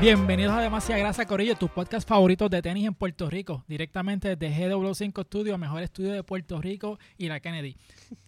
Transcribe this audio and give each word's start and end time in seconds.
Bienvenidos 0.00 0.54
a 0.54 0.60
Demasiada 0.60 1.00
Grasa 1.00 1.26
Corillo, 1.26 1.56
tus 1.56 1.70
podcast 1.70 2.08
favoritos 2.08 2.48
de 2.48 2.62
tenis 2.62 2.86
en 2.86 2.94
Puerto 2.94 3.28
Rico, 3.28 3.64
directamente 3.66 4.36
desde 4.36 4.70
GW5 4.70 5.24
Studio, 5.24 5.58
mejor 5.58 5.82
estudio 5.82 6.12
de 6.12 6.22
Puerto 6.22 6.60
Rico 6.60 7.00
y 7.16 7.26
la 7.26 7.40
Kennedy. 7.40 7.76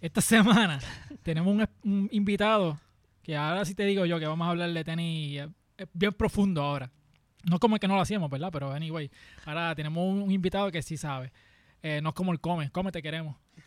Esta 0.01 0.21
semana 0.21 0.81
tenemos 1.23 1.69
un, 1.85 2.09
invitado 2.11 2.77
que 3.23 3.37
ahora 3.37 3.65
sí 3.65 3.77
te 3.77 3.85
digo 3.85 4.05
yo 4.05 4.19
que 4.19 4.27
vamos 4.27 4.49
a 4.49 4.51
hablar 4.51 4.73
de 4.73 4.83
tenis 4.83 5.43
eh, 5.79 5.87
bien 5.93 6.13
profundo 6.13 6.61
ahora. 6.61 6.91
No 7.45 7.61
como 7.61 7.79
que 7.79 7.87
no 7.87 7.95
lo 7.95 8.01
hacíamos, 8.01 8.29
¿verdad? 8.29 8.51
Pero 8.53 8.73
anyway, 8.73 9.09
ahora 9.45 9.73
tenemos 9.77 10.05
un, 10.05 10.23
un 10.23 10.33
invitado 10.33 10.73
que 10.73 10.83
sí 10.83 10.97
sabe. 10.97 11.31
Eh, 11.83 12.01
no 12.03 12.09
es 12.09 12.15
como 12.17 12.33
el 12.33 12.41
come, 12.41 12.71
come 12.71 12.91
te 12.91 13.01
queremos. 13.01 13.37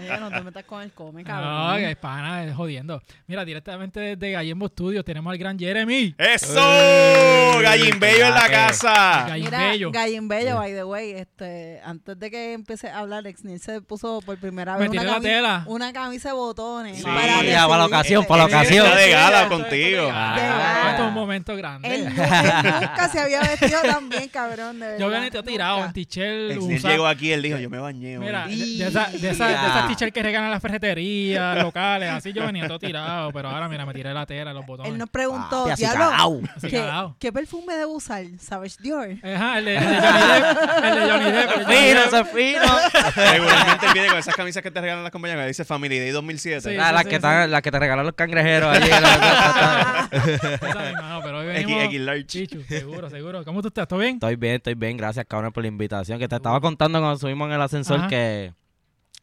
Oye, 0.00 0.20
no 0.20 0.30
te 0.30 0.40
metas 0.42 0.64
con 0.64 0.82
el 0.82 0.92
come, 0.92 1.22
No, 1.22 1.28
cabrón. 1.28 1.76
que 1.78 1.90
es 1.90 1.96
pana, 1.96 2.44
es 2.44 2.54
jodiendo. 2.54 3.02
Mira, 3.26 3.44
directamente 3.44 4.00
desde 4.00 4.32
Gallembo 4.32 4.68
Studios 4.68 5.04
tenemos 5.04 5.30
al 5.30 5.38
gran 5.38 5.58
Jeremy. 5.58 6.14
¡Eso! 6.18 6.58
¡Ey! 6.58 7.62
¡Gallimbello 7.62 8.26
en 8.26 8.34
la 8.34 8.48
casa! 8.48 9.24
Gallin 9.28 9.44
Mira, 9.44 9.58
Bello. 9.68 9.90
Gallin 9.92 10.28
Bello, 10.28 10.56
by 10.56 10.72
the 10.72 10.84
way, 10.84 11.10
este, 11.12 11.80
antes 11.84 12.18
de 12.18 12.30
que 12.30 12.52
empiece 12.54 12.88
a 12.88 12.98
hablar, 12.98 13.26
Exnil 13.26 13.60
se 13.60 13.80
puso 13.80 14.20
por 14.24 14.38
primera 14.38 14.74
Me 14.74 14.80
vez 14.80 14.90
una, 14.90 15.00
tiré 15.00 15.10
la 15.12 15.18
cami- 15.18 15.22
tela. 15.22 15.64
una 15.66 15.92
camisa 15.92 16.28
de 16.30 16.34
botones. 16.34 16.96
Sí. 16.98 17.02
para 17.04 17.42
Ya, 17.42 17.66
para 17.66 17.78
la 17.78 17.84
recibir- 17.84 17.86
ocasión, 17.86 18.24
para 18.26 18.38
la 18.44 18.48
él- 18.48 18.54
ocasión. 18.54 18.86
Está 18.86 18.98
de 18.98 19.10
gala 19.10 19.48
contigo. 19.48 20.06
gala. 20.08 20.90
Esto 20.90 21.02
es 21.02 21.08
un 21.08 21.14
momento 21.14 21.56
grande. 21.56 21.94
Él, 21.94 22.04
nu- 22.04 22.22
él 22.22 22.62
nunca 22.80 23.08
se 23.10 23.20
había 23.20 23.40
vestido 23.40 23.80
tan 23.82 24.08
bien, 24.08 24.28
cabrón, 24.28 24.78
de 24.80 24.86
verdad. 24.86 24.98
Yo 24.98 25.06
había 25.16 25.30
te 25.30 25.42
tirado 25.42 25.76
nunca. 25.76 25.86
en 25.88 25.92
t-shirt, 25.92 26.50
Exniel 26.52 26.78
usado- 26.78 26.92
llegó 26.94 27.06
aquí, 27.06 27.32
él 27.32 27.42
dijo, 27.42 27.58
yo 27.58 27.70
me 27.70 27.78
bañé 27.78 28.18
hoy. 28.18 28.24
Mira, 28.26 28.46
de, 28.46 28.54
esa- 28.86 29.06
de 29.10 29.30
esa- 29.30 29.46
de 29.48 29.52
Ya. 29.54 29.66
esas 29.68 29.88
t-shirts 29.96 30.12
que 30.14 30.22
regalan 30.22 30.50
las 30.50 30.60
ferreterías 30.62 31.56
locales, 31.62 32.10
así 32.10 32.32
yo 32.32 32.44
venía 32.46 32.66
todo 32.66 32.78
tirado, 32.78 33.32
pero 33.32 33.48
ahora 33.48 33.68
mira, 33.68 33.84
me 33.86 33.92
tiré 33.94 34.12
la 34.14 34.26
tela, 34.26 34.52
los 34.52 34.66
botones. 34.66 34.92
Él 34.92 34.98
nos 34.98 35.08
preguntó, 35.10 35.66
así 35.66 35.82
diablo, 35.84 36.42
¿qué. 36.60 36.88
¿qué 37.18 37.32
perfume 37.32 37.74
debo 37.76 37.92
usar? 37.94 38.24
¿Savage 38.38 38.76
Dior? 38.80 39.08
Ajá, 39.22 39.58
el 39.58 39.64
de, 39.64 39.76
el 39.76 39.80
de 39.82 39.90
Johnny 39.96 40.24
Depp, 40.30 40.84
el 40.84 40.94
de 40.94 41.10
Johnny 41.10 41.30
Depp. 41.30 41.50
Fino, 41.66 42.24
fino. 42.26 42.76
Regularmente 43.32 43.86
viene 43.92 44.08
con 44.08 44.18
esas 44.18 44.34
camisas 44.36 44.62
que 44.62 44.70
te 44.70 44.80
regalan 44.80 45.02
las 45.02 45.12
compañías 45.12 45.38
que 45.40 45.46
dice 45.46 45.64
Family 45.64 45.98
Day 45.98 46.10
2007. 46.10 46.70
Sí. 46.70 46.76
Ah, 46.80 46.92
las, 46.92 47.04
que 47.04 47.18
te, 47.18 47.46
las 47.48 47.62
que 47.62 47.70
te 47.70 47.78
regalan 47.78 48.06
los 48.06 48.14
cangrejeros 48.14 48.76
allí. 48.76 48.88
la- 48.88 49.00
la- 49.00 50.08
la- 50.10 50.92
no, 51.02 51.20
pero 51.22 51.38
hoy 51.40 51.48
X, 51.50 51.54
venimos... 51.66 51.84
X 51.84 52.00
large. 52.00 52.26
Chichu, 52.26 52.62
seguro, 52.64 53.10
seguro. 53.10 53.44
¿Cómo 53.44 53.62
tú 53.62 53.68
estás? 53.68 53.88
¿Todo 53.88 53.98
bien? 54.00 54.14
Estoy 54.14 54.36
bien, 54.36 54.54
estoy 54.56 54.74
bien. 54.74 54.96
Gracias, 54.96 55.24
cabrón, 55.28 55.52
por 55.52 55.62
la 55.62 55.68
invitación. 55.68 56.18
Que 56.18 56.28
te 56.28 56.36
estaba 56.36 56.60
contando 56.60 57.00
cuando 57.00 57.18
subimos 57.18 57.48
en 57.48 57.54
el 57.54 57.62
ascensor 57.62 58.00
Ajá. 58.00 58.08
que 58.08 58.52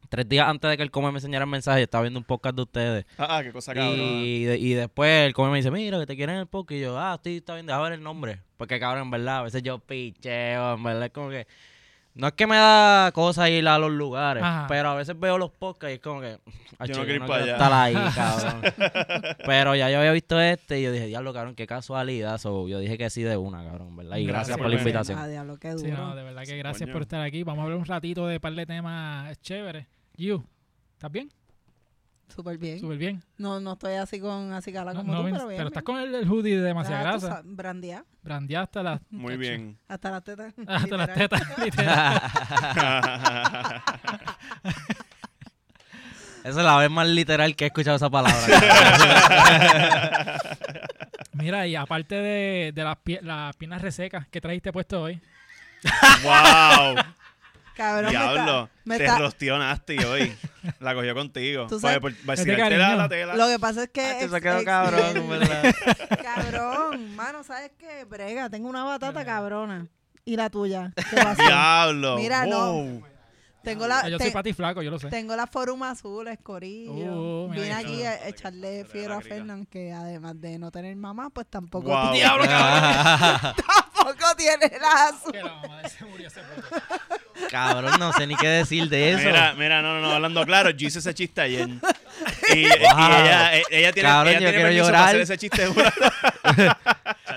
tres 0.07 0.27
días 0.29 0.47
antes 0.47 0.69
de 0.69 0.77
que 0.77 0.83
el 0.83 0.91
come 0.91 1.11
me 1.11 1.17
enseñara 1.17 1.45
el 1.45 1.51
mensaje, 1.51 1.79
yo 1.79 1.83
estaba 1.83 2.01
viendo 2.03 2.19
un 2.19 2.25
podcast 2.25 2.55
de 2.55 2.61
ustedes. 2.61 3.05
Ah, 3.17 3.37
ah, 3.37 3.43
qué 3.43 3.51
cosa 3.51 3.73
cabrón. 3.73 3.95
Y, 3.99 4.43
de- 4.45 4.57
y 4.57 4.73
después 4.73 5.25
el 5.27 5.33
come 5.33 5.51
me 5.51 5.57
dice, 5.57 5.71
mira, 5.71 5.99
que 5.99 6.05
te 6.05 6.15
quieren 6.15 6.35
en 6.35 6.41
el 6.41 6.47
podcast. 6.47 6.77
Y 6.77 6.81
yo, 6.81 6.97
ah, 6.99 7.19
sí, 7.23 7.37
está 7.37 7.53
bien, 7.53 7.65
deja 7.65 7.79
ver 7.81 7.93
el 7.93 8.03
nombre. 8.03 8.41
Porque, 8.57 8.79
cabrón, 8.79 9.03
en 9.03 9.11
verdad, 9.11 9.37
a 9.39 9.43
veces 9.43 9.61
yo 9.63 9.79
picheo, 9.79 10.73
en 10.75 10.83
verdad, 10.83 11.05
es 11.05 11.11
como 11.11 11.29
que... 11.29 11.47
No 12.15 12.25
es 12.25 12.33
que 12.33 12.47
me 12.47 12.55
da 12.55 13.11
cosa 13.13 13.47
ir 13.47 13.67
a 13.67 13.77
los 13.77 13.91
lugares, 13.91 14.41
Ajá. 14.41 14.65
pero 14.67 14.89
a 14.89 14.95
veces 14.95 15.19
veo 15.19 15.37
los 15.37 15.51
podcasts 15.51 15.91
y 15.91 15.95
es 15.97 15.99
como 15.99 16.19
que... 16.21 16.39
"Acho, 16.79 16.93
no 16.93 17.03
quiero 17.05 17.13
ir 17.13 17.21
no 17.21 17.27
para 17.27 17.43
quiero 17.43 17.57
allá". 17.63 17.63
estar 17.63 17.73
ahí, 17.73 17.93
cabrón. 18.15 19.35
pero 19.45 19.75
ya 19.75 19.91
yo 19.91 19.99
había 19.99 20.11
visto 20.13 20.41
este 20.41 20.79
y 20.79 20.83
yo 20.83 20.91
dije, 20.91 21.05
diablo, 21.05 21.31
cabrón, 21.31 21.53
qué 21.53 21.67
casualidad. 21.67 22.39
So, 22.39 22.67
yo 22.67 22.79
dije 22.79 22.97
que 22.97 23.11
sí 23.11 23.21
de 23.21 23.37
una, 23.37 23.63
cabrón, 23.63 23.95
¿verdad? 23.95 24.17
Y 24.17 24.25
Gracias 24.25 24.47
gracias, 24.47 24.57
por 24.57 24.69
la 24.69 24.75
invitación. 24.77 25.19
Ah, 25.19 25.27
diablo, 25.27 25.57
qué 25.59 25.69
duro. 25.69 25.85
Sí, 25.85 25.91
no, 25.91 26.15
de 26.15 26.23
verdad 26.23 26.43
que 26.43 26.57
gracias 26.57 26.87
Coño. 26.87 26.93
por 26.93 27.01
estar 27.03 27.21
aquí. 27.21 27.43
Vamos 27.43 27.59
a 27.61 27.63
hablar 27.65 27.77
un 27.77 27.85
ratito 27.85 28.25
de 28.25 28.35
un 28.37 28.41
par 28.41 28.53
de 28.55 28.65
temas 28.65 29.39
chéveres. 29.41 29.85
You, 30.17 30.43
¿estás 30.93 31.11
bien? 31.11 31.31
Súper 32.27 32.57
bien. 32.57 32.79
Súper 32.79 32.97
bien. 32.97 33.23
No, 33.37 33.59
no 33.59 33.73
estoy 33.73 33.93
así 33.93 34.19
con 34.19 34.51
así 34.51 34.73
cala 34.73 34.93
como 34.93 35.13
no, 35.13 35.19
tú, 35.23 35.29
pero 35.31 35.47
bien. 35.47 35.67
estás 35.67 35.71
bien. 35.71 35.83
con 35.83 35.97
el, 35.99 36.13
el 36.15 36.27
hoodie 36.29 36.57
de 36.57 36.61
demasiada 36.63 37.03
tú 37.03 37.07
grasa. 37.19 37.27
sabes, 37.37 37.55
Brandear, 37.55 38.03
Brandeaste 38.23 38.83
la, 38.83 39.01
Muy 39.09 39.37
bien. 39.37 39.77
hasta 39.87 40.11
las 40.11 40.23
tetas. 40.23 40.53
hasta 40.67 40.97
las 40.97 41.13
tetas. 41.13 41.41
literal. 41.63 42.21
Esa 46.43 46.59
es 46.59 46.65
la 46.65 46.77
vez 46.77 46.89
más 46.89 47.07
literal 47.07 47.55
que 47.55 47.65
he 47.65 47.67
escuchado 47.67 47.95
esa 47.97 48.09
palabra. 48.09 48.37
Mira, 51.33 51.67
y 51.67 51.75
aparte 51.75 52.15
de, 52.15 52.71
de 52.73 52.83
las, 52.83 52.97
pie- 53.03 53.21
las 53.21 53.55
piernas 53.55 53.81
resecas 53.81 54.27
que 54.29 54.41
trajiste 54.41 54.71
puesto 54.71 55.01
hoy. 55.01 55.21
¡Wow! 56.23 56.95
Cabrón, 57.77 58.05
me 58.05 58.09
Diablo. 58.11 58.39
está- 58.63 58.69
me 58.85 58.97
te 58.97 59.47
Nasty 59.59 59.97
hoy. 60.03 60.35
La 60.79 60.93
cogió 60.95 61.13
contigo. 61.13 61.67
Tú 61.67 61.79
Para, 61.79 61.93
sabes- 61.95 62.01
por, 62.01 62.11
para 62.25 62.33
Este 62.33 62.51
vacilarte 62.51 62.77
la, 62.77 62.83
cariño. 62.85 62.97
la 63.03 63.09
tela. 63.09 63.35
Lo 63.35 63.47
que 63.47 63.59
pasa 63.59 63.83
es 63.83 63.89
que. 63.89 64.11
Ex- 64.23 64.31
se 64.31 64.41
quedó 64.41 64.55
ex- 64.57 64.65
cabrón, 64.65 65.29
¿verdad? 65.29 65.75
Cabrón, 66.23 67.15
mano, 67.15 67.43
¿sabes 67.43 67.71
qué? 67.77 68.03
Brega, 68.05 68.49
tengo 68.49 68.67
una 68.67 68.83
batata 68.83 69.23
cabrona. 69.23 69.87
¿Y 70.25 70.35
la 70.35 70.49
tuya? 70.49 70.91
¿Qué 70.95 71.15
pasó? 71.23 71.41
Diablo. 71.41 72.17
Mira, 72.17 72.45
no. 72.45 73.01
Tengo 73.63 73.85
la, 73.85 74.07
yo 74.07 74.17
soy 74.17 74.31
para 74.31 74.43
ti 74.43 74.53
flaco, 74.53 74.81
yo 74.81 74.89
lo 74.89 74.97
sé. 74.97 75.09
tengo 75.09 75.35
la 75.35 75.45
forum 75.45 75.83
azul, 75.83 76.25
escorillo. 76.29 76.91
Uh, 76.93 77.49
Vine 77.49 77.73
aquí 77.73 78.01
a 78.03 78.27
echarle 78.29 78.85
fiebre 78.85 79.13
a. 79.15 79.19
Fernán, 79.21 79.65
que 79.65 79.91
además 79.91 80.39
de 80.39 80.57
no 80.57 80.71
tener 80.71 80.95
mamá, 80.95 81.29
pues 81.31 81.47
tampoco, 81.49 81.89
Wow. 81.89 82.13
¡Diablo, 82.13 82.45
cabrón! 82.45 83.53
Tampoco 84.07 84.35
tiene 84.35 84.71
la 84.79 85.05
azul. 85.07 85.31
Que 85.31 85.43
la 85.43 85.53
mamá 85.55 85.81
de 85.81 85.87
ese 85.87 86.05
murió 86.05 86.27
hace 86.27 86.41
poco. 86.41 86.81
Cabrón, 87.49 87.99
no 87.99 88.11
sé 88.13 88.27
ni 88.27 88.35
qué 88.35 88.47
decir 88.47 88.89
de 88.89 89.11
eso. 89.11 89.23
Mira, 89.25 89.53
mira, 89.53 89.81
no, 89.81 89.93
no, 89.95 90.01
no, 90.01 90.11
hablando 90.11 90.45
claro, 90.45 90.69
yo 90.71 90.87
hice 90.87 90.99
ese 90.99 91.13
chiste 91.13 91.41
ayer. 91.41 91.67
Y, 92.53 92.59
y 92.59 92.65
ella, 92.65 93.55
e- 93.57 93.63
ella 93.69 93.91
tiene, 93.93 94.09
Cabrón, 94.09 94.33
ella 94.33 94.39
yo 94.39 94.49
tiene 94.49 94.51
quiero 94.53 94.67
permiso 94.67 94.85
llorar. 94.85 94.99
para 94.99 95.07
hacer 95.09 95.21
ese 95.21 95.37
chiste. 95.37 95.67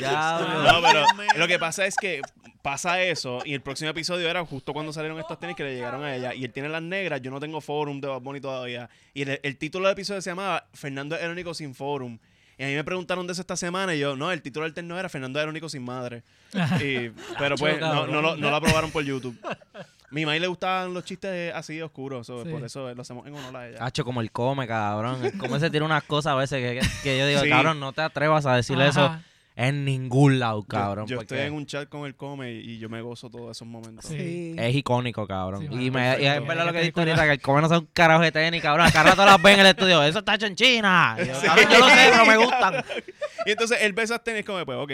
No, 0.00 0.80
pero 0.82 1.04
lo 1.36 1.46
que 1.48 1.58
pasa 1.58 1.86
es 1.86 1.94
que 1.96 2.22
pasa 2.62 3.00
eso 3.02 3.40
y 3.44 3.54
el 3.54 3.60
próximo 3.62 3.90
episodio 3.90 4.28
era 4.28 4.44
justo 4.44 4.72
cuando 4.72 4.92
salieron 4.92 5.18
estos 5.18 5.38
tenis 5.38 5.56
que 5.56 5.64
le 5.64 5.74
llegaron 5.74 6.04
a 6.04 6.14
ella 6.14 6.34
y 6.34 6.44
él 6.44 6.52
tiene 6.52 6.68
las 6.68 6.82
negras, 6.82 7.20
yo 7.22 7.30
no 7.30 7.40
tengo 7.40 7.60
forum 7.60 8.00
de 8.00 8.08
Bad 8.08 8.20
Bunny 8.20 8.40
todavía. 8.40 8.88
Y 9.14 9.22
el, 9.22 9.40
el 9.42 9.56
título 9.58 9.86
del 9.88 9.92
episodio 9.94 10.20
se 10.22 10.30
llamaba 10.30 10.66
Fernando 10.74 11.16
es 11.16 11.22
el 11.22 11.30
único 11.30 11.54
sin 11.54 11.74
forum. 11.74 12.18
Y 12.60 12.62
a 12.62 12.66
mí 12.66 12.74
me 12.74 12.84
preguntaron 12.84 13.26
de 13.26 13.32
eso 13.32 13.40
esta 13.40 13.56
semana 13.56 13.94
y 13.94 14.00
yo, 14.00 14.16
no, 14.16 14.30
el 14.30 14.42
título 14.42 14.64
del 14.64 14.74
test 14.74 14.86
no 14.86 14.98
era 14.98 15.08
Fernando 15.08 15.42
único 15.48 15.70
sin 15.70 15.82
madre. 15.82 16.22
Y- 16.84 17.08
pero 17.38 17.56
pues 17.56 17.80
no, 17.80 18.06
no, 18.06 18.20
lo, 18.20 18.36
no 18.36 18.50
lo 18.50 18.56
aprobaron 18.56 18.90
por 18.90 19.02
YouTube. 19.02 19.34
Mi 20.10 20.26
maíz 20.26 20.42
le 20.42 20.46
gustaban 20.46 20.92
los 20.92 21.02
chistes 21.04 21.54
así 21.54 21.80
oscuros, 21.80 22.26
so, 22.26 22.44
Sí. 22.44 22.50
por 22.50 22.62
eso 22.62 22.92
lo 22.94 23.00
hacemos 23.00 23.26
en 23.26 23.34
honor 23.34 23.56
a 23.56 23.66
ella. 23.66 23.78
Hacho, 23.82 24.04
como 24.04 24.20
el 24.20 24.30
come, 24.30 24.66
cabrón. 24.66 25.24
El 25.24 25.38
come 25.38 25.58
se 25.58 25.70
tira 25.70 25.86
unas 25.86 26.02
cosas 26.02 26.32
a 26.32 26.36
veces 26.36 26.58
que, 26.82 26.86
que 27.02 27.18
yo 27.18 27.26
digo, 27.26 27.40
Sí. 27.40 27.48
cabrón, 27.48 27.80
no 27.80 27.94
te 27.94 28.02
atrevas 28.02 28.44
a 28.44 28.54
decirle 28.56 28.88
eso. 28.88 29.10
En 29.56 29.84
ningún 29.84 30.38
lado, 30.38 30.62
cabrón. 30.62 31.06
yo 31.06 31.16
porque 31.16 31.34
estoy 31.34 31.46
en 31.48 31.52
un 31.54 31.66
chat 31.66 31.88
con 31.88 32.06
el 32.06 32.14
come 32.14 32.52
y, 32.52 32.72
y 32.72 32.78
yo 32.78 32.88
me 32.88 33.02
gozo 33.02 33.28
todos 33.28 33.56
esos 33.56 33.66
momentos. 33.68 34.04
Sí. 34.06 34.54
Es 34.56 34.74
icónico, 34.74 35.26
cabrón. 35.26 35.60
Sí, 35.68 35.86
y, 35.86 35.90
me, 35.90 36.20
y 36.20 36.26
es 36.26 36.46
verdad 36.46 36.66
lo 36.66 36.72
que 36.72 36.90
tener 36.92 37.10
ahorita, 37.10 37.26
que 37.26 37.32
el 37.32 37.40
come 37.42 37.60
no 37.60 37.68
sabe 37.68 37.80
un 37.80 37.88
carajo 37.92 38.22
de 38.22 38.32
tenis, 38.32 38.62
cabrón. 38.62 38.86
Acá 38.86 39.02
rato 39.02 39.24
las 39.24 39.42
ven 39.42 39.54
en 39.54 39.60
el 39.60 39.66
estudio. 39.66 40.02
Eso 40.02 40.20
está 40.20 40.34
hecho 40.36 40.46
en 40.46 40.54
China. 40.54 41.16
Y 41.22 41.26
yo, 41.26 41.32
cabrón, 41.42 41.66
yo 41.72 41.78
lo 41.78 41.88
sé, 41.88 42.08
pero 42.10 42.26
me 42.26 42.36
gustan. 42.36 42.84
Y 43.46 43.52
entonces 43.52 43.78
él 43.80 43.94
ve 43.94 44.02
esas 44.02 44.22
tenis 44.22 44.44
como, 44.44 44.64
pues, 44.66 44.76
ok. 44.78 44.92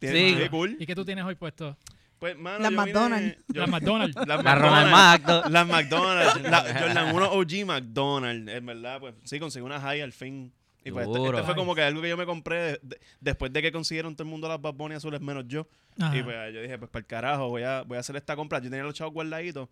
Sí. 0.00 0.36
cool. 0.50 0.76
¿Y 0.78 0.86
qué 0.86 0.94
tú 0.94 1.04
tienes 1.04 1.24
hoy 1.24 1.34
puesto? 1.34 1.76
Pues, 2.18 2.38
mano, 2.38 2.60
Las 2.60 2.70
vine- 2.70 2.76
McDonald's. 2.76 3.36
yo- 3.48 3.60
Las 3.60 3.68
McDonald's. 3.68 4.16
Las 4.16 4.44
La 4.44 4.54
Ronald 4.54 4.90
McDonald's. 4.92 5.50
McDonald. 5.50 5.52
Las 5.52 5.66
McDonald's. 5.66 6.42
La 6.50 6.80
Jordan 6.80 7.14
1 7.14 7.32
OG 7.32 7.66
McDonald's. 7.66 8.52
En 8.52 8.66
verdad, 8.66 9.00
pues 9.00 9.14
sí, 9.24 9.38
conseguí 9.40 9.64
una 9.66 9.80
high 9.80 10.00
al 10.02 10.12
fin. 10.12 10.52
Y 10.84 10.90
pues 10.92 11.06
este, 11.06 11.24
este 11.28 11.42
fue 11.44 11.54
como 11.54 11.74
que 11.74 11.82
algo 11.82 12.02
que 12.02 12.08
yo 12.10 12.16
me 12.16 12.26
compré 12.26 12.56
de- 12.62 12.80
de- 12.82 13.00
después 13.20 13.52
de 13.52 13.62
que 13.62 13.72
consiguieron 13.72 14.14
todo 14.14 14.24
el 14.24 14.30
mundo 14.30 14.48
las 14.48 14.60
Bad 14.60 14.74
Bunny 14.74 14.94
azules 14.96 15.20
menos 15.20 15.44
yo. 15.48 15.66
Ajá. 15.98 16.16
Y 16.16 16.22
pues 16.22 16.54
yo 16.54 16.60
dije, 16.60 16.78
pues 16.78 16.90
para 16.90 17.00
el 17.00 17.06
carajo, 17.06 17.48
voy 17.48 17.62
a, 17.62 17.82
voy 17.82 17.96
a 17.96 18.00
hacer 18.00 18.16
esta 18.16 18.36
compra. 18.36 18.58
Yo 18.58 18.68
tenía 18.70 18.84
los 18.84 18.94
chavos 18.94 19.14
guardaditos 19.14 19.68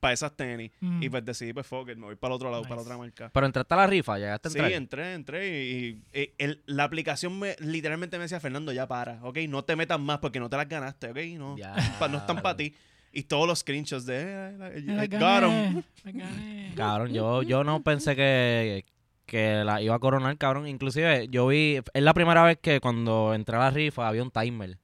para 0.00 0.12
esas 0.12 0.36
tenis. 0.36 0.72
Mm. 0.80 1.02
Y 1.04 1.08
pues 1.08 1.24
decidí, 1.24 1.52
pues 1.52 1.66
fuck 1.66 1.88
it, 1.88 1.96
me 1.96 2.06
voy 2.06 2.16
para 2.16 2.32
el 2.32 2.36
otro 2.36 2.50
lado, 2.50 2.62
para 2.64 2.76
la 2.76 2.82
otra 2.82 2.98
marca. 2.98 3.30
Pero 3.32 3.46
entraste 3.46 3.74
a 3.74 3.76
la 3.76 3.86
rifa, 3.86 4.18
llegaste 4.18 4.48
a 4.48 4.50
Sí, 4.50 4.58
entrar. 4.58 4.72
entré, 4.72 5.14
entré 5.14 5.48
y, 5.48 6.02
y- 6.12 6.20
y 6.20 6.30
el- 6.38 6.62
la 6.66 6.84
aplicación 6.84 7.38
me, 7.38 7.54
literalmente 7.60 8.18
me 8.18 8.24
decía, 8.24 8.40
Fernando, 8.40 8.72
ya 8.72 8.86
para, 8.88 9.22
¿ok? 9.24 9.38
No 9.48 9.64
te 9.64 9.76
metas 9.76 10.00
más 10.00 10.18
porque 10.18 10.40
no 10.40 10.50
te 10.50 10.56
las 10.56 10.68
ganaste, 10.68 11.10
¿ok? 11.10 11.18
No, 11.38 11.56
Ya. 11.56 11.74
pa- 11.98 12.08
no 12.08 12.18
están 12.18 12.42
para 12.42 12.56
ti. 12.56 12.74
Y 13.12 13.22
todos 13.22 13.46
los 13.48 13.60
screenshots 13.60 14.04
de, 14.04 14.20
eh, 14.20 14.56
eh, 14.74 14.82
la 14.84 15.04
eh, 15.04 15.08
got 15.08 15.14
'em. 15.14 15.20
gané, 15.20 15.82
me 16.04 16.12
gané. 16.12 16.72
Cabrón, 16.76 17.12
yo, 17.14 17.42
yo 17.42 17.64
no 17.64 17.82
pensé 17.82 18.14
que, 18.14 18.84
que 19.26 19.62
la 19.64 19.82
iba 19.82 19.94
a 19.94 19.98
coronar, 19.98 20.36
cabrón. 20.38 20.66
Inclusive, 20.68 21.28
yo 21.28 21.48
vi, 21.48 21.80
es 21.92 22.02
la 22.02 22.14
primera 22.14 22.42
vez 22.44 22.58
que 22.62 22.80
cuando 22.80 23.34
entré 23.34 23.56
a 23.56 23.60
la 23.60 23.70
rifa 23.70 24.06
había 24.08 24.22
un 24.22 24.30
timer. 24.30 24.78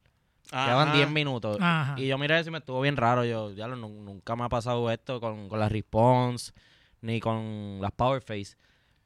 Quedaban 0.51 0.89
Ajá. 0.89 0.97
10 0.99 1.11
minutos. 1.11 1.57
Ajá. 1.61 1.95
Y 1.99 2.07
yo 2.09 2.19
miré 2.19 2.39
eso 2.39 2.51
y 2.51 2.53
me 2.53 2.59
estuvo 2.59 2.81
bien 2.83 2.97
raro. 2.99 3.25
Yo, 3.25 3.53
ya 3.53 3.67
lo- 3.69 3.77
nu- 3.77 4.03
nunca 4.03 4.37
me 4.37 4.45
ha 4.45 4.49
pasado 4.51 4.91
esto 4.91 5.19
con, 5.21 5.49
con 5.49 5.59
la 5.59 5.69
response 5.71 6.53
ni 7.01 7.21
con 7.21 7.79
las 7.81 7.93
power 7.93 8.21
face. 8.21 8.57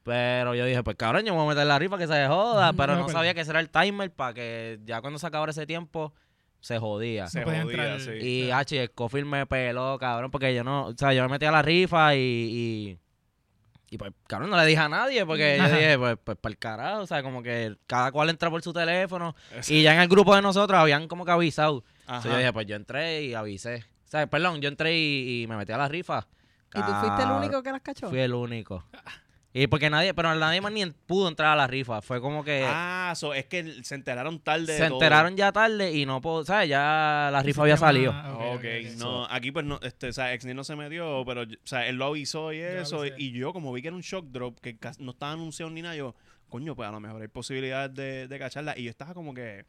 Pero 0.02 0.54
yo 0.54 0.64
dije, 0.64 0.82
pues 0.82 0.96
cabrón, 0.96 1.24
yo 1.24 1.32
me 1.34 1.38
voy 1.40 1.46
a 1.46 1.54
meter 1.54 1.66
la 1.66 1.78
rifa 1.78 1.98
que 1.98 2.06
se 2.06 2.26
joda. 2.26 2.72
Pero 2.72 2.94
no, 2.94 3.00
no 3.00 3.06
pero- 3.06 3.18
sabía 3.18 3.34
que 3.34 3.42
ese 3.42 3.50
era 3.50 3.60
el 3.60 3.70
timer 3.70 4.10
para 4.12 4.34
que 4.34 4.80
ya 4.84 5.00
cuando 5.00 5.18
se 5.18 5.26
acabara 5.26 5.50
ese 5.50 5.66
tiempo 5.66 6.12
se 6.60 6.78
jodía. 6.78 7.28
Se 7.28 7.44
jodía, 7.44 7.60
entrar. 7.62 8.00
sí. 8.00 8.10
Y 8.10 8.50
H, 8.50 8.82
el 8.82 8.88
Scofield 8.88 9.26
me 9.28 9.46
peló, 9.46 9.98
cabrón, 10.00 10.30
porque 10.32 10.52
yo 10.54 10.64
no, 10.64 10.86
o 10.86 10.94
sea, 10.96 11.12
yo 11.12 11.22
me 11.22 11.28
metí 11.28 11.44
a 11.44 11.52
la 11.52 11.62
rifa 11.62 12.16
y, 12.16 12.18
y, 12.18 12.98
Y 13.88 13.98
pues, 13.98 14.12
cabrón, 14.26 14.50
no 14.50 14.56
le 14.56 14.66
dije 14.66 14.80
a 14.80 14.88
nadie 14.88 15.24
porque 15.24 15.58
yo 15.58 15.64
dije, 15.64 15.98
pues, 15.98 16.16
pues 16.22 16.36
para 16.38 16.50
el 16.52 16.58
carajo. 16.58 17.00
O 17.02 17.06
sea, 17.06 17.22
como 17.22 17.42
que 17.42 17.76
cada 17.86 18.10
cual 18.10 18.30
entra 18.30 18.50
por 18.50 18.62
su 18.62 18.72
teléfono. 18.72 19.36
Eso. 19.54 19.72
Y 19.72 19.82
ya 19.82 19.94
en 19.94 20.00
el 20.00 20.08
grupo 20.08 20.34
de 20.34 20.42
nosotros 20.42 20.78
habían 20.78 21.06
como 21.06 21.24
que 21.24 21.30
avisado. 21.30 21.84
Entonces 22.00 22.32
yo 22.32 22.38
dije, 22.38 22.52
pues 22.52 22.66
yo 22.66 22.76
entré 22.76 23.22
y 23.22 23.34
avisé. 23.34 23.84
O 24.06 24.08
sea, 24.08 24.26
perdón, 24.26 24.60
yo 24.60 24.68
entré 24.68 24.96
y, 24.96 25.42
y 25.42 25.46
me 25.46 25.56
metí 25.56 25.72
a 25.72 25.78
la 25.78 25.88
rifa. 25.88 26.26
¿Y 26.74 26.80
tú 26.82 26.92
fuiste 27.00 27.22
el 27.22 27.30
único 27.30 27.62
que 27.62 27.72
las 27.72 27.80
cachó? 27.80 28.08
Fui 28.08 28.18
el 28.18 28.34
único. 28.34 28.84
Y 29.58 29.68
porque 29.68 29.88
nadie, 29.88 30.12
pero 30.12 30.34
nadie 30.34 30.60
más 30.60 30.70
ni 30.72 30.84
pudo 30.86 31.28
entrar 31.28 31.50
a 31.52 31.56
la 31.56 31.66
rifa. 31.66 32.02
Fue 32.02 32.20
como 32.20 32.44
que 32.44 32.62
Ah, 32.66 33.14
so, 33.16 33.32
es 33.32 33.46
que 33.46 33.82
se 33.82 33.94
enteraron 33.94 34.38
tarde. 34.38 34.66
de 34.66 34.76
se 34.78 34.84
todo. 34.88 34.94
enteraron 34.98 35.34
ya 35.36 35.50
tarde 35.50 35.92
y 35.92 36.04
no 36.04 36.20
puedo, 36.20 36.44
¿sabes? 36.44 36.68
Ya 36.68 37.30
la 37.32 37.42
rifa 37.42 37.62
había 37.62 37.76
salido. 37.78 38.12
ah, 38.14 38.32
ok, 38.34 38.40
Ok, 38.40 38.54
ok, 38.56 38.64
ok. 38.92 38.98
no, 38.98 39.24
aquí 39.30 39.52
pues 39.52 39.64
no, 39.64 39.78
este, 39.82 40.08
o 40.08 40.12
sea, 40.12 40.34
Exnir 40.34 40.54
no 40.54 40.62
se 40.64 40.76
metió, 40.76 41.22
pero, 41.26 41.42
o 41.42 41.46
sea, 41.64 41.86
él 41.86 41.96
lo 41.96 42.04
avisó 42.06 42.52
y 42.52 42.58
eso, 42.58 43.04
y 43.06 43.32
yo 43.32 43.52
como 43.54 43.72
vi 43.72 43.80
que 43.80 43.88
era 43.88 43.96
un 43.96 44.02
shock 44.02 44.26
drop, 44.26 44.60
que 44.60 44.76
no 44.98 45.12
estaba 45.12 45.32
anunciado 45.32 45.70
ni 45.70 45.80
nada, 45.80 45.96
yo, 45.96 46.14
coño, 46.50 46.76
pues 46.76 46.88
a 46.88 46.92
lo 46.92 47.00
mejor 47.00 47.22
hay 47.22 47.28
posibilidades 47.28 47.94
de, 47.94 48.28
de 48.28 48.38
cacharla, 48.38 48.78
y 48.78 48.84
yo 48.84 48.90
estaba 48.90 49.14
como 49.14 49.32
que, 49.32 49.64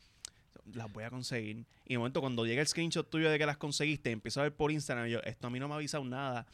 las 0.74 0.92
voy 0.92 1.04
a 1.04 1.10
conseguir, 1.10 1.66
y 1.86 1.94
de 1.94 1.98
momento 1.98 2.20
cuando 2.22 2.46
llega 2.46 2.62
el 2.62 2.68
screenshot 2.68 3.10
tuyo 3.10 3.30
de 3.32 3.38
que 3.40 3.46
las 3.46 3.58
conseguiste, 3.58 4.12
empiezo 4.12 4.40
a 4.42 4.44
ver 4.44 4.54
por 4.56 4.72
Instagram, 4.72 5.08
y 5.08 5.12
yo, 5.12 5.20
esto 5.24 5.48
a 5.48 5.50
mí 5.50 5.60
no 5.60 5.68
me 5.68 5.74
ha 5.74 5.78
avisado 5.78 6.04
nada, 6.04 6.46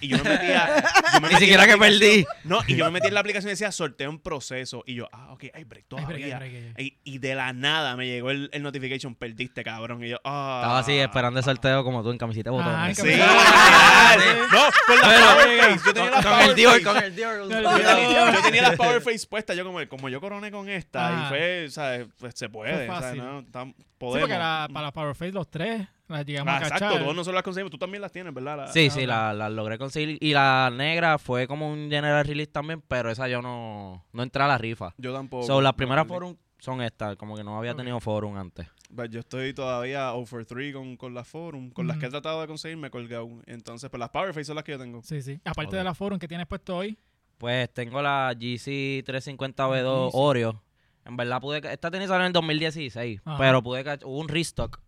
y 0.00 0.08
yo 0.08 0.18
me 0.22 0.30
metía, 0.30 0.84
yo 1.14 1.20
me 1.20 1.28
Ni 1.32 1.34
siquiera 1.36 1.66
la 1.66 1.72
que 1.72 1.78
perdí. 1.78 2.24
No, 2.44 2.60
y 2.66 2.76
yo 2.76 2.84
me 2.86 2.90
metí 2.92 3.08
en 3.08 3.14
la 3.14 3.20
aplicación 3.20 3.48
y 3.48 3.52
decía 3.52 3.72
sorteo 3.72 4.10
en 4.10 4.18
proceso, 4.18 4.82
y 4.86 4.94
yo, 4.94 5.08
ah, 5.12 5.32
ok, 5.32 5.44
hay 5.54 5.64
break 5.64 5.64
Ay, 5.64 5.64
break, 5.64 5.88
todavía, 5.88 6.38
break, 6.38 6.52
break. 6.74 6.80
y, 6.80 6.98
y 7.04 7.18
de 7.18 7.34
la 7.34 7.52
nada 7.52 7.96
me 7.96 8.06
llegó 8.06 8.30
el, 8.30 8.50
el 8.52 8.62
notification, 8.62 9.14
perdiste, 9.14 9.64
cabrón, 9.64 10.04
y 10.04 10.08
yo, 10.10 10.18
ah. 10.24 10.60
Estaba 10.62 10.78
así 10.80 10.92
esperando 10.98 11.38
el 11.40 11.44
sorteo 11.44 11.82
como 11.84 12.02
tú 12.02 12.10
en 12.10 12.18
camiseta 12.18 12.50
de 12.50 12.56
Ah, 12.58 12.62
botones. 12.62 12.98
en 12.98 13.04
Sí. 13.06 13.20
Ah, 13.22 14.16
no, 14.52 14.62
con 14.86 15.00
la 15.00 15.08
Pero- 15.08 15.26
power 15.26 15.58
face. 15.60 15.82
Yo 15.86 15.94
tenía 15.94 16.10
con 16.10 16.22
power 16.22 16.48
el 16.50 16.54
Dior, 16.56 16.72
face. 16.72 16.84
con 16.84 16.96
el 16.98 17.16
Dior. 17.16 17.38
Con 17.40 17.50
Yo 17.50 17.56
el 17.58 17.64
tenía, 17.86 18.32
yo 18.34 18.42
tenía 18.42 18.62
las 18.62 18.76
power 18.76 19.00
face 19.00 19.26
puestas. 19.26 19.56
Yo 19.56 19.64
como, 19.64 19.86
como 19.88 20.08
yo 20.08 20.20
coroné 20.20 20.50
con 20.50 20.68
esta 20.68 21.08
Ah. 21.08 21.24
y 21.24 21.28
fue, 21.28 21.66
¿sabes? 21.70 22.06
Pues 22.18 22.34
se 22.36 22.48
puede, 22.48 22.86
Fue 22.86 22.94
¿sabes? 23.00 23.16
No, 23.16 23.44
Sí, 23.64 23.84
podemos. 23.98 24.20
porque 24.28 24.38
la- 24.38 24.68
para 24.72 24.82
las 24.86 24.92
Power 24.92 25.14
Face 25.14 25.32
los 25.32 25.48
tres 25.50 25.86
las 26.08 26.26
llegamos 26.26 26.52
Ah, 26.52 26.56
a 26.56 26.60
cachar. 26.60 26.76
exacto, 26.78 26.98
todos 26.98 27.14
nosotros 27.16 27.34
las 27.34 27.42
conseguimos. 27.42 27.70
Tú 27.70 27.78
también 27.78 28.02
las 28.02 28.12
tienes, 28.12 28.34
¿verdad? 28.34 28.56
La- 28.58 28.66
Sí, 28.68 28.90
sí, 28.90 29.00
ok. 29.02 29.06
la, 29.06 29.48
logré 29.50 29.78
conseguir. 29.78 30.18
Y 30.20 30.32
la 30.34 30.70
negra 30.74 31.18
fue 31.18 31.46
como 31.46 31.70
un 31.72 31.88
general 31.90 32.24
release 32.26 32.50
también, 32.52 32.82
pero 32.86 33.10
esa 33.10 33.28
yo 33.28 33.40
no, 33.40 34.04
no 34.12 34.22
entré 34.22 34.42
a 34.42 34.46
la 34.48 34.58
rifa. 34.58 34.94
Yo 34.98 35.12
tampoco. 35.14 35.46
So, 35.46 35.60
las 35.60 35.72
no, 35.72 35.76
primeras 35.76 36.06
forum 36.06 36.36
son 36.58 36.82
estas, 36.82 37.16
como 37.16 37.34
que 37.36 37.42
no 37.42 37.56
había 37.58 37.74
tenido 37.74 37.98
forum 38.00 38.36
antes. 38.36 38.66
Yo 39.08 39.20
estoy 39.20 39.54
todavía 39.54 40.12
over 40.12 40.44
3 40.44 40.74
con, 40.74 40.96
con 40.98 41.14
las 41.14 41.26
forum. 41.26 41.70
Con 41.70 41.86
las 41.86 41.96
que 41.96 42.06
he 42.06 42.10
tratado 42.10 42.42
de 42.42 42.46
conseguir 42.46 42.76
me 42.76 42.88
he 42.88 42.90
colgado. 42.90 43.26
Entonces, 43.46 43.88
pues 43.88 43.98
las 43.98 44.10
power 44.10 44.34
face 44.34 44.44
son 44.44 44.56
las 44.56 44.64
que 44.64 44.72
yo 44.72 44.78
tengo. 44.78 45.02
Sí, 45.02 45.22
sí. 45.22 45.40
Aparte 45.46 45.76
de 45.76 45.82
la 45.84 45.94
Forum 45.94 46.18
que 46.18 46.28
tienes 46.28 46.46
puesto 46.46 46.76
hoy. 46.76 46.98
Pues 47.38 47.72
tengo 47.72 48.02
la 48.02 48.34
GC 48.38 49.02
350V2 49.02 50.08
GC. 50.08 50.10
Oreo. 50.12 50.62
En 51.04 51.16
verdad 51.16 51.40
pude... 51.40 51.60
Esta 51.72 51.90
tenía 51.90 52.06
salió 52.08 52.20
en 52.22 52.26
el 52.28 52.32
2016, 52.32 53.20
Ajá. 53.24 53.38
pero 53.38 53.62
pude 53.62 53.82
Hubo 54.04 54.18
un 54.18 54.28
restock. 54.28 54.80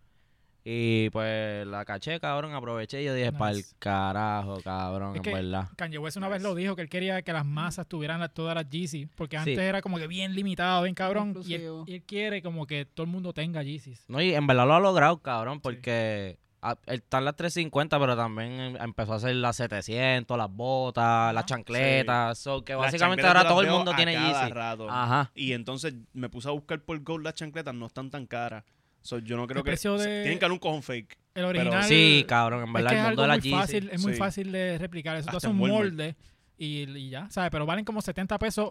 Y 0.66 1.10
pues 1.10 1.66
la 1.66 1.84
caché, 1.84 2.18
cabrón, 2.20 2.54
aproveché 2.54 3.02
y 3.02 3.04
yo 3.04 3.12
dije, 3.12 3.26
Nice. 3.26 3.38
para 3.38 3.52
el 3.54 3.64
carajo, 3.78 4.60
cabrón, 4.64 5.10
Es 5.10 5.16
en 5.16 5.22
que- 5.22 5.34
verdad. 5.34 5.68
Kanye 5.76 5.98
West 5.98 6.16
una 6.16 6.28
vez 6.28 6.40
lo 6.40 6.54
dijo 6.54 6.74
que 6.74 6.80
él 6.80 6.88
quería 6.88 7.20
que 7.20 7.34
las 7.34 7.44
masas 7.44 7.86
tuvieran 7.86 8.18
la- 8.20 8.28
todas 8.30 8.54
las 8.54 8.70
Yeezys. 8.70 9.08
Porque 9.14 9.36
antes 9.36 9.58
Sí. 9.58 9.62
era 9.62 9.82
como 9.82 9.98
que 9.98 10.06
bien 10.06 10.34
limitado, 10.34 10.82
bien 10.84 10.94
cabrón. 10.94 11.34
Y 11.44 11.52
él, 11.54 11.60
Exclusivo. 11.60 11.84
y 11.86 11.94
él 11.96 12.02
quiere 12.04 12.40
como 12.40 12.66
que 12.66 12.86
todo 12.86 13.04
el 13.04 13.12
mundo 13.12 13.34
tenga 13.34 13.62
Yeezys. 13.62 14.06
No, 14.08 14.22
y 14.22 14.34
en 14.34 14.46
verdad 14.46 14.66
lo 14.66 14.74
ha 14.74 14.80
logrado, 14.80 15.18
cabrón, 15.18 15.60
porque 15.60 16.38
están 16.86 17.24
las 17.24 17.36
350, 17.36 17.98
pero 17.98 18.16
también 18.16 18.52
em- 18.60 18.76
empezó 18.80 19.12
a 19.12 19.16
hacer 19.16 19.34
las 19.36 19.56
700, 19.56 20.36
las 20.38 20.50
botas, 20.50 21.34
las 21.34 21.46
chancletas. 21.46 22.38
So, 22.38 22.64
que 22.64 22.74
básicamente 22.74 23.26
ahora 23.26 23.46
todo 23.46 23.60
el 23.62 23.70
mundo 23.70 23.92
tiene 23.94 24.12
Yeezy. 24.12 24.50
rato. 24.50 24.88
Ajá. 24.90 25.30
Y 25.34 25.52
entonces 25.52 25.94
me 26.12 26.28
puse 26.28 26.48
a 26.48 26.52
buscar 26.52 26.80
por 26.80 26.98
Gold 27.02 27.24
las 27.24 27.34
chancletas. 27.34 27.74
No 27.74 27.86
están 27.86 28.10
tan 28.10 28.26
caras. 28.26 28.64
So, 29.02 29.18
yo 29.18 29.36
no 29.36 29.46
creo 29.46 29.58
El 29.58 29.64
que... 29.64 29.70
precio 29.72 29.98
de- 29.98 30.22
Tienen 30.22 30.38
que 30.38 30.44
dar 30.44 30.52
un 30.52 30.58
cojón 30.58 30.82
fake. 30.82 31.18
El 31.34 31.44
original. 31.46 31.84
Sí, 31.84 32.24
cabrón, 32.28 32.62
en 32.62 32.68
es 32.68 32.72
verdad, 32.72 32.90
que 32.90 32.94
el 32.96 33.00
es 33.02 33.06
mundo 33.08 33.22
algo 33.22 33.22
de 33.22 33.28
la 33.28 33.34
muy 33.34 33.42
Yeezy. 33.42 33.56
fácil, 33.60 33.90
es 33.92 34.02
muy 34.02 34.12
Sí. 34.12 34.18
fácil 34.18 34.52
de 34.52 34.78
replicar. 34.78 35.16
Eso 35.16 35.30
tú 35.30 35.36
haces 35.36 35.50
un 35.50 35.56
molde 35.58 36.16
y, 36.56 36.88
y 36.96 37.10
ya, 37.10 37.28
¿sabes? 37.30 37.50
Pero 37.50 37.66
valen 37.66 37.84
como 37.84 38.00
70 38.00 38.38
pesos, 38.38 38.70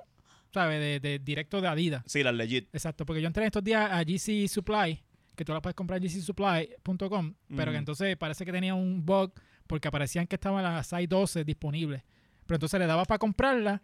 ¿sabes? 0.54 0.80
De, 0.80 1.00
de 1.00 1.20
directo 1.20 1.60
de 1.62 1.68
Adidas. 1.68 2.04
Sí, 2.08 2.24
las 2.24 2.34
legit. 2.34 2.68
Exacto, 2.74 3.06
porque 3.06 3.22
yo 3.22 3.28
entré 3.28 3.46
estos 3.46 3.64
días 3.64 3.92
a 3.92 4.02
GC 4.04 4.48
Supply, 4.48 5.04
que 5.36 5.46
tú 5.46 5.54
la 5.54 5.62
puedes 5.62 5.76
comprar 5.76 6.02
en 6.02 6.08
gcsupply.com, 6.08 7.34
pero 7.56 7.72
que 7.72 7.78
entonces 7.78 8.18
parece 8.18 8.46
que 8.46 8.52
tenía 8.52 8.74
un 8.74 9.06
bug 9.06 9.34
porque 9.68 9.88
aparecían 9.88 10.28
que 10.28 10.36
estaban 10.36 10.64
las 10.64 10.88
size 10.88 11.08
12 11.08 11.44
disponibles. 11.44 12.04
Pero 12.46 12.56
entonces 12.58 12.80
le 12.80 12.86
daba 12.86 13.06
para 13.06 13.20
comprarla 13.20 13.82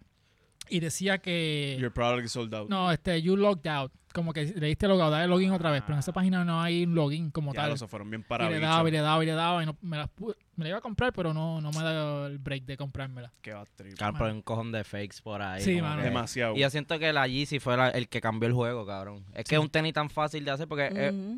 y 0.70 0.80
decía 0.80 1.20
que... 1.20 1.78
Your 1.80 1.92
product 1.92 2.26
is 2.26 2.32
sold 2.32 2.54
out. 2.54 2.70
No, 2.70 2.92
este, 2.92 3.22
you 3.22 3.36
logged 3.36 3.68
out. 3.68 3.92
Como 4.14 4.34
que 4.34 4.44
le 4.46 4.68
diste 4.68 4.88
logout, 4.88 5.12
dale 5.12 5.28
login 5.28 5.52
otra 5.52 5.70
vez. 5.72 5.82
Pero 5.84 5.94
en 5.94 6.00
esa 6.00 6.12
página 6.12 6.44
no 6.44 6.62
hay 6.62 6.84
un 6.86 6.96
login 6.96 7.30
como 7.32 7.54
Ya 7.54 7.62
tal. 7.62 7.70
lo 7.72 7.78
se 7.78 7.88
fueron 7.88 8.10
bien 8.10 8.22
Y 8.22 8.24
para 8.24 8.50
le 8.50 8.60
daba 8.60 8.88
y 8.90 8.92
le 8.92 8.98
daba 9.00 9.24
y 9.24 9.26
le 9.28 9.34
daba 9.34 9.64
y 9.64 9.66
no, 9.68 9.78
me, 9.82 9.98
las 9.98 10.08
pu- 10.08 10.36
me 10.56 10.64
la 10.66 10.70
iba 10.70 10.78
a 10.80 10.82
comprar, 10.82 11.14
pero 11.14 11.34
no, 11.34 11.62
no 11.62 11.72
me 11.72 11.78
ha 11.78 11.84
dado 11.84 12.28
el 12.28 12.40
break 12.40 12.64
de 12.66 12.76
comprármela. 12.76 13.32
Qué 13.42 13.54
trip. 13.76 13.96
Cabrón, 13.98 14.18
pero 14.18 14.26
hay 14.30 14.36
un 14.36 14.42
cojón 14.42 14.72
de 14.72 14.84
fakes 14.84 15.18
por 15.24 15.42
ahí. 15.42 15.62
Sí, 15.62 15.80
mano. 15.82 16.02
Demasiado. 16.02 16.56
Y 16.56 16.60
yo 16.62 16.70
siento 16.70 16.98
que 16.98 17.14
la 17.14 17.28
Yeezy 17.28 17.60
fue 17.60 17.78
la- 17.78 17.90
el 17.90 18.10
que 18.10 18.20
cambió 18.20 18.48
el 18.48 18.54
juego, 18.54 18.86
cabrón. 18.86 19.24
Es 19.36 19.46
que 19.46 19.56
es 19.56 19.62
un 19.62 19.70
tenis 19.70 19.94
tan 19.94 20.10
fácil 20.10 20.44
de 20.44 20.52
hacer 20.52 20.68
porque 20.68 20.88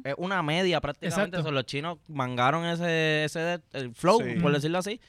es, 0.05 0.15
una 0.17 0.41
media 0.41 0.79
prácticamente. 0.79 1.37
Exacto. 1.37 1.43
So, 1.43 1.51
los 1.51 1.65
chinos 1.65 1.97
mangaron 2.07 2.65
ese, 2.65 3.25
ese 3.25 3.59
el 3.73 3.93
flow, 3.93 4.21
Sí. 4.21 4.39
por 4.41 4.53
decirlo 4.53 4.77
así. 4.77 4.99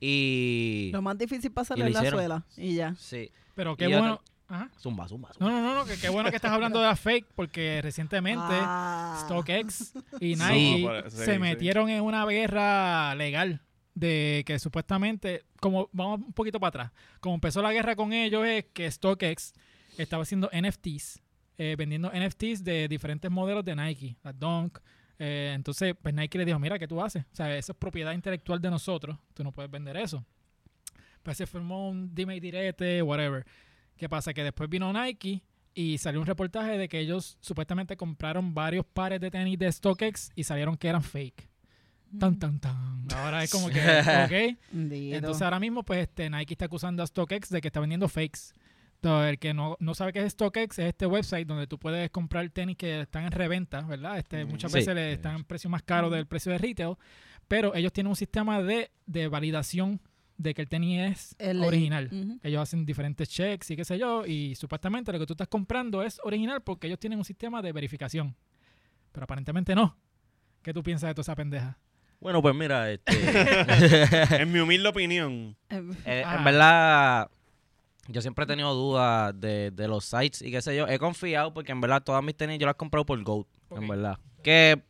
Y... 0.00 0.90
Lo 0.92 1.02
más 1.02 1.18
difícil 1.18 1.50
para 1.50 1.66
Y 1.74 1.80
lo 1.80 1.86
es 1.86 1.92
la 1.94 2.10
suela. 2.10 2.44
Y 2.56 2.74
ya. 2.76 2.94
Sí. 2.96 3.30
Pero 3.54 3.76
qué 3.76 3.86
Y 3.88 3.92
bueno. 3.92 4.20
Ajá. 4.48 4.70
Zumba, 4.80 5.06
zumba, 5.08 5.32
zumba. 5.32 5.50
No, 5.50 5.60
no, 5.60 5.62
no, 5.62 5.74
no, 5.74 5.84
que 5.84 5.98
qué 5.98 6.08
bueno 6.08 6.30
que 6.30 6.36
estás 6.36 6.52
hablando 6.52 6.80
de 6.80 6.86
la 6.86 6.96
fake 6.96 7.26
porque 7.34 7.80
recientemente 7.82 8.42
Ah. 8.50 9.22
StockX 9.26 9.92
y. 10.20 10.36
Nike 10.36 11.02
sí, 11.10 11.16
se 11.16 11.32
sí. 11.34 11.38
metieron 11.38 11.88
en 11.90 12.02
una 12.02 12.24
guerra 12.26 13.14
legal 13.14 13.60
de 13.94 14.44
que 14.46 14.58
supuestamente, 14.58 15.44
como 15.60 15.88
vamos 15.92 16.20
un 16.20 16.32
poquito 16.32 16.58
para 16.60 16.68
atrás, 16.68 16.92
como 17.20 17.34
empezó 17.34 17.60
la 17.62 17.72
guerra 17.72 17.94
con 17.96 18.12
ellos 18.12 18.46
es 18.46 18.64
que 18.72 18.90
StockX 18.90 19.52
estaba 19.98 20.22
haciendo 20.22 20.48
NFTs, 20.52 21.20
eh, 21.58 21.74
vendiendo 21.76 22.10
NFTs 22.14 22.62
de 22.64 22.86
diferentes 22.88 23.30
modelos 23.30 23.64
de 23.64 23.74
Nike, 23.76 24.16
la 24.22 24.32
Dunk. 24.32 24.78
eh, 25.18 25.52
entonces, 25.54 25.96
pues 26.00 26.14
Nike 26.14 26.38
le 26.38 26.44
dijo, 26.44 26.58
mira, 26.60 26.78
¿qué 26.78 26.86
tú 26.86 27.02
haces? 27.02 27.24
O 27.32 27.34
sea, 27.34 27.54
eso 27.56 27.72
es 27.72 27.78
propiedad 27.78 28.12
intelectual 28.12 28.60
de 28.62 28.70
nosotros, 28.70 29.18
tú 29.34 29.42
no 29.42 29.50
puedes 29.52 29.68
vender 29.70 29.96
eso. 29.96 30.24
Pues 31.24 31.36
se 31.36 31.46
formó 31.46 31.88
un 31.90 32.14
dime 32.14 32.36
y 32.36 32.40
direte, 32.40 33.02
whatever. 33.02 33.44
¿Qué 33.98 34.08
pasa? 34.08 34.32
Que 34.32 34.42
después 34.44 34.70
vino 34.70 34.92
Nike 34.92 35.42
y 35.74 35.98
salió 35.98 36.20
un 36.20 36.26
reportaje 36.26 36.78
de 36.78 36.88
que 36.88 36.98
ellos 37.00 37.36
supuestamente 37.40 37.96
compraron 37.96 38.54
varios 38.54 38.86
pares 38.86 39.20
de 39.20 39.30
tenis 39.30 39.58
de 39.58 39.70
StockX 39.70 40.30
y 40.34 40.44
salieron 40.44 40.76
que 40.76 40.88
eran 40.88 41.02
fake. 41.02 41.48
Tan, 42.18 42.38
tan, 42.38 42.58
tan. 42.58 43.04
Ahora 43.14 43.44
es 43.44 43.50
como 43.50 43.68
que, 43.68 43.80
ok. 44.56 44.58
Entonces 44.72 45.42
ahora 45.42 45.60
mismo, 45.60 45.82
pues 45.82 46.00
este, 46.00 46.30
Nike 46.30 46.54
está 46.54 46.64
acusando 46.64 47.02
a 47.02 47.06
StockX 47.06 47.50
de 47.50 47.60
que 47.60 47.68
está 47.68 47.80
vendiendo 47.80 48.08
fakes. 48.08 48.52
Entonces, 48.94 49.30
el 49.30 49.38
que 49.38 49.54
no, 49.54 49.76
no 49.78 49.94
sabe 49.94 50.12
qué 50.12 50.24
es 50.24 50.32
StockX 50.32 50.78
es 50.80 50.86
este 50.86 51.06
website 51.06 51.46
donde 51.46 51.66
tú 51.68 51.78
puedes 51.78 52.10
comprar 52.10 52.48
tenis 52.50 52.76
que 52.76 53.02
están 53.02 53.24
en 53.24 53.30
reventa, 53.32 53.82
¿verdad? 53.82 54.18
Este, 54.18 54.44
Mm. 54.44 54.48
muchas 54.48 54.72
Sí. 54.72 54.78
veces 54.78 54.94
le 54.94 55.12
están 55.12 55.36
en 55.36 55.44
precio 55.44 55.70
más 55.70 55.82
caro 55.82 56.10
del 56.10 56.26
precio 56.26 56.50
de 56.50 56.58
retail, 56.58 56.96
pero 57.46 57.74
ellos 57.76 57.92
tienen 57.92 58.08
un 58.10 58.16
sistema 58.16 58.60
de, 58.62 58.90
de 59.06 59.28
validación 59.28 60.00
de 60.38 60.54
que 60.54 60.62
el 60.62 60.68
tenis 60.68 61.00
es 61.00 61.36
El- 61.38 61.62
original. 61.64 62.38
Ellos 62.42 62.62
hacen 62.62 62.86
diferentes 62.86 63.28
checks 63.28 63.70
y 63.70 63.76
qué 63.76 63.84
sé 63.84 63.98
yo, 63.98 64.24
y 64.24 64.54
supuestamente 64.54 65.12
lo 65.12 65.18
que 65.18 65.26
tú 65.26 65.34
estás 65.34 65.48
comprando 65.48 66.02
es 66.02 66.20
original 66.24 66.62
porque 66.62 66.86
ellos 66.86 66.98
tienen 66.98 67.18
un 67.18 67.24
sistema 67.24 67.60
de 67.60 67.72
verificación. 67.72 68.34
Pero 69.12 69.24
aparentemente 69.24 69.74
no. 69.74 69.96
¿Qué 70.62 70.72
tú 70.72 70.82
piensas 70.82 71.08
de 71.08 71.14
toda 71.14 71.22
esa 71.22 71.34
pendeja? 71.36 71.78
Bueno, 72.20 72.40
pues 72.42 72.54
mira, 72.54 72.90
este, 72.90 73.12
en 74.42 74.52
mi 74.52 74.58
humilde 74.60 74.88
opinión, 74.88 75.56
Eh, 75.70 75.82
eh, 76.04 76.22
Ah. 76.24 76.36
en 76.38 76.44
verdad, 76.44 77.30
yo 78.08 78.20
siempre 78.22 78.44
he 78.44 78.46
tenido 78.46 78.74
dudas 78.74 79.38
de, 79.38 79.70
de 79.70 79.88
los 79.88 80.04
sites 80.04 80.42
y 80.42 80.50
qué 80.50 80.62
sé 80.62 80.76
yo. 80.76 80.86
He 80.88 80.98
confiado 80.98 81.52
porque 81.52 81.72
en 81.72 81.80
verdad 81.80 82.02
todas 82.02 82.22
mis 82.24 82.36
tenis 82.36 82.58
yo 82.58 82.66
las 82.66 82.74
he 82.74 82.78
comprado 82.78 83.04
por 83.06 83.22
Goat, 83.22 83.46
en 83.70 83.86
verdad. 83.88 84.18
Que 84.42 84.82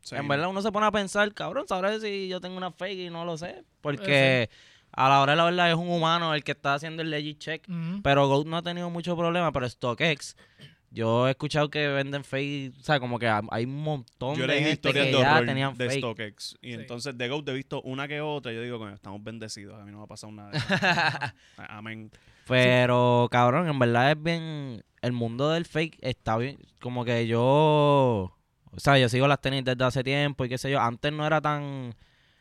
sí. 0.00 0.14
en 0.16 0.26
verdad 0.28 0.48
uno 0.48 0.62
se 0.62 0.72
pone 0.72 0.86
a 0.86 0.90
pensar, 0.92 1.32
cabrón, 1.34 1.66
sabrá 1.68 1.98
si 2.00 2.28
yo 2.28 2.40
tengo 2.40 2.56
una 2.56 2.70
fake 2.72 2.98
y 3.08 3.10
no 3.10 3.24
lo 3.24 3.36
sé. 3.36 3.64
Porque 3.80 4.48
a 4.92 5.08
la 5.08 5.20
hora 5.20 5.32
de 5.32 5.36
la 5.36 5.44
verdad 5.44 5.70
es 5.70 5.76
un 5.76 5.88
humano 5.90 6.34
el 6.34 6.44
que 6.44 6.52
está 6.52 6.74
haciendo 6.74 7.02
el 7.02 7.10
legit 7.10 7.38
check. 7.38 7.66
Pero 8.02 8.28
Goat 8.28 8.46
no 8.46 8.56
ha 8.58 8.62
tenido 8.62 8.90
mucho 8.90 9.16
problema, 9.16 9.50
pero 9.52 9.68
StockX, 9.68 10.36
yo 10.90 11.26
he 11.26 11.30
escuchado 11.30 11.70
que 11.70 11.88
venden 11.88 12.22
fake, 12.22 12.74
o 12.78 12.82
sea, 12.82 13.00
como 13.00 13.18
que 13.18 13.26
hay 13.26 13.64
un 13.64 13.82
montón 13.82 14.34
Yo 14.36 14.42
de 14.42 14.48
leí 14.48 14.58
gente 14.58 14.72
historias 14.72 15.06
que 15.06 15.12
de 15.12 15.18
ya 15.18 15.44
tenían 15.44 15.74
de 15.76 15.88
fake. 15.88 15.98
StockX. 16.00 16.58
Y 16.60 16.68
Sí. 16.68 16.74
entonces 16.74 17.16
de 17.16 17.28
Goat 17.28 17.48
he 17.48 17.52
visto 17.54 17.80
una 17.82 18.06
que 18.06 18.20
otra. 18.20 18.52
Y 18.52 18.56
yo 18.56 18.62
digo, 18.62 18.78
coño, 18.78 18.94
estamos 18.94 19.22
bendecidos. 19.24 19.80
A 19.80 19.84
mí 19.84 19.90
no 19.90 19.98
me 19.98 20.04
ha 20.04 20.06
pasado 20.06 20.32
nada. 20.32 20.52
Amén. 21.56 22.10
Pero, 22.46 23.28
cabrón, 23.30 23.68
en 23.68 23.78
verdad 23.78 24.10
es 24.12 24.22
bien. 24.22 24.84
El 25.00 25.12
mundo 25.12 25.50
del 25.50 25.64
fake 25.64 25.98
está 26.02 26.36
bien. 26.36 26.58
Como 26.80 27.04
que 27.04 27.26
yo. 27.26 28.36
O 28.74 28.78
sea, 28.80 28.98
yo 28.98 29.08
sigo 29.08 29.26
las 29.28 29.40
tenis 29.40 29.64
desde 29.64 29.84
hace 29.84 30.02
tiempo 30.04 30.44
y 30.44 30.48
qué 30.48 30.58
sé 30.58 30.70
yo. 30.70 30.80
Antes 30.80 31.12
no 31.12 31.26
era 31.26 31.40
tan. 31.40 31.94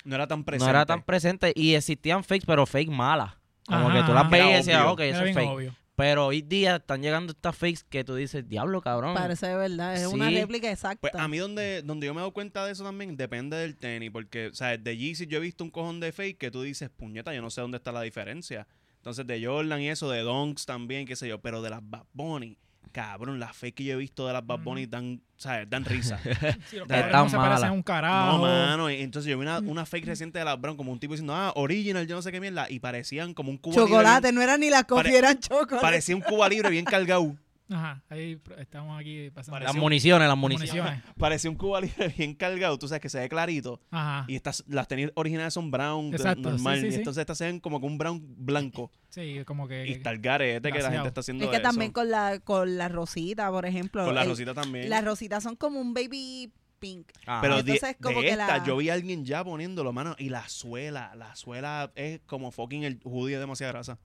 No 0.03 0.15
era 0.15 0.27
tan 0.27 0.43
presente. 0.43 0.65
No 0.65 0.77
era 0.77 0.85
tan 0.85 1.03
presente. 1.03 1.53
Y 1.55 1.75
existían 1.75 2.23
fakes, 2.23 2.45
pero 2.45 2.65
fake 2.65 2.89
malas. 2.89 3.33
Como 3.65 3.91
que 3.91 4.01
tú 4.03 4.13
las 4.13 4.23
ajá. 4.23 4.29
veías 4.29 4.49
y 4.49 4.53
decías, 4.53 4.85
ok, 4.85 4.99
eso 5.01 5.23
es 5.23 5.33
fake. 5.33 5.49
obvio. 5.49 5.75
Pero 5.95 6.25
hoy 6.25 6.41
día 6.41 6.77
están 6.77 7.01
llegando 7.01 7.31
estas 7.31 7.55
fakes 7.55 7.81
que 7.87 8.03
tú 8.03 8.15
dices, 8.15 8.47
diablo, 8.47 8.81
cabrón. 8.81 9.13
Parece 9.13 9.47
de 9.47 9.55
verdad, 9.55 9.95
es 9.95 10.07
una 10.07 10.29
réplica 10.29 10.71
exacta. 10.71 11.11
Pues 11.11 11.13
a 11.13 11.27
mí 11.27 11.37
donde, 11.37 11.83
donde 11.83 12.07
yo 12.07 12.13
me 12.13 12.19
he 12.19 12.21
dado 12.21 12.33
cuenta 12.33 12.65
de 12.65 12.71
eso 12.71 12.83
también 12.83 13.15
depende 13.17 13.57
del 13.57 13.75
tenis, 13.75 14.09
porque, 14.09 14.47
o 14.47 14.53
sea, 14.53 14.77
de 14.77 14.97
Yeezy 14.97 15.27
yo 15.27 15.37
he 15.37 15.41
visto 15.41 15.63
un 15.63 15.69
cojón 15.69 15.99
de 15.99 16.11
fake 16.11 16.39
que 16.39 16.49
tú 16.49 16.63
dices, 16.63 16.89
puñeta, 16.89 17.33
yo 17.35 17.41
no 17.41 17.51
sé 17.51 17.61
dónde 17.61 17.77
está 17.77 17.91
la 17.91 18.01
diferencia. 18.01 18.67
Entonces 18.95 19.27
de 19.27 19.45
Jordan 19.45 19.81
y 19.81 19.89
eso, 19.89 20.09
de 20.09 20.21
Donks 20.21 20.65
también, 20.65 21.05
qué 21.05 21.15
sé 21.15 21.27
yo, 21.27 21.39
pero 21.39 21.61
de 21.61 21.69
las 21.69 21.81
Bad 21.83 22.05
Bunny, 22.13 22.57
cabrón, 22.91 23.39
las 23.39 23.55
fake 23.55 23.75
que 23.75 23.83
yo 23.83 23.93
he 23.93 23.97
visto 23.97 24.27
de 24.27 24.33
las 24.33 24.45
Bad 24.45 24.59
Bunny 24.59 24.85
dan, 24.85 25.21
¿sabes? 25.37 25.69
Dan 25.69 25.85
risa. 25.85 26.19
Sí, 26.69 26.77
los 26.77 26.87
no 26.87 27.29
se 27.29 27.37
parecen 27.37 27.71
un 27.71 27.83
carajo. 27.83 28.37
no, 28.37 28.43
mano, 28.43 28.89
entonces 28.89 29.29
yo 29.29 29.37
vi 29.37 29.43
una, 29.43 29.59
una 29.59 29.85
fake 29.85 30.05
reciente 30.05 30.39
de 30.39 30.45
las 30.45 30.59
Brown, 30.59 30.77
como 30.77 30.91
un 30.91 30.99
tipo 30.99 31.13
diciendo, 31.13 31.33
ah, 31.33 31.51
original, 31.55 32.05
yo 32.07 32.15
no 32.15 32.21
sé 32.21 32.31
qué 32.31 32.39
mierda, 32.39 32.69
y 32.69 32.79
parecían 32.79 33.33
como 33.33 33.51
un 33.51 33.57
cuba 33.57 33.75
libre 33.75 33.89
chocolate, 33.89 34.31
no 34.31 34.41
era 34.41 34.57
ni 34.57 34.69
la 34.69 34.83
coffee, 34.83 35.17
eran 35.17 35.39
chocolate. 35.39 35.81
parecía 35.81 36.15
un 36.15 36.21
cuba 36.21 36.47
libre 36.49 36.69
bien 36.69 36.85
cargado. 36.85 37.35
Ajá, 37.71 38.03
ahí 38.09 38.39
estamos 38.57 38.99
aquí 38.99 39.29
pasando. 39.31 39.53
Parece 39.53 39.67
Las 39.69 39.75
un- 39.75 39.81
municiones, 39.81 40.27
las 40.27 40.37
municiones. 40.37 40.73
municiones. 40.75 41.03
Parecía 41.17 41.49
un 41.49 41.55
cuba 41.55 41.79
libre 41.81 42.07
bien 42.17 42.35
cargado, 42.35 42.77
tú 42.77 42.87
sabes 42.87 43.01
que 43.01 43.09
se 43.09 43.19
ve 43.19 43.29
clarito. 43.29 43.79
Ajá. 43.91 44.25
Y 44.27 44.35
estas, 44.35 44.63
las 44.67 44.87
tenis 44.87 45.09
originales 45.15 45.53
son 45.53 45.71
brown, 45.71 46.13
Exacto, 46.13 46.49
normal. 46.51 46.81
sí, 46.81 46.87
y 46.87 46.91
sí. 46.91 46.97
entonces 46.97 47.21
estas 47.21 47.37
se 47.37 47.45
ven 47.45 47.59
como 47.59 47.79
que 47.79 47.85
un 47.85 47.97
brown 47.97 48.21
blanco. 48.37 48.91
Sí, 49.09 49.41
como 49.45 49.67
que. 49.67 49.87
Y 49.87 49.91
está 49.93 50.11
el 50.11 50.19
garete 50.19 50.71
que 50.71 50.81
la 50.81 50.91
gente 50.91 51.07
está 51.07 51.21
haciendo 51.21 51.45
Es 51.45 51.49
que 51.49 51.55
eso. 51.57 51.63
también 51.63 51.91
con 51.91 52.09
la, 52.11 52.39
con 52.39 52.77
la 52.77 52.89
rosita, 52.89 53.49
por 53.51 53.65
ejemplo. 53.65 54.03
Con 54.05 54.15
la 54.15 54.23
el- 54.23 54.29
rosita 54.29 54.53
también. 54.53 54.89
Las 54.89 55.03
rositas 55.05 55.41
son 55.43 55.55
como 55.55 55.79
un 55.79 55.93
baby 55.93 56.51
pink. 56.79 57.11
Ajá. 57.27 57.41
Pero 57.41 57.53
de, 57.63 57.73
Entonces, 57.73 57.95
como 58.01 58.19
de 58.21 58.25
que 58.27 58.31
esta, 58.31 58.57
la- 58.57 58.63
yo 58.65 58.75
vi 58.77 58.89
a 58.89 58.93
alguien 58.95 59.23
ya 59.23 59.43
poniéndolo, 59.43 59.93
mano. 59.93 60.15
Y 60.17 60.29
la 60.29 60.49
suela, 60.49 61.13
la 61.15 61.35
suela 61.35 61.91
es 61.95 62.21
como 62.25 62.51
fucking 62.51 62.83
el 62.83 62.99
judío 63.03 63.37
de 63.37 63.41
demasiada 63.41 63.71
grasa. 63.73 63.99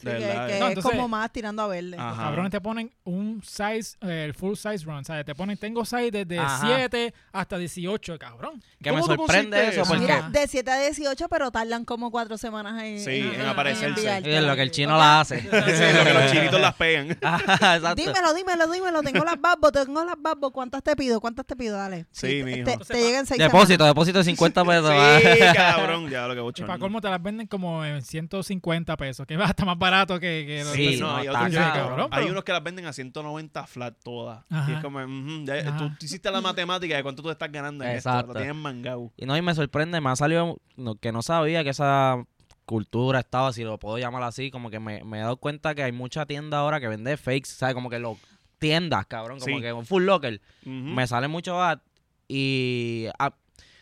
Sí, 0.00 0.06
que, 0.06 0.12
verdad, 0.12 0.46
que 0.46 0.56
eh. 0.56 0.60
No, 0.60 0.66
es 0.66 0.70
entonces- 0.76 0.92
como 0.92 1.08
más 1.08 1.30
tirando 1.32 1.62
a 1.62 1.66
verde. 1.68 1.96
Ajá. 1.98 2.22
Cabrones 2.24 2.50
te 2.50 2.60
ponen 2.60 2.90
un 3.04 3.42
size, 3.44 3.96
eh, 4.00 4.24
el 4.24 4.34
full 4.34 4.54
size 4.54 4.78
run. 4.84 5.04
¿sabes? 5.04 5.24
Te 5.26 5.34
ponen, 5.34 5.56
tengo 5.58 5.84
size 5.84 6.10
desde 6.10 6.38
Ajá. 6.38 6.66
7 6.66 7.12
hasta 7.32 7.58
18, 7.58 8.18
cabrón. 8.18 8.62
que 8.82 8.90
me 8.92 9.00
¿Cómo 9.00 9.14
tú 9.14 9.22
sorprende 9.26 9.68
eso 9.68 9.82
porque 9.84 10.00
Mira, 10.02 10.28
de 10.30 10.46
7 10.46 10.70
a 10.70 10.80
18, 10.80 11.28
pero 11.28 11.50
tardan 11.50 11.84
como 11.84 12.10
4 12.10 12.38
semanas 12.38 12.82
en, 12.82 12.98
Sí, 13.00 13.30
en 13.34 13.42
aparecerse. 13.42 13.88
enviártela. 14.00 14.38
es 14.38 14.44
lo 14.44 14.56
que 14.56 14.62
el 14.62 14.70
chino 14.70 14.96
la 14.96 15.20
hace. 15.20 15.40
Sí, 15.42 15.48
lo 15.52 16.04
que 16.04 16.14
los 16.14 16.32
chinitos 16.32 16.60
las 16.60 16.74
pegan. 16.76 17.18
Ajá, 17.22 17.76
Exacto. 17.76 17.94
Dímelo, 17.96 18.32
dímelo, 18.34 18.66
dímelo. 18.72 19.02
Tengo 19.02 19.22
las 19.24 19.38
babos, 19.38 19.70
tengo 19.72 20.02
las 20.02 20.16
babos. 20.18 20.50
¿Cuántas 20.52 20.82
te 20.82 20.96
pido? 20.96 21.20
¿Cuántas 21.20 21.44
te 21.44 21.56
pido? 21.56 21.76
Dale. 21.76 22.06
Sí, 22.10 22.42
mijo. 22.42 22.64
te, 22.64 22.78
te 22.78 23.02
llegan 23.02 23.26
6 23.26 23.38
Depósito, 23.38 23.84
depósito 23.84 24.18
de 24.18 24.24
50 24.24 24.64
pesos. 24.64 24.94
sí, 25.22 25.38
cabrón. 25.54 26.08
Ya 26.08 26.26
lo 26.26 26.32
que 26.34 26.40
Y 26.40 26.42
bochorno. 26.42 26.66
para 26.68 26.78
colmo 26.78 27.00
te 27.02 27.10
las 27.10 27.22
venden 27.22 27.46
como 27.46 27.84
en 27.84 28.00
150 28.00 28.96
pesos, 28.96 29.26
que 29.26 29.34
es 29.34 29.40
hasta 29.40 29.64
más 29.66 29.76
barato 29.78 29.89
que, 30.20 30.44
que 30.46 30.62
los- 30.64 30.72
Sí, 30.72 30.98
no, 31.00 31.08
no, 31.08 31.16
hay, 31.16 31.28
otros 31.28 31.48
que- 31.50 31.54
cabrón, 31.56 32.08
hay 32.12 32.26
unos 32.30 32.44
que 32.44 32.52
las 32.52 32.62
venden 32.62 32.86
a 32.86 32.92
190 32.92 33.66
flat 33.66 33.94
todas. 34.02 34.44
Ajá. 34.50 34.70
Y 34.70 34.74
es 34.74 34.80
como, 34.82 35.00
ya, 35.44 35.76
tú, 35.76 35.88
tú 35.98 36.06
hiciste 36.06 36.30
la 36.30 36.40
matemática 36.40 36.96
de 36.96 37.02
cuánto 37.02 37.22
tú 37.22 37.30
estás 37.30 37.50
ganando 37.52 37.84
en 37.84 37.90
esto. 37.90 38.08
Exacto. 38.10 38.32
Lo 38.34 38.40
tienes 38.40 38.56
mangado. 38.56 39.12
Y 39.16 39.26
no, 39.26 39.36
y 39.36 39.42
me 39.42 39.54
sorprende, 39.54 40.00
me 40.00 40.10
ha 40.10 40.16
salido 40.16 40.58
no, 40.76 40.94
que 40.96 41.12
no 41.12 41.22
sabía 41.22 41.62
que 41.64 41.70
esa 41.70 42.24
cultura 42.64 43.20
estaba, 43.20 43.52
si 43.52 43.64
lo 43.64 43.78
puedo 43.78 43.98
llamar 43.98 44.22
así, 44.22 44.50
como 44.50 44.70
que 44.70 44.78
me, 44.78 45.02
me 45.04 45.18
he 45.18 45.20
dado 45.20 45.36
cuenta 45.38 45.74
que 45.74 45.82
hay 45.82 45.92
mucha 45.92 46.24
tienda 46.26 46.58
ahora 46.58 46.78
que 46.80 46.86
vende 46.88 47.16
fakes, 47.16 47.46
¿sabes? 47.48 47.74
Como 47.74 47.90
que 47.90 47.98
los 47.98 48.16
tiendas, 48.58 49.06
cabrón, 49.06 49.40
como 49.40 49.56
Sí. 49.56 49.62
que 49.62 49.72
un 49.72 49.86
full 49.86 50.04
locker. 50.04 50.40
Me 50.64 51.06
sale 51.06 51.26
mucho 51.28 51.60
ad 51.60 51.80
y, 52.28 53.06
ah, 53.18 53.34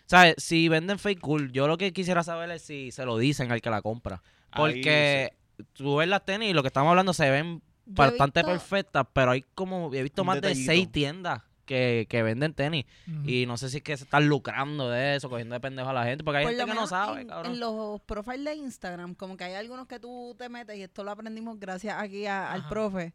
¿sabes? 0.07 0.37
Si 0.39 0.69
venden 0.69 0.99
fake 0.99 1.21
cool, 1.21 1.53
yo 1.53 1.67
lo 1.69 1.77
que 1.77 1.93
quisiera 1.93 2.23
saber 2.23 2.51
es 2.51 2.63
si 2.63 2.91
se 2.91 3.05
lo 3.05 3.19
dicen 3.19 3.53
al 3.53 3.61
que 3.61 3.69
la 3.71 3.83
compra. 3.83 4.23
Porque 4.57 5.33
tú 5.73 5.97
ves 5.97 6.09
las 6.09 6.25
tenis 6.25 6.51
y 6.51 6.53
lo 6.53 6.63
que 6.63 6.69
estamos 6.69 6.91
hablando 6.91 7.13
se 7.13 7.31
ven 7.31 7.63
Yo 7.87 7.95
bastante 7.95 8.41
visto- 8.41 8.51
perfectas, 8.53 9.07
pero 9.13 9.31
hay 9.33 9.43
como, 9.55 9.93
he 9.95 10.03
visto 10.03 10.23
Un 10.23 10.27
más 10.27 10.37
detallito. 10.37 10.59
de 10.61 10.65
seis 10.67 10.91
tiendas 10.93 11.43
que, 11.65 12.07
que 12.09 12.23
venden 12.23 12.55
tenis. 12.55 12.87
Y 13.27 13.45
no 13.45 13.59
sé 13.59 13.69
si 13.69 13.77
es 13.79 13.83
que 13.83 13.95
se 13.97 14.05
están 14.05 14.27
lucrando 14.27 14.89
de 14.89 15.17
eso, 15.17 15.29
cogiendo 15.29 15.53
de 15.55 15.61
pendejo 15.61 15.91
a 15.91 15.93
la 15.93 16.05
gente, 16.05 16.25
porque 16.25 16.39
hay 16.39 16.45
Por 16.45 16.53
gente 16.55 16.67
lo 16.67 16.73
que 16.75 16.81
no 16.81 16.87
sabe, 16.87 17.21
en, 17.23 17.29
cabrón. 17.29 17.53
en 17.53 17.61
los 17.61 18.01
profiles 18.01 18.45
de 18.45 18.55
Instagram, 18.55 19.15
como 19.15 19.37
que 19.37 19.45
hay 19.45 19.55
algunos 19.55 19.87
que 19.87 20.01
tú 20.01 20.35
te 20.39 20.49
metes, 20.49 20.77
y 20.79 20.83
esto 20.83 21.05
lo 21.05 21.11
aprendimos 21.11 21.61
gracias 21.61 22.01
aquí 22.01 22.25
a- 22.25 22.51
al 22.53 22.67
profe, 22.69 23.13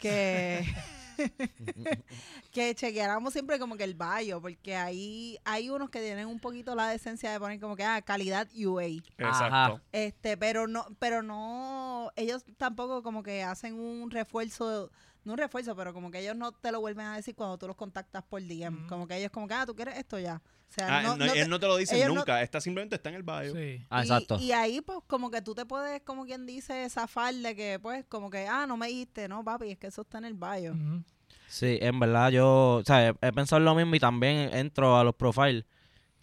que, 0.00 0.64
que 2.52 2.74
chequeáramos 2.74 3.32
siempre 3.32 3.58
como 3.58 3.76
que 3.76 3.84
el 3.84 3.94
bio, 3.94 4.40
porque 4.40 4.76
ahí 4.76 5.38
hay 5.44 5.70
unos 5.70 5.90
que 5.90 6.00
tienen 6.00 6.26
un 6.26 6.40
poquito 6.40 6.74
la 6.74 6.88
decencia 6.88 7.30
de 7.32 7.40
poner 7.40 7.60
como 7.60 7.76
que 7.76 7.84
ah, 7.84 8.02
calidad 8.02 8.48
UA. 8.54 8.84
Exacto. 9.18 9.80
Este, 9.92 10.36
pero 10.36 10.66
no, 10.66 10.86
pero 10.98 11.22
no, 11.22 12.10
ellos 12.16 12.44
tampoco 12.56 13.02
como 13.02 13.22
que 13.22 13.42
hacen 13.42 13.78
un 13.78 14.10
refuerzo, 14.10 14.90
no 15.26 15.32
un 15.32 15.38
refuerzo, 15.38 15.76
pero 15.76 15.92
como 15.92 16.10
que 16.10 16.20
ellos 16.20 16.34
no 16.36 16.52
te 16.52 16.72
lo 16.72 16.80
vuelven 16.80 17.04
a 17.06 17.16
decir 17.16 17.34
cuando 17.34 17.58
tú 17.58 17.66
los 17.66 17.76
contactas 17.76 18.22
por 18.24 18.40
DM. 18.40 18.78
Ujú. 18.78 18.86
Como 18.88 19.06
que 19.06 19.16
ellos 19.18 19.30
como 19.30 19.46
que, 19.46 19.54
ah, 19.54 19.66
tú 19.66 19.74
quieres 19.74 19.98
esto 19.98 20.18
ya. 20.18 20.40
O 20.68 20.72
sea, 20.72 20.98
Ah, 20.98 21.02
no, 21.02 21.16
no, 21.16 21.26
no 21.26 21.32
te- 21.32 21.40
él 21.42 21.48
no 21.50 21.60
te 21.60 21.66
lo 21.66 21.76
dice 21.76 21.96
ellos 21.96 22.08
no- 22.08 22.14
nunca. 22.16 22.42
Esta 22.42 22.60
simplemente 22.60 22.96
está 22.96 23.08
en 23.10 23.16
el 23.16 23.22
bio. 23.22 23.54
Sí. 23.54 23.84
Ah, 23.90 23.98
y, 24.00 24.02
exacto. 24.02 24.38
y 24.40 24.52
ahí, 24.52 24.80
pues, 24.80 24.98
como 25.06 25.30
que 25.30 25.42
tú 25.42 25.54
te 25.54 25.66
puedes, 25.66 26.00
como 26.02 26.24
quien 26.24 26.46
dice, 26.46 26.88
zafar 26.88 27.34
de 27.34 27.54
que, 27.54 27.78
pues, 27.80 28.04
como 28.08 28.30
que, 28.30 28.46
ah, 28.48 28.66
no 28.66 28.76
me 28.76 28.86
dijiste, 28.88 29.28
no, 29.28 29.44
papi, 29.44 29.72
es 29.72 29.78
que 29.78 29.88
eso 29.88 30.02
está 30.02 30.18
en 30.18 30.24
el 30.24 30.34
bio. 30.34 30.72
Ujú. 30.72 31.02
Sí, 31.48 31.78
en 31.80 32.00
verdad 32.00 32.30
yo, 32.30 32.74
o 32.76 32.82
sea, 32.84 33.08
he, 33.08 33.14
he 33.20 33.32
pensado 33.32 33.60
lo 33.60 33.74
mismo 33.74 33.94
y 33.94 34.00
también 34.00 34.52
entro 34.54 34.96
a 34.98 35.04
los 35.04 35.14
profiles 35.14 35.64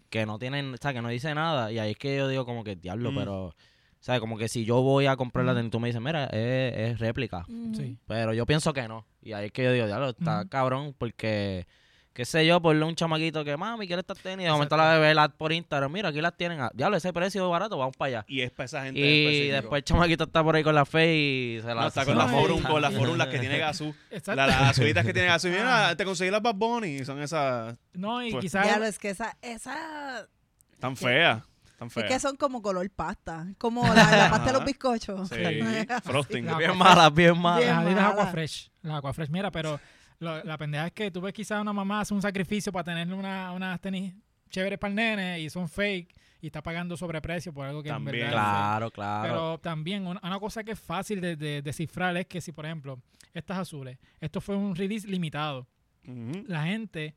que 0.10 0.25
no 0.25 0.38
tienen, 0.38 0.74
o 0.74 0.77
sea, 0.77 0.93
que 0.93 1.01
no 1.01 1.07
dice 1.10 1.33
nada 1.33 1.72
y 1.72 1.79
ahí 1.79 1.91
es 1.91 1.98
que 1.98 2.17
yo 2.17 2.27
digo 2.27 2.45
como 2.45 2.63
que 2.63 2.75
diablo, 2.75 3.12
Mm. 3.12 3.15
pero, 3.17 3.43
o 3.45 3.55
sea, 4.05 4.19
como 4.19 4.38
que 4.38 4.48
si 4.50 4.65
yo 4.65 4.81
voy 4.81 5.05
a 5.07 5.15
comprar 5.15 5.45
la 5.45 5.55
tenis, 5.55 5.72
tú 5.72 5.79
me 5.79 5.88
dices, 5.88 6.01
mira, 6.01 6.25
es, 6.25 6.74
es 6.91 7.00
réplica. 7.00 7.45
Sí. 7.75 7.98
pero 8.07 8.33
yo 8.33 8.45
pienso 8.45 8.74
que 8.74 8.88
no 8.88 9.05
y 9.22 9.33
ahí 9.33 9.45
es 9.45 9.51
que 9.51 9.63
yo 9.63 9.72
digo, 9.72 9.86
diablo, 9.88 10.10
está 10.10 10.43
cabrón 10.50 10.93
porque, 10.98 11.65
qué 12.12 12.25
sé 12.25 12.45
yo, 12.45 12.62
ponle 12.62 12.83
un 12.86 12.95
chamaquito 12.95 13.45
que, 13.45 13.55
mami, 13.55 13.88
quiere 13.88 14.01
estas 14.01 14.19
tenis, 14.19 14.45
de 14.45 14.51
momento 14.51 14.75
la 14.75 14.95
bebé 14.95 15.13
la 15.15 15.29
por 15.29 15.53
Instagram, 15.53 15.89
mira, 15.91 16.10
aquí 16.10 16.19
las 16.19 16.36
tienen, 16.36 16.60
a- 16.60 16.69
diablo, 16.74 16.98
ese 16.98 17.13
precio 17.13 17.50
barato, 17.50 17.77
vamos 17.77 17.95
para 17.95 18.07
allá. 18.10 18.25
Y 18.27 18.41
es 18.41 18.51
para 18.51 18.65
esa 18.65 18.83
gente. 18.83 19.00
Y 19.00 19.48
después 19.48 19.79
el 19.79 19.86
chamaquito 19.86 20.25
está 20.25 20.43
por 20.43 20.57
ahí 20.57 20.63
con 20.63 20.75
la 20.75 20.86
fe 20.86 21.15
y 21.15 21.62
se 21.62 21.67
la 21.67 21.75
No, 21.75 21.88
está 21.88 22.03
con 22.03 22.17
la 22.17 22.27
forum, 22.27 22.62
con 22.62 22.81
las 22.81 22.93
forum, 22.93 23.15
las 23.17 23.27
que 23.27 23.39
tiene. 23.39 23.57
La- 24.27 24.48
Las 24.48 24.62
azulitas 24.72 25.05
que 25.05 25.13
tiene 25.13 25.29
Gazú. 25.29 25.48
Mira, 25.48 25.89
Ah. 25.89 25.95
te 25.95 26.03
conseguí 26.03 26.29
las 26.29 26.41
Bad 26.41 26.55
Bunny. 26.55 27.05
Son 27.05 27.22
esas 27.22 27.75
No, 27.93 28.22
y 28.22 28.31
Pues- 28.31 28.41
quizás. 28.41 28.65
Diablo, 28.65 28.86
es 28.86 29.00
que 29.00 29.10
esa, 29.10 29.38
esa, 29.41 30.27
tan 30.79 30.98
feas. 30.98 31.41
Es 31.87 32.03
que 32.03 32.19
son 32.19 32.35
como 32.35 32.61
color 32.61 32.89
pasta, 32.91 33.47
como 33.57 33.83
la, 33.83 33.93
la 34.17 34.29
pasta 34.29 34.47
de 34.47 34.53
los 34.53 34.65
bizcochos. 34.65 35.29
Sí, 35.29 35.35
frosting. 36.03 36.45
La- 36.45 36.57
Bien 36.57 36.77
malas, 36.77 37.13
bien 37.13 37.31
Bien 37.33 37.41
malas. 37.41 37.65
Las 37.75 37.85
mala. 37.95 38.09
Aquafresh. 38.09 38.71
Las 38.81 38.97
Aquafresh, 38.99 39.29
mira, 39.29 39.51
pero 39.51 39.79
lo- 40.19 40.43
la 40.43 40.57
pendeja 40.57 40.87
es 40.87 40.93
que 40.93 41.11
tú 41.11 41.21
ves 41.21 41.33
quizás 41.33 41.61
una 41.61 41.73
mamá 41.73 42.01
hace 42.01 42.13
un 42.13 42.21
sacrificio 42.21 42.71
para 42.71 42.83
tener 42.85 43.13
una, 43.13 43.51
unas 43.51 43.79
tenis 43.81 44.13
chéveres 44.49 44.77
para 44.79 44.89
el 44.89 44.95
nene 44.95 45.39
y 45.39 45.49
son 45.49 45.67
fake 45.67 46.13
y 46.41 46.47
está 46.47 46.61
pagando 46.61 46.95
sobreprecio 46.97 47.53
por 47.53 47.65
algo 47.65 47.81
que 47.81 47.89
También. 47.89 48.15
en 48.15 48.21
verdad 48.31 48.41
es. 48.41 48.43
Claro, 48.43 48.91
claro. 48.91 49.23
Pero 49.23 49.57
también 49.59 50.05
una, 50.05 50.19
una 50.23 50.39
cosa 50.39 50.63
que 50.63 50.71
es 50.73 50.79
fácil 50.79 51.21
de, 51.21 51.35
de 51.35 51.61
descifrar 51.61 52.15
es 52.17 52.25
que 52.27 52.41
si, 52.41 52.51
por 52.51 52.65
ejemplo, 52.65 52.99
estas 53.33 53.57
azules, 53.57 53.97
esto 54.19 54.41
fue 54.41 54.55
un 54.55 54.75
release 54.75 55.07
limitado. 55.07 55.67
La 56.47 56.65
gente 56.65 57.15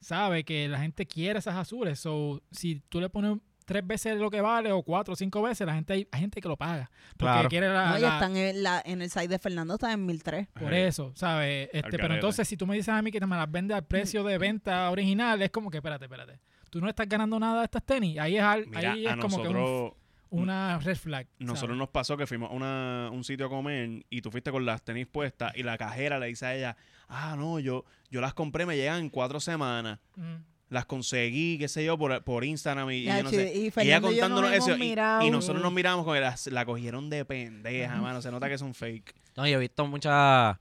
sabe 0.00 0.44
que 0.44 0.68
la 0.68 0.78
gente 0.78 1.06
quiere 1.06 1.38
esas 1.38 1.56
azules. 1.56 1.98
So, 1.98 2.42
si 2.52 2.80
tú 2.88 3.00
le 3.00 3.08
pones 3.08 3.38
tres 3.68 3.86
veces 3.86 4.16
lo 4.16 4.30
que 4.30 4.40
vale 4.40 4.72
o 4.72 4.82
cuatro 4.82 5.12
o 5.12 5.16
cinco 5.16 5.42
veces, 5.42 5.66
la 5.66 5.74
gente 5.74 5.92
hay, 5.92 6.08
hay 6.10 6.20
gente 6.20 6.40
que 6.40 6.48
lo 6.48 6.56
paga. 6.56 6.90
Porque 7.18 7.32
Claro. 7.32 7.48
quiere 7.50 7.68
la, 7.68 7.90
No, 7.90 7.98
y 7.98 8.00
la- 8.00 8.14
están 8.14 8.36
en, 8.36 8.62
la, 8.62 8.82
en 8.84 9.02
el 9.02 9.10
site 9.10 9.28
de 9.28 9.38
Fernando, 9.38 9.74
está 9.74 9.92
en 9.92 10.06
1003. 10.06 10.48
por 10.58 10.72
eso, 10.72 11.12
¿sabes? 11.14 11.68
Este, 11.72 11.98
pero 11.98 12.14
entonces, 12.14 12.48
si 12.48 12.56
tú 12.56 12.66
me 12.66 12.74
dices 12.76 12.88
a 12.88 13.02
mí 13.02 13.12
que 13.12 13.20
te 13.20 13.26
me 13.26 13.36
las 13.36 13.50
vende 13.52 13.74
al 13.74 13.84
precio 13.84 14.24
de 14.24 14.38
venta 14.38 14.90
original, 14.90 15.40
es 15.42 15.50
como 15.50 15.70
que, 15.70 15.76
espérate, 15.76 16.06
espérate. 16.06 16.40
Tú 16.70 16.80
no 16.80 16.88
estás 16.88 17.08
ganando 17.08 17.38
nada 17.38 17.58
de 17.60 17.64
estas 17.66 17.84
tenis. 17.84 18.18
Ahí 18.18 18.36
es, 18.38 18.42
al- 18.42 18.66
Mira, 18.66 18.92
ahí 18.92 19.06
es 19.06 19.16
como 19.16 19.42
que 19.42 19.48
un- 19.48 19.92
una 20.30 20.78
red 20.78 20.96
flag. 20.96 21.26
nosotros 21.38 21.60
¿sabes? 21.60 21.76
nos 21.78 21.88
pasó 21.88 22.16
que 22.16 22.26
fuimos 22.26 22.50
a 22.50 22.54
una- 22.54 23.08
un 23.12 23.24
sitio 23.24 23.46
a 23.46 23.48
comer 23.48 24.04
y 24.10 24.20
tú 24.22 24.30
fuiste 24.30 24.50
con 24.50 24.64
las 24.66 24.82
tenis 24.82 25.06
puestas 25.06 25.52
y 25.56 25.62
la 25.62 25.78
cajera 25.78 26.18
le 26.18 26.26
dice 26.26 26.44
a 26.46 26.54
ella, 26.54 26.76
ah, 27.08 27.34
no, 27.38 27.58
yo, 27.58 27.84
yo 28.10 28.20
las 28.20 28.34
compré, 28.34 28.66
me 28.66 28.76
llegan 28.76 29.00
en 29.00 29.08
cuatro 29.10 29.40
semanas. 29.40 29.98
Mm. 30.16 30.34
Las 30.70 30.84
conseguí, 30.84 31.56
qué 31.58 31.66
sé 31.68 31.82
yo, 31.84 31.96
por, 31.96 32.22
por 32.24 32.44
Instagram 32.44 32.90
y, 32.90 32.96
y 32.96 33.04
Ya, 33.04 33.18
yo 33.18 33.24
no 33.24 33.30
sé. 33.30 33.52
y 33.54 33.60
Y 33.74 33.80
ella 33.86 33.98
y 33.98 34.00
contándonos 34.02 34.50
nos 34.50 34.52
hemos 34.52 34.68
eso 34.68 34.76
y- 34.76 35.26
y, 35.26 35.30
nosotros 35.30 35.62
nos 35.62 35.72
miramos 35.72 36.04
con 36.04 36.20
las, 36.20 36.46
la 36.48 36.66
cogieron 36.66 37.08
de 37.08 37.24
pendeja, 37.24 37.94
Ujú. 37.94 38.02
mano. 38.02 38.20
Se 38.20 38.30
nota 38.30 38.48
que 38.50 38.58
son 38.58 38.74
fake. 38.74 39.14
No, 39.36 39.46
yo 39.46 39.56
he 39.56 39.60
visto 39.60 39.86
mucha 39.86 40.58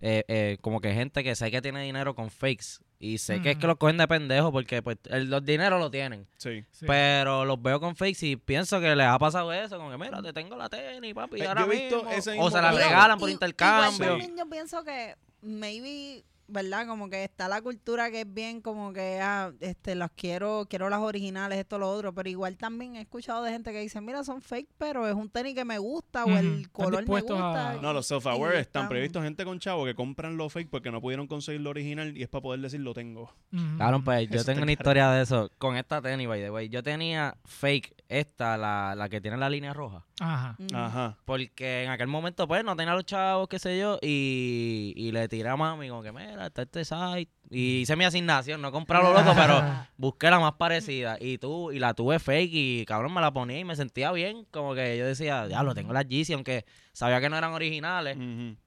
eh, 0.00 0.22
eh, 0.28 0.58
como 0.60 0.80
que 0.80 0.94
gente 0.94 1.24
que 1.24 1.34
sé 1.34 1.50
que 1.50 1.60
tiene 1.60 1.82
dinero 1.82 2.14
con 2.14 2.30
fakes 2.30 2.78
y 3.00 3.18
sé 3.18 3.40
que 3.42 3.52
es 3.52 3.56
que 3.58 3.66
los 3.66 3.76
cogen 3.76 3.96
de 3.96 4.06
pendejo 4.06 4.52
porque 4.52 4.80
pues 4.82 4.98
el- 5.06 5.28
los 5.30 5.44
dineros 5.44 5.80
lo 5.80 5.90
tienen. 5.90 6.26
Sí. 6.36 6.64
Sí. 6.70 6.84
Pero 6.86 7.44
los 7.44 7.60
veo 7.60 7.80
con 7.80 7.96
fakes 7.96 8.24
y 8.24 8.36
pienso 8.36 8.80
que 8.80 8.94
les 8.94 9.06
ha 9.08 9.18
pasado 9.18 9.52
eso, 9.52 9.76
como 9.78 9.90
que 9.90 9.98
mira, 9.98 10.22
te 10.22 10.32
tengo 10.32 10.54
la 10.56 10.68
tenis, 10.68 11.12
papi, 11.14 11.40
Eh, 11.42 11.46
ahora 11.48 11.66
yo 11.66 11.72
he 11.72 11.76
visto 11.76 11.96
mismo. 12.04 12.10
ese 12.12 12.36
O 12.38 12.50
se 12.52 12.62
la 12.62 12.70
regalan 12.70 13.18
por 13.18 13.28
intercambio. 13.30 13.94
Igual 13.94 14.08
también 14.20 14.36
yo 14.38 14.48
pienso 14.48 14.84
que 14.84 15.16
maybe 15.42 16.22
¿verdad? 16.48 16.86
Como 16.86 17.08
que 17.10 17.24
está 17.24 17.46
la 17.48 17.60
cultura 17.62 18.10
que 18.10 18.22
es 18.22 18.32
bien 18.34 18.60
como 18.60 18.92
que, 18.92 19.20
ah, 19.22 19.52
este, 19.60 19.94
las 19.94 20.10
quiero, 20.16 20.66
quiero 20.68 20.88
las 20.88 21.00
originales, 21.00 21.58
esto, 21.58 21.78
lo 21.78 21.90
otro, 21.90 22.12
pero 22.14 22.28
igual 22.28 22.56
también 22.56 22.96
he 22.96 23.02
escuchado 23.02 23.42
de 23.44 23.52
gente 23.52 23.70
que 23.72 23.80
dice, 23.80 24.00
mira, 24.00 24.24
son 24.24 24.40
fake, 24.42 24.68
pero 24.78 25.06
es 25.06 25.14
un 25.14 25.28
tenis 25.30 25.54
que 25.54 25.64
me 25.64 25.78
gusta 25.78 26.24
o 26.24 26.36
el 26.36 26.70
color 26.70 27.06
me 27.08 27.20
gusta. 27.20 27.70
a- 27.72 27.74
No, 27.76 27.92
los 27.92 28.10
self-aware 28.10 28.58
están, 28.60 28.84
están- 28.84 29.00
visto 29.00 29.22
gente 29.22 29.44
con 29.44 29.58
chavo 29.60 29.84
que 29.84 29.94
compran 29.94 30.36
lo 30.36 30.48
fake 30.48 30.70
porque 30.70 30.90
no 30.90 31.00
pudieron 31.00 31.26
conseguir 31.26 31.60
lo 31.60 31.70
original 31.70 32.16
y 32.16 32.22
es 32.22 32.28
para 32.28 32.42
poder 32.42 32.60
decir 32.60 32.80
lo 32.80 32.94
tengo. 32.94 33.32
Claro, 33.76 34.02
pues 34.02 34.28
yo 34.28 34.36
Eso 34.36 34.44
tengo 34.46 34.58
una 34.58 34.66
caro. 34.66 34.72
historia 34.72 35.10
de 35.10 35.22
eso. 35.22 35.50
Con 35.58 35.76
esta 35.76 36.00
tenis, 36.02 36.26
by 36.26 36.40
the 36.40 36.50
way. 36.50 36.68
Yo 36.68 36.82
tenía 36.82 37.36
fake, 37.44 37.94
esta, 38.08 38.56
la, 38.56 38.94
la 38.96 39.08
que 39.08 39.20
tiene 39.20 39.36
la 39.36 39.50
línea 39.50 39.74
roja. 39.74 40.04
Ajá. 40.20 40.56
Ujú. 40.58 40.76
Ajá. 40.76 41.18
Porque 41.26 41.84
en 41.84 41.90
aquel 41.90 42.06
momento, 42.08 42.48
pues, 42.48 42.64
no 42.64 42.74
tenía 42.74 42.94
los 42.94 43.04
chavos, 43.04 43.48
qué 43.48 43.58
sé 43.58 43.78
yo, 43.78 43.98
y, 44.00 44.92
y 44.96 45.12
le 45.12 45.28
tiré 45.28 45.48
a 45.48 45.56
mami 45.56 45.88
como 45.88 46.02
que, 46.02 46.12
mira, 46.12 46.37
está 46.46 46.62
este 46.62 46.84
site. 46.84 47.30
Y 47.50 47.80
hice 47.80 47.96
mi 47.96 48.04
asignación, 48.04 48.60
no 48.60 48.70
compré 48.70 48.98
lo 48.98 49.12
loco, 49.12 49.32
pero 49.34 49.62
busqué 49.96 50.30
la 50.30 50.38
más 50.38 50.54
parecida. 50.54 51.16
Y 51.20 51.38
tú, 51.38 51.72
y 51.72 51.78
la 51.78 51.94
tuve 51.94 52.18
fake 52.18 52.50
y 52.52 52.84
cabrón 52.86 53.14
me 53.14 53.20
la 53.20 53.32
ponía 53.32 53.58
y 53.58 53.64
me 53.64 53.76
sentía 53.76 54.12
bien. 54.12 54.46
Como 54.50 54.74
que 54.74 54.96
yo 54.98 55.06
decía, 55.06 55.46
ya 55.46 55.62
lo 55.62 55.74
tengo 55.74 55.92
las 55.92 56.06
Yeezy, 56.06 56.34
aunque 56.34 56.64
sabía 56.92 57.20
que 57.20 57.28
no 57.28 57.36
eran 57.36 57.52
originales. 57.52 58.16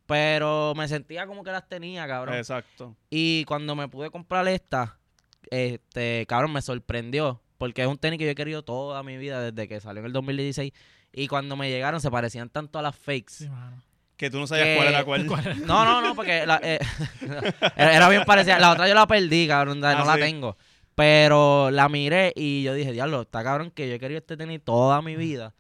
Pero 0.06 0.74
me 0.76 0.88
sentía 0.88 1.28
como 1.28 1.44
que 1.44 1.52
las 1.52 1.68
tenía, 1.68 2.08
cabrón. 2.08 2.36
Exacto. 2.36 2.96
Y 3.10 3.46
cuando 3.46 3.76
me 3.76 3.88
pude 3.88 4.10
comprar 4.10 4.48
esta, 4.48 5.00
este, 5.50 6.26
cabrón, 6.28 6.54
me 6.54 6.62
sorprendió. 6.62 7.42
Porque 7.58 7.84
es 7.84 7.88
un 7.88 7.98
tenis 7.98 8.18
que 8.18 8.26
yo 8.26 8.32
he 8.32 8.36
querido 8.36 8.64
toda 8.64 9.04
mi 9.04 9.18
vida 9.18 9.40
desde 9.40 9.68
que 9.68 9.80
salió 9.80 10.00
en 10.00 10.08
el 10.08 10.14
2016. 10.14 10.74
Y 11.14 11.28
cuando 11.28 11.56
me 11.56 11.70
llegaron 11.70 12.02
se 12.02 12.10
parecían 12.10 12.50
tanto 12.50 12.80
a 12.80 12.82
las 12.82 12.96
fakes. 12.96 13.34
Sí, 13.34 13.50
mano. 13.50 13.84
Que 14.22 14.30
tú 14.30 14.38
no 14.40 14.46
sabías 14.46 14.68
Que- 14.68 14.76
cuál 14.76 14.88
era 14.90 15.04
cuál. 15.04 15.26
¿Cuál 15.26 15.46
era? 15.48 15.56
No, 15.66 15.84
no, 15.84 16.00
no, 16.00 16.14
porque 16.16 16.46
la- 16.46 16.60
eh, 16.64 16.78
era 17.76 18.08
bien 18.08 18.24
parecida. 18.24 18.60
La 18.60 18.70
otra 18.72 18.88
yo 18.88 18.94
la 18.94 19.08
perdí, 19.08 19.48
cabrón, 19.48 19.80
no 19.80 19.88
Ah, 19.88 20.04
la 20.06 20.14
sí. 20.14 20.20
tengo. 20.20 20.58
Pero 20.94 21.72
la 21.72 21.90
miré 21.90 22.32
y 22.36 22.62
yo 22.62 22.76
dije, 22.76 22.92
diablo, 22.92 23.22
está 23.24 23.44
cabrón 23.44 23.72
que 23.72 23.90
yo 23.90 23.96
he 23.96 24.00
querido 24.00 24.20
este 24.20 24.38
tenis 24.38 24.62
toda 24.64 25.02
mi 25.02 25.16
vida. 25.16 25.56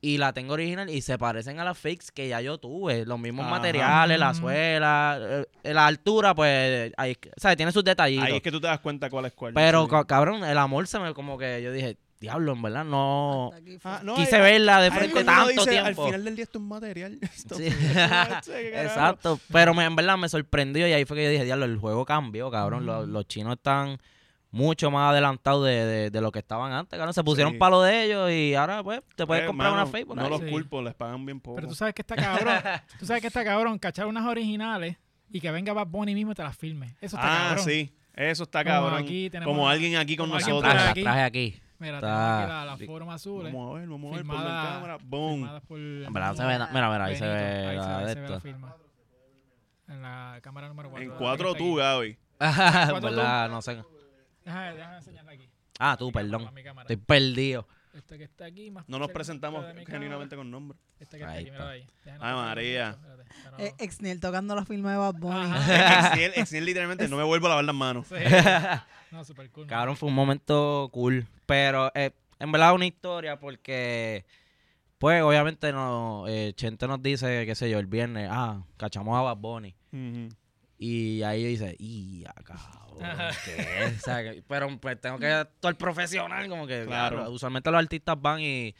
Y 0.00 0.16
la 0.18 0.32
tengo 0.32 0.54
original 0.54 0.90
y 0.90 1.02
se 1.02 1.18
parecen 1.18 1.60
a 1.60 1.64
las 1.64 1.78
fakes 1.78 2.06
que 2.12 2.26
ya 2.26 2.40
yo 2.40 2.58
tuve. 2.58 3.04
Los 3.06 3.18
mismos 3.20 3.44
Ajá. 3.46 3.54
materiales, 3.56 4.18
la 4.18 4.32
Mm. 4.32 4.34
suela, 4.34 5.18
eh, 5.62 5.72
la 5.74 5.86
altura, 5.86 6.34
pues, 6.34 6.92
ahí, 6.96 7.16
¿sabes? 7.36 7.58
Tiene 7.58 7.70
sus 7.70 7.84
detallitos. 7.84 8.26
Ahí 8.26 8.36
es 8.36 8.42
que 8.42 8.50
tú 8.50 8.60
te 8.60 8.66
das 8.66 8.80
cuenta 8.80 9.08
cuál 9.10 9.26
es 9.26 9.32
cuál. 9.34 9.52
Pero, 9.54 9.84
Sí. 9.84 9.96
cabrón, 10.08 10.42
el 10.42 10.56
amor 10.58 10.86
se 10.88 10.98
me 10.98 11.12
como 11.14 11.36
que 11.38 11.62
yo 11.62 11.70
dije, 11.70 11.96
diablo, 12.20 12.52
en 12.52 12.62
verdad 12.62 12.84
no... 12.84 13.50
Ah, 13.82 14.00
no, 14.04 14.14
Quise 14.14 14.36
ahí- 14.36 14.42
verla 14.42 14.80
de 14.82 14.90
frente 14.90 15.24
tanto 15.24 15.48
dice, 15.48 15.70
tiempo. 15.70 16.02
Al 16.02 16.08
final 16.08 16.24
del 16.24 16.36
día 16.36 16.42
esto 16.44 16.58
es 16.58 16.64
material. 16.64 17.18
Esto- 17.22 17.54
Sí. 17.56 17.64
Exacto, 18.54 19.40
pero 19.50 19.74
me- 19.74 19.84
en 19.84 19.96
verdad 19.96 20.18
me 20.18 20.28
sorprendió 20.28 20.86
y 20.86 20.92
ahí 20.92 21.04
fue 21.04 21.16
que 21.16 21.24
yo 21.24 21.30
dije, 21.30 21.44
diablo, 21.44 21.64
el 21.64 21.78
juego 21.78 22.04
cambió, 22.04 22.50
cabrón. 22.50 22.86
Los, 22.86 23.08
Mm. 23.08 23.12
los 23.12 23.26
chinos 23.26 23.54
están 23.56 23.98
mucho 24.50 24.90
más 24.90 25.10
adelantados 25.12 25.64
de, 25.64 25.86
de- 25.86 26.10
de 26.10 26.20
lo 26.20 26.30
que 26.32 26.40
estaban 26.40 26.72
antes, 26.72 26.96
cabrón. 26.98 27.14
Se 27.14 27.24
pusieron 27.24 27.52
Sí. 27.54 27.58
palo 27.58 27.82
de 27.82 28.04
ellos 28.04 28.30
y 28.30 28.54
ahora, 28.54 28.82
pues, 28.82 29.00
te 29.16 29.26
puedes 29.26 29.44
Eh, 29.44 29.46
comprar 29.46 29.70
mano, 29.70 29.82
una 29.84 29.90
Facebook. 29.90 30.16
No 30.16 30.28
los 30.28 30.40
Sí. 30.40 30.50
culpo, 30.50 30.82
les 30.82 30.94
pagan 30.94 31.24
bien 31.24 31.40
poco. 31.40 31.56
Pero 31.56 31.68
tú 31.68 31.74
sabes 31.74 31.94
que 31.94 32.02
está 32.02 32.16
cabrón. 32.16 32.54
tú 32.98 33.06
sabes 33.06 33.20
que 33.22 33.28
está 33.28 33.44
cabrón 33.44 33.78
cachar 33.78 34.06
unas 34.06 34.26
originales 34.26 34.96
y 35.30 35.40
que 35.40 35.50
venga 35.50 35.72
Bad 35.72 35.86
Bunny 35.86 36.14
mismo 36.14 36.32
y 36.32 36.34
te 36.34 36.42
las 36.42 36.56
filme. 36.56 36.96
Eso 37.00 37.16
está 37.16 37.20
ah, 37.46 37.48
cabrón. 37.50 37.64
sí. 37.64 37.94
Eso 38.12 38.42
está 38.42 38.64
Como 38.64 38.74
cabrón. 38.76 39.02
aquí 39.04 39.30
tenemos 39.30 39.54
como 39.54 39.68
alguien 39.68 39.96
aquí 39.96 40.16
con 40.16 40.28
como 40.28 40.38
nosotros. 40.40 40.60
Traje, 40.72 41.02
traje 41.02 41.22
aquí. 41.22 41.60
Mira, 41.80 41.94
Está- 41.96 42.06
tenemos 42.08 42.40
aquí 42.40 42.48
la, 42.48 42.64
la 42.64 42.76
forma 42.86 43.14
azul. 43.14 43.46
eh, 43.46 43.50
Vamos 43.52 43.70
a 43.76 43.78
ver, 43.80 43.88
vamos 43.88 44.12
a 44.12 44.16
ver, 44.16 44.26
ponlo 44.26 44.40
en 44.40 44.44
firmada- 44.46 44.72
cámara. 44.74 44.98
Na- 46.58 46.68
Mira, 46.72 46.90
mira, 46.90 47.04
ahí 47.06 47.16
se 47.16 47.26
ve 47.26 47.66
Ahí 47.68 47.76
la 47.76 47.82
se, 47.82 47.90
de 47.90 48.08
se 48.14 48.20
ve 48.20 48.28
la 48.28 48.36
esto. 48.36 48.40
firma. 48.40 48.76
En 49.88 50.02
la 50.02 50.38
cámara 50.42 50.68
número 50.68 50.90
4. 50.90 51.10
En 51.12 51.18
cuatro 51.18 51.54
tú, 51.54 51.74
Gaby. 51.76 52.16
En 52.40 53.00
verdad, 53.02 53.48
no 53.50 53.60
sé. 53.62 53.82
Déjame, 54.44 54.74
déjame 54.74 54.96
enseñarla 54.96 55.32
aquí. 55.32 55.48
Ah, 55.78 55.96
tú, 55.98 56.06
Mi 56.06 56.12
perdón. 56.12 56.48
Estoy 56.80 56.96
perdido. 56.96 57.66
Este 57.92 58.18
que 58.18 58.24
está 58.24 58.44
aquí 58.44 58.70
más 58.70 58.88
No 58.88 58.98
nos 58.98 59.10
presentamos 59.10 59.64
genuinamente 59.86 60.36
con 60.36 60.50
nombre. 60.50 60.78
Este 60.98 61.16
que 61.18 61.24
está 61.24 61.32
Ahí 61.34 61.42
aquí, 61.42 61.50
mira 61.50 61.68
ahí. 61.68 61.86
Ay, 62.20 62.34
María. 62.34 62.98
Eh, 63.58 63.74
Exniel 63.78 64.20
tocando 64.20 64.54
la 64.54 64.64
firma 64.64 64.92
de 64.92 64.98
Bad 64.98 65.14
Bunny. 65.14 65.50
Exniel, 66.06 66.32
Exniel 66.36 66.64
literalmente 66.64 67.08
no 67.08 67.16
me 67.16 67.24
vuelvo 67.24 67.46
a 67.46 67.50
lavar 67.50 67.64
las 67.64 67.74
manos. 67.74 68.06
Sí. 68.06 68.14
No, 69.10 69.24
super 69.24 69.50
cool. 69.50 69.66
Cabrón, 69.66 69.96
fue 69.96 70.08
un 70.08 70.14
momento 70.14 70.88
cool. 70.92 71.26
Pero 71.44 71.90
eh, 71.96 72.12
en 72.38 72.52
verdad 72.52 72.74
una 72.74 72.86
historia 72.86 73.40
porque, 73.40 74.24
pues 74.98 75.20
obviamente 75.20 75.72
no, 75.72 76.26
eh, 76.28 76.52
Chente 76.54 76.86
nos 76.86 77.02
dice, 77.02 77.44
qué 77.44 77.56
sé 77.56 77.68
yo, 77.68 77.80
el 77.80 77.86
viernes, 77.86 78.28
ah, 78.30 78.62
cachamos 78.76 79.18
a 79.18 79.22
Bad 79.22 79.36
Bunny. 79.36 79.74
Ujú. 79.92 80.28
Y 80.82 81.22
ahí 81.24 81.44
dice, 81.44 81.76
y 81.78 82.24
cabrón. 82.42 83.06
¿qué 83.44 83.84
es?" 83.84 83.98
O 83.98 84.02
sea, 84.02 84.22
que- 84.22 84.42
pero 84.48 84.66
pues 84.80 84.98
tengo 84.98 85.18
que 85.18 85.26
actuar 85.30 85.76
profesional, 85.76 86.48
como 86.48 86.66
que, 86.66 86.84
Claro. 86.86 87.16
claro, 87.16 87.30
usualmente 87.30 87.70
los 87.70 87.78
artistas 87.78 88.16
van 88.18 88.40
y 88.40 88.74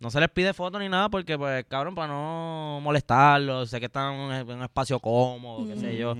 no 0.00 0.10
se 0.10 0.18
les 0.18 0.28
pide 0.30 0.52
fotos 0.52 0.80
ni 0.80 0.88
nada 0.88 1.08
porque, 1.08 1.38
pues, 1.38 1.64
cabrón, 1.68 1.94
para 1.94 2.08
no 2.08 2.80
molestarlos, 2.82 3.70
sé 3.70 3.78
que 3.78 3.86
están 3.86 4.14
en 4.14 4.20
un, 4.20 4.32
en 4.32 4.50
un 4.50 4.62
espacio 4.64 4.98
cómodo, 4.98 5.66
qué 5.68 5.76
sé 5.76 5.96
yo. 5.96 6.16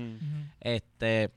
Este, 0.61 1.29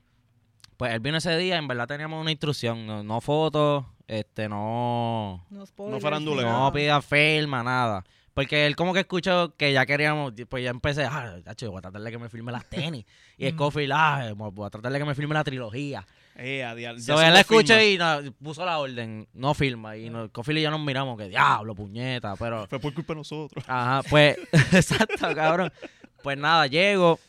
pues 0.77 0.93
él 0.93 1.01
vino 1.01 1.17
ese 1.17 1.37
día, 1.37 1.57
en 1.57 1.67
verdad 1.67 1.87
teníamos 1.87 2.21
una 2.21 2.31
instrucción, 2.31 2.87
no, 2.87 3.03
no 3.03 3.19
fotos, 3.19 3.83
este, 4.07 4.47
no, 4.47 5.45
No, 5.49 5.65
spoilers, 5.65 6.01
faranduleo. 6.01 6.45
ni 6.45 6.51
no 6.51 6.71
pida 6.71 7.01
firma, 7.01 7.61
nada. 7.63 8.05
Porque 8.33 8.65
él 8.65 8.75
como 8.75 8.93
que 8.93 9.01
escuchó 9.01 9.55
que 9.57 9.73
ya 9.73 9.85
queríamos, 9.85 10.33
pues 10.47 10.63
ya 10.63 10.69
empecé, 10.69 11.03
ah, 11.03 11.35
voy 11.61 11.77
a 11.77 11.81
tratar 11.81 12.01
de 12.01 12.11
que 12.11 12.17
me 12.17 12.29
firme 12.29 12.51
las 12.51 12.65
tenis. 12.69 13.05
y 13.37 13.45
Mm. 13.47 13.55
Scofield, 13.55 13.91
ah, 13.93 14.31
voy 14.35 14.65
a 14.65 14.69
tratar 14.69 14.91
de 14.91 14.99
que 14.99 15.05
me 15.05 15.15
firme 15.15 15.33
la 15.33 15.43
trilogía. 15.43 16.05
Eh, 16.35 16.63
a 16.63 16.73
dial- 16.73 17.01
So, 17.01 17.21
él 17.21 17.35
escuchó 17.35 17.77
y 17.81 17.97
no, 17.97 18.19
puso 18.41 18.63
la 18.65 18.79
orden, 18.79 19.27
no 19.33 19.53
firma. 19.53 19.97
Y 19.97 20.09
no, 20.09 20.27
Scofield 20.27 20.59
y 20.59 20.61
yo 20.63 20.71
nos 20.71 20.79
miramos 20.79 21.17
que, 21.17 21.27
diablo, 21.27 21.75
puñeta, 21.75 22.35
pero... 22.37 22.65
Fue 22.67 22.79
por 22.79 22.93
culpa 22.93 23.13
de 23.13 23.17
nosotros. 23.17 23.63
Ajá, 23.67 24.01
pues, 24.09 24.37
exacto, 24.73 25.33
cabrón. 25.35 25.71
Pues 26.23 26.37
nada, 26.37 26.67
llego. 26.67 27.19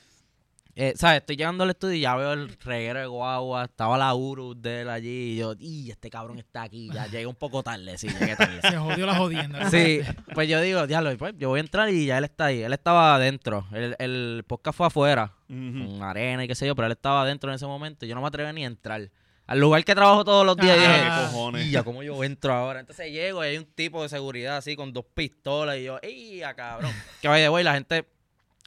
Eh, 0.82 0.94
¿Sabes? 0.96 1.18
Estoy 1.20 1.36
llegando 1.36 1.64
al 1.64 1.68
estudio 1.70 1.94
y 1.96 2.00
ya 2.00 2.16
veo 2.16 2.32
el 2.32 2.48
reguero 2.60 3.00
de 3.00 3.06
guagua. 3.06 3.64
Estaba 3.64 3.98
la 3.98 4.14
Urus 4.14 4.62
de 4.62 4.80
él 4.80 4.88
allí. 4.88 5.32
Y 5.32 5.36
yo, 5.36 5.52
y 5.58 5.90
este 5.90 6.08
cabrón 6.08 6.38
está 6.38 6.62
aquí. 6.62 6.88
Ya 6.90 7.06
llegué 7.06 7.26
un 7.26 7.34
poco 7.34 7.62
tarde, 7.62 7.98
sí, 7.98 8.08
llegué 8.08 8.34
tarde. 8.34 8.60
Se 8.62 8.76
jodió 8.78 9.04
la 9.04 9.14
jodienda. 9.16 9.68
Sí, 9.70 10.00
pues 10.32 10.48
yo 10.48 10.58
digo, 10.62 10.86
diablo, 10.86 11.14
pues 11.18 11.34
yo 11.36 11.50
voy 11.50 11.58
a 11.58 11.60
entrar 11.60 11.90
y 11.90 12.06
ya 12.06 12.16
él 12.16 12.24
está 12.24 12.46
ahí. 12.46 12.62
Él 12.62 12.72
estaba 12.72 13.14
adentro. 13.14 13.66
El, 13.72 13.94
el 13.98 14.42
podcast 14.46 14.78
fue 14.78 14.86
afuera, 14.86 15.34
con 15.48 16.02
arena 16.02 16.44
y 16.44 16.48
qué 16.48 16.54
sé 16.54 16.66
yo, 16.66 16.74
pero 16.74 16.86
él 16.86 16.92
estaba 16.92 17.22
adentro 17.22 17.50
en 17.50 17.56
ese 17.56 17.66
momento. 17.66 18.06
y 18.06 18.08
Yo 18.08 18.14
no 18.14 18.22
me 18.22 18.28
atreví 18.28 18.50
ni 18.54 18.64
a 18.64 18.68
entrar. 18.68 19.10
Al 19.46 19.58
lugar 19.58 19.84
que 19.84 19.94
trabajo 19.94 20.24
todos 20.24 20.46
los 20.46 20.56
días, 20.56 20.78
y 20.78 20.80
Ah, 20.80 20.86
dije, 20.86 21.02
¿Qué 21.02 21.26
cojones? 21.26 21.66
y 21.66 21.70
ya, 21.72 21.82
¿cómo 21.82 22.02
yo 22.02 22.24
entro 22.24 22.54
ahora? 22.54 22.80
Entonces 22.80 23.10
llego 23.12 23.44
y 23.44 23.48
hay 23.48 23.58
un 23.58 23.66
tipo 23.66 24.00
de 24.02 24.08
seguridad 24.08 24.56
así 24.56 24.76
con 24.76 24.92
dos 24.94 25.04
pistolas 25.12 25.76
y 25.76 25.82
yo, 25.84 25.98
¡ey, 26.02 26.42
a 26.42 26.54
cabrón! 26.54 26.90
que 27.20 27.28
vaya 27.28 27.42
de 27.42 27.48
güey, 27.48 27.64
la 27.64 27.74
gente, 27.74 28.06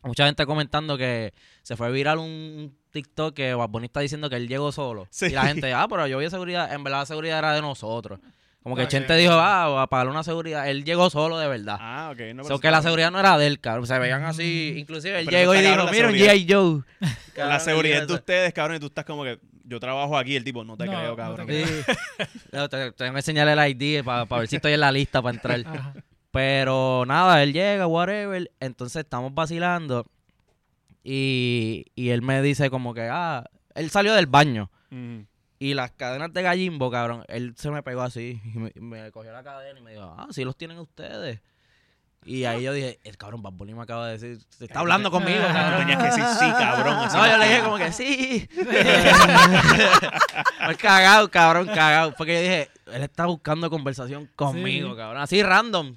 mucha 0.03 0.25
gente 0.25 0.45
comentando 0.45 0.97
que 0.97 1.33
se 1.61 1.75
fue 1.75 1.91
viral 1.91 2.17
un 2.19 2.75
TikTok 2.91 3.33
que 3.33 3.53
Bad 3.53 3.69
Bunny 3.69 3.85
está 3.85 3.99
diciendo 4.01 4.29
que 4.29 4.35
él 4.35 4.47
llegó 4.47 4.71
solo. 4.71 5.07
Sí. 5.09 5.27
Y 5.27 5.29
la 5.31 5.45
gente, 5.47 5.73
ah, 5.73 5.87
pero 5.89 6.05
yo 6.07 6.17
vi 6.19 6.29
seguridad, 6.29 6.71
en 6.73 6.83
verdad 6.83 6.99
la 6.99 7.05
seguridad 7.05 7.39
era 7.39 7.53
de 7.53 7.61
nosotros. 7.61 8.19
Como 8.61 8.77
que 8.77 8.83
Ok. 8.83 8.87
Chente 8.89 9.17
dijo, 9.17 9.33
ah, 9.33 9.81
a 9.81 9.87
pagar 9.87 10.07
una 10.07 10.23
seguridad. 10.23 10.69
Él 10.69 10.85
llegó 10.85 11.09
solo 11.09 11.37
de 11.37 11.49
verdad. 11.49 11.77
Ah, 11.81 12.11
ok. 12.13 12.19
No, 12.33 12.43
So 12.45 12.59
que 12.59 12.71
la 12.71 12.81
seguridad 12.81 13.11
no 13.11 13.19
era 13.19 13.37
de 13.37 13.47
él, 13.47 13.59
cabrón. 13.59 13.85
Se 13.87 13.99
veían 13.99 14.23
así. 14.23 14.75
Inclusive 14.77 15.19
él 15.19 15.25
Pero 15.25 15.37
llegó 15.37 15.55
y 15.55 15.59
dijo, 15.59 15.75
cabrón 15.75 15.91
mira 15.91 16.07
un. 16.07 16.13
G.I. 16.15 16.47
Joe. 16.49 16.81
La 17.01 17.09
Cabrón, 17.35 17.59
seguridad 17.59 18.01
él 18.03 18.07
de 18.07 18.13
ustedes, 18.13 18.53
cabrón, 18.53 18.77
y 18.77 18.79
tú 18.79 18.85
estás 18.85 19.03
como 19.03 19.23
que 19.25 19.37
yo 19.65 19.79
trabajo 19.81 20.17
aquí, 20.17 20.35
el 20.37 20.43
tipo, 20.45 20.63
no 20.63 20.77
te 20.77 20.85
No, 20.85 20.91
creo, 20.91 21.09
no 21.09 21.15
te 21.15 21.21
cabrón. 21.21 21.47
creo. 21.47 21.65
Sí. 21.67 21.73
No, 22.53 22.69
te- 22.69 22.91
Tengo 22.93 23.11
que 23.11 23.17
enseñarle 23.19 23.51
el 23.53 23.69
ID 23.81 24.03
para 24.03 24.23
ver 24.23 24.47
si 24.47 24.55
estoy 24.57 24.71
en 24.73 24.79
la 24.79 24.91
lista 24.93 25.21
para 25.21 25.35
entrar. 25.35 25.59
Ajá. 25.65 25.93
Pero 26.33 27.03
nada, 27.05 27.43
él 27.43 27.53
llega, 27.53 27.85
whatever. 27.85 28.49
Entonces 28.59 29.03
estamos 29.03 29.35
vacilando. 29.35 30.07
Y, 31.03 31.85
y 31.93 32.09
él 32.09 32.23
me 32.23 32.41
dice 32.41 32.71
como 32.71 32.95
que, 32.95 33.07
ah, 33.11 33.43
él 33.75 33.91
salió 33.91 34.15
del 34.15 34.25
baño. 34.25 34.71
Y 35.59 35.75
las 35.75 35.91
cadenas 35.91 36.33
de 36.33 36.41
gallimbo, 36.41 36.89
cabrón, 36.89 37.23
él 37.27 37.53
se 37.55 37.69
me 37.69 37.83
pegó 37.83 38.01
así. 38.01 38.41
Y 38.55 38.57
me, 38.57 38.71
me 38.75 39.11
cogió 39.11 39.31
la 39.31 39.43
cadena 39.43 39.79
y 39.79 39.83
me 39.83 39.91
dijo, 39.91 40.11
ah, 40.17 40.25
sí 40.31 40.43
los 40.43 40.57
tienen 40.57 40.79
ustedes. 40.79 41.39
Y 42.25 42.45
ahí 42.45 42.63
yo 42.63 42.73
dije, 42.73 42.99
el 43.03 43.15
cabrón, 43.17 43.43
Bad 43.43 43.51
Bunny 43.53 43.75
me 43.75 43.83
acaba 43.83 44.07
de 44.07 44.13
decir, 44.17 44.39
se 44.49 44.65
está 44.65 44.79
hablando 44.79 45.11
conmigo, 45.11 45.41
cabrón. 45.45 45.81
tenías 45.81 45.97
que 45.99 46.05
decir 46.05 46.23
sí, 46.39 46.51
cabrón. 46.51 46.93
así 46.99 47.17
No, 47.17 47.27
yo 47.27 47.37
le 47.37 47.45
dije 47.47 47.61
como 47.61 47.77
que 47.77 47.91
sí. 47.91 48.49
Cagado, 50.79 51.29
cabrón, 51.29 51.67
cagado. 51.67 52.13
Porque 52.17 52.33
yo 52.35 52.41
dije, 52.41 52.69
él 52.93 53.03
está 53.03 53.25
buscando 53.25 53.69
conversación 53.69 54.29
conmigo, 54.35 54.91
Sí. 54.91 54.95
cabrón. 54.97 55.21
Así 55.21 55.43
random. 55.43 55.95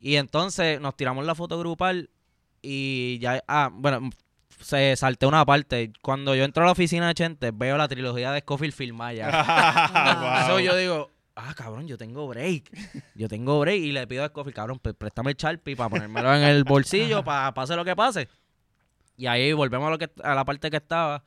Y 0.00 0.16
entonces 0.16 0.80
nos 0.80 0.96
tiramos 0.96 1.24
la 1.24 1.34
foto 1.34 1.58
grupal 1.58 2.10
y 2.62 3.18
ya, 3.20 3.42
ah, 3.48 3.70
bueno, 3.72 4.10
se 4.60 4.94
salté 4.96 5.26
una 5.26 5.44
parte. 5.44 5.92
Cuando 6.02 6.34
yo 6.34 6.44
entro 6.44 6.62
a 6.62 6.66
la 6.66 6.72
oficina 6.72 7.08
de 7.08 7.14
Chente, 7.14 7.50
veo 7.52 7.76
la 7.76 7.88
trilogía 7.88 8.32
de 8.32 8.40
Scofield 8.40 8.74
filmada 8.74 9.12
ya. 9.12 9.28
Wow. 10.48 10.56
So, 10.56 10.60
yo 10.60 10.76
digo, 10.76 11.10
ah, 11.34 11.54
cabrón, 11.56 11.86
yo 11.88 11.96
tengo 11.98 12.26
break. 12.28 12.70
Yo 13.14 13.28
tengo 13.28 13.58
break 13.60 13.80
y 13.80 13.92
le 13.92 14.06
pido 14.06 14.24
a 14.24 14.28
Scofield, 14.28 14.54
cabrón, 14.56 14.78
pues, 14.80 14.94
préstame 14.94 15.30
el 15.32 15.36
Sharpie 15.36 15.76
para 15.76 15.90
ponérmelo 15.90 16.34
en 16.34 16.42
el 16.42 16.64
bolsillo 16.64 17.24
para 17.24 17.52
pase 17.54 17.74
lo 17.76 17.84
que 17.84 17.96
pase. 17.96 18.28
Y 19.16 19.26
ahí 19.26 19.52
volvemos 19.52 19.88
a, 19.88 19.90
lo 19.90 19.98
que, 19.98 20.10
a 20.22 20.34
la 20.34 20.44
parte 20.44 20.70
que 20.70 20.76
estaba. 20.76 21.24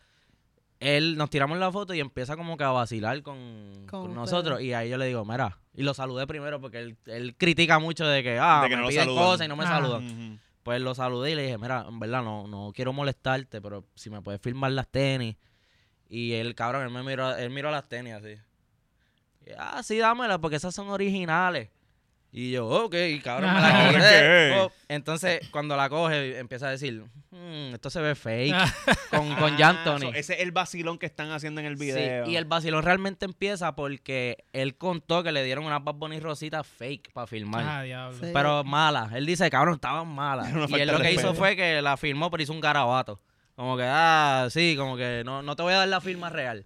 él 0.79 1.17
nos 1.17 1.29
tiramos 1.29 1.57
la 1.57 1.71
foto 1.73 1.93
y 1.93 1.99
empieza 1.99 2.37
como 2.37 2.55
que 2.57 2.63
a 2.63 2.69
vacilar 2.71 3.21
con, 3.21 3.35
Con 3.35 3.85
con 3.87 3.99
ustedes. 4.11 4.15
nosotros. 4.15 4.61
Y 4.61 4.73
ahí 4.73 4.89
yo 4.89 4.97
le 4.97 5.07
digo, 5.07 5.25
mira, 5.25 5.57
y 5.73 5.83
lo 5.83 5.93
saludé 5.93 6.27
primero 6.27 6.59
porque 6.59 6.79
él, 6.79 6.97
él 7.05 7.35
critica 7.37 7.79
mucho 7.79 8.05
de 8.07 8.23
que, 8.23 8.37
ah, 8.39 8.61
De 8.63 8.69
que 8.69 8.75
me 8.75 8.81
no 8.83 8.87
piden 8.89 9.07
cosas 9.07 9.45
y 9.45 9.49
no 9.49 9.55
me 9.55 9.63
Ah. 9.65 9.67
saludan. 9.69 10.39
Pues 10.63 10.79
lo 10.81 10.93
saludé 10.93 11.31
y 11.31 11.35
le 11.35 11.43
dije, 11.43 11.57
mira, 11.57 11.85
en 11.87 11.99
verdad 11.99 12.21
no, 12.23 12.45
no 12.47 12.71
quiero 12.75 12.93
molestarte, 12.93 13.61
pero 13.61 13.83
si 13.95 14.09
me 14.11 14.21
puedes 14.21 14.39
firmar 14.41 14.71
las 14.71 14.87
tenis. 14.87 15.35
Y 16.07 16.33
el 16.33 16.53
cabrón, 16.55 16.83
él 16.83 16.89
me 16.91 17.01
miró, 17.03 17.35
él 17.35 17.49
miró 17.49 17.71
las 17.71 17.87
tenis 17.89 18.13
así. 18.13 18.35
Y, 19.47 19.51
ah, 19.57 19.81
sí, 19.81 19.97
dámelas 19.97 20.37
porque 20.39 20.57
esas 20.57 20.75
son 20.75 20.89
originales. 20.89 21.69
Y 22.33 22.51
yo, 22.51 22.65
ok, 22.65 22.95
cabrón, 23.21 23.51
me 23.53 23.59
Ah, 23.59 23.91
la 23.91 23.99
quité. 23.99 24.51
ok. 24.53 24.57
Oh, 24.61 24.71
Entonces, 24.87 25.49
cuando 25.51 25.75
la 25.75 25.89
coge, 25.89 26.39
empieza 26.39 26.67
a 26.67 26.71
decir, 26.71 27.03
"Hmm, 27.29 27.73
esto 27.73 27.89
se 27.89 27.99
ve 27.99 28.15
fake. 28.15 28.53
Ah. 28.55 28.73
con, 29.09 29.35
con 29.35 29.53
Ah, 29.53 29.57
Yantoni. 29.57 30.05
so, 30.05 30.13
ese 30.13 30.33
es 30.35 30.39
el 30.39 30.51
vacilón 30.53 30.97
que 30.97 31.07
están 31.07 31.29
haciendo 31.31 31.59
en 31.59 31.67
el 31.67 31.75
video. 31.75 32.25
Sí, 32.25 32.31
y 32.31 32.35
el 32.37 32.45
vacilón 32.45 32.83
realmente 32.83 33.25
empieza 33.25 33.75
porque 33.75 34.45
él 34.53 34.77
contó 34.77 35.23
que 35.23 35.33
le 35.33 35.43
dieron 35.43 35.65
unas 35.65 35.83
Bad 35.83 35.95
Bunny 35.95 36.21
rositas 36.21 36.65
fake 36.65 37.11
para 37.11 37.27
filmar. 37.27 37.65
Ah, 37.67 37.83
diablo. 37.83 38.17
Sí. 38.17 38.31
Pero 38.33 38.63
malas. 38.63 39.11
Él 39.11 39.25
dice, 39.25 39.49
cabrón, 39.49 39.75
estaban 39.75 40.07
malas. 40.07 40.47
Y 40.69 40.75
él 40.75 40.87
lo 40.87 40.99
que 41.01 41.11
hizo 41.11 41.33
fue 41.33 41.57
que 41.57 41.81
la 41.81 41.97
firmó, 41.97 42.31
pero 42.31 42.43
hizo 42.43 42.53
un 42.53 42.61
garabato. 42.61 43.19
Como 43.57 43.75
que, 43.75 43.83
ah, 43.85 44.47
sí, 44.49 44.75
como 44.77 44.95
que 44.95 45.23
no, 45.25 45.41
no 45.43 45.55
te 45.57 45.63
voy 45.63 45.73
a 45.73 45.77
dar 45.79 45.87
la 45.89 45.99
firma 45.99 46.29
real. 46.29 46.65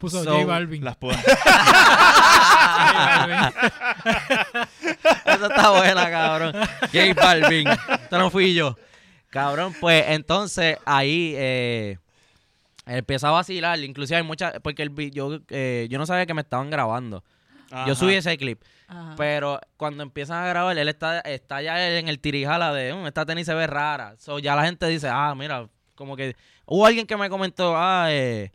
Puso 0.00 0.24
So, 0.24 0.32
J 0.32 0.46
Balvin. 0.46 0.82
Las 0.82 0.96
puedo-. 0.96 1.14
Esa 5.26 5.46
está 5.46 5.70
buena, 5.70 6.10
cabrón. 6.10 6.52
J 6.92 7.14
Balvin. 7.14 7.68
Esto 7.68 8.18
no 8.18 8.30
fui 8.30 8.54
yo. 8.54 8.76
Cabrón, 9.28 9.74
pues 9.78 10.04
entonces 10.08 10.78
ahí 10.86 11.34
eh, 11.36 11.98
empieza 12.86 13.28
a 13.28 13.32
vacilar. 13.32 13.78
Inclusive 13.80 14.16
hay 14.16 14.22
muchas, 14.22 14.54
porque 14.62 14.82
el, 14.82 14.94
yo, 15.12 15.38
eh, 15.50 15.86
yo 15.90 15.98
no 15.98 16.06
sabía 16.06 16.24
que 16.26 16.32
me 16.34 16.40
estaban 16.40 16.70
grabando. 16.70 17.22
Ajá. 17.70 17.86
Yo 17.86 17.94
subí 17.94 18.14
ese 18.14 18.36
clip. 18.38 18.62
Ajá. 18.88 19.14
Pero 19.18 19.60
cuando 19.76 20.02
empiezan 20.02 20.42
a 20.42 20.48
grabar, 20.48 20.76
él 20.78 20.88
está, 20.88 21.20
está 21.20 21.60
ya 21.62 21.98
en 21.98 22.08
el 22.08 22.18
tirijala 22.18 22.72
de, 22.72 22.92
"Mm, 22.94 23.06
esta 23.06 23.24
tenis 23.26 23.44
se 23.46 23.54
ve 23.54 23.66
rara. 23.66 24.14
So, 24.18 24.38
ya 24.38 24.56
la 24.56 24.64
gente 24.64 24.86
dice, 24.86 25.08
ah, 25.08 25.34
mira, 25.36 25.68
como 25.94 26.16
que... 26.16 26.34
Hubo 26.64 26.86
alguien 26.86 27.06
que 27.06 27.16
me 27.16 27.28
comentó, 27.28 27.74
ah, 27.76 28.06
eh, 28.08 28.50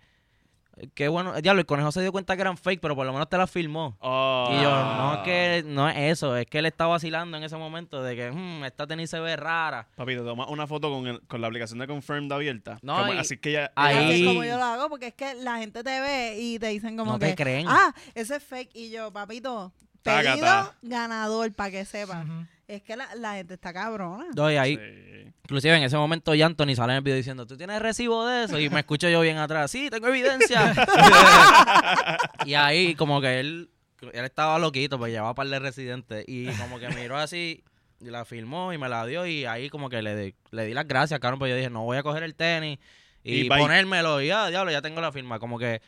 qué 0.93 1.07
bueno, 1.07 1.33
diablo, 1.41 1.59
el 1.61 1.65
conejo 1.65 1.91
se 1.91 2.01
dio 2.01 2.11
cuenta 2.11 2.35
que 2.35 2.41
eran 2.41 2.57
fake, 2.57 2.81
pero 2.81 2.95
por 2.95 3.05
lo 3.05 3.13
menos 3.13 3.29
te 3.29 3.37
las 3.37 3.49
filmó. 3.49 3.95
Oh. 3.99 4.49
Y 4.51 4.61
yo, 4.63 4.69
no 4.69 5.13
es 5.15 5.19
que 5.19 5.63
no 5.65 5.89
es 5.89 5.97
eso, 5.97 6.35
es 6.35 6.45
que 6.47 6.59
él 6.59 6.65
está 6.65 6.85
vacilando 6.85 7.37
en 7.37 7.43
ese 7.43 7.55
momento 7.57 8.03
de 8.03 8.15
que, 8.15 8.31
"Mm, 8.31 8.63
esta 8.65 8.85
tenis 8.87 9.09
se 9.09 9.19
ve 9.19 9.35
rara. 9.35 9.87
Papi, 9.95 10.15
te 10.15 10.21
tomas 10.21 10.49
una 10.49 10.67
foto 10.67 10.89
con, 10.91 11.07
el- 11.07 11.21
con 11.27 11.41
la 11.41 11.47
aplicación 11.47 11.79
de 11.79 11.87
Confirmed 11.87 12.31
abierta. 12.31 12.77
No, 12.81 12.97
Como- 12.97 13.13
y- 13.13 13.17
así 13.17 13.37
que 13.37 13.51
ya. 13.53 13.71
ahí- 13.75 14.21
es 14.21 14.27
como 14.27 14.43
yo 14.43 14.57
lo 14.57 14.63
hago, 14.63 14.89
porque 14.89 15.07
es 15.07 15.13
que 15.13 15.33
la 15.35 15.57
gente 15.59 15.83
te 15.83 15.99
ve 16.01 16.35
y 16.39 16.59
te 16.59 16.67
dicen 16.67 16.97
como 16.97 17.13
No 17.13 17.19
que, 17.19 17.27
te 17.27 17.35
creen. 17.35 17.67
ah, 17.69 17.93
ese 18.13 18.35
es 18.37 18.43
fake. 18.43 18.71
Y 18.73 18.91
yo, 18.91 19.11
papito, 19.13 19.71
Tácata. 20.05 20.73
pedido 20.81 20.95
ganador, 20.95 21.51
para 21.53 21.71
que 21.71 21.85
sepan. 21.85 22.47
Es 22.67 22.81
que 22.81 22.95
la, 22.95 23.13
la 23.15 23.33
gente 23.35 23.53
está 23.55 23.73
cabrona. 23.73 24.25
No, 24.35 24.49
y 24.51 24.55
ahí, 24.57 24.75
Sí. 24.77 25.31
inclusive 25.43 25.75
en 25.77 25.83
ese 25.83 25.97
momento 25.97 26.33
ya 26.33 26.45
Anthony 26.47 26.73
sale 26.75 26.93
en 26.93 26.97
el 26.97 27.01
video 27.03 27.17
diciendo, 27.17 27.45
¿tú 27.45 27.57
tienes 27.57 27.79
recibo 27.81 28.25
de 28.25 28.45
eso? 28.45 28.59
Y 28.59 28.69
me 28.69 28.79
escucho 28.79 29.07
yo 29.09 29.21
bien 29.21 29.37
atrás, 29.37 29.69
sí, 29.69 29.89
tengo 29.91 30.07
evidencia. 30.07 30.73
y 32.45 32.53
ahí 32.55 32.95
como 32.95 33.21
que 33.21 33.39
él, 33.39 33.69
él 34.13 34.25
estaba 34.25 34.57
loquito, 34.59 34.97
pues 34.97 35.11
llevaba 35.11 35.29
un 35.31 35.35
par 35.35 35.47
de 35.47 35.59
residentes. 35.59 36.25
Y 36.27 36.47
como 36.53 36.79
que 36.79 36.89
miró 36.89 37.17
así, 37.17 37.63
y 37.99 38.05
la 38.09 38.25
filmó 38.25 38.73
y 38.73 38.77
me 38.77 38.89
la 38.89 39.05
dio. 39.05 39.25
Y 39.25 39.45
ahí 39.45 39.69
como 39.69 39.89
que 39.89 40.01
le, 40.01 40.15
di- 40.15 40.35
le 40.51 40.65
di 40.65 40.73
las 40.73 40.87
gracias, 40.87 41.19
cabrón, 41.19 41.39
pues 41.39 41.49
yo 41.51 41.55
dije, 41.55 41.69
no 41.69 41.83
voy 41.83 41.97
a 41.97 42.03
coger 42.03 42.23
el 42.23 42.35
tenis 42.35 42.79
y, 43.23 43.41
Y 43.41 43.49
ponérmelo. 43.49 44.21
Y 44.21 44.27
ya, 44.27 44.49
diablo, 44.49 44.71
ya 44.71 44.81
tengo 44.81 45.01
la 45.01 45.11
firma. 45.11 45.39
Como 45.39 45.57
que 45.59 45.81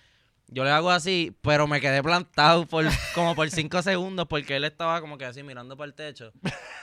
yo 0.48 0.64
le 0.64 0.70
hago 0.72 0.90
así, 0.92 1.36
pero 1.42 1.68
me 1.68 1.82
quedé 1.82 2.02
plantado 2.04 2.66
por 2.66 2.86
como 3.16 3.36
por 3.36 3.50
cinco 3.50 3.82
segundos 3.82 4.28
porque 4.28 4.56
él 4.56 4.64
estaba 4.64 5.02
como 5.02 5.18
que 5.18 5.26
así 5.26 5.44
mirando 5.44 5.76
para 5.78 5.88
el 5.88 5.94
techo. 5.94 6.32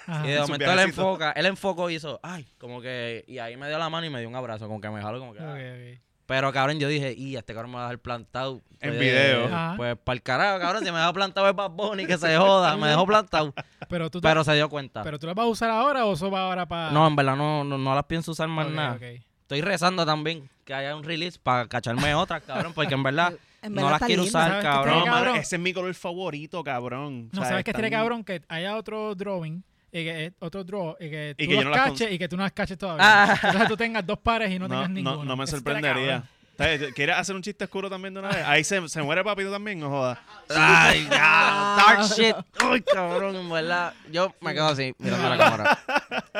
Ajá. 0.07 0.27
Y 0.27 0.29
de 0.33 0.37
Su 0.37 0.43
momento 0.49 0.71
él 0.71 0.79
enfoca, 0.81 1.33
él 1.33 1.47
enfocó 1.47 1.89
y 1.89 1.95
hizo, 1.95 2.21
ay, 2.23 2.47
como 2.59 2.83
que, 2.83 3.25
y 3.27 3.39
ahí 3.39 3.57
me 3.57 3.69
dio 3.69 3.79
la 3.79 3.89
mano 3.89 4.05
y 4.07 4.11
me 4.11 4.21
dio 4.21 4.29
un 4.29 4.37
abrazo, 4.37 4.67
como 4.69 4.79
que 4.81 4.91
me 4.91 5.01
jaló, 5.01 5.19
como 5.19 5.33
que, 5.33 5.39
Ok, 5.41 5.47
ah. 5.49 5.55
ok. 5.95 6.01
Pero 6.27 6.53
cabrón, 6.55 6.79
yo 6.81 6.89
dije, 6.89 7.13
y 7.15 7.37
este 7.37 7.53
cabrón 7.53 7.71
me 7.73 7.77
va 7.77 7.83
a 7.85 7.87
dejar 7.89 7.99
plantado. 8.01 8.63
En 8.81 8.91
Pues, 8.91 9.01
video. 9.01 9.47
Ajá. 9.47 9.75
Pues 9.77 9.97
para 10.03 10.15
el 10.15 10.23
carajo, 10.23 10.59
cabrón, 10.59 10.85
si 10.85 10.91
me 10.93 10.99
dejó 10.99 11.13
plantado 11.13 11.49
es 11.49 11.55
Bad 11.55 11.71
Bunny, 11.71 12.07
que 12.07 12.17
se 12.19 12.37
joda, 12.39 12.77
me 12.79 12.89
dejó 12.89 13.07
plantado. 13.07 13.53
Pero 13.91 14.11
tú, 14.11 14.21
te- 14.23 14.29
Pero 14.29 14.43
se 14.45 14.55
dio 14.55 14.69
cuenta. 14.71 15.03
pero 15.03 15.19
tú 15.19 15.27
las 15.27 15.35
vas 15.37 15.45
a 15.45 15.49
usar 15.49 15.71
ahora 15.71 16.05
o 16.07 16.15
eso 16.15 16.31
va 16.31 16.41
ahora 16.47 16.67
para. 16.67 16.91
No, 16.91 17.07
en 17.07 17.15
verdad 17.17 17.37
no, 17.37 17.63
no, 17.65 17.77
no 17.77 17.95
las 17.95 18.05
pienso 18.05 18.33
usar 18.33 18.49
más 18.49 18.69
nada. 18.69 18.99
Estoy 19.43 19.61
rezando 19.61 20.05
también 20.07 20.49
que 20.65 20.73
haya 20.73 20.97
un 20.97 21.05
release 21.05 21.39
para 21.43 21.67
cacharme 21.69 22.15
otras, 22.15 22.43
cabrón, 22.43 22.73
porque 22.75 22.95
en 22.95 23.03
verdad 23.03 23.35
En 23.65 23.75
no 23.75 23.91
las 23.91 24.01
quiero 24.03 24.23
usar, 24.25 24.49
¿Sabes 24.49 24.63
qué 24.65 24.69
No, 24.69 24.75
cabrón. 24.75 24.95
tiene 25.03 25.11
cabrón. 25.17 25.37
ese 25.37 25.57
es 25.57 25.63
mi 25.63 25.73
color 25.73 25.95
favorito, 25.95 26.63
cabrón. 26.65 27.31
No, 27.33 27.41
O 27.41 27.43
sea, 27.43 27.51
¿sabes 27.51 27.65
qué 27.65 27.71
estaría 27.71 27.89
están- 27.89 28.01
cabrón? 28.01 28.25
Que 28.25 28.43
haya 28.49 28.77
otro 28.77 29.15
drawing, 29.15 29.63
y 29.91 30.05
que, 30.05 30.25
eh, 30.27 30.33
otro 30.41 30.65
draw, 30.65 30.97
y 31.01 31.09
que 31.11 31.35
Y 31.39 31.45
tú 31.45 31.51
que 31.51 31.57
yo 31.57 31.63
los 31.65 31.77
no 31.77 31.85
caches 31.85 32.13
y 32.13 32.19
que 32.19 32.29
tú 32.29 32.37
no 32.37 32.43
las 32.43 32.53
caches 32.53 32.77
todavía. 32.77 33.05
Ah. 33.07 33.35
Entonces 33.43 33.69
tú 33.69 33.77
tengas 33.77 34.05
dos 34.07 34.19
pares 34.19 34.51
y 34.51 34.59
no, 34.59 34.67
No, 34.69 34.75
tengas 34.75 34.89
no, 34.91 34.95
ninguno. 34.95 35.25
no 35.25 35.37
me 35.37 35.45
Eso 35.45 35.57
estaría 35.57 35.81
sorprendería. 35.81 36.13
cabrón. 36.13 36.93
¿Quieres 36.95 37.17
hacer 37.17 37.35
un 37.35 37.43
chiste 37.43 37.65
oscuro 37.65 37.91
también 37.91 38.15
de 38.15 38.21
una 38.21 38.29
vez? 38.29 38.45
Ahí 38.47 38.63
se, 38.63 38.89
se 38.89 39.03
muere 39.03 39.25
papito 39.25 39.51
también, 39.51 39.81
no 39.81 39.89
jodas. 39.91 40.19
Ay, 40.55 41.05
ya, 41.11 41.77
dark 41.85 42.03
shit. 42.17 42.37
Uy, 42.71 42.81
cabrón, 42.83 43.35
en 43.35 43.51
verdad. 43.51 43.93
Yo 44.13 44.33
me 44.41 44.53
quedo 44.55 44.69
así, 44.69 44.95
mirando 44.99 45.31
la 45.31 45.37
cámara. 45.39 45.79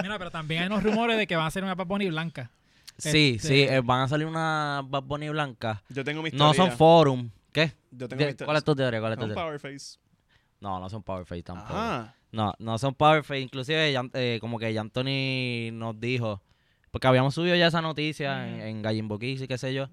Mira, 0.03 0.19
pero 0.19 0.31
también 0.31 0.63
hay 0.63 0.67
unos 0.69 0.83
rumores 0.85 1.17
de 1.19 1.27
que 1.27 1.35
va 1.35 1.47
a 1.47 1.51
ser 1.51 1.65
una 1.65 1.75
Bad 1.75 1.87
Bunny 1.87 2.09
blanca. 2.11 2.49
Sí, 2.99 3.35
Este- 3.37 3.49
sí, 3.49 3.63
eh, 3.63 3.81
van 3.85 4.03
a 4.03 4.09
salir 4.09 4.27
unas 4.27 4.89
Bad 4.89 5.03
Bunny 5.03 5.29
blancas. 5.29 5.81
Yo 5.89 6.05
tengo 6.05 6.23
mi 6.23 6.31
No 6.31 6.51
historia. 6.53 6.71
son 6.71 6.79
forum. 6.79 7.31
¿Qué? 7.53 7.73
Yo 7.91 8.09
tengo 8.09 8.21
mi 8.21 8.25
¿Qué? 8.25 8.31
historia. 8.31 8.47
¿Cuál 8.47 8.57
es 8.57 8.65
tu 8.65 8.75
teoría? 8.75 9.01
¿Cuál 9.01 9.13
es 9.13 9.19
tu 9.19 9.23
Son 9.25 9.31
teoría? 9.35 9.45
Powerface. 9.45 9.99
No, 10.61 10.81
no 10.81 10.89
son 10.89 11.03
Powerface 11.03 11.43
tampoco. 11.43 11.75
Ajá. 11.75 12.15
No, 12.33 12.53
no 12.59 12.79
son 12.79 12.95
Powerface. 12.95 13.41
Inclusive, 13.41 13.93
Yan- 13.93 14.11
eh, 14.15 14.39
como 14.41 14.59
que 14.59 14.77
Anthony 14.79 15.71
nos 15.73 15.99
dijo, 16.01 16.43
porque 16.91 17.07
habíamos 17.07 17.35
subido 17.35 17.55
ya 17.57 17.67
esa 17.69 17.81
noticia 17.83 18.49
en, 18.49 18.61
en 18.61 18.83
Gallimbo 18.83 19.19
Kids 19.19 19.43
y 19.43 19.49
qué 19.49 19.59
sé 19.59 19.73
yo, 19.75 19.89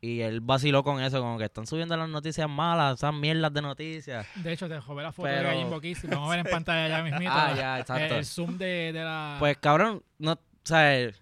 y 0.00 0.20
él 0.20 0.40
vaciló 0.42 0.82
con 0.82 1.00
eso, 1.02 1.20
como 1.20 1.38
que 1.38 1.44
están 1.44 1.66
subiendo 1.66 1.96
las 1.96 2.08
noticias 2.10 2.46
malas, 2.48 2.98
esas 2.98 3.14
mierdas 3.14 3.52
de 3.54 3.62
noticias. 3.62 4.26
De 4.36 4.52
hecho, 4.52 4.68
te 4.68 4.78
jové 4.80 5.02
la 5.02 5.12
foto 5.12 5.28
Pero- 5.28 5.38
de 5.48 5.54
Gallimbo 5.54 5.80
Kiss 5.80 6.04
y 6.04 6.08
vamos 6.08 6.28
a 6.28 6.36
ver 6.36 6.46
en 6.46 6.52
pantalla 6.64 6.88
ya 6.88 7.02
mismito. 7.02 7.32
Ah, 7.34 7.54
ya, 7.56 7.80
exacto. 7.80 8.04
El, 8.14 8.18
el 8.18 8.24
zoom 8.26 8.58
de, 8.58 8.92
de 8.92 9.02
la... 9.02 9.36
Pues 9.38 9.56
cabrón, 9.58 10.02
no, 10.18 10.32
o 10.32 10.38
sea, 10.64 10.98
eh, 11.00 11.14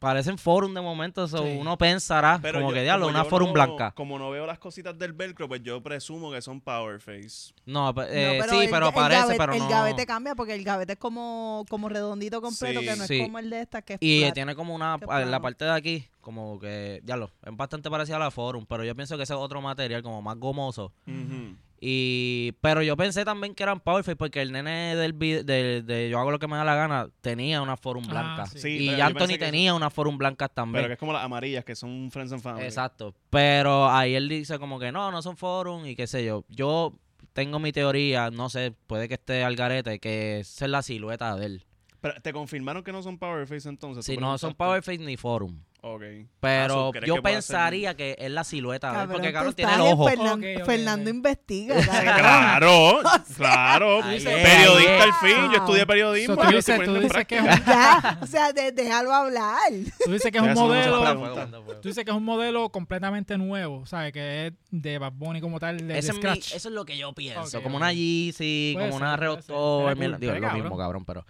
parecen 0.00 0.38
forum 0.38 0.74
de 0.74 0.80
momento, 0.80 1.28
so 1.28 1.44
Sí. 1.44 1.56
uno 1.60 1.76
pensará 1.78 2.38
Pero 2.42 2.58
como 2.58 2.70
yo- 2.70 2.74
que 2.74 2.82
diablo, 2.82 3.06
como 3.06 3.16
una 3.18 3.24
forum 3.26 3.48
no- 3.48 3.52
blanca. 3.52 3.92
Como 3.92 4.18
no 4.18 4.30
veo 4.30 4.46
las 4.46 4.58
cositas 4.58 4.98
del 4.98 5.12
velcro, 5.12 5.46
pues 5.46 5.62
yo 5.62 5.80
presumo 5.82 6.32
que 6.32 6.40
son 6.42 6.60
Powerface. 6.60 7.52
No, 7.66 7.94
pe- 7.94 8.00
No, 8.00 8.06
eh, 8.08 8.42
sí, 8.48 8.56
el- 8.64 8.70
pero 8.70 8.88
el 8.88 8.94
parece, 8.94 9.20
gavete- 9.20 9.36
pero 9.36 9.52
el 9.52 9.58
no. 9.60 9.68
gavete 9.68 10.06
cambia 10.06 10.34
porque 10.34 10.54
el 10.54 10.64
gavete 10.64 10.94
es 10.94 10.98
como, 10.98 11.64
como 11.68 11.88
redondito 11.88 12.40
completo, 12.40 12.80
Sí. 12.80 12.86
que 12.86 12.96
no 12.96 13.06
Sí. 13.06 13.20
es 13.20 13.22
como 13.26 13.38
el 13.38 13.50
de 13.50 13.60
esta 13.60 13.82
que 13.82 13.92
es 13.94 13.98
Y 14.02 14.20
flat. 14.22 14.34
tiene 14.34 14.54
como 14.56 14.74
una, 14.74 14.96
la 14.98 15.40
parte 15.40 15.66
de 15.66 15.70
aquí, 15.72 16.08
como 16.22 16.58
que, 16.58 17.00
ya 17.04 17.16
lo, 17.16 17.26
es 17.44 17.54
bastante 17.56 17.90
parecida 17.90 18.16
a 18.16 18.20
la 18.20 18.30
Forum, 18.30 18.64
pero 18.66 18.82
yo 18.84 18.94
pienso 18.96 19.16
que 19.18 19.24
ese 19.24 19.34
es 19.34 19.38
otro 19.38 19.60
material 19.60 20.02
como 20.02 20.22
más 20.22 20.36
gomoso. 20.38 20.92
Ujú. 21.06 21.56
Y, 21.82 22.52
pero 22.60 22.82
yo 22.82 22.94
pensé 22.94 23.24
también 23.24 23.54
que 23.54 23.62
eran 23.62 23.80
Powerface 23.80 24.14
porque 24.16 24.42
el 24.42 24.52
nene 24.52 24.94
del 24.96 25.18
de, 25.18 25.82
de 25.82 26.10
Yo 26.10 26.18
hago 26.18 26.30
lo 26.30 26.38
que 26.38 26.46
me 26.46 26.56
da 26.56 26.62
la 26.64 26.74
gana 26.74 27.08
tenía 27.22 27.62
una 27.62 27.76
Forum 27.78 28.04
Ah, 28.08 28.10
blanca. 28.10 28.46
sí. 28.46 28.58
Sí, 28.60 28.68
y 28.84 28.90
pero 28.90 29.04
Anthony 29.04 29.38
tenía 29.38 29.72
una 29.74 29.88
Forum 29.88 30.18
blanca 30.18 30.48
Pero 30.48 30.54
también. 30.54 30.86
que 30.88 30.92
es 30.92 30.98
como 30.98 31.14
las 31.14 31.24
amarillas, 31.24 31.64
que 31.64 31.74
son 31.74 32.10
Friends 32.10 32.32
and 32.32 32.42
Family. 32.42 32.66
Exacto. 32.66 33.14
Pero 33.30 33.88
ahí 33.88 34.14
él 34.14 34.28
dice 34.28 34.58
como 34.58 34.78
que 34.78 34.92
no, 34.92 35.10
no 35.10 35.22
son 35.22 35.38
Forum 35.38 35.86
y 35.86 35.96
qué 35.96 36.06
sé 36.06 36.22
yo. 36.22 36.44
Yo 36.50 36.92
tengo 37.32 37.58
mi 37.58 37.72
teoría, 37.72 38.30
no 38.30 38.50
sé, 38.50 38.74
puede 38.86 39.08
que 39.08 39.14
esté 39.14 39.42
al 39.42 39.56
garete, 39.56 40.00
que 40.00 40.40
esa 40.40 40.66
es 40.66 40.70
la 40.70 40.82
silueta 40.82 41.34
de 41.36 41.46
él. 41.46 41.64
Pero 42.02 42.20
te 42.20 42.32
confirmaron 42.34 42.82
que 42.84 42.92
no 42.92 43.02
son 43.02 43.18
Powerface 43.18 43.68
entonces. 43.68 44.04
Si 44.04 44.14
¿Tú 44.16 44.20
no 44.20 44.36
son? 44.36 44.54
Powerface 44.54 44.98
ni 44.98 45.16
Forum. 45.16 45.60
Ok. 45.82 46.02
Pero 46.40 46.64
Ah, 46.64 46.68
so, 46.68 46.90
¿crees 46.92 47.06
yo 47.06 47.14
que 47.16 47.22
puede 47.22 47.34
ser- 47.42 47.54
pensaría 47.56 47.94
que 47.96 48.14
es 48.18 48.30
la 48.30 48.44
silueta 48.44 48.92
Cabrón, 48.92 49.12
porque 49.12 49.32
cabrón 49.32 49.54
tiene 49.54 49.74
el 49.74 49.80
ojo. 49.80 50.08
Fernan- 50.08 50.64
Fernando 50.66 51.10
investiga. 51.10 51.74
cabrón. 51.86 52.98
Claro, 53.00 53.00
claro. 53.36 54.00
Periodista 54.02 55.02
al 55.04 55.12
fin. 55.14 55.50
Yo 55.52 55.56
estudié 55.56 55.86
periodismo. 55.86 56.34
So, 56.34 56.42
yo 56.44 56.50
tú 56.50 56.56
estoy 56.58 56.74
dices, 56.74 56.74
tú 56.74 56.92
poniendo 56.92 57.00
en 57.00 57.08
dices 57.08 57.26
que 57.26 57.36
es 57.38 57.42
práctica. 57.42 57.62
un, 57.62 57.66
ya, 58.12 58.18
o 58.22 58.26
sea, 58.26 58.52
de- 58.52 58.72
déjalo 58.72 59.14
hablar. 59.14 59.58
tú 60.04 60.12
dices 60.12 60.30
que 60.30 60.38
es 60.38 60.44
un 60.44 60.52
modelo... 60.54 61.40
Tú 61.80 61.88
dices 61.88 62.04
que 62.04 62.10
es 62.10 62.16
un 62.16 62.24
modelo 62.24 62.68
completamente 62.68 63.38
nuevo, 63.38 63.86
¿sabes? 63.86 64.12
Que 64.12 64.48
es 64.48 64.52
de 64.70 64.98
Bad 64.98 65.12
Bunny 65.14 65.40
como 65.40 65.58
tal, 65.60 65.78
de, 65.78 65.96
mi- 66.12 66.18
Scratch. 66.18 66.54
eso 66.54 66.68
es 66.68 66.74
lo 66.74 66.84
que 66.84 66.96
yo 66.98 67.12
pienso. 67.14 67.62
Como 67.62 67.76
una 67.78 67.92
Yeezy, 67.92 68.76
como 68.78 68.96
una 68.96 69.16
ser, 69.16 69.96
mierda, 69.96 70.16
cool, 70.16 70.20
digo, 70.20 70.32
es 70.34 70.40
lo 70.40 70.50
mismo, 70.52 70.76
cabrón, 70.76 71.04
pero... 71.04 71.24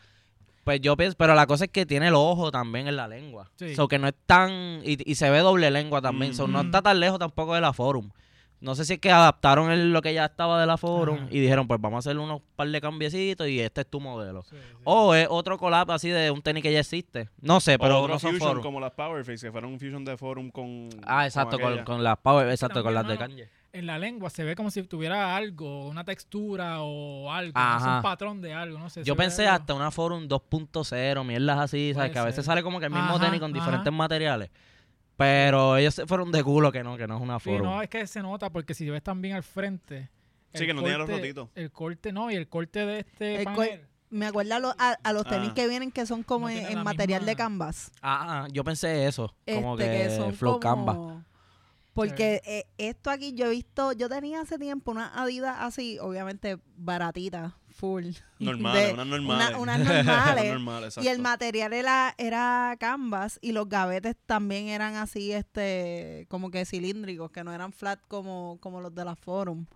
Pues 0.64 0.81
yo 0.81 0.96
pienso, 0.96 1.16
pero 1.16 1.35
la 1.35 1.46
cosa 1.46 1.64
es 1.64 1.70
que 1.70 1.87
tiene 1.87 2.09
el 2.09 2.14
ojo 2.14 2.51
también 2.51 2.87
en 2.87 2.96
la 2.96 3.09
lengua. 3.09 3.51
Sí. 3.57 3.75
So 3.75 3.88
que 3.88 3.99
no 3.99 4.09
es 4.09 4.14
tan... 4.27 4.51
Y, 4.85 5.11
y 5.11 5.14
se 5.14 5.31
ve 5.31 5.38
doble 5.38 5.70
lengua 5.70 6.01
también. 6.03 6.35
So 6.35 6.46
no 6.46 6.62
Mm. 6.62 6.66
está 6.66 6.83
tan 6.83 7.01
lejos 7.01 7.18
tampoco 7.18 7.55
de 7.55 7.61
la 7.62 7.73
Forum. 7.73 8.11
No 8.61 8.75
sé 8.75 8.85
si 8.85 8.92
es 8.92 8.99
que 8.99 9.11
adaptaron 9.11 9.70
el- 9.70 9.90
lo 9.90 10.03
que 10.03 10.12
ya 10.12 10.27
estaba 10.27 10.61
de 10.61 10.66
la 10.66 10.77
Forum 10.77 11.16
Ajá. 11.16 11.27
y 11.31 11.40
dijeron, 11.40 11.66
pues 11.66 11.81
vamos 11.81 11.96
a 11.96 12.11
hacer 12.11 12.18
unos 12.20 12.42
par 12.57 12.68
de 12.68 12.79
cambiecitos 12.79 13.49
y 13.49 13.59
este 13.59 13.81
es 13.81 13.87
tu 13.87 14.01
modelo. 14.01 14.42
Sí, 14.42 14.55
sí. 14.57 14.77
O 14.85 15.14
es 15.14 15.27
otro 15.31 15.57
collab 15.57 15.90
así 15.92 16.11
de 16.11 16.31
un 16.31 16.42
tenis 16.42 16.62
que 16.62 16.70
ya 16.70 16.81
existe. 16.81 17.31
No 17.40 17.59
sé, 17.61 17.79
pero 17.79 18.03
Otro 18.03 18.12
no 18.14 18.18
son 18.20 18.33
fusion 18.33 18.49
Forum. 18.51 18.62
como 18.62 18.79
las 18.81 18.90
Powerface, 18.90 19.46
que 19.46 19.51
fueron 19.51 19.73
un 19.73 19.81
fusion 19.81 20.05
de 20.05 20.14
Forum 20.18 20.51
con. 20.51 20.90
Ah, 21.07 21.25
exacto, 21.25 21.59
con, 21.59 21.85
con 21.85 22.05
las 22.05 22.18
Power, 22.18 22.51
exacto, 22.51 22.83
con 22.83 22.92
las 22.92 23.09
de 23.09 23.16
Kanye. 23.16 23.49
En 23.73 23.87
la 23.87 23.99
lengua 23.99 24.31
se 24.31 24.43
ve 24.43 24.57
como 24.57 24.71
si 24.71 24.83
tuviera 24.83 25.37
algo, 25.37 25.87
una 25.89 26.03
textura 26.05 26.81
o 26.81 27.31
algo. 27.33 27.53
no 27.59 27.97
un 27.97 28.03
patrón 28.03 28.41
de 28.41 28.53
algo, 28.53 28.79
no 28.79 28.91
sé. 28.91 29.05
Yo 29.05 29.15
pensé 29.15 29.47
hasta 29.47 29.75
una 29.75 29.91
Forum 29.93 30.27
2.0, 30.27 31.25
mierdas 31.25 31.59
así, 31.59 31.93
¿sabes? 31.95 32.11
Que 32.11 32.19
a 32.19 32.25
veces 32.25 32.45
sale 32.45 32.63
como 32.65 32.81
que 32.81 32.87
el 32.87 32.93
mismo 32.93 33.15
Ajá, 33.15 33.27
tenis 33.27 33.39
con 33.41 33.53
ajá. 33.53 33.61
diferentes 33.61 33.93
materiales. 33.93 34.51
Pero 35.17 35.77
ellos 35.77 35.95
se 35.95 36.07
fueron 36.07 36.33
de 36.33 36.43
culo 36.43 36.73
que 36.73 36.83
no, 36.83 36.97
que 36.97 37.07
no 37.07 37.17
es 37.17 37.23
una 37.23 37.39
Sí, 37.39 37.51
Forum. 37.51 37.63
no, 37.67 37.83
es 37.83 37.89
que 37.89 38.07
se 38.07 38.23
nota 38.23 38.51
porque 38.51 38.75
si 38.75 38.89
ves 38.89 39.03
también 39.03 39.37
al 39.37 39.43
frente. 39.43 40.09
Sí, 40.55 40.63
el 40.63 40.67
que 40.67 40.75
no 40.75 40.83
tiene 40.83 40.99
los 40.99 41.07
corte- 41.07 41.21
rotitos. 41.21 41.49
El 41.55 41.71
corte, 41.71 42.13
no, 42.13 42.31
y 42.31 42.35
el 42.35 42.49
corte 42.49 42.87
de 42.87 42.99
este 43.01 43.45
panel. 43.45 43.83
Me 44.09 44.27
acuerda 44.27 44.57
a, 44.57 44.59
los- 44.59 44.75
a- 44.79 44.99
a 45.05 45.13
los 45.13 45.25
tenis 45.25 45.51
Ah. 45.51 45.55
que 45.55 45.69
vienen 45.69 45.93
que 45.93 46.05
son 46.07 46.25
como 46.25 46.49
No 46.49 46.57
en, 46.57 46.83
material 46.83 47.25
de 47.25 47.37
canvas. 47.37 47.93
Ah, 48.03 48.43
ah, 48.45 48.49
yo 48.51 48.65
pensé 48.65 49.07
eso. 49.07 49.33
Como 49.47 49.79
Este, 49.79 49.89
que, 49.93 50.03
que 50.09 50.17
son 50.17 50.33
Flow 50.35 50.59
como- 50.59 50.61
Canva. 50.87 51.25
Porque 51.92 52.40
eh, 52.46 52.64
esto 52.79 53.11
aquí 53.11 53.33
yo 53.35 53.46
he 53.46 53.50
visto, 53.50 53.92
yo 53.92 54.09
tenía 54.09 54.40
hace 54.40 54.59
tiempo 54.59 54.90
una 54.92 55.09
Adidas 55.20 55.57
así, 55.61 55.98
obviamente 56.00 56.59
baratita, 56.76 57.57
full. 57.68 58.07
Normales, 58.38 58.87
de- 58.88 58.92
unas 58.94 59.07
normales. 59.07 59.48
una- 59.48 59.59
unas 59.59 59.79
normales. 59.81 60.05
Unas 60.44 60.53
normales, 60.53 60.98
Y 60.98 61.09
el 61.09 61.18
material 61.18 61.72
era, 61.72 62.14
era 62.16 62.76
canvas 62.79 63.38
y 63.42 63.53
los 63.53 63.68
gavetes 63.68 64.16
también 64.26 64.68
eran 64.68 64.94
así, 64.96 65.33
este, 65.33 66.26
como 66.29 66.50
que 66.50 66.64
cilíndricos, 66.64 67.31
que 67.33 67.42
no 67.44 67.53
eran 67.53 67.72
flat 67.72 68.00
como, 68.09 68.59
como 68.61 68.81
los 68.81 68.94
de 68.94 69.05
la 69.05 69.16
Forum. 69.16 69.66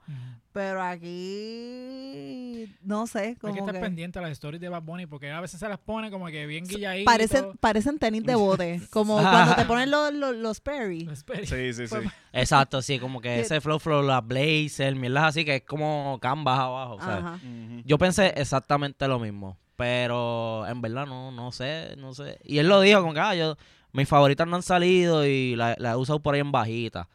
Pero 0.55 0.81
aquí, 0.81 2.73
no 2.85 3.09
sé, 3.09 3.19
Hay 3.19 3.35
como 3.35 3.55
que 3.55 3.59
estar 3.59 3.75
que 3.75 3.81
pendiente 3.81 4.21
a 4.21 4.23
las 4.23 4.31
stories 4.31 4.61
de 4.61 4.69
Bad 4.69 4.83
Bunny 4.83 5.07
porque 5.07 5.29
a 5.33 5.40
veces 5.40 5.59
se 5.59 5.69
las 5.69 5.81
pone 5.81 6.12
como 6.12 6.27
que 6.27 6.47
bien 6.47 6.64
guilladitos. 6.64 7.12
parecen, 7.12 7.57
parecen 7.59 7.99
tenis 7.99 8.23
de 8.23 8.37
bote, 8.37 8.81
como 8.90 9.21
cuando 9.21 9.57
te 9.57 9.64
ponen 9.64 9.90
los, 9.90 10.14
los, 10.14 10.37
los 10.37 10.61
Perry. 10.61 11.07
Los 11.07 11.25
Perry. 11.25 11.49
Sí, 11.49 11.75
sí, 11.75 11.88
sí. 11.88 11.97
Exacto, 12.33 12.83
sí, 12.83 13.01
como 13.01 13.21
que 13.21 13.40
ese 13.40 13.61
Flow 13.61 13.81
Flow, 13.81 14.05
la 14.05 14.21
Blazer, 14.21 14.95
mierdas 14.95 15.25
así, 15.25 15.45
que 15.45 15.57
es 15.57 15.62
como 15.62 16.21
canvas 16.23 16.61
abajo, 16.61 17.01
¿sabes? 17.01 17.43
Yo 17.85 17.99
pensé 17.99 18.33
exactamente 18.37 19.09
lo 19.09 19.19
mismo, 19.19 19.59
pero 19.75 20.69
en 20.69 20.81
verdad 20.81 21.05
no, 21.05 21.33
no 21.33 21.51
sé, 21.51 21.97
no 21.99 22.14
sé. 22.14 22.38
Y 22.45 22.59
él 22.59 22.69
lo 22.69 22.81
dijo 22.81 23.01
como 23.01 23.12
que, 23.12 23.19
ah, 23.19 23.35
yo, 23.35 23.57
mis 23.90 24.09
favoritas 24.09 24.47
no 24.47 24.55
han 24.55 24.62
salido 24.62 25.27
y 25.27 25.57
la, 25.57 25.75
la 25.79 25.93
he 25.93 25.97
usado 25.97 26.21
por 26.21 26.35
ahí 26.37 26.40
en 26.40 26.53
bajita. 26.53 27.09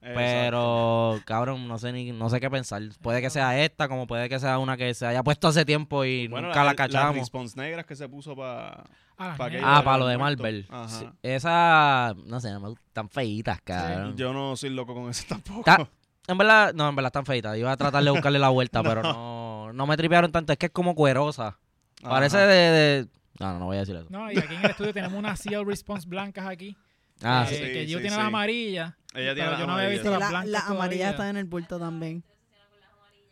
Exacto. 0.00 0.14
Pero, 0.14 1.20
cabrón, 1.24 1.68
no 1.68 1.78
sé 1.78 1.92
ni, 1.92 2.12
no 2.12 2.28
sé 2.30 2.40
qué 2.40 2.50
pensar. 2.50 2.82
Puede 3.02 3.20
que 3.20 3.30
sea 3.30 3.58
esta, 3.62 3.88
como 3.88 4.06
puede 4.06 4.28
que 4.28 4.38
sea 4.38 4.58
una 4.58 4.76
que 4.76 4.94
se 4.94 5.06
haya 5.06 5.22
puesto 5.22 5.48
hace 5.48 5.64
tiempo 5.64 6.04
y 6.04 6.28
Bueno, 6.28 6.48
nunca 6.48 6.60
la 6.60 6.66
Las 6.66 6.74
cachamos. 6.74 7.16
response 7.16 7.58
negras 7.60 7.86
que 7.86 7.96
se 7.96 8.08
puso 8.08 8.34
para. 8.36 8.84
Ah, 9.16 9.28
las 9.28 9.38
Pa' 9.38 9.44
negras. 9.50 9.62
aquello 9.64 9.78
Ah, 9.78 9.84
para 9.84 9.98
lo 9.98 10.06
de. 10.06 10.18
Marvel. 10.18 10.66
Ajá. 10.70 10.88
Sí, 10.88 11.06
esa, 11.22 12.14
no 12.26 12.40
sé, 12.40 12.50
no 12.52 12.60
gustan 12.70 13.08
feitas, 13.08 13.60
cabrón. 13.62 14.16
Yo 14.16 14.32
no 14.32 14.56
soy 14.56 14.70
loco 14.70 14.94
con 14.94 15.10
eso 15.10 15.24
tampoco. 15.28 15.62
Ta- 15.64 15.88
En 16.28 16.38
verdad, 16.38 16.72
no, 16.74 16.88
en 16.88 16.96
verdad 16.96 17.08
están 17.08 17.26
feitas. 17.26 17.56
Iba 17.58 17.72
a 17.72 17.76
tratar 17.76 18.02
de 18.04 18.10
buscarle 18.10 18.38
la 18.38 18.48
vuelta, 18.50 18.82
pero 18.84 19.02
no, 19.02 19.72
no 19.72 19.86
me 19.86 19.96
tripearon 19.96 20.30
tanto. 20.32 20.52
Es 20.52 20.58
que 20.58 20.66
es 20.66 20.72
como 20.72 20.94
cuerosa. 20.94 21.58
Parece 22.02 22.38
de, 22.38 22.54
de- 22.70 23.08
No, 23.38 23.52
no, 23.54 23.58
no 23.60 23.64
voy 23.66 23.76
a 23.76 23.80
decir 23.80 23.96
eso. 23.96 24.06
No, 24.10 24.30
y 24.32 24.38
aquí 24.38 24.54
en 24.54 24.64
el 24.64 24.70
estudio 24.70 24.92
tenemos 24.94 25.18
unas 25.18 25.38
Seal 25.42 25.66
Response 25.66 26.08
blancas 26.08 26.46
aquí. 26.46 26.76
Ah, 27.22 27.44
que, 27.46 27.54
sí. 27.56 27.60
que 27.62 27.86
Gio 27.86 27.98
sí, 27.98 28.02
tiene 28.04 28.10
sí. 28.10 28.16
las 28.16 28.26
amarillas. 28.28 28.94
Ella 29.14 29.34
tiene 29.34 29.50
yo 29.58 29.66
no 29.66 29.72
había 29.74 29.86
amarillas. 29.86 29.90
visto 29.92 30.10
las 30.10 30.20
la, 30.20 30.28
blancas 30.28 30.50
la 30.50 30.58
amarilla 30.60 30.76
todavía. 31.04 31.10
está 31.10 31.30
en 31.30 31.36
el 31.36 31.44
bulto 31.46 31.78
también. 31.78 32.24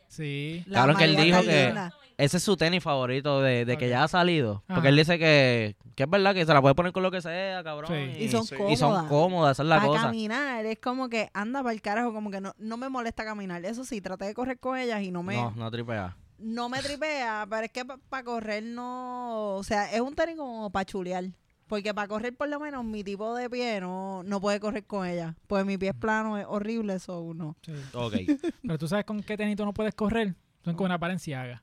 Sí. 0.09 0.65
La 0.67 0.81
Cabrón, 0.81 0.97
que 0.97 1.05
él 1.05 1.17
dijo 1.17 1.41
que-. 1.43 1.75
Ese 2.17 2.39
es 2.39 2.43
su 2.43 2.57
tenis 2.57 2.83
favorito 2.83 3.41
de, 3.43 3.65
de 3.65 3.77
que 3.79 3.89
ya 3.89 4.03
ha 4.03 4.09
salido. 4.09 4.65
Porque 4.67 4.89
él 4.89 4.97
dice 4.97 5.21
que, 5.21 5.77
que 5.95 6.03
es 6.03 6.11
verdad 6.11 6.35
que 6.35 6.45
se 6.45 6.53
la 6.53 6.61
puede 6.61 6.75
poner 6.75 6.93
con 6.93 7.05
lo 7.05 7.13
que 7.13 7.23
sea, 7.23 7.63
cabrón. 7.63 7.93
Sí. 7.93 8.25
Y 8.25 8.29
son 8.29 8.45
sí. 8.45 8.57
cómodas. 8.57 8.73
y 8.73 8.77
son 8.77 9.07
cómodas, 9.09 9.53
esa 9.57 9.63
es 9.63 9.69
la 9.69 9.77
Para 9.77 9.87
cosa. 9.89 10.03
caminar 10.03 10.67
es 10.67 10.79
como 10.81 11.09
que 11.09 11.31
anda 11.33 11.63
para 11.63 11.73
el 11.73 11.81
carajo, 11.81 12.13
como 12.13 12.33
que 12.33 12.41
no, 12.41 12.55
no 12.59 12.77
me 12.77 12.89
molesta 12.89 13.25
caminar. 13.25 13.65
Eso 13.65 13.85
sí, 13.85 14.01
traté 14.01 14.25
de 14.25 14.35
correr 14.35 14.59
con 14.59 14.77
ellas 14.77 15.01
y 15.03 15.13
no 15.13 15.23
me, 15.23 15.37
No, 15.37 15.51
no, 15.53 15.57
no 15.65 15.71
tripea. 15.71 16.17
me 16.39 16.83
tripea, 16.83 17.47
pero 17.49 17.63
es 17.67 17.71
que 17.71 17.85
para 17.85 18.25
correr 18.25 18.65
no, 18.65 19.55
o 19.55 19.63
sea, 19.63 19.93
es 19.93 20.01
un 20.01 20.17
tenis 20.17 20.37
como 20.37 20.71
para 20.71 20.85
chulear. 20.87 21.25
Porque 21.69 21.93
para 21.95 22.09
correr 22.09 22.35
por 22.35 22.49
lo 22.49 22.59
menos 22.59 22.85
mi 22.85 23.05
tipo 23.05 23.35
de 23.35 23.49
pie 23.51 23.81
no, 23.81 24.23
no 24.25 24.41
puede 24.41 24.59
correr 24.59 24.85
con 24.87 25.07
ella. 25.07 25.37
Pues 25.47 25.65
mi 25.65 25.77
pie 25.79 25.91
es 25.91 25.95
plano, 25.95 26.39
es 26.39 26.47
horrible, 26.49 26.95
eso 26.95 27.33
no. 27.35 27.57
sí. 27.63 27.73
Ok. 27.93 28.15
Pero 28.63 28.79
tú 28.79 28.89
sabes 28.89 29.05
con 29.05 29.23
qué 29.23 29.37
tenito 29.37 29.65
no 29.65 29.75
puedes 29.75 29.95
correr. 29.95 30.35
Son 30.65 30.75
con 30.75 30.87
una 30.87 30.99
Valenciaga. 30.99 31.63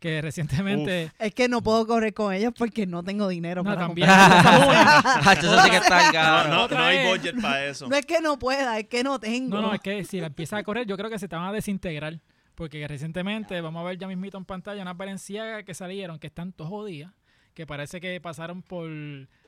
Que 0.00 0.20
recientemente. 0.20 1.12
Es 1.18 1.34
que 1.34 1.48
no 1.48 1.62
puedo 1.62 1.86
correr 1.86 2.12
con 2.14 2.32
ellos 2.32 2.52
porque 2.56 2.86
no 2.86 3.04
tengo 3.04 3.28
dinero 3.28 3.62
No, 3.62 3.70
para 3.70 3.86
también. 3.86 4.08
comprar. 4.08 5.38
Eso 5.38 5.62
sí 5.62 5.70
que 5.70 5.76
está 5.76 6.48
No, 6.48 6.66
no, 6.68 6.78
hay 6.78 7.06
budget 7.08 7.40
para 7.40 7.66
eso. 7.66 7.86
No 7.88 7.94
es 7.94 8.04
que 8.04 8.20
no 8.20 8.38
pueda, 8.38 8.78
es 8.78 8.88
que 8.88 9.04
no 9.04 9.20
tengo. 9.20 9.54
No, 9.54 9.62
no, 9.62 9.74
es 9.74 9.80
que 9.80 10.04
si 10.04 10.20
la 10.20 10.28
empiezas 10.28 10.60
a 10.60 10.62
correr, 10.64 10.86
yo 10.86 10.96
creo 10.96 11.10
que 11.10 11.18
se 11.18 11.28
te 11.28 11.36
van 11.36 11.46
a 11.46 11.52
desintegrar. 11.52 12.18
Porque 12.54 12.86
recientemente, 12.86 13.60
vamos 13.60 13.80
a 13.80 13.84
ver 13.84 13.98
ya 13.98 14.06
mismito 14.06 14.38
en 14.38 14.44
pantalla, 14.44 14.82
unas 14.82 14.96
Valenciaga 14.96 15.64
que 15.64 15.74
salieron, 15.74 16.18
que 16.18 16.28
están 16.28 16.52
todos 16.52 16.70
jodidas, 16.70 17.12
que 17.54 17.66
parece 17.66 18.00
que 18.00 18.20
pasaron 18.20 18.62
por. 18.62 18.88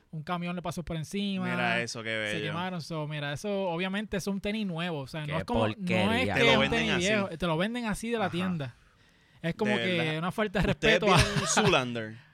Un 0.09 0.23
camión 0.23 0.55
le 0.55 0.61
pasó 0.61 0.83
por 0.83 0.95
encima. 0.95 1.45
Mira 1.49 1.81
eso, 1.81 2.01
qué 2.01 2.09
Se 2.09 2.35
bello. 2.37 2.45
quemaron. 2.47 2.81
So, 2.81 3.07
mira, 3.09 3.33
eso 3.33 3.69
obviamente 3.69 4.15
es 4.17 4.25
un 4.27 4.39
tenis 4.39 4.65
nuevo. 4.65 5.01
O 5.01 5.07
sea, 5.07 5.25
Qué 5.25 5.33
no 5.33 5.37
es 5.39 5.43
como. 5.43 5.67
No 5.67 5.73
es 5.73 5.77
Te 5.77 6.33
que 6.33 6.39
lo 6.39 6.45
es 6.51 6.55
un 6.55 6.61
venden 6.61 6.79
tenis 6.79 6.93
así. 6.93 6.99
viejo. 7.07 7.27
Te 7.29 7.45
lo 7.45 7.57
venden 7.57 7.85
así 7.85 8.09
de 8.09 8.17
la 8.17 8.25
Ajá. 8.25 8.31
tienda. 8.31 8.75
Es 9.41 9.53
como 9.55 9.77
De 9.77 9.83
que 9.83 10.17
una 10.17 10.31
falta 10.31 10.59
de 10.61 10.67
respeto 10.67 11.13
a. 11.13 11.17
vieron 11.17 11.47
Zoolander. 11.47 12.15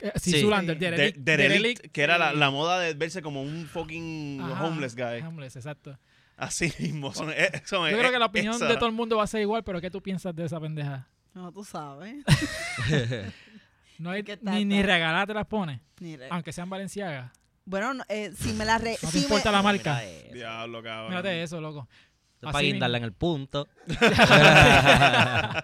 Eh, 0.00 0.12
Sí, 0.14 0.30
De- 0.30 0.38
Derelict. 0.48 0.78
Derelict, 0.78 1.18
Derelict, 1.18 1.86
que 1.92 2.02
era 2.02 2.18
la, 2.32 2.50
moda 2.50 2.78
de 2.78 2.94
verse 2.94 3.20
como 3.20 3.42
un 3.42 3.66
fucking 3.66 4.40
Ajá, 4.40 4.64
homeless 4.66 4.94
guy. 4.94 5.20
Homeless, 5.26 5.56
exacto. 5.56 5.98
Así 6.36 6.72
mismo. 6.78 7.12
son- 7.12 7.32
eh, 7.32 7.50
son- 7.64 7.90
Yo 7.90 7.96
creo 7.98 8.10
eh, 8.10 8.12
que 8.12 8.18
la 8.20 8.26
opinión 8.26 8.54
esa. 8.54 8.66
de 8.66 8.76
todo 8.76 8.86
el 8.86 8.94
mundo 8.94 9.16
va 9.16 9.24
a 9.24 9.26
ser 9.26 9.40
igual, 9.40 9.64
pero 9.64 9.80
¿qué 9.80 9.90
tú 9.90 10.00
piensas 10.00 10.36
de 10.36 10.44
esa 10.44 10.60
pendeja? 10.60 11.08
No, 11.34 11.50
tú 11.52 11.64
sabes. 11.64 12.24
No 13.98 14.10
hay, 14.10 14.22
¿Qué 14.22 14.36
tal, 14.36 14.54
ni, 14.54 14.64
ni 14.64 14.76
tal? 14.76 14.86
regalada 14.86 15.26
te 15.26 15.34
las 15.34 15.46
pones, 15.46 15.80
aunque 16.30 16.52
sean 16.52 16.70
Valenciagas. 16.70 17.32
Bueno, 17.64 17.92
no, 17.94 18.04
eh, 18.08 18.32
si 18.38 18.52
me 18.54 18.64
la 18.64 18.78
re... 18.78 18.96
No 19.02 19.10
te 19.10 19.16
me- 19.18 19.22
importa 19.24 19.50
la 19.52 19.60
marca. 19.60 20.00
Mira. 20.24 20.34
Diablo, 20.34 20.82
cabrón. 20.82 21.10
Mírate 21.10 21.42
eso, 21.42 21.60
loco. 21.60 21.86
Eso 22.38 22.46
es 22.46 22.52
para 22.52 22.62
guindarla 22.62 22.98
en 22.98 23.04
el 23.04 23.12
punto. 23.12 23.68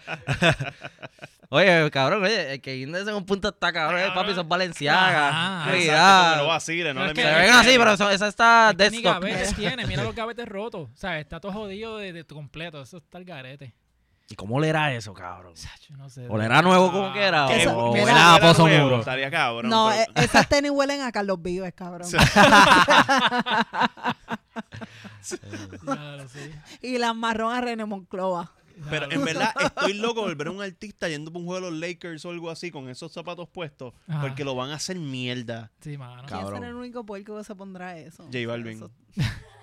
oye, 1.49 1.91
cabrón, 1.91 2.25
oye, 2.25 2.55
el 2.55 2.61
que 2.61 2.75
guindarse 2.75 3.11
en 3.11 3.17
un 3.17 3.25
punto 3.25 3.49
está 3.49 3.73
cabrón, 3.73 4.01
eh, 4.01 4.09
papi, 4.15 4.35
son 4.35 4.49
Valenciagas. 4.49 5.67
Exacto, 5.69 5.77
Cuidado. 5.79 6.37
lo 6.43 6.49
vacile, 6.49 6.95
no 6.95 7.01
Pero 7.01 7.07
le 7.07 7.15
que- 7.15 7.23
Se 7.23 7.35
ven 7.35 7.51
así, 7.51 7.75
pero 7.79 7.93
eso- 7.93 8.11
esa 8.11 8.29
está 8.29 8.75
tiene, 9.57 9.87
mira 9.87 10.05
los 10.05 10.15
gavetes 10.15 10.47
rotos. 10.49 10.91
O 10.93 10.97
sea, 10.97 11.19
está 11.21 11.41
todo 11.41 11.53
jodido 11.53 11.99
de, 11.99 12.13
de 12.13 12.25
tu 12.25 12.35
completo. 12.35 12.83
Eso 12.83 12.99
está 12.99 13.19
el 13.19 13.25
garete. 13.25 13.75
¿Y 14.29 14.37
cómo 14.37 14.59
le 14.59 14.69
era 14.69 14.93
eso, 14.95 15.13
cabrón? 15.13 15.55
No 15.99 16.09
sé. 16.09 16.27
¿Olerá 16.29 16.63
nuevo 16.63 16.91
como 16.91 17.13
que 17.13 17.21
era? 17.23 17.47
¿O 17.47 17.93
mira, 17.93 18.39
pozo 18.41 18.67
nuevo, 18.67 18.85
muro? 18.85 18.99
Estaría 19.01 19.31
cabrón. 19.31 19.69
No, 19.71 19.91
pero- 19.91 20.03
eh, 20.03 20.25
esas 20.25 20.49
tenis 20.49 20.71
huelen 20.71 21.03
a 21.03 21.13
Carlos 21.13 21.43
Vives, 21.43 21.73
cabrón. 21.75 22.09
Sí. 22.09 22.17
Claro, 25.85 26.29
sí. 26.29 26.51
Y 26.83 26.99
las 26.99 27.15
marrón 27.15 27.55
a 27.55 27.61
René 27.61 27.85
Monclova. 27.85 28.53
Pero 28.91 29.09
en 29.11 29.25
verdad 29.25 29.55
estoy 29.61 29.93
loco 29.95 30.27
de 30.29 30.35
ver 30.35 30.49
a 30.49 30.51
un 30.51 30.61
artista 30.61 31.09
yendo 31.09 31.33
por 31.33 31.41
un 31.41 31.47
juego 31.47 31.67
de 31.67 31.71
los 31.71 31.81
Lakers 31.81 32.25
o 32.25 32.31
algo 32.31 32.51
así 32.51 32.73
con 32.73 32.89
esos 32.89 33.13
zapatos 33.13 33.49
puestos 33.49 33.95
Ajá. 34.09 34.21
porque 34.21 34.45
lo 34.45 34.57
van 34.57 34.71
a 34.71 34.75
hacer 34.75 34.99
mierda. 34.99 35.71
Sí, 35.81 35.97
mano. 35.97 36.25
¿Quién 36.27 36.45
será 36.49 36.69
el 36.69 36.75
único 36.75 37.07
puerco 37.07 37.37
que 37.39 37.45
se 37.45 37.55
pondrá 37.55 37.97
eso? 37.99 38.25
J 38.25 38.39
Balvin. 38.49 38.79
Eso- 38.79 38.91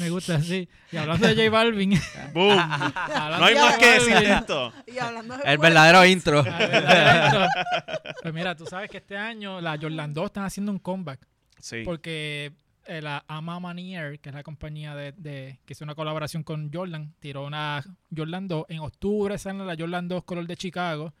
Me 0.00 0.10
gusta, 0.10 0.40
sí. 0.40 0.68
Y 0.92 0.96
hablando 0.96 1.26
de 1.26 1.34
J 1.34 1.50
Balvin. 1.50 1.92
¡Boom! 2.34 2.56
No 2.56 3.44
hay 3.44 3.54
más 3.54 3.78
que 3.78 3.86
decir 3.92 4.14
de 4.18 4.32
esto. 4.32 4.72
Y 4.86 4.98
hablando 4.98 5.36
de 5.36 5.42
El 5.44 5.58
verdadero 5.58 6.04
intro. 6.06 6.44
Pues 8.22 8.34
mira, 8.34 8.54
tú 8.56 8.66
sabes 8.66 8.90
que 8.90 8.98
este 8.98 9.16
año 9.16 9.60
la 9.60 9.78
Jordan 9.80 10.12
2 10.12 10.26
están 10.26 10.44
haciendo 10.44 10.72
un 10.72 10.78
comeback. 10.78 11.20
Sí. 11.60 11.82
Porque 11.84 12.52
eh, 12.86 13.00
la 13.00 13.24
Ama 13.28 13.60
Manier, 13.60 14.18
que 14.20 14.28
es 14.30 14.34
la 14.34 14.42
compañía 14.42 14.94
de, 14.94 15.12
de- 15.12 15.58
que 15.64 15.72
hizo 15.72 15.84
una 15.84 15.94
colaboración 15.94 16.42
con 16.42 16.70
Jordan, 16.72 17.14
tiró 17.20 17.44
una 17.46 17.82
Jordan 18.14 18.48
2. 18.48 18.66
En 18.68 18.80
octubre 18.80 19.38
sale 19.38 19.64
la 19.64 19.76
Jordan 19.78 20.08
2 20.08 20.24
color 20.24 20.46
de 20.46 20.56
Chicago. 20.56 21.12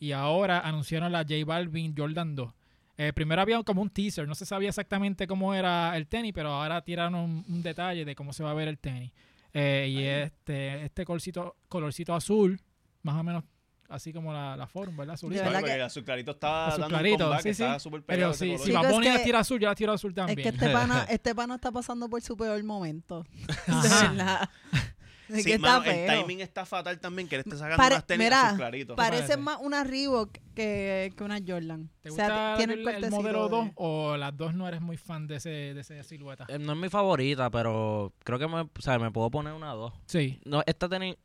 Y 0.00 0.12
ahora 0.12 0.60
anunciaron 0.60 1.12
la 1.12 1.20
J 1.20 1.34
Balvin 1.46 1.94
Jordan 1.96 2.34
2. 2.34 2.50
Eh, 3.08 3.12
primero 3.12 3.42
había 3.42 3.60
como 3.64 3.82
un 3.82 3.90
teaser, 3.90 4.28
no 4.28 4.34
se 4.34 4.46
sabía 4.46 4.68
exactamente 4.68 5.26
cómo 5.26 5.54
era 5.54 5.96
el 5.96 6.06
tenis, 6.06 6.32
pero 6.32 6.50
ahora 6.50 6.82
tiraron 6.82 7.14
un, 7.16 7.44
un 7.48 7.62
detalle 7.62 8.04
de 8.04 8.14
cómo 8.14 8.32
se 8.32 8.44
va 8.44 8.52
a 8.52 8.54
ver 8.54 8.68
el 8.68 8.78
tenis. 8.78 9.10
Eh, 9.52 9.88
y 9.90 10.04
este, 10.04 10.84
este 10.84 11.04
colorcito, 11.04 11.56
colorcito 11.68 12.14
azul, 12.14 12.60
más 13.02 13.16
o 13.16 13.22
menos 13.24 13.44
así 13.88 14.12
como 14.12 14.32
la, 14.32 14.56
la 14.56 14.66
Forum, 14.66 14.96
¿verdad? 14.96 15.14
Azulita. 15.14 15.42
verdad 15.42 15.58
Porque 15.60 15.72
que- 15.72 15.76
el 15.78 15.82
azul 15.82 16.04
clarito 16.04 16.30
está 16.30 16.66
Azul 16.68 16.80
dando 16.80 16.96
clarito, 16.96 17.16
un 17.16 17.22
comeback, 17.24 17.42
sí, 17.42 17.48
está 17.50 17.78
sí. 17.78 17.82
súper 17.82 18.02
pegado 18.02 18.32
Pero 18.38 18.54
ese 18.54 18.64
si, 18.64 18.72
Bad 18.72 18.90
Bunny 18.90 19.08
la 19.08 19.22
tira 19.22 19.38
azul, 19.40 19.60
yo 19.60 19.68
la 19.68 19.74
tiro 19.74 19.92
azul 19.92 20.14
también. 20.14 20.38
Es 20.38 20.42
que 20.44 20.48
este 20.50 20.70
pana, 20.70 21.06
este 21.10 21.34
pana 21.34 21.54
está 21.56 21.70
pasando 21.72 22.08
por 22.08 22.22
su 22.22 22.36
peor 22.36 22.62
momento. 22.64 23.26
Ajá. 23.66 24.50
verdad. 25.32 25.38
Es 25.38 25.42
Sí, 25.44 25.50
que 25.50 25.54
está 25.56 25.78
mano, 25.80 25.84
el 25.90 26.06
feo. 26.08 26.20
timing 26.20 26.40
está 26.40 26.64
fatal 26.66 27.00
también, 27.00 27.28
que 27.28 27.36
le 27.36 27.40
esté 27.40 27.56
sacando 27.56 27.76
Pare- 27.76 27.94
unas 27.96 28.06
tenis 28.06 28.24
mira. 28.26 28.94
Parece 28.96 29.36
más 29.36 29.58
una 29.60 29.84
Reebok 29.84 30.32
que, 30.54 31.12
que 31.16 31.24
una 31.24 31.38
Jordan. 31.46 31.90
¿Te 32.02 32.10
o 32.10 32.12
gusta 32.12 32.54
tiene 32.56 32.74
el, 32.74 32.84
cortecito 32.84 33.16
modelo 33.16 33.44
de- 33.44 33.56
2 33.56 33.68
o 33.76 34.16
las 34.16 34.36
dos 34.36 34.54
no 34.54 34.68
eres 34.68 34.80
muy 34.80 34.96
fan 34.96 35.26
de, 35.26 35.36
ese, 35.36 35.48
de 35.50 35.80
esa 35.80 36.02
silueta? 36.02 36.46
Eh, 36.48 36.58
No 36.58 36.72
es 36.72 36.78
mi 36.78 36.88
favorita, 36.88 37.50
pero 37.50 38.12
creo 38.24 38.38
que 38.38 38.46
me, 38.48 38.60
o 38.60 38.70
sea, 38.80 38.98
me 38.98 39.10
puedo 39.10 39.30
poner 39.30 39.52
una 39.54 39.72
dos. 39.72 39.92
Sí. 40.06 40.40
No, 40.44 40.62
esta 40.66 40.88
tenis, 40.88 41.16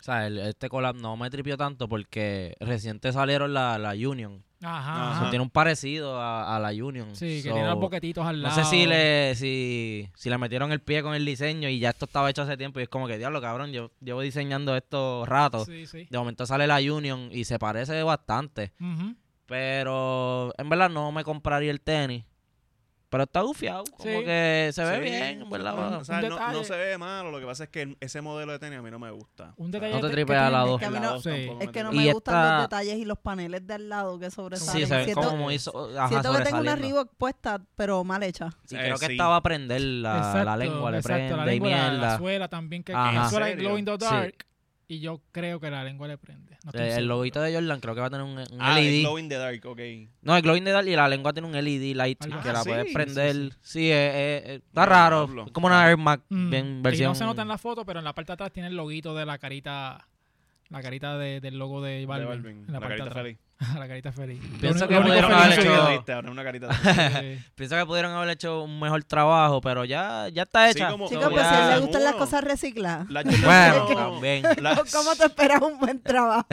o 0.00 0.04
sea, 0.04 0.26
el- 0.26 0.38
este 0.38 0.68
collab 0.68 0.94
no 0.96 1.16
me 1.16 1.30
tripió 1.30 1.56
tanto 1.56 1.88
porque 1.88 2.56
reciente 2.60 3.12
salieron 3.12 3.54
la, 3.54 3.78
la 3.78 3.92
Union. 3.92 4.44
Ajá. 4.64 5.10
Ajá. 5.12 5.30
Tiene 5.30 5.42
un 5.42 5.50
parecido 5.50 6.20
a, 6.20 6.56
a 6.56 6.58
la 6.58 6.70
Union. 6.70 7.14
Sí, 7.14 7.42
que 7.42 7.50
tiene 7.52 7.66
los 7.66 7.78
boquetitos 7.78 8.26
al 8.26 8.36
No 8.40 8.48
lado. 8.48 8.54
sé 8.64 8.64
si 8.64 8.86
le, 8.86 9.34
si, 9.34 10.08
si 10.16 10.30
le 10.30 10.38
metieron 10.38 10.72
el 10.72 10.80
pie 10.80 11.02
con 11.02 11.14
el 11.14 11.24
diseño 11.24 11.68
y 11.68 11.78
ya 11.78 11.90
esto 11.90 12.06
estaba 12.06 12.30
hecho 12.30 12.42
hace 12.42 12.56
tiempo 12.56 12.80
y 12.80 12.84
es 12.84 12.88
como 12.88 13.06
que, 13.06 13.18
diablo, 13.18 13.40
cabrón, 13.40 13.72
yo 13.72 13.90
llevo 14.00 14.20
diseñando 14.22 14.76
esto 14.76 15.24
rato. 15.26 15.64
Sí, 15.64 15.86
sí. 15.86 16.06
De 16.10 16.18
momento 16.18 16.46
sale 16.46 16.66
la 16.66 16.78
Union 16.78 17.28
y 17.30 17.44
se 17.44 17.58
parece 17.58 18.02
bastante. 18.02 18.72
Pero 19.46 20.52
en 20.56 20.68
verdad 20.68 20.88
no 20.90 21.12
me 21.12 21.22
compraría 21.24 21.70
el 21.70 21.80
tenis. 21.80 22.24
Pero 23.14 23.22
está 23.24 23.42
gufiado, 23.42 23.84
como 23.84 24.02
Sí. 24.02 24.24
que 24.24 24.70
se 24.72 24.84
ve 24.84 24.96
Sí, 24.96 25.00
bien, 25.02 25.42
en 25.42 25.48
verdad. 25.50 25.76
no, 25.76 25.98
o 25.98 26.04
sea, 26.04 26.16
Un 26.16 26.22
no, 26.22 26.34
detalle. 26.34 26.58
no 26.58 26.64
se 26.64 26.76
ve 26.76 26.98
malo, 26.98 27.30
lo 27.30 27.38
que 27.38 27.46
pasa 27.46 27.62
es 27.64 27.70
que 27.70 27.96
ese 28.00 28.20
modelo 28.20 28.50
de 28.50 28.58
tenis 28.58 28.80
a 28.80 28.82
mí 28.82 28.90
no 28.90 28.98
me 28.98 29.08
gusta. 29.12 29.54
Un 29.56 29.70
detalle 29.70 29.92
No 29.94 30.00
te 30.00 30.08
que- 30.08 30.12
tripea 30.14 30.40
que 30.40 30.44
a 30.46 30.50
la 30.50 30.58
dos. 30.62 30.80
que 30.80 30.86
a 30.86 30.90
mí 30.90 30.96
El 30.96 31.02
no- 31.02 31.08
lado 31.10 31.20
Sí. 31.22 31.28
Es 31.30 31.46
que 31.70 31.82
no 31.84 31.90
tripea. 31.90 31.90
me 31.92 32.06
Y 32.08 32.12
gustan 32.12 32.34
esta- 32.34 32.54
los 32.54 32.62
detalles 32.64 32.96
y 32.96 33.04
los 33.04 33.18
paneles 33.20 33.64
de 33.66 33.74
al 33.74 33.88
lado 33.88 34.18
que 34.18 34.30
sobresalen. 34.32 34.72
Sí, 34.82 34.88
se 34.88 34.96
ven 34.96 35.04
siento, 35.04 35.28
como 35.30 35.50
so- 35.58 35.90
ajá, 35.96 36.08
siento 36.08 36.32
que 36.32 36.38
tengo 36.42 36.58
una 36.58 36.72
sobresaliendo. 36.72 36.76
Reebok 36.82 37.12
puesta, 37.16 37.60
pero 37.76 38.02
mal 38.02 38.22
hecha. 38.24 38.50
Sí, 38.64 38.74
Eh, 38.74 38.78
creo 38.80 38.98
que 38.98 39.06
sí. 39.06 39.12
estaba 39.12 39.36
a 39.36 39.40
prender 39.42 39.80
la, 39.80 40.42
la 40.44 40.56
lengua, 40.56 40.90
le 40.90 40.96
exacto, 40.98 41.16
prende 41.18 41.36
la 41.36 41.42
y 41.54 41.60
lengua, 41.60 41.70
la- 41.70 41.76
La, 41.84 41.90
mierda. 41.92 42.18
suela 42.18 42.48
también, 42.48 42.82
que 42.82 42.92
Ajá. 42.92 43.12
la 43.12 43.28
suela 43.30 43.46
¿En 43.46 43.52
es 43.52 43.56
serio? 43.58 43.68
Glow 43.68 43.78
in 43.78 43.84
the 43.84 43.92
Sí. 43.92 43.98
Dark. 44.12 44.46
Y 44.88 44.98
yo 44.98 45.20
creo 45.30 45.60
que 45.60 45.70
la 45.70 45.84
lengua 45.84 46.08
le 46.08 46.18
prende. 46.18 46.53
No 46.64 46.70
el, 46.72 46.80
el 46.80 47.06
loguito 47.06 47.42
de 47.42 47.52
Jordan 47.54 47.78
creo 47.80 47.94
que 47.94 48.00
va 48.00 48.06
a 48.06 48.10
tener 48.10 48.24
un, 48.24 48.38
un 48.38 48.46
Ah, 48.58 48.80
el 48.80 48.86
LED. 48.86 49.00
Glow 49.02 49.18
in 49.18 49.28
the 49.28 49.36
Dark, 49.36 49.60
ok. 49.66 49.80
No, 50.22 50.34
el 50.36 50.42
glow 50.42 50.56
in 50.56 50.64
the 50.64 50.70
dark 50.70 50.86
y 50.88 50.96
la 50.96 51.06
lengua 51.08 51.32
tiene 51.34 51.46
un 51.46 51.52
LED 51.52 51.94
light 51.94 52.18
que 52.18 52.28
la 52.52 52.60
Ah, 52.60 52.64
puedes 52.64 52.86
sí, 52.88 52.94
prender. 52.94 53.34
sí, 53.34 53.50
Sí, 53.60 53.90
eh, 53.90 53.94
eh, 53.94 54.42
eh, 54.46 54.54
está 54.66 54.86
raro. 54.86 55.28
Es 55.46 55.52
como 55.52 55.66
una 55.66 55.86
Air 55.88 55.98
Max 55.98 56.22
Mm, 56.30 56.80
versión. 56.82 57.10
no 57.10 57.14
se 57.14 57.24
nota 57.24 57.42
en 57.42 57.48
la 57.48 57.58
foto, 57.58 57.84
pero 57.84 57.98
en 57.98 58.04
la 58.06 58.14
parte 58.14 58.28
de 58.28 58.34
atrás 58.34 58.50
tiene 58.52 58.68
el 58.70 58.76
loguito 58.76 59.14
de 59.14 59.26
la 59.26 59.36
carita. 59.38 60.08
La 60.70 60.80
carita 60.82 61.18
de- 61.18 61.40
del 61.42 61.58
logo 61.58 61.82
de 61.82 61.98
De 62.00 62.06
Balvin. 62.06 62.28
Balvin, 62.28 62.56
en 62.60 62.66
la, 62.68 62.72
la 62.72 62.80
parte 62.80 62.88
carita 62.96 63.04
de 63.04 63.10
atrás. 63.10 63.22
feliz. 63.24 63.38
la 63.78 63.88
carita 63.88 64.12
feliz. 64.12 64.40
Pienso 64.60 64.86
que 64.88 65.00
pudieron 65.00 65.32
haber 65.32 65.58
hecho- 65.58 65.62
que- 65.86 65.86
Triste, 65.94 66.12
ahora 66.12 66.30
una 66.30 66.44
carita 66.44 66.68
de- 66.68 67.36
Sí. 67.38 67.44
Pienso 67.54 67.76
que 67.76 67.86
pudieron 67.86 68.12
haber 68.12 68.30
hecho 68.30 68.62
un 68.64 68.78
mejor 68.80 69.02
trabajo, 69.04 69.60
pero 69.60 69.84
ya, 69.84 70.28
ya 70.28 70.42
está 70.42 70.66
Sí, 70.66 70.78
hecha. 70.78 70.90
como- 70.90 71.08
Chicos, 71.08 71.24
So, 71.24 71.30
pues 71.30 71.42
si 71.46 71.52
ya- 71.52 71.58
a 71.58 71.62
él 71.62 71.68
le 71.70 71.76
Uno. 71.76 71.86
gustan 71.86 72.04
las 72.04 72.14
cosas 72.14 72.44
recicladas. 72.44 73.10
La 73.10 73.22
Jordan 73.22 73.42
Bueno, 73.44 73.86
también. 74.12 74.42
la- 74.60 74.74
¿Cómo 74.92 75.14
te 75.16 75.24
esperas 75.26 75.62
un 75.62 75.78
buen 75.78 76.00
trabajo? 76.02 76.46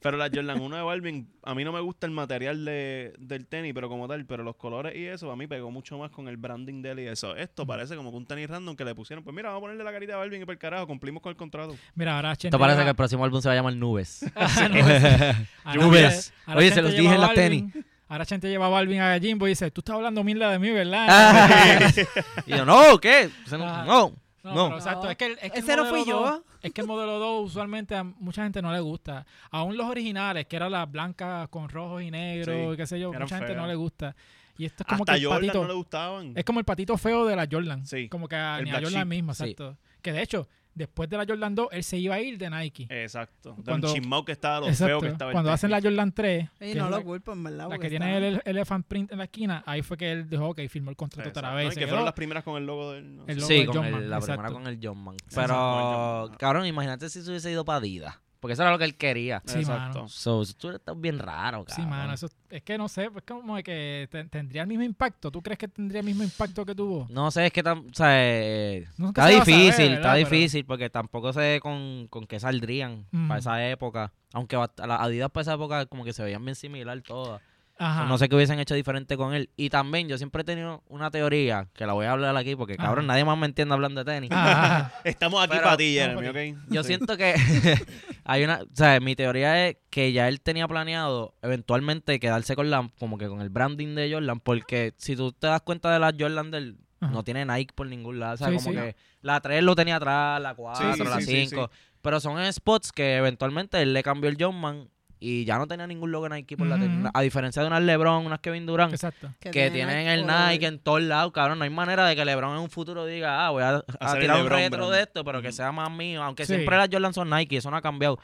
Pero 0.00 0.16
la 0.16 0.30
Jordan 0.32 0.60
1 0.60 0.76
de 0.76 0.82
Balvin, 0.82 1.28
a 1.42 1.54
mí 1.54 1.64
no 1.64 1.72
me 1.72 1.80
gusta 1.80 2.06
el 2.06 2.12
material 2.12 2.64
de, 2.64 3.14
del 3.18 3.46
tenis, 3.46 3.72
pero 3.74 3.88
como 3.88 4.06
tal, 4.08 4.24
pero 4.26 4.42
los 4.44 4.56
colores 4.56 4.94
y 4.96 5.06
eso, 5.06 5.30
a 5.30 5.36
mí 5.36 5.46
pegó 5.46 5.70
mucho 5.70 5.98
más 5.98 6.10
con 6.10 6.28
el 6.28 6.36
branding 6.36 6.82
de 6.82 6.90
él 6.92 7.00
y 7.00 7.06
eso. 7.08 7.34
Esto 7.36 7.66
parece 7.66 7.96
como 7.96 8.10
que 8.10 8.16
un 8.16 8.26
tenis 8.26 8.48
random 8.48 8.76
que 8.76 8.84
le 8.84 8.94
pusieron, 8.94 9.24
pues 9.24 9.34
mira, 9.34 9.48
vamos 9.48 9.60
a 9.60 9.62
ponerle 9.62 9.84
la 9.84 9.92
carita 9.92 10.12
de 10.12 10.18
Balvin 10.18 10.42
y 10.42 10.44
por 10.44 10.52
el 10.52 10.58
carajo, 10.58 10.86
cumplimos 10.86 11.22
con 11.22 11.30
el 11.30 11.36
contrato. 11.36 11.76
Mira, 11.94 12.16
ahora 12.16 12.32
Esto 12.32 12.58
parece 12.58 12.82
que 12.82 12.90
el 12.90 12.96
próximo 12.96 13.24
álbum 13.24 13.40
se 13.40 13.48
va 13.48 13.52
a 13.54 13.56
llamar 13.56 13.74
Nubes. 13.74 14.24
Ah, 14.34 14.48
sí. 14.48 15.78
Nubes. 15.78 16.32
Ahora 16.44 16.60
Oye, 16.60 16.70
se 16.72 16.82
los 16.82 16.92
dije 16.96 17.14
en 17.14 17.20
las 17.20 17.30
Balvin- 17.30 17.84
Ahora 18.08 18.24
Chente 18.24 18.48
lleva 18.48 18.66
a 18.66 18.68
Balvin 18.68 19.00
a 19.00 19.18
Jimbo 19.18 19.46
y 19.46 19.50
dice, 19.50 19.70
tú 19.72 19.80
estás 19.80 19.96
hablando 19.96 20.22
mierda 20.22 20.50
de 20.52 20.58
mí, 20.60 20.70
¿verdad? 20.70 21.06
Ah. 21.08 21.78
y 22.46 22.50
yo, 22.50 22.64
no, 22.64 22.98
¿qué? 22.98 23.30
Ese 23.44 23.58
no, 23.58 23.84
no. 23.84 24.12
No, 24.44 24.54
No. 24.54 24.64
pero 24.66 24.76
exacto. 24.78 25.10
Es 25.10 25.16
que, 25.16 25.26
el- 25.26 25.38
es 25.42 25.50
que 25.50 25.58
Ese 25.58 25.74
no 25.76 25.86
fui 25.86 26.04
yo. 26.06 26.20
2 26.20 26.40
Es 26.62 26.72
que 26.72 26.82
el 26.82 26.86
modelo 26.86 27.18
2 27.18 27.46
usualmente 27.50 27.96
a 27.96 28.04
mucha 28.04 28.44
gente 28.44 28.62
no 28.62 28.70
le 28.72 28.78
gusta. 28.78 29.26
Aún 29.50 29.76
los 29.76 29.86
originales, 29.88 30.46
que 30.46 30.54
eran 30.54 30.70
las 30.70 30.88
blancas 30.90 31.48
con 31.48 31.68
rojos 31.68 32.02
y 32.02 32.12
negros 32.12 32.54
Sí, 32.54 32.72
y 32.72 32.76
qué 32.76 32.86
sé 32.86 33.00
yo, 33.00 33.12
mucha 33.12 33.38
gente 33.38 33.56
no 33.56 33.66
le 33.66 33.74
gusta. 33.74 34.14
Y 34.58 34.64
esto 34.66 34.84
es 34.84 34.86
como 34.88 35.02
Hasta 35.02 35.12
que 35.14 35.18
el 35.18 35.26
Jordan 35.26 35.40
patito... 35.40 35.62
no 35.62 35.68
le 35.68 35.74
gustaban. 35.74 36.32
Es 36.36 36.44
como 36.44 36.60
el 36.60 36.64
patito 36.64 36.96
feo 36.96 37.26
de 37.26 37.34
la 37.36 37.46
Jordan. 37.50 37.84
Sí, 37.86 38.08
Como 38.08 38.28
que 38.28 38.36
a, 38.36 38.60
ni 38.62 38.70
a 38.70 38.80
Jordan 38.80 39.10
Sí. 39.10 39.18
exacto. 39.18 39.76
Que 40.00 40.12
de 40.12 40.22
hecho, 40.22 40.48
después 40.76 41.08
de 41.10 41.16
la 41.16 41.24
Jordan 41.26 41.54
2, 41.56 41.68
él 41.72 41.82
se 41.82 41.98
iba 41.98 42.14
a 42.14 42.20
ir 42.20 42.38
de 42.38 42.48
Nike. 42.48 42.86
Exacto. 42.88 43.54
De 43.58 43.64
Cuando- 43.64 43.88
un 43.88 43.94
chismao 43.94 44.24
que 44.24 44.30
estaba, 44.32 44.60
lo 44.60 44.68
Exacto. 44.68 44.86
feo 44.86 45.00
que 45.00 45.08
estaba 45.08 45.32
Cuando 45.32 45.50
hacen 45.50 45.70
la. 45.72 45.80
Jordan 45.82 46.12
3, 46.12 46.48
Y 46.60 46.74
no 46.74 46.88
lo 46.90 46.98
la, 46.98 47.02
culpo, 47.02 47.32
en 47.32 47.42
verdad. 47.42 47.68
la 47.68 47.78
que 47.78 47.86
está- 47.88 47.98
tiene 47.98 48.28
el 48.28 48.42
elephant 48.44 48.86
print 48.86 49.10
en 49.10 49.18
la 49.18 49.24
esquina, 49.24 49.62
ahí 49.66 49.82
fue 49.82 49.96
que 49.96 50.12
él 50.12 50.28
dijo, 50.30 50.46
ok, 50.50 50.60
firmó 50.68 50.90
el 50.90 50.96
contrato 50.96 51.28
Exacto. 51.28 51.40
otra 51.40 51.50
No, 51.50 51.56
vez. 51.56 51.68
se 51.74 51.74
que 51.74 51.80
quedó. 51.80 51.88
fueron 51.88 52.04
las 52.04 52.14
primeras 52.14 52.44
con 52.44 52.56
el 52.56 52.66
logo 52.66 52.92
del... 52.92 53.16
no 53.16 53.22
El 53.26 53.34
sé. 53.34 53.40
logo 53.40 53.46
Sí, 53.48 53.58
de 53.58 53.66
con 53.66 53.74
John 53.76 53.84
el- 53.86 53.92
Man, 53.92 54.10
la 54.10 54.16
exacto. 54.18 54.42
primera 54.42 54.52
con 54.62 54.66
el 54.72 54.78
John 54.82 54.98
Man. 55.04 55.16
Pero, 55.34 56.30
cabrón, 56.38 56.66
imagínate 56.66 57.08
si 57.08 57.22
se 57.22 57.30
hubiese 57.30 57.50
ido 57.50 57.64
para 57.64 57.78
Adidas. 57.78 58.14
Porque 58.46 58.52
eso 58.52 58.62
era 58.62 58.70
lo 58.70 58.78
que 58.78 58.84
él 58.84 58.94
quería. 58.96 59.42
Sí, 59.44 59.58
Exacto. 59.58 59.98
mano. 59.98 60.08
So, 60.08 60.44
tú 60.56 60.68
eres 60.68 60.80
bien 60.98 61.18
raro, 61.18 61.64
cabrón. 61.64 61.74
Sí, 61.84 61.90
mano, 61.90 62.12
eso 62.12 62.28
es 62.48 62.62
que 62.62 62.78
no 62.78 62.86
sé, 62.88 63.06
es 63.06 63.22
como 63.26 63.56
de 63.56 63.64
que 63.64 64.08
te- 64.08 64.22
tendría 64.26 64.62
el 64.62 64.68
mismo 64.68 64.84
impacto. 64.84 65.32
¿Tú 65.32 65.42
crees 65.42 65.58
que 65.58 65.66
tendría 65.66 65.98
el 65.98 66.06
mismo 66.06 66.22
impacto 66.22 66.64
que 66.64 66.76
tuvo? 66.76 67.08
No 67.10 67.28
sé, 67.32 67.46
es 67.46 67.52
que 67.52 67.64
tam- 67.64 67.90
o 67.90 67.94
sea, 67.94 68.08
eh, 68.24 68.86
está 69.08 69.26
difícil, 69.26 69.94
está 69.94 70.12
Pero- 70.12 70.30
difícil 70.30 70.64
porque 70.64 70.88
tampoco 70.90 71.32
sé 71.32 71.58
con, 71.60 72.06
con 72.08 72.24
qué 72.28 72.38
saldrían 72.38 73.04
para 73.26 73.40
esa 73.40 73.68
época. 73.68 74.12
Aunque 74.32 74.56
las 74.56 74.70
Adidas 75.00 75.30
para 75.30 75.42
esa 75.42 75.54
época 75.54 75.86
como 75.86 76.04
que 76.04 76.12
se 76.12 76.22
veían 76.22 76.44
bien 76.44 76.54
similar 76.54 77.00
todas. 77.02 77.42
Ajá. 77.78 78.06
No 78.06 78.16
sé 78.16 78.28
qué 78.28 78.36
hubiesen 78.36 78.58
hecho 78.58 78.74
diferente 78.74 79.16
con 79.16 79.34
él. 79.34 79.50
Y 79.56 79.68
también 79.68 80.08
yo 80.08 80.16
siempre 80.16 80.42
he 80.42 80.44
tenido 80.44 80.82
una 80.88 81.10
teoría 81.10 81.68
que 81.74 81.84
la 81.86 81.92
voy 81.92 82.06
a 82.06 82.12
hablar 82.12 82.34
aquí 82.36 82.56
porque, 82.56 82.76
cabrón, 82.76 83.04
Ajá. 83.04 83.08
nadie 83.14 83.24
más 83.26 83.36
me 83.36 83.44
entiende 83.46 83.74
hablando 83.74 84.02
de 84.02 84.12
tenis. 84.12 84.30
Ajá. 84.32 84.92
Estamos 85.04 85.40
aquí 85.42 85.50
Pero- 85.50 85.62
para 85.64 85.76
ti, 85.76 85.92
Jeremy, 85.94 86.28
¿ok? 86.28 86.58
Yo 86.70 86.82
Sí. 86.82 86.86
siento 86.88 87.16
que 87.16 87.34
hay 88.24 88.44
una, 88.44 88.62
o 88.62 88.66
sea, 88.74 88.98
mi 89.00 89.14
teoría 89.14 89.68
es 89.68 89.76
que 89.90 90.12
ya 90.12 90.28
él 90.28 90.40
tenía 90.40 90.66
planeado 90.68 91.34
eventualmente 91.42 92.18
quedarse 92.20 92.56
con 92.56 92.70
la, 92.70 92.90
como 92.98 93.18
que 93.18 93.28
con 93.28 93.40
el 93.40 93.50
branding 93.50 93.94
de 93.94 94.10
Jordan, 94.12 94.40
porque 94.40 94.94
si 94.96 95.16
tú 95.16 95.32
te 95.32 95.46
das 95.46 95.60
cuenta 95.62 95.90
de 95.92 95.98
la 95.98 96.12
Jordan 96.18 96.50
del, 96.50 96.78
Ajá. 97.00 97.12
no 97.12 97.24
tiene 97.24 97.44
Nike 97.44 97.74
por 97.74 97.86
ningún 97.86 98.18
lado, 98.20 98.34
o 98.34 98.36
sea, 98.38 98.48
Sí, 98.48 98.56
como 98.56 98.70
sí. 98.70 98.74
que 98.76 98.96
la 99.20 99.40
3 99.40 99.62
lo 99.62 99.74
tenía 99.74 99.96
atrás, 99.96 100.40
la 100.40 100.54
4, 100.54 100.92
Sí, 100.94 100.98
sí, 101.02 101.04
la 101.08 101.16
sí, 101.20 101.26
sí, 101.26 101.46
5, 101.48 101.70
pero 102.00 102.20
son 102.20 102.52
spots 102.52 102.92
que 102.92 103.16
eventualmente 103.16 103.82
él 103.82 103.92
le 103.92 104.02
cambió 104.02 104.30
el 104.30 104.42
Jumpman 104.42 104.88
y 105.18 105.44
ya 105.44 105.56
no 105.58 105.66
tenía 105.66 105.86
ningún 105.86 106.12
logo 106.12 106.28
Nike 106.28 106.56
por 106.56 106.66
la 106.66 106.76
Ujú. 106.76 106.84
tenis. 106.84 107.10
A 107.14 107.20
diferencia 107.22 107.62
de 107.62 107.68
unas 107.68 107.82
LeBron, 107.82 108.26
unas 108.26 108.40
Kevin 108.40 108.66
Durant, 108.66 108.92
Exacto. 108.92 109.32
que 109.40 109.50
tiene 109.50 109.70
tienen 109.70 110.06
el. 110.08 110.26
Nike 110.26 110.66
en 110.66 110.78
todos 110.78 111.02
lados, 111.02 111.32
cabrón. 111.32 111.58
No 111.58 111.64
hay 111.64 111.70
manera 111.70 112.06
de 112.06 112.14
que 112.16 112.24
LeBron 112.24 112.56
en 112.56 112.62
un 112.62 112.70
futuro 112.70 113.06
diga, 113.06 113.46
ah, 113.46 113.50
voy 113.50 113.62
a, 113.62 113.82
tirar 114.18 114.42
un 114.42 114.50
retro 114.50 114.90
de 114.90 115.02
esto, 115.02 115.24
pero 115.24 115.40
que 115.40 115.52
sea 115.52 115.72
más 115.72 115.90
mío. 115.90 116.22
Aunque 116.22 116.44
Sí. 116.44 116.54
siempre 116.54 116.76
las 116.76 116.88
Jordan 116.92 117.14
son 117.14 117.30
Nike, 117.30 117.56
eso 117.56 117.70
no 117.70 117.76
ha 117.76 117.82
cambiado. 117.82 118.18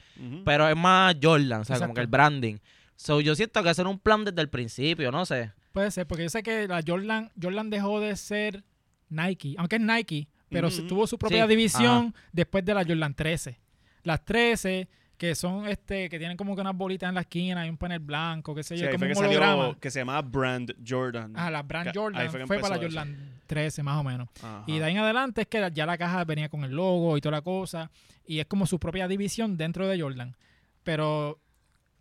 Pero 0.45 0.69
es 0.69 0.77
más 0.77 1.17
Jordan, 1.23 1.63
o 1.63 1.65
sea, 1.65 1.79
como 1.79 1.95
que 1.95 2.01
el 2.03 2.07
branding. 2.09 2.57
So, 2.97 3.21
yo 3.21 3.35
siento 3.35 3.63
que 3.63 3.69
hacer 3.71 3.87
un 3.87 3.99
plan 3.99 4.25
desde 4.25 4.41
el 4.43 4.49
principio, 4.49 5.11
no 5.11 5.25
sé. 5.27 5.51
Puede 5.73 5.91
ser, 5.91 6.07
porque 6.07 6.25
yo 6.25 6.29
sé 6.29 6.43
que 6.43 6.69
la 6.69 6.83
Jordan, 6.87 7.33
Jordan 7.41 7.71
dejó 7.71 7.99
de 8.01 8.15
ser 8.17 8.63
Nike, 9.09 9.55
aunque 9.59 9.77
es 9.77 9.83
Nike, 9.83 10.29
pero 10.51 10.71
tuvo 10.71 11.07
su 11.07 11.19
propia 11.19 11.45
Sí, 11.45 11.49
división 11.49 12.15
después 12.33 12.65
de 12.65 12.75
la 12.75 12.85
Jordan 12.85 13.15
13. 13.15 13.59
Las 14.05 14.25
13, 14.25 14.89
que 15.23 15.37
son 15.37 15.69
este, 15.69 16.09
que 16.09 16.19
tienen 16.19 16.37
como 16.37 16.57
que 16.57 16.63
unas 16.63 16.77
bolitas 16.77 17.09
en 17.09 17.15
la 17.15 17.21
esquina 17.21 17.65
y 17.65 17.71
un 17.71 17.77
panel 17.77 18.01
blanco, 18.01 18.57
qué 18.57 18.65
sé 18.65 18.75
Sí, 18.77 18.83
yo, 18.83 18.89
ahí 18.89 18.95
como 18.95 19.05
un 19.05 19.09
que 19.11 19.15
salió 19.15 19.39
holograma. 19.39 19.79
que 19.79 19.89
se 19.89 20.01
llamaba 20.01 20.21
Brand 20.21 20.75
Jordan. 20.85 21.33
Ah, 21.37 21.49
la 21.49 21.63
Brand 21.63 21.93
Que- 21.93 21.97
Jordan 21.97 22.29
fue, 22.29 22.59
para 22.59 22.71
la 22.71 22.75
eso. 22.85 22.97
Jordan 22.97 23.31
13 23.47 23.85
más 23.85 24.01
o 24.01 24.03
menos. 24.03 24.29
Ajá. 24.43 24.65
Y 24.67 24.81
de 24.81 24.85
ahí 24.85 24.95
en 24.95 24.99
adelante 24.99 25.43
es 25.43 25.47
que 25.47 25.71
ya 25.73 25.87
la 25.87 25.97
caja 25.97 26.25
venía 26.25 26.49
con 26.49 26.65
el 26.65 26.73
logo 26.73 27.17
y 27.17 27.21
toda 27.21 27.37
la 27.37 27.43
cosa. 27.43 27.89
Y 28.27 28.41
es 28.41 28.47
como 28.47 28.67
su 28.67 28.81
propia 28.81 29.07
división 29.07 29.57
dentro 29.57 29.87
de 29.87 30.01
Jordan. 30.01 30.35
Pero, 30.83 31.29
o 31.31 31.39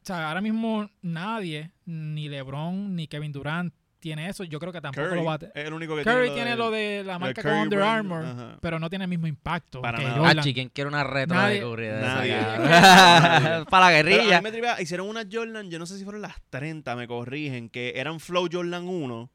sea, 0.01 0.29
ahora 0.29 0.41
mismo 0.41 0.89
nadie, 1.03 1.69
ni 1.85 2.27
LeBron, 2.27 2.95
ni 2.95 3.05
Kevin 3.05 3.31
Durant, 3.33 3.71
tiene 4.01 4.27
eso. 4.27 4.43
Yo 4.43 4.59
creo 4.59 4.73
que 4.73 4.81
tampoco 4.81 5.07
Curry 5.07 5.19
lo 5.19 5.23
va 5.25 5.35
a 5.35 5.39
tener. 5.39 5.57
es 5.57 5.65
el 5.67 5.73
único 5.73 5.95
que 5.95 6.03
Curry 6.03 6.23
tiene 6.27 6.33
tiene 6.35 6.55
lo 6.57 6.71
de 6.71 7.03
la 7.05 7.17
marca 7.19 7.41
con 7.41 7.53
Under 7.53 7.79
brand, 7.79 7.97
Armour, 8.11 8.25
ajá. 8.25 8.57
pero 8.59 8.79
no 8.79 8.89
tiene 8.89 9.05
el 9.05 9.09
mismo 9.09 9.27
impacto 9.27 9.81
Para 9.81 9.97
que 9.99 10.03
nada. 10.03 10.17
Jordan. 10.17 10.39
Ah, 10.39 10.41
¿quién 10.43 10.69
quiere 10.69 10.87
una 10.89 11.03
retro 11.05 11.37
Nadie- 11.37 11.53
de 11.53 11.61
Curry? 11.61 11.85
de 11.87 11.99
esa, 11.99 12.15
Nadie. 12.15 12.37
cabrón? 12.37 12.69
Nadie. 12.69 13.41
Para 13.41 13.59
la 13.61 13.65
Pero 13.69 13.85
a 13.85 13.91
guerrilla. 13.91 14.37
mí 14.41 14.43
me 14.43 14.51
tripea, 14.51 14.81
hicieron 14.81 15.07
unas 15.07 15.27
Jordan, 15.31 15.69
yo 15.69 15.79
no 15.79 15.85
sé 15.85 15.97
si 15.97 16.03
fueron 16.03 16.21
las 16.21 16.35
30, 16.49 16.95
me 16.95 17.07
corrigen, 17.07 17.69
que 17.69 17.93
eran 17.95 18.19
Flow 18.19 18.49
Jordan 18.51 18.87
1 18.87 19.29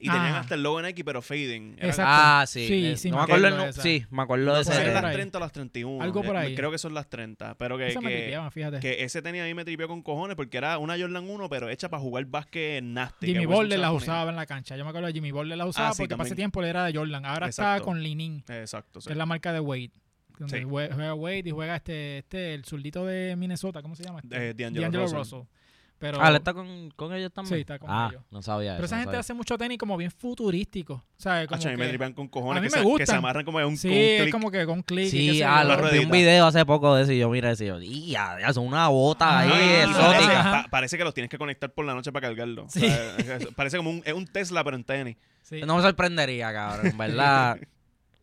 y 0.00 0.06
tenían 0.08 0.34
Ah. 0.34 0.40
hasta 0.40 0.54
el 0.54 0.62
logo 0.62 0.80
Nike, 0.80 1.04
pero 1.04 1.20
fading. 1.22 1.74
Era- 1.78 1.88
Exacto. 1.88 2.12
Ah, 2.14 2.44
sí. 2.46 2.68
Sí, 2.68 2.86
eh, 2.86 2.96
sí, 2.96 3.10
no 3.10 3.16
me 3.16 3.20
me 3.20 3.24
acuerdo 3.24 3.46
el 3.48 3.52
acuerdo 3.54 3.56
de 3.58 3.66
nu- 3.66 3.70
esa. 3.70 3.82
Sí, 3.82 4.06
me 4.10 4.22
acuerdo 4.22 4.44
de 4.44 4.60
eran 4.60 4.64
por 4.64 4.94
las 4.94 5.04
ahí. 5.04 5.12
30 5.14 5.38
o 5.38 5.40
las 5.40 5.52
31. 5.52 6.02
Algo 6.04 6.22
por 6.22 6.36
eh, 6.36 6.38
ahí. 6.38 6.54
Creo 6.54 6.70
que 6.70 6.78
son 6.78 6.94
las 6.94 7.08
30. 7.10 7.54
Pero 7.56 7.76
que, 7.78 7.88
Eso 7.88 8.00
me 8.00 8.10
que, 8.10 8.16
tripeaba, 8.18 8.50
fíjate. 8.50 8.80
que 8.80 9.02
ese 9.04 9.22
tenía 9.22 9.42
a 9.42 9.46
mí 9.46 9.54
me 9.54 9.64
tripeó 9.64 9.88
con 9.88 10.02
cojones 10.02 10.36
porque 10.36 10.56
era 10.56 10.78
una 10.78 10.96
Jordan 10.98 11.28
1, 11.28 11.48
pero 11.48 11.68
hecha 11.68 11.88
para 11.88 12.00
jugar 12.00 12.24
básquet 12.26 12.82
nasty. 12.82 13.26
Jimmy 13.28 13.46
Butler 13.46 13.78
las 13.80 13.90
ponía. 13.90 14.02
usaba 14.04 14.30
en 14.30 14.36
la 14.36 14.46
cancha. 14.46 14.76
Yo 14.76 14.84
me 14.84 14.90
acuerdo 14.90 15.08
de 15.08 15.12
Jimmy 15.12 15.32
Butler 15.32 15.58
las 15.58 15.68
usaba 15.68 15.88
Ah, 15.88 15.92
sí, 15.94 16.02
porque 16.02 16.16
para 16.16 16.22
ese 16.24 16.30
también. 16.30 16.36
tiempo 16.50 16.62
le 16.62 16.68
era 16.68 16.84
de 16.84 16.94
Jordan. 16.96 17.24
Ahora 17.26 17.48
está 17.48 17.62
Exacto. 17.74 17.84
con 17.86 18.02
Linin, 18.02 18.44
Exacto, 18.48 19.00
sí. 19.00 19.06
que 19.08 19.12
es 19.14 19.18
la 19.18 19.26
marca 19.26 19.52
de 19.52 19.60
Wade. 19.60 19.90
donde 20.38 20.58
Sí. 20.60 20.64
jue- 20.64 20.88
juega 20.94 21.14
Wade 21.14 21.42
y 21.46 21.50
juega 21.50 21.74
este, 21.74 22.18
este, 22.18 22.54
el 22.54 22.64
zurdito 22.64 23.04
de 23.04 23.34
Minnesota, 23.34 23.82
¿cómo 23.82 23.96
se 23.96 24.04
llama? 24.04 24.20
Este? 24.22 24.50
Eh, 24.50 24.54
D'Angelo 24.54 25.08
Russell. 25.08 25.40
Pero, 25.98 26.18
Ah, 26.22 26.28
¿él 26.28 26.36
está 26.36 26.54
con, 26.54 26.90
con 26.94 27.12
ellos 27.12 27.32
también? 27.32 27.56
Sí, 27.56 27.60
está 27.62 27.78
con 27.78 27.90
ah, 27.90 28.08
ellos. 28.12 28.22
no 28.30 28.40
sabía 28.40 28.74
pero 28.74 28.84
eso. 28.84 28.86
esa 28.86 28.96
no 28.96 29.00
gente 29.00 29.08
sabía. 29.10 29.20
hace 29.20 29.34
mucho 29.34 29.58
tenis 29.58 29.78
como 29.78 29.96
bien 29.96 30.10
futurístico. 30.12 31.04
¿sabes? 31.16 31.48
Como 31.48 31.60
a 31.60 31.66
mí 31.72 31.76
me 31.98 32.14
con 32.14 32.28
cojones 32.28 32.58
a 32.58 32.60
mí 32.62 32.68
que, 32.68 32.76
me 32.84 32.92
se, 32.92 32.96
que 32.98 33.06
se 33.06 33.14
amarran 33.16 33.44
como 33.44 33.58
un, 33.58 33.76
Sí, 33.76 33.90
es 33.92 34.30
como 34.30 34.50
que 34.52 34.64
con 34.64 34.82
clic. 34.82 35.08
Sí, 35.10 35.42
ah, 35.42 35.64
lo- 35.64 35.90
vi 35.90 35.98
un 35.98 36.10
video 36.10 36.46
hace 36.46 36.64
poco 36.64 36.94
de 36.94 37.02
eso 37.02 37.12
y 37.12 37.18
yo 37.18 37.28
mira 37.28 37.50
ese 37.50 37.64
y 37.64 37.68
yo, 37.68 37.80
ya, 37.80 38.38
ya 38.40 38.52
son 38.52 38.66
una 38.66 38.86
bota 38.88 39.40
ahí 39.40 39.50
Ah, 39.52 39.56
Y 39.58 39.90
exótica. 39.90 40.10
parece, 40.12 40.32
Ajá. 40.36 40.62
pa- 40.62 40.68
parece 40.70 40.98
que 40.98 41.04
los 41.04 41.14
tienes 41.14 41.30
que 41.30 41.38
conectar 41.38 41.72
por 41.72 41.84
la 41.84 41.94
noche 41.94 42.12
para 42.12 42.28
cargarlo. 42.28 42.66
Sí. 42.68 42.84
O 42.86 43.22
sea, 43.24 43.38
parece 43.56 43.76
como 43.76 43.90
un, 43.90 44.02
es 44.04 44.12
un 44.14 44.26
Tesla, 44.26 44.62
pero 44.62 44.76
en 44.76 44.84
tenis. 44.84 45.16
Sí. 45.42 45.62
No 45.66 45.76
me 45.76 45.82
sorprendería, 45.82 46.52
cabrón, 46.52 46.86
en 46.86 46.98
verdad. 46.98 47.58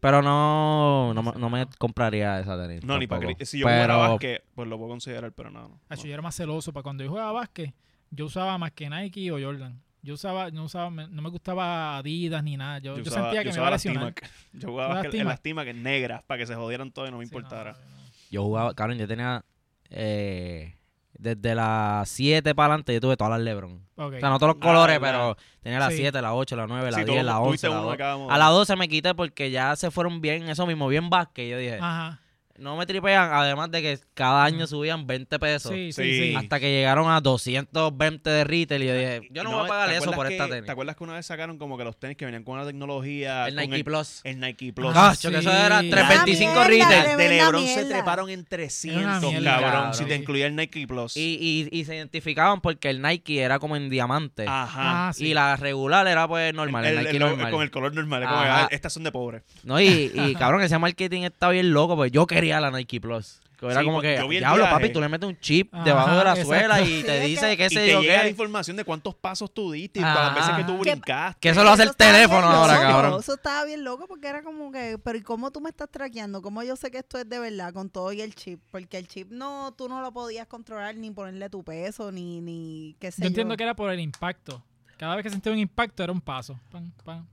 Pero 0.05 0.21
no, 0.21 1.13
no, 1.15 1.23
me- 1.23 1.31
no 1.39 1.49
me 1.49 1.65
compraría 1.79 2.39
esa 2.39 2.55
tenis. 2.61 2.83
No, 2.83 2.97
ni 2.99 3.07
para 3.07 3.27
Si 3.43 3.57
yo 3.59 3.65
pero, 3.65 3.75
jugara 3.95 3.95
básquet, 4.09 4.43
pues 4.53 4.67
lo 4.67 4.77
puedo 4.77 4.89
considerar, 4.91 5.31
pero 5.31 5.49
no. 5.49 5.67
no. 5.67 5.79
Hacho, 5.89 6.05
yo 6.05 6.13
era 6.13 6.21
más 6.21 6.35
celoso 6.35 6.71
para 6.71 6.83
cuando 6.83 7.03
yo 7.03 7.09
jugaba 7.09 7.31
básquet. 7.31 7.73
Yo 8.11 8.25
usaba 8.25 8.55
más 8.59 8.71
que 8.71 8.87
Nike 8.89 9.31
o 9.31 9.39
Jordan. 9.41 9.81
Yo 10.03 10.13
usaba, 10.13 10.51
no 10.51 10.65
usaba, 10.65 10.91
me- 10.91 11.07
no 11.07 11.21
me 11.23 11.29
gustaba 11.29 11.97
Adidas 11.97 12.43
ni 12.43 12.55
nada. 12.55 12.77
Yo, 12.77 12.95
yo 12.97 13.01
usaba- 13.01 13.31
sentía 13.31 13.41
que 13.43 13.49
yo 13.49 13.53
me 13.55 13.59
iba 13.61 13.67
a 13.67 13.71
lesionar. 13.71 14.13
Yo 14.53 14.69
jugaba 14.69 14.89
¿Usabas 14.89 15.03
básquet 15.05 15.21
en 15.21 15.27
las 15.27 15.41
T-Mac 15.41 15.73
negras 15.73 16.23
para 16.23 16.37
que 16.37 16.45
se 16.45 16.53
jodieran 16.53 16.91
todo 16.91 17.07
y 17.07 17.11
no 17.11 17.17
me 17.17 17.25
Sí, 17.25 17.29
importara. 17.33 17.71
no, 17.73 17.79
no. 17.79 18.05
Yo 18.29 18.43
jugaba, 18.43 18.73
cabrón, 18.75 18.99
yo 18.99 19.07
tenía 19.07 19.43
eh, 19.89 20.74
desde 21.17 21.55
las 21.55 22.07
7 22.09 22.53
para 22.55 22.67
adelante 22.73 22.93
yo 22.93 23.01
tuve 23.01 23.17
todas 23.17 23.31
las 23.31 23.41
Lebron. 23.41 23.81
Ok. 23.95 24.13
O 24.15 24.19
sea, 24.19 24.29
no 24.29 24.37
todos 24.39 24.55
los 24.55 24.61
Ah, 24.61 24.65
colores, 24.65 24.99
¿verdad? 24.99 25.35
pero 25.35 25.37
tenía 25.61 25.79
las 25.79 25.91
Sí. 25.93 25.97
7, 25.99 26.21
las 26.21 26.31
8, 26.33 26.55
las 26.55 26.67
9, 26.67 26.91
las 26.91 26.99
Sí, 26.99 27.05
10, 27.05 27.17
todo- 27.17 27.23
las 27.25 27.35
tuviste 27.43 27.67
11, 27.67 27.67
las 27.67 27.73
uno 27.73 27.81
de 27.81 27.85
12. 27.87 27.97
cada 27.97 28.17
modo. 28.17 28.31
A 28.31 28.37
las 28.37 28.49
12 28.49 28.75
me 28.75 28.87
quité 28.89 29.15
porque 29.15 29.51
ya 29.51 29.75
se 29.75 29.91
fueron 29.91 30.21
bien, 30.21 30.49
eso 30.49 30.65
mismo, 30.65 30.87
bien 30.87 31.09
básquet. 31.09 31.49
Yo 31.49 31.57
dije, 31.57 31.77
Ajá. 31.81 32.19
No 32.57 32.77
me 32.77 32.85
tripean, 32.85 33.29
además 33.33 33.69
de 33.71 33.81
que 33.81 33.99
cada 34.13 34.43
año 34.45 34.65
subían 34.67 35.05
20 35.07 35.37
pesos. 35.39 35.71
Sí, 35.71 35.91
sí, 35.91 36.03
Sí. 36.03 36.19
sí. 36.29 36.35
Hasta 36.35 36.59
que 36.59 36.71
llegaron 36.71 37.09
a 37.11 37.19
220 37.21 38.29
de 38.29 38.43
retail 38.43 38.83
y 38.83 38.87
yo 38.87 38.93
dije, 38.95 39.21
yo 39.31 39.43
no, 39.43 39.51
voy 39.51 39.65
a 39.65 39.67
pagar 39.67 39.89
¿te 39.89 39.97
eso 39.97 40.11
por 40.11 40.27
que- 40.27 40.33
esta 40.35 40.47
tenis. 40.47 40.65
¿Te 40.65 40.71
acuerdas 40.71 40.95
que 40.95 41.03
una 41.03 41.13
vez 41.13 41.25
sacaron 41.25 41.57
como 41.57 41.77
que 41.77 41.83
los 41.83 41.97
tenis 41.99 42.15
que 42.17 42.25
venían 42.25 42.43
con 42.43 42.55
una 42.55 42.65
tecnología? 42.65 43.47
El 43.47 43.55
con 43.55 43.69
Nike 43.69 43.83
Plus. 43.83 44.21
El 44.23 44.39
Nike 44.39 44.73
Plus. 44.73 44.91
Ah, 44.95 45.09
Cacho, 45.11 45.31
que 45.31 45.37
eso 45.39 45.49
sí. 45.49 45.55
era 45.55 45.81
La 45.83 45.89
325 45.89 46.53
mierda, 46.69 46.89
retail. 46.89 47.17
de 47.17 47.29
LeBron 47.29 47.67
se 47.67 47.85
treparon 47.85 48.29
en 48.29 48.39
Era 48.39 48.49
300, 48.49 49.01
una 49.03 49.11
cabrón, 49.13 49.31
mierda, 49.33 49.59
cabrón. 49.61 49.93
Si 49.93 50.05
te 50.05 50.15
Sí. 50.15 50.21
incluía 50.21 50.45
el 50.47 50.55
Nike 50.55 50.87
Plus. 50.87 51.17
Y, 51.17 51.67
y, 51.71 51.77
y 51.79 51.85
se 51.85 51.95
identificaban 51.95 52.61
porque 52.61 52.89
el 52.89 53.01
Nike 53.01 53.41
era 53.41 53.59
como 53.59 53.75
en 53.75 53.89
diamante. 53.89 54.45
Ajá. 54.47 55.07
Ah, 55.09 55.13
sí. 55.13 55.27
Y 55.27 55.33
la 55.33 55.55
regular 55.57 56.07
era 56.07 56.27
pues 56.27 56.53
normal, 56.53 56.85
el, 56.85 56.91
El- 56.91 56.97
Nike 57.03 57.11
el- 57.17 57.19
normal. 57.19 57.51
Con 57.51 57.63
el 57.63 57.71
color 57.71 57.93
normal. 57.93 58.23
como, 58.23 58.35
ah, 58.35 58.67
estas 58.71 58.93
son 58.93 59.03
de 59.03 59.11
pobre. 59.11 59.41
No, 59.63 59.79
y, 59.81 60.11
y 60.13 60.35
cabrón, 60.35 60.61
ese 60.61 60.77
marketing 60.77 61.23
está 61.23 61.49
bien 61.49 61.71
loco, 61.73 61.95
pues 61.95 62.11
yo 62.11 62.25
quería 62.25 62.44
la 62.49 62.71
Nike 62.71 62.99
Plus. 63.01 63.41
Que 63.57 63.67
era 63.67 63.79
Sí, 63.79 63.85
como 63.85 64.01
pues, 64.01 64.19
que, 64.21 64.27
diablo, 64.37 64.65
papi, 64.65 64.89
tú 64.91 64.99
le 64.99 65.07
metes 65.07 65.29
un 65.29 65.39
chip 65.39 65.73
Ajá, 65.73 65.85
debajo 65.85 66.09
de 66.17 66.23
la 66.25 66.31
exacto. 66.31 66.45
suela 66.47 66.81
y 66.81 67.03
te 67.05 67.19
dice 67.21 67.55
que- 67.55 67.65
y 67.67 67.69
sé 67.69 67.75
te 67.75 67.91
yo 67.91 68.01
llega 68.01 68.23
la 68.23 68.27
información 68.27 68.75
de 68.75 68.83
cuántos 68.83 69.15
pasos 69.15 69.53
tú 69.53 69.71
diste 69.71 69.99
y 69.99 70.01
todas 70.01 70.25
las 70.27 70.35
veces 70.35 70.55
que 70.57 70.63
tú 70.65 70.77
brincaste. 70.77 71.39
Que 71.39 71.49
eso 71.49 71.63
lo 71.63 71.69
hace 71.69 71.83
el 71.83 71.95
teléfono 71.95 72.45
ahora, 72.45 72.73
loco, 72.73 72.85
cabrón. 72.85 73.19
Eso 73.21 73.35
estaba 73.35 73.63
bien 73.63 73.85
loco 73.85 74.07
porque 74.09 74.27
era 74.27 74.43
como 74.43 74.73
que, 74.73 74.97
pero 75.01 75.17
¿y 75.17 75.21
cómo 75.21 75.51
tú 75.51 75.61
me 75.61 75.69
estás 75.69 75.89
traqueando? 75.89 76.41
¿Cómo 76.41 76.63
yo 76.63 76.75
sé 76.75 76.91
que 76.91 76.97
esto 76.97 77.17
es 77.17 77.29
de 77.29 77.39
verdad 77.39 77.73
con 77.73 77.89
todo 77.89 78.11
y 78.11 78.19
el 78.19 78.35
chip? 78.35 78.59
Porque 78.71 78.97
el 78.97 79.07
chip 79.07 79.31
no, 79.31 79.73
tú 79.77 79.87
no 79.87 80.01
lo 80.01 80.11
podías 80.11 80.47
controlar 80.47 80.95
ni 80.97 81.11
ponerle 81.11 81.49
tu 81.49 81.63
peso 81.63 82.11
ni, 82.11 82.41
ni 82.41 82.97
qué 82.99 83.09
sé 83.09 83.21
Yo 83.21 83.23
yo. 83.23 83.27
entiendo 83.29 83.55
que 83.55 83.63
era 83.63 83.73
por 83.73 83.89
el 83.89 84.01
impacto. 84.01 84.61
Cada 84.97 85.15
vez 85.15 85.23
que 85.23 85.29
sentía 85.29 85.51
un 85.51 85.59
impacto 85.59 86.03
era 86.03 86.11
un 86.13 86.21
paso. 86.21 86.59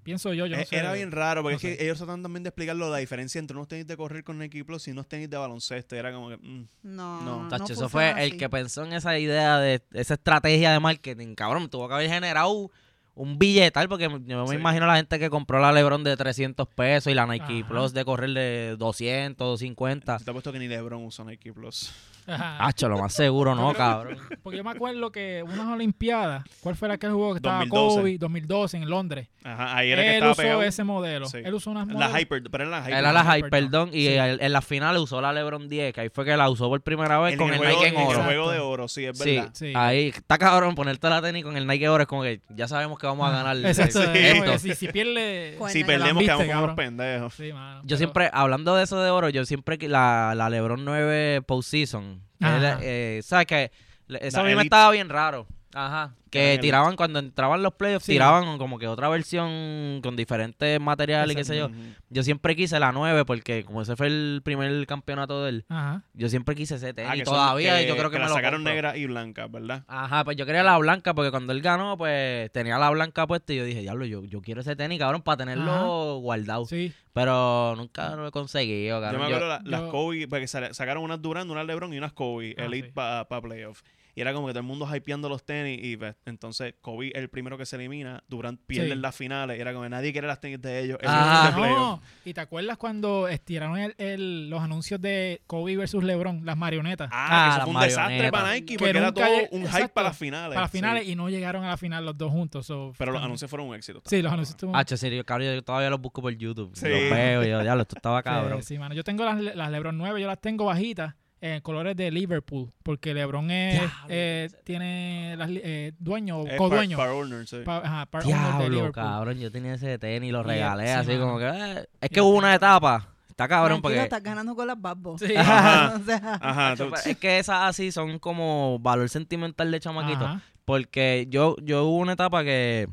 Pienso 0.02 0.32
yo, 0.34 0.46
yo 0.46 0.56
no 0.56 0.62
Eh, 0.62 0.66
sé. 0.66 0.76
Era 0.76 0.92
bien 0.94 1.12
raro, 1.12 1.42
porque 1.42 1.54
no 1.54 1.56
es 1.72 1.76
que 1.78 1.84
ellos 1.84 1.98
tratan 1.98 2.22
también 2.22 2.42
de 2.42 2.48
explicarlo, 2.48 2.90
la 2.90 2.98
diferencia 2.98 3.38
entre 3.38 3.56
unos 3.56 3.68
tenis 3.68 3.86
de 3.86 3.96
correr 3.96 4.24
con 4.24 4.38
Nike 4.38 4.64
Plus 4.64 4.88
y 4.88 4.90
unos 4.90 5.06
tenis 5.06 5.30
de 5.30 5.36
baloncesto. 5.36 5.94
Era 5.94 6.12
como 6.12 6.28
que, 6.28 6.36
mm, 6.38 6.66
No, 6.82 7.20
No. 7.22 7.42
no, 7.44 7.48
Tacho, 7.48 7.64
eso 7.72 7.88
funciona 7.88 7.88
fue 8.14 8.24
el 8.24 8.36
que 8.36 8.48
pensó 8.50 8.84
en 8.84 8.92
esa 8.94 9.18
idea 9.18 9.58
de 9.58 9.80
esa 9.92 10.14
estrategia 10.14 10.72
de 10.72 10.80
marketing. 10.80 11.34
Cabrón, 11.34 11.68
tuvo 11.70 11.86
que 11.88 11.94
haber 11.94 12.08
generado 12.08 12.70
un 13.14 13.38
billetal 13.38 13.88
porque 13.88 14.04
yo 14.04 14.42
me 14.42 14.48
Sí. 14.48 14.54
imagino 14.54 14.86
la 14.86 14.96
gente 14.96 15.18
que 15.18 15.28
compró 15.30 15.60
la 15.60 15.70
LeBron 15.70 16.02
de 16.02 16.16
300 16.16 16.66
pesos 16.66 17.12
y 17.12 17.14
la 17.14 17.26
Nike 17.26 17.60
Ajá. 17.60 17.68
Plus 17.68 17.92
de 17.92 18.04
correr 18.06 18.30
de 18.30 18.76
200, 18.78 19.36
250. 19.46 20.18
te 20.18 20.30
ha 20.30 20.32
puesto 20.32 20.50
que 20.50 20.58
ni 20.58 20.66
LeBron 20.66 21.04
usa 21.04 21.24
Nike 21.24 21.52
Plus. 21.52 21.92
Hacho, 22.26 22.88
lo 22.88 22.98
más 22.98 23.12
seguro 23.12 23.54
no, 23.54 23.72
cabrón. 23.74 24.18
Porque 24.42 24.56
yo 24.58 24.64
me 24.64 24.70
acuerdo 24.70 25.10
que 25.10 25.42
unas 25.42 25.66
Olimpiadas, 25.66 26.44
¿cuál 26.60 26.76
fue 26.76 26.88
la 26.88 26.96
que 26.98 27.08
jugó? 27.08 27.32
Que 27.32 27.38
estaba 27.38 27.58
2012. 27.60 27.96
Kobe, 28.00 28.18
2012 28.18 28.76
en 28.76 28.88
Londres. 28.90 29.28
Ajá, 29.44 29.76
ahí 29.76 29.90
era 29.90 30.02
que 30.02 30.08
Él 30.10 30.14
estaba 30.14 30.32
usó 30.32 30.42
pegado. 30.42 30.62
ese 30.62 30.84
modelo. 30.84 31.26
Sí. 31.26 31.38
Él 31.44 31.52
usó 31.54 31.70
unas 31.70 31.88
La 31.88 31.94
modelos. 31.94 32.20
Hyper, 32.20 32.42
pero 32.50 32.64
era 32.64 32.70
la 32.70 32.80
Hyper. 32.86 32.94
Era 32.98 33.12
la 33.12 33.22
Hyper, 33.22 33.38
Hyper, 33.38 33.50
perdón. 33.50 33.70
perdón, 33.70 33.88
y 33.92 34.06
Sí. 34.06 34.14
el- 34.14 34.40
en 34.40 34.52
la 34.52 34.62
final 34.62 34.96
usó 34.98 35.20
la 35.20 35.32
LeBron 35.32 35.68
10, 35.68 35.92
que 35.92 36.00
ahí 36.02 36.08
fue 36.10 36.24
que 36.24 36.36
la 36.36 36.48
usó 36.48 36.68
por 36.68 36.80
primera 36.82 37.18
vez 37.18 37.32
En 37.32 37.38
con 37.38 37.50
el, 37.52 37.58
juego, 37.58 37.72
Nike 37.82 37.88
en 37.88 38.00
el 38.00 38.06
oro. 38.06 38.22
juego 38.24 38.50
de 38.50 38.58
oro, 38.60 38.88
sí, 38.88 39.04
es 39.04 39.18
Sí, 39.18 39.36
verdad. 39.36 39.50
Sí. 39.54 39.72
ahí 39.74 40.08
está 40.08 40.38
cabrón 40.38 40.74
ponerte 40.76 41.08
la 41.08 41.20
tenis 41.20 41.42
con 41.44 41.56
el 41.56 41.66
Nike 41.66 41.88
oro 41.88 42.02
es 42.02 42.08
como 42.08 42.22
que 42.22 42.40
ya 42.50 42.68
sabemos 42.68 42.98
que 42.98 43.06
vamos 43.06 43.28
a 43.28 43.32
ganar 43.32 43.56
Exacto. 43.56 44.00
Sí. 44.02 44.08
esto. 44.14 44.52
que 44.52 44.58
Si, 44.58 44.74
si 44.74 44.88
pierde. 44.88 45.58
Si 45.68 45.82
perdemos, 45.82 46.22
quedamos 46.22 46.46
como 46.46 46.62
unos 46.64 46.76
pendejos. 46.76 47.34
Sí, 47.34 47.52
mano. 47.52 47.80
Yo 47.82 47.86
pero- 47.88 47.96
siempre, 47.98 48.30
hablando 48.32 48.76
de 48.76 48.84
eso 48.84 49.00
de 49.02 49.10
oro, 49.10 49.28
yo 49.28 49.44
siempre 49.44 49.76
que 49.78 49.88
la, 49.88 50.34
la 50.36 50.48
LeBron 50.50 50.84
9 50.84 51.42
postseason. 51.42 52.11
Él, 52.40 52.78
eh, 52.82 53.20
¿sabes 53.24 53.46
qué? 53.46 53.70
Le- 54.08 54.26
Eso 54.26 54.40
a 54.40 54.42
mí 54.42 54.48
me 54.48 54.52
Elite. 54.52 54.66
estaba 54.66 54.90
bien 54.90 55.08
raro. 55.08 55.46
Ajá. 55.74 56.14
Que 56.32 56.58
tiraban, 56.60 56.96
cuando 56.96 57.18
entraban 57.18 57.62
los 57.62 57.74
playoffs, 57.74 58.06
Sí. 58.06 58.12
tiraban 58.12 58.56
como 58.58 58.78
que 58.78 58.88
otra 58.88 59.08
versión 59.08 60.00
con 60.02 60.16
diferentes 60.16 60.80
materiales 60.80 61.34
y 61.34 61.36
qué 61.36 61.44
sé 61.44 61.56
yo. 61.56 61.70
Yo 62.10 62.22
siempre 62.22 62.56
quise 62.56 62.80
la 62.80 62.90
9 62.92 63.24
porque 63.24 63.64
como 63.64 63.82
ese 63.82 63.96
fue 63.96 64.06
el 64.06 64.40
primer 64.42 64.86
campeonato 64.86 65.42
de 65.44 65.50
él, 65.50 65.64
Ajá. 65.68 66.02
yo 66.14 66.28
siempre 66.28 66.54
quise 66.54 66.76
ese 66.76 66.94
tenis. 66.94 67.10
Ah, 67.12 67.16
que 67.16 67.22
todavía, 67.24 67.82
yo 67.82 67.96
creo 67.96 68.10
que, 68.10 68.16
me 68.16 68.24
la 68.24 68.28
lo 68.30 68.34
sacaron 68.34 68.60
compro. 68.60 68.72
negra 68.74 68.96
y 68.96 69.06
blanca, 69.06 69.46
¿verdad? 69.46 69.84
Ajá, 69.86 70.24
pues 70.24 70.36
yo 70.36 70.46
quería 70.46 70.62
la 70.62 70.78
blanca 70.78 71.14
porque 71.14 71.30
cuando 71.30 71.52
él 71.52 71.60
ganó, 71.62 71.96
pues 71.98 72.50
tenía 72.52 72.78
la 72.78 72.90
blanca 72.90 73.26
puesta 73.26 73.52
y 73.52 73.56
yo 73.56 73.64
dije, 73.64 73.80
diablo, 73.80 74.04
yo, 74.06 74.24
yo 74.24 74.40
quiero 74.40 74.62
ese 74.62 74.74
tenis, 74.74 74.98
cabrón, 74.98 75.22
para 75.22 75.36
tenerlo 75.36 75.70
Ajá. 75.70 76.20
guardado. 76.20 76.64
Sí. 76.66 76.92
Pero 77.12 77.74
nunca 77.76 78.16
lo 78.16 78.26
he 78.26 78.30
conseguido, 78.30 78.96
Yo 78.98 79.02
cabrón. 79.02 79.22
me 79.22 79.28
Yo- 79.28 79.36
acuerdo 79.36 79.48
la- 79.62 79.62
las 79.70 79.80
yo- 79.82 79.90
Kobe, 79.90 80.26
porque 80.28 80.46
sa- 80.48 80.72
sacaron 80.72 81.02
unas 81.02 81.20
Durant, 81.20 81.50
unas 81.50 81.66
LeBron 81.66 81.92
y 81.92 81.98
unas 81.98 82.12
Kobe, 82.14 82.54
Ah, 82.58 82.64
Elite 82.64 82.86
sí. 82.88 82.92
para 82.94 83.26
playoff. 83.42 83.82
Y 84.14 84.20
era 84.20 84.34
como 84.34 84.46
que 84.46 84.52
todo 84.52 84.60
el 84.60 84.66
mundo 84.66 84.86
hypeando 84.94 85.30
los 85.30 85.42
tenis 85.42 85.78
y 85.82 85.96
pues, 85.96 86.14
entonces 86.26 86.74
Kobe 86.80 87.10
el 87.16 87.28
primero 87.28 87.58
que 87.58 87.66
se 87.66 87.76
elimina, 87.76 88.22
Durant 88.28 88.60
pierde 88.66 88.86
Sí. 88.88 88.92
en 88.92 89.02
las 89.02 89.14
finales. 89.16 89.58
Y 89.58 89.60
era 89.60 89.72
como 89.72 89.84
que 89.84 89.90
nadie 89.90 90.12
quiere 90.12 90.26
las 90.28 90.40
tenis 90.40 90.60
de 90.60 90.80
ellos. 90.80 90.98
Ah, 91.04 91.46
Eso 91.48 91.48
es 91.48 91.54
de 91.56 91.60
playoff. 91.60 91.78
No, 91.78 92.02
¿y 92.24 92.34
te 92.34 92.40
acuerdas 92.40 92.76
cuando 92.78 93.28
estiraron 93.28 93.78
el, 93.78 93.94
el- 93.98 94.50
los 94.50 94.60
anuncios 94.62 95.00
de 95.00 95.42
Kobe 95.46 95.76
versus 95.76 96.02
LeBron, 96.04 96.44
las 96.44 96.56
marionetas? 96.56 97.08
Ah, 97.12 97.28
Ah, 97.30 97.56
eso 97.56 97.64
fue 97.66 97.74
un 97.74 97.80
desastre 97.80 98.30
para 98.30 98.52
Nike 98.52 98.66
Que 98.74 98.78
porque 98.78 98.98
era 98.98 99.12
todo 99.12 99.24
un 99.50 99.66
hype 99.66 99.88
para 99.88 100.08
las 100.08 100.18
finales. 100.18 100.48
para 100.50 100.60
las 100.62 100.70
sí. 100.70 100.78
finales 100.78 101.08
y 101.08 101.16
no 101.16 101.28
llegaron 101.28 101.64
a 101.64 101.68
la 101.70 101.76
final 101.76 102.04
los 102.04 102.16
dos 102.16 102.30
juntos. 102.30 102.66
so, 102.66 102.92
Pero 102.98 103.12
los 103.12 103.16
también- 103.18 103.24
anuncios 103.24 103.50
fueron 103.50 103.68
un 103.68 103.74
éxito. 103.74 104.02
Sí, 104.06 104.22
los 104.22 104.32
anuncios 104.32 104.54
estuvo- 104.56 104.76
H, 104.76 104.96
serio, 104.96 105.24
cabrón, 105.24 105.54
yo 105.54 105.62
todavía 105.62 105.90
los 105.90 106.00
busco 106.00 106.22
por 106.22 106.32
YouTube. 106.36 106.70
Sí. 106.74 106.88
Los 106.88 107.10
veo 107.10 107.42
yo, 107.44 107.60
diablo, 107.62 107.82
esto 107.82 107.96
estaba 107.96 108.22
cabrón. 108.58 108.62
Sí, 108.62 108.74
sí, 108.74 108.78
mano. 108.78 108.94
Yo 108.94 109.02
tengo 109.04 109.24
las, 109.24 109.40
las 109.40 109.70
LeBron 109.70 109.96
9, 109.98 110.20
yo 110.20 110.26
las 110.26 110.40
tengo 110.40 110.64
bajitas 110.66 111.14
en 111.42 111.60
colores 111.60 111.96
de 111.96 112.10
Liverpool, 112.10 112.70
porque 112.84 113.12
LeBron 113.12 113.50
es, 113.50 113.72
Diablo, 113.80 114.06
eh, 114.08 114.48
tiene 114.64 115.34
las, 115.36 115.50
eh, 115.52 115.92
dueño 115.98 116.38
o 116.38 116.46
Es 116.46 116.56
codueño. 116.56 116.96
par- 116.96 117.08
par 117.08 117.16
owner, 117.16 117.46
sí. 117.48 117.56
Pa- 117.64 117.78
ajá, 117.78 118.06
part 118.06 118.24
owner 118.24 118.38
de 118.40 118.46
Diablo, 118.48 118.68
Liverpool. 118.68 118.92
cabrón, 118.94 119.38
yo 119.40 119.50
tenía 119.52 119.74
ese 119.74 119.98
tenis 119.98 120.28
y 120.28 120.32
lo 120.32 120.42
regalé 120.44 120.84
sí, 120.86 120.90
así 120.92 121.18
como 121.18 121.38
que... 121.38 121.46
eh, 121.48 121.86
Es 122.00 122.10
que 122.10 122.20
hubo 122.20 122.36
una 122.38 122.54
etapa, 122.54 123.08
está 123.28 123.48
cabrón 123.48 123.80
Tranquilo, 123.82 123.82
porque... 123.82 124.02
estás 124.04 124.22
ganando 124.22 124.54
con 124.54 124.66
las 124.68 124.80
babos. 124.80 125.20
Sí. 125.20 125.34
Ajá. 125.36 125.96
o 126.00 126.04
sea, 126.04 126.38
Ajá. 126.40 126.76
Tú- 126.76 126.92
Es 127.04 127.16
que 127.18 127.38
esas 127.40 127.64
así 127.68 127.90
son 127.90 128.18
como 128.20 128.78
valor 128.78 129.08
sentimental 129.08 129.70
de 129.70 129.80
chamaquito. 129.80 130.24
Ajá. 130.24 130.40
Porque 130.64 131.26
yo, 131.28 131.56
yo 131.60 131.84
hubo 131.86 131.96
una 131.96 132.12
etapa 132.12 132.44
que 132.44 132.88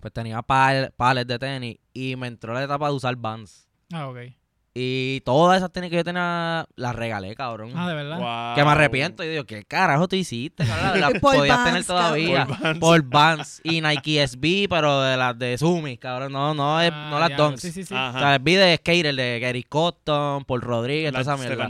pues 0.00 0.12
tenía 0.12 0.42
pal- 0.42 0.92
pales 0.98 1.26
de 1.26 1.38
tenis 1.38 1.78
y 1.94 2.14
me 2.16 2.26
entró 2.26 2.52
la 2.52 2.62
etapa 2.62 2.88
de 2.88 2.92
usar 2.94 3.16
Vans. 3.16 3.66
Ah, 3.90 4.06
ok. 4.08 4.18
Y 4.76 5.20
todas 5.20 5.58
esas 5.58 5.70
tenis 5.72 5.88
que 5.90 5.96
yo 5.96 6.02
tenía 6.04 6.66
las 6.74 6.96
regalé, 6.96 7.36
cabrón. 7.36 7.70
Ah, 7.76 7.88
de 7.88 7.94
verdad. 7.94 8.18
Wow. 8.18 8.54
Que 8.56 8.64
me 8.64 8.70
arrepiento 8.72 9.22
y 9.22 9.28
digo, 9.28 9.44
¿qué 9.44 9.62
carajo 9.64 10.08
tú 10.08 10.16
hiciste? 10.16 10.66
cabrón? 10.66 11.00
Las 11.00 11.12
podías 11.20 11.56
Vans, 11.56 11.64
tener 11.70 11.84
todavía. 11.84 12.44
Por 12.46 12.58
Vans. 12.60 12.78
Por 12.80 13.02
Vans 13.04 13.60
y 13.62 13.80
Nike 13.80 14.26
SB, 14.26 14.68
pero 14.68 15.00
de 15.02 15.16
las 15.16 15.38
de 15.38 15.56
Sumi, 15.58 15.96
cabrón. 15.96 16.32
No, 16.32 16.54
no, 16.54 16.80
es- 16.80 16.90
Ah, 16.92 17.08
no 17.10 17.20
las 17.20 17.36
Dunks. 17.36 17.60
Sí, 17.60 17.70
sí, 17.70 17.84
sí. 17.84 17.94
Ajá. 17.94 18.16
O 18.16 18.20
sea, 18.20 18.34
SB 18.38 18.56
de 18.56 18.76
Skater, 18.78 19.14
de 19.14 19.38
Gary 19.40 19.62
Cotton, 19.62 20.44
Paul 20.44 20.60
Rodríguez, 20.60 21.12
toda 21.12 21.22
esa 21.22 21.36
Las 21.36 21.40
mierda. 21.40 21.68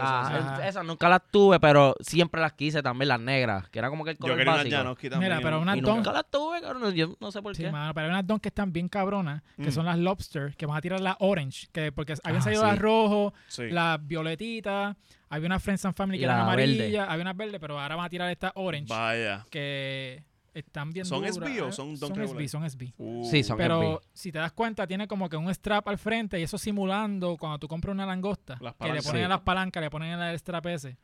Ah, 0.00 0.60
esas 0.66 0.84
nunca 0.84 1.08
las 1.08 1.20
tuve, 1.30 1.60
pero 1.60 1.94
siempre 2.00 2.40
las 2.40 2.52
quise 2.54 2.82
también, 2.82 3.08
las 3.08 3.20
negras, 3.20 3.68
que 3.68 3.78
era 3.78 3.88
como 3.88 4.04
que 4.04 4.10
el 4.10 4.16
Yo 4.16 4.20
color 4.22 4.44
básico. 4.44 4.76
Janowski 4.76 5.10
también. 5.10 5.30
Mira, 5.32 5.42
pero 5.42 5.60
unas 5.60 5.76
Dunks- 5.78 5.94
nunca 5.96 6.12
las 6.12 6.24
tuve, 6.30 6.60
cabrón. 6.60 6.92
Yo 6.94 7.16
no 7.20 7.30
sé 7.30 7.40
por 7.42 7.54
Sí, 7.54 7.62
qué. 7.64 7.70
mano, 7.70 7.94
pero 7.94 8.06
hay 8.06 8.10
unas 8.12 8.26
Dunks 8.26 8.42
que 8.42 8.48
están 8.48 8.72
bien 8.72 8.88
cabronas, 8.88 9.42
que 9.56 9.68
Mm. 9.68 9.72
son 9.72 9.84
las 9.86 9.98
Lobster, 9.98 10.54
que 10.56 10.66
van 10.66 10.76
a 10.76 10.80
tirar 10.80 11.00
las 11.00 11.16
Orange, 11.20 11.68
que 11.72 11.92
porque 11.92 12.15
habían 12.24 12.40
Ah, 12.40 12.44
salido 12.44 12.62
sí. 12.62 12.68
las 12.68 12.78
rojo, 12.78 13.34
Sí. 13.48 13.68
las 13.70 14.06
violetitas, 14.06 14.96
había 15.28 15.46
una 15.46 15.58
Friends 15.60 15.84
and 15.84 15.94
Family 15.94 16.18
que 16.18 16.24
eran 16.24 16.38
la 16.38 16.44
amarillas, 16.44 16.78
verde. 16.78 16.98
había 17.00 17.22
unas 17.22 17.36
verdes, 17.36 17.60
pero 17.60 17.80
ahora 17.80 17.96
van 17.96 18.06
a 18.06 18.08
tirar 18.08 18.30
estas 18.30 18.52
Orange, 18.54 18.92
Vaya. 18.92 19.44
que 19.50 20.22
están 20.54 20.90
bien 20.92 21.04
¿Son 21.04 21.18
duras. 21.18 21.36
SB 21.36 21.60
o 21.62 21.68
eh, 21.68 21.72
son 21.72 21.98
Dunk 21.98 22.14
Son 22.14 22.22
SB, 22.28 22.48
son 22.48 22.64
SB. 22.64 22.92
Uh, 22.96 23.28
Sí, 23.30 23.42
son- 23.42 23.58
Pero 23.58 24.00
SB. 24.00 24.08
si 24.14 24.32
te 24.32 24.38
das 24.38 24.52
cuenta, 24.52 24.86
tiene 24.86 25.06
como 25.06 25.28
que 25.28 25.36
un 25.36 25.50
strap 25.54 25.86
al 25.88 25.98
frente 25.98 26.40
y 26.40 26.44
eso 26.44 26.56
simulando 26.56 27.36
cuando 27.36 27.58
tú 27.58 27.68
compras 27.68 27.92
una 27.92 28.06
langosta, 28.06 28.56
Las 28.60 28.74
que 28.74 28.84
le 28.92 29.02
ponen 29.02 29.20
Sí. 29.20 29.24
a 29.24 29.28
las 29.28 29.40
palancas, 29.40 29.82
le 29.82 29.90
ponen 29.90 30.18
el 30.18 30.38
strap 30.38 30.66
ese. 30.66 30.96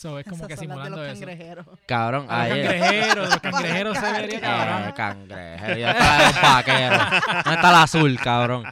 So, 0.00 0.18
es 0.18 0.24
como 0.24 0.36
Esas 0.46 0.48
que 0.48 0.56
son 0.56 0.68
las 0.68 0.76
de 0.78 0.82
simulando 0.84 0.96
los 0.96 1.06
eso. 1.08 1.20
cangrejeros. 1.26 1.66
Cabrón, 1.86 2.22
los 2.22 2.32
ayer. 2.32 2.66
cangrejeros, 2.66 3.28
los 3.28 3.40
cangrejeros 3.40 3.98
se 3.98 4.12
vería 4.12 4.36
Eh, 4.38 4.40
cabrón. 4.40 4.92
cangrejo. 4.92 5.66
Ya 5.78 5.90
está 5.90 6.28
el 6.28 6.42
vaquero. 6.42 6.96
¿Dónde 7.44 7.54
está 7.54 7.68
el 7.68 7.76
azul, 7.76 8.18
cabrón? 8.22 8.64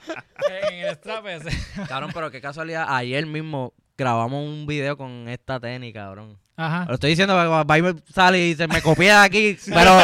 En 0.70 0.74
el 0.86 0.94
strap 0.94 1.26
ese. 1.26 1.50
Cabrón, 1.86 2.10
pero 2.14 2.30
qué 2.30 2.40
casualidad. 2.40 2.86
Ayer 2.88 3.26
mismo 3.26 3.74
grabamos 3.98 4.42
un 4.42 4.66
video 4.66 4.96
con 4.96 5.28
esta 5.28 5.60
tenis, 5.60 5.92
cabrón. 5.92 6.38
Ajá. 6.56 6.86
Lo 6.88 6.94
estoy 6.94 7.10
diciendo, 7.10 7.34
va 7.34 7.62
va 7.62 7.78
y 7.78 7.82
me 7.82 7.94
sale 8.10 8.38
y 8.48 8.54
se 8.54 8.66
me 8.66 8.80
copia 8.80 9.20
de 9.20 9.26
aquí. 9.26 9.58
Pero 9.66 9.98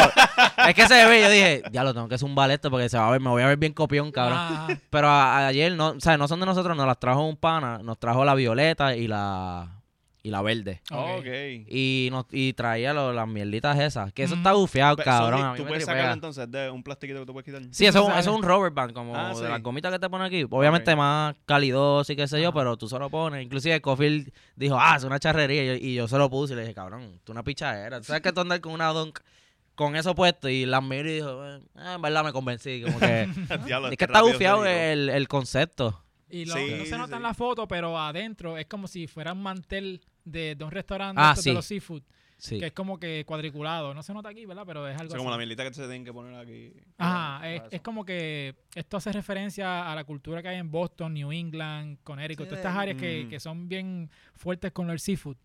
es 0.67 0.75
que 0.75 0.87
se 0.87 1.05
ve. 1.07 1.21
Yo 1.23 1.29
dije, 1.31 1.63
ya 1.71 1.83
lo 1.83 1.93
tengo 1.95 2.07
que 2.07 2.19
zumbar 2.19 2.51
esto 2.51 2.69
porque 2.69 2.87
se 2.87 2.99
va 2.99 3.07
a 3.07 3.11
ver, 3.11 3.19
me 3.19 3.29
voy 3.29 3.41
a 3.41 3.47
ver 3.47 3.57
bien 3.57 3.73
copión, 3.73 4.11
cabrón. 4.11 4.37
Ajá. 4.37 4.67
Pero 4.91 5.09
a- 5.09 5.47
ayer, 5.47 5.71
no, 5.73 5.87
o 5.87 5.99
sea, 5.99 6.17
no 6.19 6.27
son 6.27 6.39
de 6.39 6.45
nosotros, 6.45 6.77
nos 6.77 6.85
las 6.85 6.99
trajo 6.99 7.25
un 7.25 7.35
pana. 7.35 7.79
Nos 7.79 7.97
trajo 7.97 8.23
la 8.23 8.35
violeta 8.35 8.95
y 8.95 9.07
la 9.07 9.69
y 10.25 10.31
la 10.31 10.41
verde. 10.41 10.81
Ok. 10.91 11.19
Ok. 11.19 11.25
Y 11.69 12.09
nos 12.11 12.25
y 12.31 12.53
traía 12.53 12.93
lo- 12.93 13.13
las 13.13 13.27
mierditas 13.27 13.77
esas. 13.79 14.11
Que 14.11 14.23
eso 14.23 14.33
está 14.33 14.53
bufiado, 14.53 14.95
Pe- 14.95 15.03
cabrón. 15.03 15.39
son- 15.41 15.47
A 15.49 15.51
mí 15.51 15.57
tú 15.57 15.63
me 15.65 15.69
puedes 15.69 15.85
sacar 15.85 16.11
entonces 16.13 16.49
de 16.49 16.69
un 16.71 16.81
plastiquito 16.81 17.19
que 17.19 17.25
tú 17.27 17.33
puedes 17.33 17.45
quitar. 17.45 17.61
Sí, 17.71 17.85
eso, 17.85 17.99
es 17.99 18.03
un- 18.05 18.07
sale. 18.09 18.21
eso 18.21 18.31
es 18.31 18.35
un 18.37 18.41
rubber 18.43 18.71
band, 18.71 18.93
como 18.93 19.15
Ah, 19.15 19.29
de 19.29 19.35
sí. 19.35 19.43
las 19.43 19.61
gomitas 19.61 19.91
que 19.91 19.99
te 19.99 20.09
ponen 20.09 20.25
aquí. 20.25 20.43
Obviamente 20.49 20.95
más 20.95 21.35
calidoso 21.45 22.11
y 22.11 22.15
qué 22.15 22.27
sé 22.27 22.41
yo, 22.41 22.51
pero 22.53 22.75
tú 22.75 22.89
se 22.89 22.97
lo 22.97 23.09
pones. 23.11 23.43
Inclusive 23.45 23.79
Cofield 23.81 24.31
dijo, 24.55 24.77
ah, 24.79 24.95
es 24.97 25.03
una 25.03 25.19
charrería. 25.19 25.63
Y 25.63 25.67
yo, 25.67 25.73
y 25.75 25.93
yo 25.93 26.07
se 26.07 26.17
lo 26.17 26.27
puse 26.29 26.53
y 26.53 26.55
le 26.55 26.63
dije, 26.63 26.73
cabrón, 26.73 27.19
tú 27.23 27.31
una 27.31 27.43
pichadera. 27.43 27.99
¿Tú 27.99 28.05
sabes 28.05 28.23
que 28.23 28.33
tú 28.33 28.41
andas 28.41 28.59
con 28.61 28.71
una 28.73 28.87
dunk 28.87 29.19
con 29.75 29.95
eso 29.95 30.15
puesto? 30.15 30.49
Y 30.49 30.65
las 30.65 30.81
miré 30.81 31.11
y 31.11 31.13
dijo, 31.17 31.45
eh, 31.45 31.59
en 31.95 32.01
verdad 32.01 32.23
me 32.23 32.33
convencí. 32.33 32.81
Como 32.81 32.97
que, 32.99 33.29
Diablo, 33.65 33.89
es 33.91 33.97
que 33.97 34.05
está 34.05 34.23
bufiado 34.23 34.65
el, 34.65 35.09
el 35.09 35.27
concepto. 35.27 36.01
Y 36.27 36.45
lo- 36.45 36.55
Sí, 36.55 36.73
no 36.79 36.85
se 36.85 36.97
nota 36.97 37.09
sí. 37.11 37.13
en 37.17 37.21
la 37.23 37.33
foto, 37.35 37.67
pero 37.67 37.97
adentro 37.99 38.57
es 38.57 38.65
como 38.65 38.87
si 38.87 39.05
fuera 39.05 39.33
un 39.33 39.43
mantel 39.43 40.01
de, 40.25 40.55
de 40.55 40.63
un 40.65 40.71
restaurante 40.71 41.21
Ah, 41.23 41.35
de 41.41 41.53
los 41.53 41.65
seafood, 41.65 42.01
Sí. 42.37 42.59
que 42.59 42.65
es 42.65 42.73
como 42.73 42.99
que 42.99 43.23
cuadriculado. 43.25 43.93
No 43.93 44.03
se 44.03 44.13
nota 44.13 44.27
aquí, 44.29 44.45
¿verdad? 44.45 44.63
Pero 44.67 44.85
es 44.89 44.97
O 44.97 44.99
algo 44.99 45.11
sea, 45.11 45.17
como 45.17 45.29
la 45.29 45.35
así. 45.37 45.39
mielita 45.39 45.63
que 45.63 45.73
se 45.73 45.81
tienen 45.83 46.03
que 46.03 46.11
poner 46.11 46.35
aquí. 46.35 46.73
Ajá, 46.97 47.37
Para 47.39 47.55
es, 47.71 47.81
como 47.81 48.03
que 48.03 48.55
esto 48.75 48.97
hace 48.97 49.13
referencia 49.13 49.89
a 49.89 49.95
la 49.95 50.03
cultura 50.03 50.41
que 50.41 50.49
hay 50.49 50.57
en 50.57 50.69
Boston, 50.69 51.13
New 51.13 51.31
England, 51.31 51.99
Connecticut, 52.03 52.45
Sí, 52.45 52.49
todas 52.49 52.59
estas 52.65 52.75
áreas 52.77 52.97
que, 52.97 53.23
Mm. 53.25 53.29
que 53.29 53.39
son 53.39 53.69
bien 53.69 54.09
fuertes 54.33 54.71
con 54.73 54.89
el 54.89 54.99
seafood. 54.99 55.37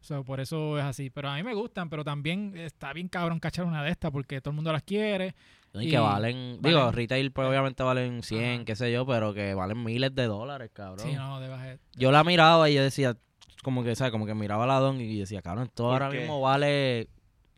So, 0.00 0.24
por 0.24 0.38
eso 0.40 0.78
es 0.78 0.84
así. 0.84 1.10
Pero 1.10 1.28
a 1.28 1.34
mí 1.36 1.42
me 1.42 1.52
gustan, 1.54 1.90
pero 1.90 2.04
también 2.04 2.56
está 2.56 2.92
bien 2.92 3.08
cabrón 3.08 3.40
cachar 3.40 3.64
una 3.66 3.82
de 3.82 3.90
estas 3.90 4.10
porque 4.12 4.40
todo 4.40 4.52
el 4.52 4.56
mundo 4.56 4.72
las 4.72 4.84
quiere. 4.84 5.34
Y 5.74 5.88
Y 5.88 5.90
que 5.90 5.98
valen, 5.98 6.60
digo, 6.62 6.90
retail 6.92 7.30
pues 7.30 7.46
obviamente 7.46 7.82
valen 7.82 8.22
100, 8.22 8.54
Ajá. 8.60 8.64
qué 8.64 8.74
sé 8.76 8.90
yo, 8.90 9.04
pero 9.06 9.34
que 9.34 9.52
valen 9.54 9.84
miles 9.84 10.14
de 10.14 10.24
dólares, 10.24 10.70
cabrón. 10.72 11.06
Sí, 11.06 11.14
no, 11.14 11.40
de 11.40 11.48
bajar. 11.48 11.78
Yo 11.94 12.10
la 12.10 12.24
miraba 12.24 12.70
y 12.70 12.74
yo 12.74 12.82
decía, 12.82 13.16
como 13.62 13.82
que, 13.84 13.94
¿sabes? 13.96 14.10
Como 14.12 14.26
que 14.26 14.34
miraba 14.34 14.66
la 14.66 14.78
don 14.80 15.00
y 15.00 15.18
decía, 15.18 15.42
cabrón, 15.42 15.64
esto 15.64 15.84
¿Por 15.84 15.92
ahora 16.02 16.10
qué? 16.10 16.20
mismo 16.20 16.40
vale 16.40 17.08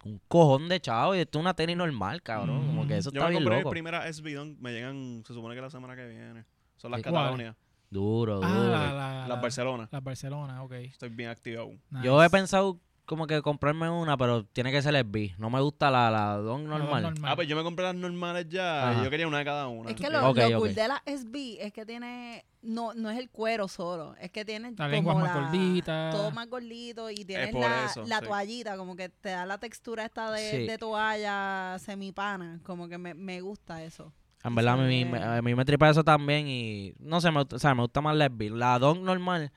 un 0.05 0.21
cojón 0.29 0.69
de 0.69 0.81
chavo 0.81 1.15
y 1.15 1.19
esto 1.21 1.39
es 1.39 1.41
una 1.43 1.55
tenis 1.55 1.77
normal, 1.77 2.23
cabrón. 2.23 2.67
Como 2.67 2.87
que 2.87 2.97
eso 2.99 3.11
Yo 3.11 3.19
está 3.21 3.25
me 3.27 3.31
bien 3.33 3.43
compré 3.45 3.59
loco. 3.59 3.69
mi 3.69 3.73
primera 3.73 4.07
SB 4.13 4.35
Dunk, 4.35 4.59
me 4.61 4.73
llegan, 4.73 5.23
se 5.27 5.35
supone 5.35 5.55
que 5.55 5.61
la 5.61 5.71
semana 5.71 5.95
que 5.97 6.07
viene. 6.09 6.45
Son 6.77 6.91
las. 6.91 7.03
Catalonia, 7.03 7.55
Duro, 7.91 8.41
Ah, 8.43 8.49
duro. 8.49 8.71
la, 8.71 8.93
la- 8.93 9.15
las 9.21 9.29
la- 9.29 9.35
Barcelona. 9.37 9.89
las 9.91 10.03
Barcelona, 10.05 10.63
ok. 10.63 10.73
Estoy 10.73 11.09
bien 11.09 11.29
activado. 11.29 11.71
Yo 12.05 12.23
he 12.23 12.31
pensado 12.31 12.79
como 13.11 13.27
que 13.27 13.43
comprarme 13.43 13.91
una, 13.91 14.17
pero 14.17 14.45
tiene 14.45 14.71
que 14.71 14.81
ser 14.83 14.95
SB. 14.95 15.35
No 15.37 15.51
me 15.51 15.61
gusta 15.61 15.91
la, 15.91 16.13
la 16.13 16.37
don 16.37 16.65
normal. 16.69 17.13
Ah, 17.25 17.35
pues 17.35 17.49
yo 17.49 17.57
me 17.57 17.65
compré 17.65 17.85
las 17.87 17.97
normales 17.97 18.47
ya. 18.49 18.91
Ajá. 18.93 19.01
y 19.01 19.05
Yo 19.05 19.11
quería 19.11 19.27
una 19.27 19.39
de 19.39 19.45
cada 19.45 19.67
una. 19.67 19.91
Es 19.91 19.97
que 19.97 20.09
lo, 20.09 20.31
Ok, 20.31 20.37
lo 20.37 20.47
ok. 20.47 20.55
cool 20.59 20.75
de 20.77 20.87
la 20.87 21.03
SB 21.05 21.57
es 21.61 21.73
que 21.73 21.85
tiene, 21.85 22.45
no, 22.63 22.95
no 22.95 23.11
es 23.11 23.19
el 23.19 23.29
cuero 23.29 23.67
solo, 23.67 24.15
es 24.21 24.31
que 24.31 24.45
tiene 24.45 24.71
La 24.71 24.77
como 24.77 24.89
lengua 24.91 25.15
más 25.17 25.25
la- 25.25 25.41
gordita. 25.41 26.11
todo 26.13 26.31
más 26.31 26.49
gordito 26.49 27.11
y 27.11 27.25
tienes 27.25 27.53
la, 27.53 27.87
eso, 27.87 28.05
la 28.07 28.21
sí. 28.21 28.27
toallita, 28.27 28.77
como 28.77 28.95
que 28.95 29.09
te 29.09 29.31
da 29.31 29.45
la 29.45 29.59
textura 29.59 30.05
esta 30.05 30.31
de, 30.31 30.49
Sí. 30.53 30.67
de 30.69 30.79
toalla 30.79 31.77
semipana, 31.81 32.61
como 32.63 32.89
que 32.89 32.97
me, 32.97 33.15
me 33.15 33.41
gusta 33.41 33.83
eso. 33.83 34.13
En 34.45 34.55
verdad, 34.55 34.75
a 34.75 34.77
mí, 34.87 35.05
me- 35.05 35.21
a 35.23 35.43
mí 35.43 35.55
me 35.57 35.65
tripa 35.65 35.91
eso 35.91 36.05
también 36.05 36.47
y 36.47 36.95
no 37.01 37.21
sé, 37.21 37.33
me, 37.33 37.41
gusta- 37.41 37.57
o 37.57 37.59
sea, 37.59 37.75
me 37.75 37.83
gusta 37.83 38.01
más 38.01 38.15
la 38.15 38.27
SB. 38.27 38.51
La 38.51 38.79
don 38.79 39.03
normal, 39.05 39.51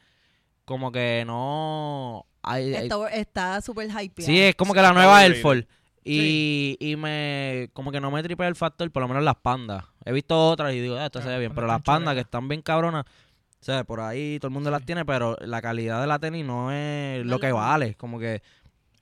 como 0.65 0.91
que 0.91 1.23
no... 1.27 2.25
Hay, 2.43 2.73
hay- 2.75 2.83
Está- 2.83 3.09
Está 3.09 3.61
súper 3.61 3.87
hypeada. 3.87 4.25
Sí, 4.25 4.39
es 4.39 4.55
como 4.55 4.73
que 4.73 4.81
la 4.81 4.93
nueva. 4.93 5.21
Force. 5.41 5.67
Y, 6.05 6.75
y 6.79 6.95
me 6.97 7.69
como 7.73 7.91
que 7.91 8.01
no 8.01 8.11
me 8.11 8.21
tripea 8.21 8.47
el 8.49 8.55
factor, 8.55 8.91
por 8.91 9.01
lo 9.01 9.07
menos 9.07 9.23
las 9.23 9.35
pandas. 9.35 9.85
He 10.05 10.11
visto 10.11 10.49
otras 10.49 10.73
y 10.73 10.81
digo, 10.81 10.97
ah, 10.97 11.05
esto 11.05 11.21
se 11.21 11.29
ve 11.29 11.39
bien. 11.39 11.49
las 11.51 11.55
Pero 11.55 11.67
las 11.67 11.81
pandas 11.81 12.13
que 12.15 12.21
están 12.21 12.47
bien 12.49 12.61
cabronas, 12.61 13.05
o 13.05 13.63
sea, 13.65 13.85
por 13.85 14.01
ahí 14.01 14.37
todo 14.39 14.49
el 14.49 14.53
mundo 14.53 14.69
las 14.69 14.85
tiene, 14.85 15.05
pero 15.05 15.37
la 15.39 15.61
calidad 15.61 16.01
de 16.01 16.07
la 16.07 16.19
tenis 16.19 16.45
no 16.45 16.71
es 16.73 17.25
lo 17.25 17.39
que 17.39 17.53
vale. 17.53 17.95
Como 17.95 18.19
que 18.19 18.41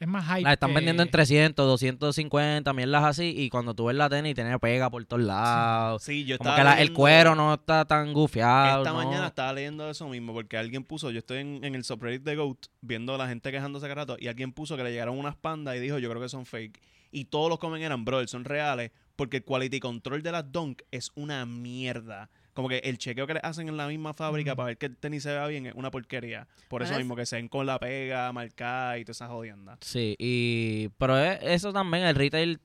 Es 0.02 0.08
más 0.08 0.26
hype. 0.26 0.42
las 0.42 0.54
están 0.54 0.72
que- 0.72 0.76
vendiendo 0.78 1.04
en 1.04 1.12
300, 1.12 1.66
250, 1.68 2.74
mierdas 2.74 3.04
así. 3.04 3.34
Y 3.38 3.50
cuando 3.50 3.76
tú 3.76 3.86
ves 3.86 3.96
la 3.96 4.10
tenis, 4.10 4.34
tiene 4.34 4.58
pega 4.58 4.90
por 4.90 5.06
todos 5.06 5.22
lados. 5.24 6.02
Sí, 6.04 6.26
yo 6.26 6.38
Como 6.40 6.50
estaba 6.50 6.58
que 6.58 6.76
la- 6.76 6.82
el 6.82 6.92
cuero 6.92 7.36
no 7.36 7.54
está 7.54 7.86
tan 7.86 8.12
gufiado. 8.12 8.80
Esta 8.82 8.92
no. 8.92 8.98
mañana 9.06 9.28
estaba 9.28 9.54
leyendo 9.54 9.90
eso 9.90 10.10
mismo 10.10 10.34
porque 10.34 10.58
alguien 10.58 10.84
puso, 10.84 11.12
yo 11.12 11.20
estoy 11.20 11.38
en, 11.38 11.64
en 11.64 11.76
el 11.76 11.84
subreddit 11.84 12.24
de 12.24 12.36
Goat 12.36 12.66
viendo 12.82 13.14
a 13.14 13.18
la 13.20 13.28
gente 13.28 13.52
quejándose 13.52 13.84
cada 13.86 13.96
rato 14.02 14.18
y 14.20 14.28
alguien 14.28 14.52
puso 14.54 14.76
que 14.76 14.84
le 14.84 14.92
llegaron 14.92 15.20
unas 15.20 15.36
pandas 15.36 15.76
y 15.76 15.80
dijo 15.80 16.00
yo 16.00 16.10
creo 16.10 16.22
que 16.22 16.30
son 16.30 16.46
fake. 16.48 16.82
Y 17.12 17.26
todos 17.26 17.50
los 17.50 17.60
comen 17.60 17.84
eran, 17.84 18.04
brother, 18.04 18.28
son 18.28 18.44
reales 18.44 18.92
porque 19.16 19.38
el 19.38 19.44
quality 19.44 19.80
control 19.80 20.24
de 20.24 20.32
las 20.32 20.52
Dunk 20.52 20.82
es 20.90 21.12
una 21.14 21.46
mierda. 21.46 22.30
Como 22.54 22.68
que 22.68 22.80
el 22.80 22.98
chequeo 22.98 23.26
que 23.28 23.36
le 23.36 23.40
hacen 23.44 23.70
en 23.70 23.78
la 23.78 23.88
misma 23.88 24.14
fábrica 24.14 24.56
para 24.56 24.68
ver 24.68 24.78
que 24.78 24.88
el 24.88 24.98
tenis 24.98 25.24
se 25.24 25.30
vea 25.32 25.48
bien 25.48 25.68
es 25.68 25.74
una 25.76 25.90
porquería. 25.92 26.48
Por 26.68 26.84
eso 26.84 26.92
es- 26.94 26.98
mismo 26.98 27.16
que 27.16 27.26
se 27.26 27.38
ven 27.38 27.48
con 27.48 27.66
la 27.66 27.80
pega, 27.80 28.32
marcada 28.34 28.98
y 28.98 29.06
todas 29.06 29.18
esas 29.18 29.30
jodiendas. 29.30 29.78
Sí, 29.82 30.16
y 30.20 30.90
pero 30.98 31.18
es- 31.18 31.40
eso 31.44 31.72
también, 31.72 32.04
el 32.04 32.16
retail 32.16 32.60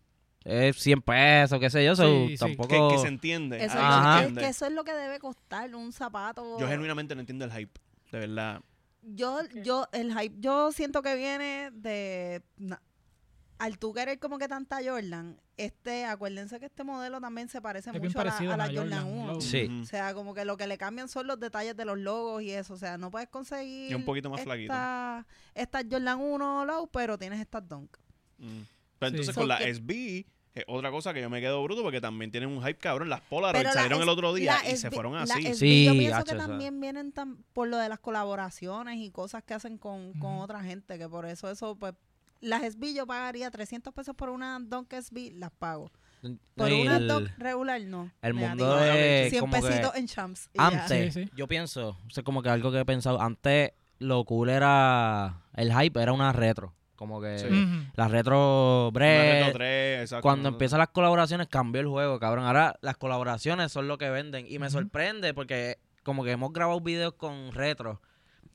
es 0.45 0.77
100 0.77 1.03
pesos, 1.03 1.59
qué 1.61 1.71
sé 1.71 1.85
yo. 1.85 1.95
so, 1.97 2.27
Sí, 2.29 2.37
tampoco... 2.37 2.69
Que, 2.91 2.95
que 2.97 3.01
se 3.03 3.09
entiende. 3.09 3.65
Eso, 3.65 3.79
Ajá. 3.79 4.25
es, 4.25 4.33
que 4.33 4.47
eso 4.49 4.67
es 4.67 4.73
lo 4.73 4.83
que 4.85 4.93
debe 4.93 5.19
costar 5.21 5.75
un 5.75 5.93
zapato. 5.93 6.59
Yo 6.59 6.69
genuinamente 6.69 7.15
no 7.15 7.21
entiendo 7.21 7.45
el 7.45 7.53
hype. 7.53 7.81
De 8.13 8.19
verdad. 8.21 8.61
Yo, 9.03 9.39
yo, 9.65 9.87
el 9.93 10.17
hype, 10.19 10.35
yo 10.41 10.73
siento 10.73 11.01
que 11.03 11.15
viene 11.15 11.71
de. 11.73 12.43
na- 12.57 12.83
al 13.59 13.79
tú 13.79 13.93
querer 13.93 14.19
como 14.19 14.39
que 14.39 14.49
tanta 14.49 14.79
Jordan, 14.85 15.41
este, 15.57 16.05
acuérdense 16.05 16.59
que 16.61 16.67
este 16.67 16.85
modelo 16.85 17.21
también 17.21 17.49
se 17.49 17.61
parece 17.63 17.91
Es 17.91 18.01
mucho 18.03 18.21
a 18.21 18.25
la, 18.25 18.31
parecido 18.31 18.53
a 18.53 18.57
la 18.57 18.65
a 18.65 18.67
la 18.73 18.81
Jordan, 18.81 18.99
Jordan 19.05 19.19
1. 19.21 19.33
Low. 19.33 19.41
Sí. 19.41 19.81
O 19.83 19.85
sea, 19.87 20.13
como 20.15 20.35
que 20.35 20.45
lo 20.45 20.57
que 20.57 20.67
le 20.67 20.77
cambian 20.77 21.09
son 21.09 21.27
los 21.27 21.41
detalles 21.41 21.77
de 21.77 21.85
los 21.85 21.99
logos 21.99 22.43
y 22.43 22.51
eso. 22.51 22.75
O 22.75 22.77
sea, 22.77 22.99
no 22.99 23.11
puedes 23.11 23.29
conseguir. 23.29 23.91
Y 23.91 23.95
un 23.95 24.05
poquito 24.05 24.29
más 24.31 24.43
flaquito. 24.43 24.73
esta- 24.73 25.27
Estas 25.55 25.85
Jordan 25.91 26.21
1 26.21 26.65
low, 26.67 26.89
pero 26.93 27.17
tienes 27.19 27.41
estas 27.41 27.67
Dunk. 27.69 27.97
Mm. 28.39 28.45
Pero 28.99 29.11
Sí. 29.11 29.17
entonces 29.17 29.35
So 29.35 29.41
con 29.41 29.49
la 29.49 29.59
que- 29.59 29.71
SB 29.75 30.27
es 30.55 30.65
otra 30.69 30.91
cosa 30.91 31.13
que 31.13 31.21
yo 31.21 31.29
me 31.31 31.41
quedo 31.41 31.63
bruto 31.63 31.83
porque 31.83 32.01
también 32.01 32.31
tienen 32.31 32.49
un 32.51 32.61
hype 32.63 32.79
cabrón. 32.79 33.09
Las 33.11 33.21
Polaroid 33.23 33.63
la 33.65 33.73
salieron 33.73 34.01
el 34.03 34.09
otro 34.09 34.33
día 34.35 34.57
y 34.71 34.77
se 34.77 34.91
fueron 34.91 35.15
así. 35.17 35.33
SB 35.47 35.55
Sí, 35.55 35.85
yo 35.87 35.93
pienso 35.93 36.25
que 36.25 36.35
también 36.35 36.79
vienen 36.81 37.13
tan- 37.13 37.37
por 37.53 37.69
lo 37.69 37.77
de 37.79 37.89
las 37.89 37.99
colaboraciones 38.01 38.97
y 38.99 39.11
cosas 39.11 39.43
que 39.45 39.55
hacen 39.55 39.77
con, 39.79 40.13
con 40.15 40.39
otra 40.39 40.63
gente, 40.63 40.99
que 40.99 41.09
por 41.09 41.25
eso 41.27 41.51
eso, 41.51 41.77
pues, 41.77 41.95
las 42.41 42.63
SB 42.63 42.95
yo 42.95 43.07
pagaría 43.07 43.51
300 43.51 43.93
pesos 43.95 44.15
por 44.15 44.29
una 44.31 44.59
Dunk 44.61 44.93
SB, 44.93 45.33
las 45.35 45.51
pago. 45.53 45.91
Por 46.57 46.73
una 46.73 46.97
el- 46.97 47.09
Dunk 47.09 47.29
regular, 47.39 47.81
no. 47.83 48.11
El 48.23 48.35
mundo 48.35 48.77
de 48.79 49.29
100 49.31 49.41
como 49.41 49.55
que 49.55 49.61
pesitos 49.63 49.95
en 49.97 50.07
champs. 50.07 50.51
antes, 50.57 51.15
Sí, 51.15 51.25
sí. 51.25 51.31
yo 51.37 51.47
pienso, 51.47 51.91
o 52.07 52.11
sea, 52.11 52.23
como 52.25 52.43
que 52.43 52.49
algo 52.49 52.73
que 52.73 52.81
he 52.81 52.85
pensado, 52.85 53.21
antes 53.21 53.73
lo 53.99 54.25
cool 54.25 54.49
era 54.51 55.43
el 55.55 55.73
hype 55.73 56.01
era 56.03 56.13
una 56.13 56.33
retro, 56.33 56.75
como 56.97 57.21
que 57.21 57.39
Sí. 57.39 57.47
La 57.95 58.09
retro 58.09 58.89
Una 58.89 58.95
bre 58.95 59.43
Reto 59.45 59.53
3, 59.59 60.01
exacto, 60.03 60.23
cuando 60.23 60.49
empiezan 60.49 60.79
las 60.81 60.89
colaboraciones 60.89 61.47
cambió 61.49 61.81
el 61.81 61.87
juego, 61.89 62.19
cabrón. 62.19 62.45
Ahora 62.47 62.77
las 62.81 62.97
colaboraciones 62.97 63.71
son 63.71 63.87
lo 63.87 63.97
que 63.99 64.11
venden 64.11 64.47
y 64.49 64.59
me 64.59 64.69
sorprende 64.71 65.33
porque 65.35 65.79
como 66.03 66.25
que 66.25 66.33
hemos 66.33 66.53
grabado 66.53 66.81
videos 66.81 67.15
con 67.15 67.53
retro 67.53 68.01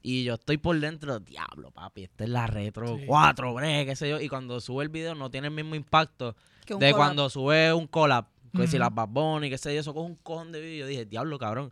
y 0.01 0.23
yo 0.23 0.35
estoy 0.35 0.57
por 0.57 0.79
dentro, 0.79 1.19
diablo, 1.19 1.71
papi, 1.71 2.03
esta 2.03 2.23
es 2.23 2.29
la 2.29 2.47
retro 2.47 2.97
Sí. 2.97 3.05
4, 3.05 3.53
bre, 3.53 3.85
qué 3.85 3.95
sé 3.95 4.09
yo, 4.09 4.19
y 4.19 4.27
cuando 4.29 4.59
sube 4.59 4.83
el 4.83 4.89
video 4.89 5.15
no 5.15 5.29
tiene 5.29 5.47
el 5.47 5.53
mismo 5.53 5.75
impacto 5.75 6.35
de 6.67 6.75
collab. 6.75 6.95
cuando 6.95 7.29
sube 7.29 7.73
un 7.73 7.87
collab, 7.87 8.25
que 8.55 8.67
si 8.67 8.77
las 8.77 8.93
Bad 8.93 9.07
Bunny, 9.09 9.49
qué 9.49 9.57
sé 9.57 9.73
yo, 9.73 9.79
eso 9.81 9.93
coge 9.93 10.07
un 10.07 10.15
cojón 10.15 10.51
de 10.51 10.59
video. 10.59 10.85
Yo 10.85 10.87
dije, 10.87 11.05
diablo, 11.05 11.37
cabrón. 11.39 11.71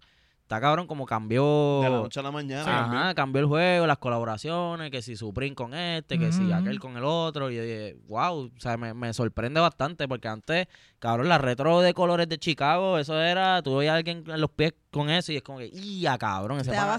Está 0.49 0.59
cabrón 0.59 0.87
como 0.87 1.05
cambió. 1.05 1.81
De 1.83 1.89
la 1.91 1.97
noche 1.97 2.19
a 2.19 2.23
la 2.23 2.31
mañana. 2.31 2.85
Ajá, 2.85 3.13
cambió 3.13 3.39
el 3.39 3.45
juego, 3.45 3.85
las 3.85 3.99
colaboraciones, 3.99 4.89
que 4.89 5.03
si 5.03 5.15
Supreme 5.15 5.53
con 5.53 5.75
este, 5.75 6.17
que 6.17 6.31
si 6.31 6.51
aquel 6.51 6.79
con 6.79 6.97
el 6.97 7.03
otro. 7.03 7.51
Y 7.51 7.55
yo 7.57 7.61
dije, 7.61 7.97
wow, 8.07 8.45
o 8.47 8.59
sea, 8.59 8.75
me, 8.75 8.95
me 8.95 9.13
sorprende 9.13 9.59
bastante 9.59 10.07
porque 10.07 10.27
antes, 10.27 10.67
cabrón, 10.97 11.29
la 11.29 11.37
retro 11.37 11.81
de 11.81 11.93
colores 11.93 12.27
de 12.27 12.39
Chicago, 12.39 12.97
eso 12.97 13.21
era, 13.21 13.61
tú 13.61 13.77
veías 13.77 13.91
a 13.93 13.97
alguien 13.97 14.23
en 14.25 14.41
los 14.41 14.49
pies 14.49 14.73
con 14.89 15.11
eso 15.11 15.31
y 15.31 15.35
es 15.35 15.43
como 15.43 15.59
que, 15.59 15.69
¡ya, 15.69 16.17
cabrón! 16.17 16.59
Ese 16.59 16.71
Te 16.71 16.77
daba 16.77 16.97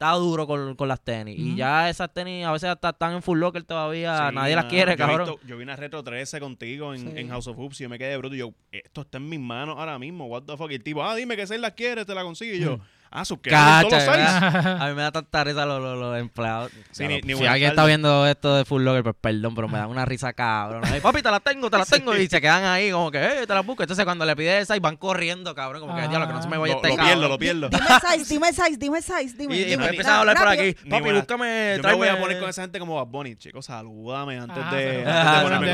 está 0.00 0.12
duro 0.12 0.46
con, 0.46 0.74
con 0.76 0.88
las 0.88 1.02
tenis. 1.02 1.38
Y 1.38 1.56
ya 1.56 1.90
esas 1.90 2.10
tenis 2.10 2.46
a 2.46 2.52
veces 2.52 2.70
hasta 2.70 2.88
están 2.88 3.12
en 3.12 3.22
Full 3.22 3.38
Locker 3.38 3.62
todavía. 3.64 4.30
Sí, 4.30 4.34
Nadie 4.34 4.56
las 4.56 4.64
quiere, 4.64 4.92
Yo 4.92 4.96
cabrón. 4.98 5.28
visto- 5.28 5.46
yo 5.46 5.58
vi 5.58 5.62
una 5.62 5.76
Retro 5.76 6.02
13 6.02 6.40
contigo 6.40 6.94
en, 6.94 7.00
Sí. 7.00 7.12
en 7.18 7.28
House 7.28 7.46
of 7.48 7.58
Hoops 7.58 7.78
y 7.80 7.82
yo 7.82 7.90
me 7.90 7.98
quedé 7.98 8.16
bruto. 8.16 8.34
Y 8.34 8.38
yo, 8.38 8.54
esto 8.72 9.02
está 9.02 9.18
en 9.18 9.28
mis 9.28 9.38
manos 9.40 9.76
ahora 9.78 9.98
mismo. 9.98 10.24
What 10.24 10.44
the 10.44 10.56
fuck? 10.56 10.70
Y 10.70 10.76
el 10.76 10.82
tipo, 10.82 11.04
ah, 11.04 11.14
dime 11.14 11.36
que 11.36 11.46
seis 11.46 11.60
las 11.60 11.72
quieres, 11.72 12.06
te 12.06 12.14
la 12.14 12.22
consigo. 12.22 12.54
Y 12.56 12.60
yo, 12.60 12.80
ah, 13.10 13.24
sus 13.24 13.38
que 13.40 13.50
todos 13.50 13.82
los. 13.92 14.08
A 14.80 14.86
mí 14.88 14.94
me 14.94 15.02
da 15.02 15.10
tanta 15.12 15.44
risa 15.44 15.66
los, 15.66 15.80
los, 15.82 15.98
los 15.98 16.18
empleados. 16.18 16.70
Sí, 16.90 17.04
Claro, 17.04 17.14
ni- 17.14 17.20
ni 17.34 17.38
si 17.38 17.46
alguien 17.46 17.70
está 17.70 17.84
viendo 17.84 18.26
esto 18.26 18.54
de 18.56 18.64
Full 18.64 18.82
Locker, 18.82 19.02
pues 19.02 19.16
perdón, 19.20 19.54
pero 19.54 19.68
me 19.68 19.78
dan 19.78 19.88
una 19.90 20.04
risa 20.04 20.32
cabrón. 20.32 20.82
Ay, 20.84 21.00
papi, 21.00 21.22
te 21.22 21.30
las 21.30 21.42
tengo, 21.42 21.70
te 21.70 21.78
las 21.78 21.88
tengo. 21.90 22.16
Y 22.16 22.26
se 22.28 22.40
quedan 22.40 22.64
ahí 22.64 22.90
como 22.90 23.10
que, 23.10 23.18
eh, 23.42 23.46
te 23.46 23.54
las 23.54 23.64
busco. 23.66 23.82
Entonces 23.82 24.04
cuando 24.04 24.24
le 24.24 24.34
pide 24.36 24.58
esa 24.60 24.76
y 24.76 24.80
van 24.80 24.96
corriendo, 24.96 25.54
cabrón, 25.54 25.80
como 25.82 25.94
que, 25.94 26.02
Ah. 26.02 26.08
diablo, 26.08 26.26
que 26.28 26.32
no 26.34 26.42
se 26.42 26.48
me 26.48 26.56
Lo, 26.56 26.62
vaya 26.62 26.74
lo 26.74 26.78
este 26.82 26.88
pierdo, 26.88 27.04
cabrón. 27.06 27.28
lo 27.30 27.38
pierdo. 27.38 27.68
Dime 27.68 27.84
el 27.88 28.18
size, 28.18 28.34
dime 28.34 28.48
el 28.48 28.54
size, 28.54 28.76
dime 28.76 28.98
el 28.98 29.04
size, 29.04 29.36
dime. 29.36 29.56
Y, 29.56 29.60
y 29.60 29.64
dime. 29.64 29.82
me 29.84 29.88
empiezan 29.90 30.12
a 30.14 30.18
hablar 30.20 30.36
por 30.36 30.48
aquí. 30.48 30.72
Papi, 30.88 31.02
buena- 31.02 31.18
búscame, 31.20 31.76
Yo 31.76 31.82
me 31.88 31.94
voy 31.94 32.08
a 32.08 32.18
poner 32.20 32.38
con 32.40 32.48
esa 32.48 32.62
gente 32.62 32.78
como 32.78 32.94
Bad 32.96 33.06
Bunny, 33.06 33.36
chicos. 33.36 33.66
Salúdame 33.66 34.38
antes 34.38 34.56
Ah, 34.64 34.74
de, 34.74 35.02
ponerme 35.42 35.70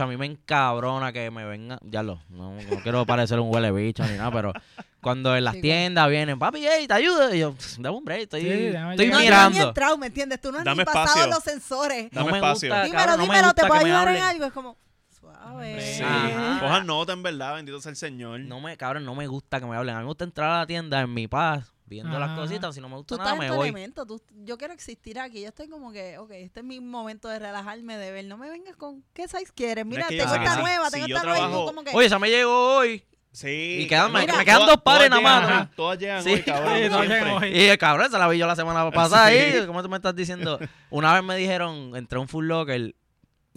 a 0.00 0.06
mí 0.06 0.16
me 0.16 0.26
encabrona 0.26 1.12
que 1.12 1.30
me 1.30 1.44
vengan. 1.44 1.78
Ya 1.82 2.02
lo, 2.02 2.20
no, 2.28 2.52
no 2.54 2.76
quiero 2.82 3.04
parecer 3.04 3.38
un 3.40 3.52
huele 3.52 3.70
bicho 3.72 4.02
ni 4.04 4.16
nada, 4.16 4.30
pero 4.30 4.52
cuando 5.00 5.36
en 5.36 5.44
las 5.44 5.54
Sí, 5.54 5.60
tiendas 5.62 6.08
vienen, 6.08 6.38
papi, 6.38 6.64
hey, 6.66 6.86
te 6.88 6.94
ayudo. 6.94 7.32
Y 7.34 7.38
yo, 7.40 7.54
dame 7.78 7.96
un 7.96 8.04
break, 8.04 8.22
estoy, 8.22 8.40
Sí, 8.42 8.48
estoy. 8.48 9.06
No, 9.08 9.14
no 9.14 9.18
mirando. 9.20 9.68
entrado, 9.68 9.98
¿me 9.98 10.06
entiendes? 10.08 10.40
Tú 10.40 10.50
no 10.52 10.58
has 10.58 10.64
Dame 10.64 10.82
ni 10.82 10.84
pasado 10.84 11.26
los 11.28 11.42
sensores. 11.44 12.10
Dame 12.10 12.26
no 12.26 12.32
me 12.32 12.38
espacio. 12.38 12.68
gusta, 12.68 12.84
dímelo, 12.84 12.98
cabrón, 12.98 13.16
no 13.18 13.26
me 13.26 13.34
dímelo, 13.34 13.54
te 13.54 13.62
gusta 13.62 13.68
puedo 13.68 13.78
que 13.80 13.84
me 13.84 13.90
ayudar 13.90 14.08
en 14.08 14.08
hablen. 14.22 14.22
algo. 14.24 14.44
Es 14.46 14.52
como, 14.52 14.76
suave. 15.20 15.80
Sí. 15.94 16.02
Cojan 16.60 16.86
nota, 16.86 17.12
en 17.12 17.22
verdad. 17.22 17.54
Bendito 17.56 17.80
sea 17.80 17.90
el 17.90 17.96
Señor. 17.96 18.40
No 18.40 18.60
me, 18.60 18.76
cabrón, 18.76 19.04
no 19.04 19.14
me 19.14 19.26
gusta 19.26 19.60
que 19.60 19.66
me 19.66 19.76
hablen. 19.76 19.94
A 19.94 19.98
mí 19.98 20.04
me 20.04 20.08
gusta 20.08 20.24
entrar 20.24 20.50
a 20.50 20.58
la 20.58 20.66
tienda 20.66 21.00
en 21.00 21.14
mi 21.14 21.28
paz, 21.28 21.72
viendo 21.86 22.18
las 22.18 22.36
cositas. 22.38 22.74
Si 22.74 22.80
no 22.80 22.88
me 22.88 22.96
gusta 22.96 23.14
Tú 23.14 23.18
nada, 23.18 23.30
estás 23.34 23.44
en 23.44 23.48
me 23.50 23.54
tu 23.54 23.56
voy. 23.56 23.68
elemento. 23.68 24.04
tú- 24.06 24.20
yo 24.44 24.58
quiero 24.58 24.74
existir 24.74 25.18
aquí. 25.20 25.42
Yo 25.42 25.48
estoy 25.48 25.68
como 25.68 25.92
que, 25.92 26.18
ok, 26.18 26.30
este 26.32 26.60
es 26.60 26.66
mi 26.66 26.80
momento 26.80 27.28
de 27.28 27.38
relajarme, 27.38 27.96
de 27.96 28.10
ver. 28.12 28.24
No 28.26 28.36
me 28.36 28.50
vengas 28.50 28.76
con, 28.76 29.04
¿qué 29.14 29.28
size 29.28 29.52
quieres? 29.54 29.84
No, 29.86 29.92
es 29.92 29.96
Mira, 29.96 30.08
que 30.08 30.16
tengo 30.18 30.34
esta 30.34 30.56
nueva, 30.60 30.86
si 30.90 30.92
tengo 31.00 31.06
esta 31.06 31.22
nueva. 31.22 31.48
como 31.50 31.82
que, 31.84 31.90
Oye, 31.94 32.06
esa 32.06 32.18
me 32.18 32.30
llegó 32.30 32.76
hoy. 32.78 33.04
Sí. 33.40 33.78
Y 33.82 33.86
quedan- 33.86 34.10
me- 34.10 34.26
quedan 34.26 34.66
dos 34.66 34.78
pares 34.82 35.08
nada 35.10 35.22
más. 35.22 35.70
Todas 35.76 35.96
llegan 35.96 36.24
Sí. 36.24 36.30
hoy, 36.30 36.42
cabrón. 36.42 36.74
Sí, 36.76 36.88
todas 36.88 37.06
siempre. 37.06 37.30
llegan 37.30 37.42
hoy. 37.44 37.48
Y 37.56 37.64
el 37.68 37.78
cabrón, 37.78 38.06
esa 38.06 38.18
la 38.18 38.26
vi 38.26 38.36
yo 38.36 38.48
la 38.48 38.56
semana 38.56 38.90
pasada 38.90 39.28
Sí. 39.30 39.34
ahí. 39.38 39.64
¿Cómo 39.66 39.80
tú 39.80 39.88
me 39.88 39.96
estás 39.96 40.16
diciendo? 40.16 40.58
Una 40.90 41.14
vez 41.14 41.22
me 41.22 41.36
dijeron, 41.36 41.94
entré 41.94 42.16
a 42.18 42.20
un 42.20 42.26
Full 42.26 42.46
Locker 42.48 42.94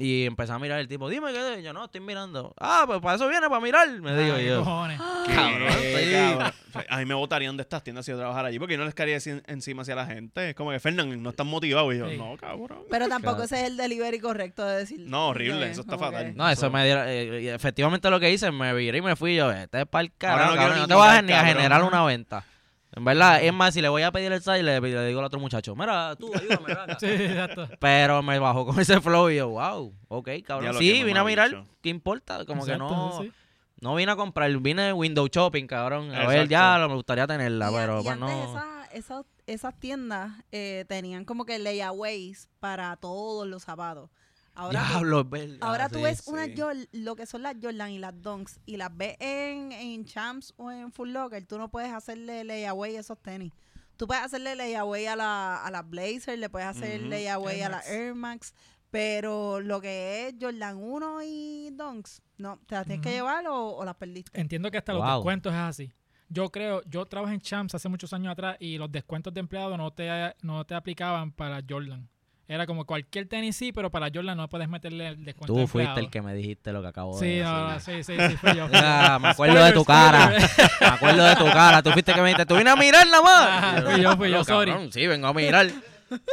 y 0.01 0.25
empecé 0.25 0.51
a 0.51 0.59
mirar 0.59 0.79
el 0.79 0.87
tipo. 0.87 1.07
Dime 1.09 1.31
qué. 1.31 1.59
Y 1.59 1.63
Yo 1.63 1.73
no, 1.73 1.85
estoy 1.85 2.01
mirando. 2.01 2.53
Ah, 2.59 2.83
pues 2.87 2.99
para 3.01 3.15
eso 3.15 3.27
viene, 3.27 3.47
para 3.47 3.61
mirar. 3.61 3.87
Me 4.01 4.17
digo 4.17 4.35
Ay, 4.35 4.45
yo. 4.47 4.59
cojones. 4.63 4.99
¿Qué, 5.27 5.33
Cabrón, 5.33 5.67
estoy- 5.67 6.11
cabrón? 6.11 6.53
A 6.89 6.97
mí 6.99 7.05
me 7.05 7.13
votarían 7.13 7.57
de 7.57 7.63
estas 7.63 7.83
tiendas 7.83 8.05
si 8.05 8.11
yo 8.11 8.17
trabajara 8.17 8.47
allí 8.47 8.57
porque 8.57 8.73
yo 8.75 8.79
no 8.79 8.85
les 8.85 8.93
caería 8.95 9.17
encima 9.47 9.81
hacia 9.81 9.93
la 9.93 10.05
gente. 10.05 10.49
Es 10.51 10.55
como 10.55 10.71
que, 10.71 10.79
Fernán, 10.79 11.21
no 11.21 11.29
están 11.31 11.47
motivados. 11.47 11.93
Y 11.93 11.97
yo, 11.99 12.09
Sí. 12.09 12.17
no, 12.17 12.37
cabrón. 12.37 12.83
Pero 12.89 13.07
tampoco 13.09 13.35
Claro. 13.35 13.45
ese 13.45 13.61
es 13.61 13.67
el 13.67 13.77
delivery 13.77 14.19
correcto 14.19 14.65
de 14.65 14.77
decir. 14.77 14.99
No, 15.01 15.27
horrible, 15.29 15.69
eso 15.69 15.81
está 15.81 15.97
fatal. 15.97 16.27
que- 16.27 16.33
No, 16.33 16.49
eso 16.49 16.69
me 16.71 16.83
dieron. 16.85 17.03
eh, 17.07 17.53
efectivamente 17.53 18.09
lo 18.09 18.19
que 18.19 18.31
hice, 18.31 18.51
me 18.51 18.73
viré 18.73 18.99
y 18.99 19.01
me 19.01 19.15
fui 19.15 19.35
yo. 19.35 19.51
Este 19.51 19.81
es 19.81 19.85
para 19.87 20.03
el 20.03 20.11
carajo. 20.17 20.55
no 20.55 20.87
te 20.87 20.93
a, 20.93 20.97
mirar, 20.97 21.23
ni 21.25 21.33
a 21.33 21.35
cabrón. 21.37 21.53
generar 21.55 21.83
una 21.83 22.03
venta. 22.05 22.45
En 22.93 23.05
verdad, 23.05 23.41
es 23.41 23.53
más, 23.53 23.73
si 23.73 23.81
le 23.81 23.87
voy 23.89 24.01
a 24.01 24.11
pedir 24.11 24.31
el 24.31 24.41
site, 24.41 24.63
le, 24.63 24.81
le 24.81 25.05
digo 25.07 25.19
al 25.19 25.25
otro 25.25 25.39
muchacho, 25.39 25.75
mira, 25.75 26.13
tú, 26.17 26.29
ayúdame, 26.35 26.71
acá. 26.73 26.97
Sí, 26.99 27.05
exacto. 27.07 27.69
Pero 27.79 28.21
me 28.21 28.37
bajó 28.37 28.65
con 28.65 28.79
ese 28.79 28.99
flow 28.99 29.29
y 29.29 29.37
yo, 29.37 29.49
wow, 29.49 29.93
ok, 30.09 30.29
cabrón. 30.45 30.73
Sí, 30.77 31.03
vine 31.03 31.19
a 31.19 31.23
mirar. 31.23 31.65
¿qué 31.81 31.89
importa? 31.89 32.45
Como 32.45 32.65
que 32.65 32.77
no, 32.77 33.19
sí. 33.21 33.31
no 33.79 33.95
vine 33.95 34.11
a 34.11 34.15
comprar, 34.17 34.51
vine 34.57 34.91
window 34.93 35.27
shopping, 35.31 35.67
cabrón. 35.67 36.13
A 36.13 36.27
ver, 36.27 36.47
ya 36.49 36.77
lo- 36.77 36.89
me 36.89 36.95
gustaría 36.95 37.25
tenerla, 37.27 37.71
Y, 37.71 37.73
pero 37.75 38.01
y 38.01 38.03
pues 38.03 38.13
antes 38.21 38.35
no. 38.35 38.43
esas, 38.57 38.93
esas, 38.93 39.25
esas 39.47 39.79
tiendas 39.79 40.31
eh, 40.51 40.83
tenían 40.89 41.23
como 41.23 41.45
que 41.45 41.59
layaways 41.59 42.49
para 42.59 42.95
todos 42.97 43.47
los 43.47 43.63
zapatos. 43.63 44.09
Ahora, 44.53 44.81
tú- 44.81 44.87
Diablo, 44.89 45.21
es 45.21 45.29
verdad, 45.29 45.57
ahora 45.61 45.89
tú 45.89 45.95
sí. 45.99 46.03
ves 46.03 46.27
una 46.27 46.45
sí. 46.45 46.55
Jor- 46.57 46.87
lo 46.91 47.15
que 47.15 47.25
son 47.25 47.41
las 47.41 47.55
Jordan 47.61 47.91
y 47.91 47.99
las 47.99 48.21
Dunks 48.21 48.59
y 48.65 48.77
las 48.77 48.95
ves 48.95 49.15
en, 49.19 49.71
en 49.71 50.03
Champs 50.05 50.53
o 50.57 50.69
en 50.71 50.91
Full 50.91 51.09
Locker, 51.11 51.45
tú 51.45 51.57
no 51.57 51.69
puedes 51.71 51.91
hacerle 51.93 52.43
layaway 52.43 52.97
a 52.97 52.99
esos 52.99 53.17
tenis. 53.21 53.53
Tú 53.97 54.07
puedes 54.07 54.23
hacerle 54.23 54.55
layaway 54.55 55.05
a 55.05 55.15
la, 55.15 55.63
a 55.65 55.71
las 55.71 55.89
Blazer, 55.89 56.37
le 56.37 56.49
puedes 56.49 56.67
hacer 56.67 57.01
Ujú. 57.01 57.09
layaway 57.09 57.57
Air 57.61 57.65
a 57.65 57.69
la. 57.69 57.79
Air 57.87 58.13
Max, 58.15 58.53
pero 58.89 59.61
lo 59.61 59.79
que 59.79 60.27
es 60.27 60.35
Jordan 60.39 60.77
1 60.77 61.19
y 61.23 61.69
Dunks, 61.71 62.21
no, 62.37 62.57
¿te 62.67 62.75
las 62.75 62.85
tienes 62.85 63.01
que 63.03 63.11
llevar 63.11 63.47
o, 63.47 63.77
o 63.77 63.85
las 63.85 63.95
perdiste? 63.95 64.39
Entiendo 64.39 64.69
que 64.69 64.77
hasta 64.79 64.93
los 64.93 65.05
descuentos 65.05 65.53
es 65.53 65.59
así. 65.59 65.93
Yo 66.27 66.49
creo, 66.49 66.81
yo 66.89 67.05
trabajé 67.05 67.33
en 67.35 67.41
Champs 67.41 67.75
hace 67.75 67.89
muchos 67.89 68.11
años 68.13 68.31
atrás 68.31 68.57
y 68.59 68.77
los 68.77 68.91
descuentos 68.91 69.33
de 69.33 69.39
empleado 69.41 69.77
no 69.77 69.91
te, 69.91 70.09
no 70.41 70.65
te 70.65 70.73
aplicaban 70.75 71.31
para 71.31 71.61
Jordan. 71.67 72.09
Era 72.53 72.65
como 72.65 72.85
cualquier 72.85 73.27
tenis 73.27 73.55
sí, 73.55 73.71
pero 73.71 73.89
para 73.89 74.07
Jordan 74.13 74.35
no 74.35 74.49
puedes 74.49 74.67
meterle 74.67 75.07
el 75.07 75.23
descuento 75.23 75.53
de 75.53 75.61
Tú 75.61 75.67
fuiste 75.67 75.89
empleado. 75.89 75.99
el 76.05 76.09
que 76.11 76.21
me 76.21 76.33
dijiste 76.33 76.73
lo 76.73 76.81
que 76.81 76.87
acabo 76.89 77.17
Sí, 77.17 77.25
de 77.37 77.43
no, 77.43 77.67
no, 77.69 77.73
decir. 77.75 78.03
sí, 78.03 78.13
sí, 78.17 78.27
sí, 78.29 78.35
fui 78.37 78.55
yo. 78.55 78.67
Ah, 78.73 79.19
me 79.21 79.29
acuerdo 79.29 79.63
de 79.63 79.71
tu 79.71 79.85
cara. 79.85 80.33
Me 80.81 80.87
acuerdo 80.87 81.23
de 81.23 81.35
tu 81.37 81.45
cara. 81.45 81.81
Tú 81.81 81.91
fuiste 81.91 82.13
que 82.13 82.19
me 82.21 82.27
dijiste, 82.27 82.45
tú 82.45 82.55
vienes 82.55 82.73
a 82.73 82.75
mirar 82.75 83.07
nada 83.07 83.21
más. 83.21 83.47
Ah, 83.49 83.81
fui 83.89 84.01
yo, 84.01 84.17
fui 84.17 84.29
yo, 84.29 84.37
"No, 84.39 84.43
sorry". 84.43 84.71
cabrón, 84.71 84.91
Sí, 84.91 85.07
vengo 85.07 85.27
a 85.27 85.33
mirar. 85.33 85.67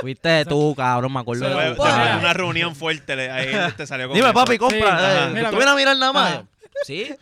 Fuiste 0.01 0.45
tú, 0.47 0.75
cabrón, 0.77 1.13
me 1.13 1.21
acuerdo 1.21 1.49
de 1.57 1.71
tu 1.71 1.77
fue 1.77 1.87
cara. 1.89 2.17
una 2.19 2.33
reunión 2.33 2.75
fuerte. 2.75 3.31
Ahí 3.31 3.47
te 3.77 3.87
salió 3.87 4.09
con 4.09 4.17
Dime, 4.17 4.27
eso. 4.31 4.35
papi, 4.35 4.59
compra. 4.59 4.79
Sí, 4.79 4.85
eh, 5.29 5.31
mira, 5.35 5.51
¿Tú 5.51 5.57
vienes 5.57 5.73
a 5.73 5.77
mirar 5.77 5.97
nada 5.97 6.13
más? 6.13 6.33
Ajá. 6.33 6.45
Sí. 6.85 7.15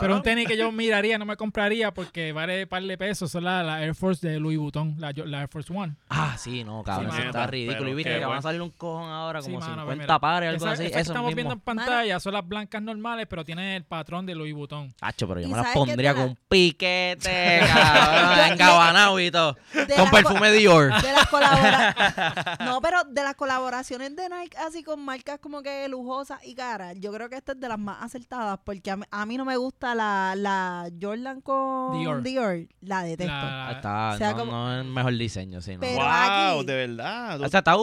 Pero 0.00 0.16
un 0.16 0.22
tenis 0.22 0.46
que 0.46 0.56
yo 0.56 0.70
miraría, 0.72 1.18
no 1.18 1.24
me 1.24 1.36
compraría 1.36 1.92
porque 1.92 2.32
vale 2.32 2.62
un 2.64 2.68
par 2.68 2.82
de 2.82 2.98
pesos. 2.98 3.30
Son 3.30 3.44
la, 3.44 3.62
la 3.62 3.82
Air 3.82 3.94
Force 3.94 4.26
de 4.26 4.38
Louis 4.40 4.58
Vuitton, 4.58 4.94
la, 4.98 5.12
la 5.14 5.40
Air 5.42 5.48
Force 5.48 5.72
One. 5.72 5.94
Ah, 6.08 6.36
sí, 6.38 6.64
no, 6.64 6.82
cabrón, 6.82 7.06
Sí, 7.06 7.08
eso 7.10 7.18
mano, 7.18 7.30
está 7.30 7.46
ridículo. 7.46 7.90
Y 7.90 7.94
viste 7.94 8.18
que 8.18 8.24
van 8.24 8.38
a 8.38 8.42
salir 8.42 8.62
un 8.62 8.70
cojón 8.70 9.10
ahora, 9.10 9.40
Sí, 9.42 9.46
como 9.52 9.60
mano, 9.60 9.74
pues 9.84 9.94
50 9.96 10.02
mira, 10.04 10.18
pares, 10.18 10.48
algo 10.50 10.64
Esa- 10.66 10.72
así. 10.74 10.82
que 10.84 10.88
Eso 10.88 10.98
estamos 11.00 11.26
mismo. 11.28 11.36
viendo 11.36 11.54
en 11.54 11.60
pantalla 11.60 12.20
son 12.20 12.32
las 12.34 12.46
blancas 12.46 12.82
normales, 12.82 13.26
pero 13.28 13.44
tienen 13.44 13.66
el 13.66 13.84
patrón 13.84 14.26
de 14.26 14.34
Louis 14.34 14.54
Vuitton. 14.54 14.94
Hacho, 15.00 15.26
pero 15.28 15.40
yo 15.40 15.48
¿Y 15.48 15.50
me 15.50 15.56
las 15.56 15.72
pondría 15.74 16.14
con 16.14 16.36
piquete, 16.48 17.60
cabrón, 17.66 18.38
engabanado 18.52 19.20
y 19.20 19.30
todo. 19.30 19.56
De 19.72 19.86
Con 19.94 20.04
las 20.04 20.10
perfume 20.10 20.52
Dior. 20.52 20.92
De 21.02 21.12
las 21.12 21.24
No, 22.60 22.80
pero 22.80 23.04
de 23.04 23.22
las 23.22 23.34
colaboraciones 23.34 24.14
de 24.16 24.28
Nike 24.28 24.56
así 24.58 24.82
con 24.82 25.04
marcas 25.04 25.38
como 25.40 25.62
que 25.62 25.88
lujosas 25.88 26.38
y 26.44 26.54
caras, 26.54 26.94
yo 26.98 27.12
creo 27.12 27.28
que 27.28 27.36
esta 27.36 27.52
es 27.52 27.60
de 27.60 27.68
las 27.68 27.78
más 27.78 28.02
acertadas 28.02 28.58
porque 28.64 28.90
a 28.90 28.96
mí, 28.96 29.04
a 29.10 29.26
mí 29.26 29.36
no 29.36 29.44
me 29.44 29.56
gusta 29.56 29.63
la, 29.94 30.34
la 30.36 30.90
Jordan 31.00 31.40
con 31.40 31.98
Dior. 31.98 32.22
Dior, 32.22 32.66
la 32.80 33.02
detesto. 33.02 33.32
La- 33.32 33.72
Está, 33.72 34.10
O 34.14 34.18
sea, 34.18 34.30
no, 34.32 34.38
como- 34.38 34.52
no 34.52 34.72
es 34.74 34.84
el 34.84 34.90
mejor 34.92 35.16
diseño, 35.16 35.60
sí, 35.60 35.74
no. 35.74 35.80
Pero 35.80 35.96
wow, 35.96 36.04
aquí- 36.06 36.66
de 36.66 36.74
verdad. 36.86 37.40
O 37.40 37.48
sea, 37.48 37.58
está 37.58 37.76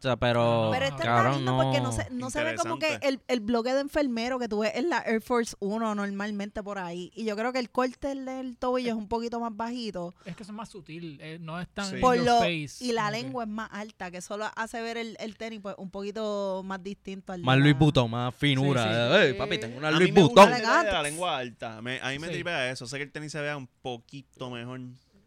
sea, 0.00 0.16
pero, 0.16 0.70
Pero 0.72 0.84
está 0.86 1.02
cabrón, 1.04 1.36
lindo 1.36 1.52
no... 1.56 1.62
porque 1.62 1.80
no 1.80 1.92
se, 1.92 2.08
no 2.10 2.30
se 2.30 2.42
ve 2.44 2.54
como 2.56 2.78
que 2.78 2.98
el, 3.02 3.20
el 3.28 3.40
bloque 3.40 3.72
de 3.74 3.80
enfermero 3.80 4.38
que 4.38 4.48
tú 4.48 4.60
ves 4.60 4.72
en 4.74 4.88
la 4.88 4.98
Air 5.06 5.20
Force 5.20 5.54
1 5.60 5.94
normalmente 5.94 6.62
por 6.62 6.78
ahí. 6.78 7.10
Y 7.14 7.24
yo 7.24 7.36
creo 7.36 7.52
que 7.52 7.58
el 7.58 7.70
corte 7.70 8.08
del, 8.08 8.56
tobillo 8.58 8.88
es 8.90 8.94
un 8.96 9.08
poquito 9.08 9.40
más 9.40 9.54
bajito. 9.56 10.14
Es 10.24 10.34
que 10.36 10.44
son 10.44 10.56
más 10.56 10.68
sutil, 10.68 11.18
eh, 11.22 11.38
no 11.40 11.60
es 11.60 11.68
tan 11.68 11.86
Sí. 11.88 11.96
Por 12.00 12.18
lo, 12.18 12.38
face, 12.38 12.76
y 12.80 12.92
la 12.92 13.06
que- 13.06 13.12
lengua 13.22 13.44
es 13.44 13.50
más 13.50 13.68
alta, 13.72 14.10
que 14.10 14.20
solo 14.20 14.46
hace 14.56 14.80
ver 14.82 14.96
el, 14.96 15.16
el 15.20 15.36
tenis 15.36 15.60
pues 15.62 15.74
un 15.78 15.90
poquito 15.90 16.62
más 16.64 16.82
distinto 16.82 17.32
al 17.32 17.42
Más 17.42 17.56
Louis 17.58 17.72
la- 17.72 17.78
Vuitton, 17.78 18.10
más 18.10 18.34
finura. 18.34 18.82
Sí, 19.22 19.28
sí. 19.28 19.34
Papi, 19.34 19.58
tengo 19.58 19.78
una 19.78 19.88
a 19.88 21.02
mí 21.02 21.17
Lengua 21.18 21.38
alta. 21.38 21.82
Me- 21.82 22.00
a 22.00 22.08
mí 22.10 22.18
me 22.18 22.28
Sí. 22.28 22.32
tripea 22.34 22.70
eso. 22.70 22.86
Sé 22.86 22.96
que 22.98 23.02
el 23.04 23.12
tenis 23.12 23.32
se 23.32 23.40
vea 23.40 23.56
un 23.56 23.66
poquito 23.82 24.50
mejor. 24.50 24.80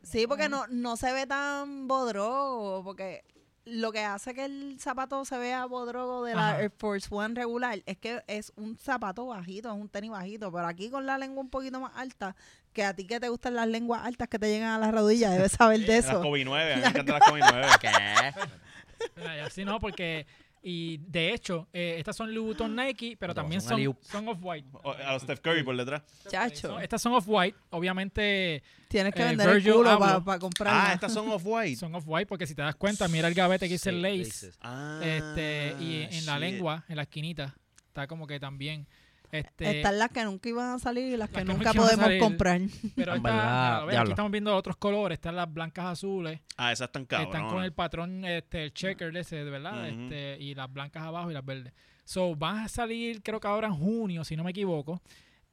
Sí, 0.03 0.25
porque 0.27 0.49
no, 0.49 0.65
no 0.67 0.97
se 0.97 1.11
ve 1.13 1.27
tan 1.27 1.87
bodrogo, 1.87 2.83
porque 2.83 3.23
lo 3.65 3.91
que 3.91 3.99
hace 4.03 4.33
que 4.33 4.45
el 4.45 4.77
zapato 4.79 5.23
se 5.25 5.37
vea 5.37 5.65
bodrogo 5.65 6.23
de 6.25 6.33
la 6.33 6.49
Ajá. 6.49 6.61
Air 6.61 6.71
Force 6.75 7.07
One 7.11 7.35
regular 7.35 7.79
es 7.85 7.97
que 7.97 8.23
es 8.25 8.51
un 8.55 8.75
zapato 8.77 9.27
bajito, 9.27 9.69
es 9.69 9.75
un 9.79 9.87
tenis 9.87 10.09
bajito, 10.09 10.51
pero 10.51 10.65
aquí 10.65 10.89
con 10.89 11.05
la 11.05 11.19
lengua 11.19 11.43
un 11.43 11.49
poquito 11.51 11.79
más 11.79 11.91
alta, 11.95 12.35
que 12.73 12.83
a 12.83 12.95
ti 12.95 13.05
que 13.05 13.19
te 13.19 13.29
gustan 13.29 13.53
las 13.53 13.67
lenguas 13.67 14.03
altas 14.03 14.27
que 14.29 14.39
te 14.39 14.47
llegan 14.49 14.69
a 14.71 14.79
las 14.79 14.91
rodillas, 14.91 15.31
debes 15.33 15.51
saber 15.51 15.81
de 15.81 15.87
Las 16.01 16.05
eso. 16.05 16.21
Kobe 16.21 16.43
9. 16.43 16.73
A 16.73 16.75
mí 16.77 16.81
me 16.81 16.87
encantan 16.89 17.19
las 17.19 17.29
Kobe 17.29 17.39
9. 17.47 17.67
Mira, 19.15 19.37
y 19.37 19.39
así 19.41 19.65
no, 19.65 19.79
porque... 19.79 20.25
Y 20.63 20.99
de 21.07 21.33
hecho, 21.33 21.67
eh, 21.73 21.95
estas 21.97 22.15
son 22.15 22.31
Louis 22.33 22.45
Vuitton 22.49 22.75
Nike, 22.75 23.17
pero 23.17 23.33
Pero 23.33 23.33
también 23.33 23.61
son 23.61 23.81
son, 24.01 24.27
off-white. 24.27 24.67
A 25.03 25.13
los 25.13 25.23
Steph 25.23 25.39
Curry 25.39 25.63
por 25.63 25.75
detrás. 25.75 26.03
Chacho, 26.29 26.69
Son- 26.69 26.81
estas 26.83 27.01
son 27.01 27.13
off-white, 27.13 27.57
obviamente 27.71 28.61
tienes 28.87 29.13
que 29.13 29.21
eh, 29.23 29.25
vender 29.25 29.49
el 29.49 29.55
Virgil 29.55 29.73
culo 29.73 29.97
para 29.99 30.13
hablo. 30.15 30.39
comprarla. 30.39 30.89
Ah, 30.89 30.93
estas 30.93 31.13
son 31.13 31.27
off-white. 31.29 31.77
son 31.77 31.95
off-white 31.95 32.27
porque 32.27 32.45
si 32.45 32.53
te 32.53 32.61
das 32.61 32.75
cuenta, 32.75 33.07
mira 33.07 33.27
el 33.27 33.33
gavete 33.33 33.67
que 33.67 33.73
dice 33.73 33.89
Sí, 33.89 33.99
lace. 34.01 34.51
Ah, 34.61 34.99
este 35.03 35.75
y 35.79 36.03
en 36.11 36.25
la 36.27 36.33
shit. 36.33 36.41
lengua, 36.41 36.85
en 36.87 36.95
la 36.95 37.01
esquinita, 37.03 37.55
está 37.87 38.05
como 38.07 38.27
que 38.27 38.39
también. 38.39 38.85
Este, 39.31 39.77
Están 39.77 39.97
las 39.99 40.09
que 40.09 40.23
nunca 40.25 40.49
iban 40.49 40.73
a 40.75 40.79
salir 40.79 41.13
y 41.13 41.17
las 41.17 41.29
que 41.29 41.37
Las 41.37 41.45
que 41.45 41.53
nunca 41.53 41.73
podemos 41.73 42.05
salir. 42.05 42.19
comprar. 42.19 42.61
pero 42.95 43.21
ve, 43.21 43.97
aquí 43.97 44.09
estamos 44.09 44.31
viendo 44.31 44.55
otros 44.55 44.75
colores, 44.77 45.15
están 45.17 45.35
las 45.35 45.51
blancas 45.51 45.85
azules, 45.85 46.39
Ah, 46.57 46.71
esas 46.71 46.87
están 46.89 47.05
que 47.05 47.15
están 47.21 47.47
con 47.47 47.63
el 47.63 47.73
patrón, 47.73 48.25
este, 48.25 48.63
el 48.65 48.73
checker 48.73 49.15
ese, 49.15 49.37
de 49.43 49.49
verdad, 49.51 49.87
este, 49.87 50.37
y 50.39 50.53
las 50.55 50.71
blancas 50.71 51.03
abajo 51.03 51.31
y 51.31 51.33
las 51.33 51.45
verdes. 51.45 51.73
So, 52.03 52.35
van 52.35 52.59
a 52.59 52.67
salir, 52.67 53.21
creo 53.23 53.39
que 53.39 53.47
ahora 53.47 53.67
en 53.67 53.75
junio, 53.75 54.23
si 54.23 54.35
no 54.35 54.43
me 54.43 54.51
equivoco. 54.51 55.01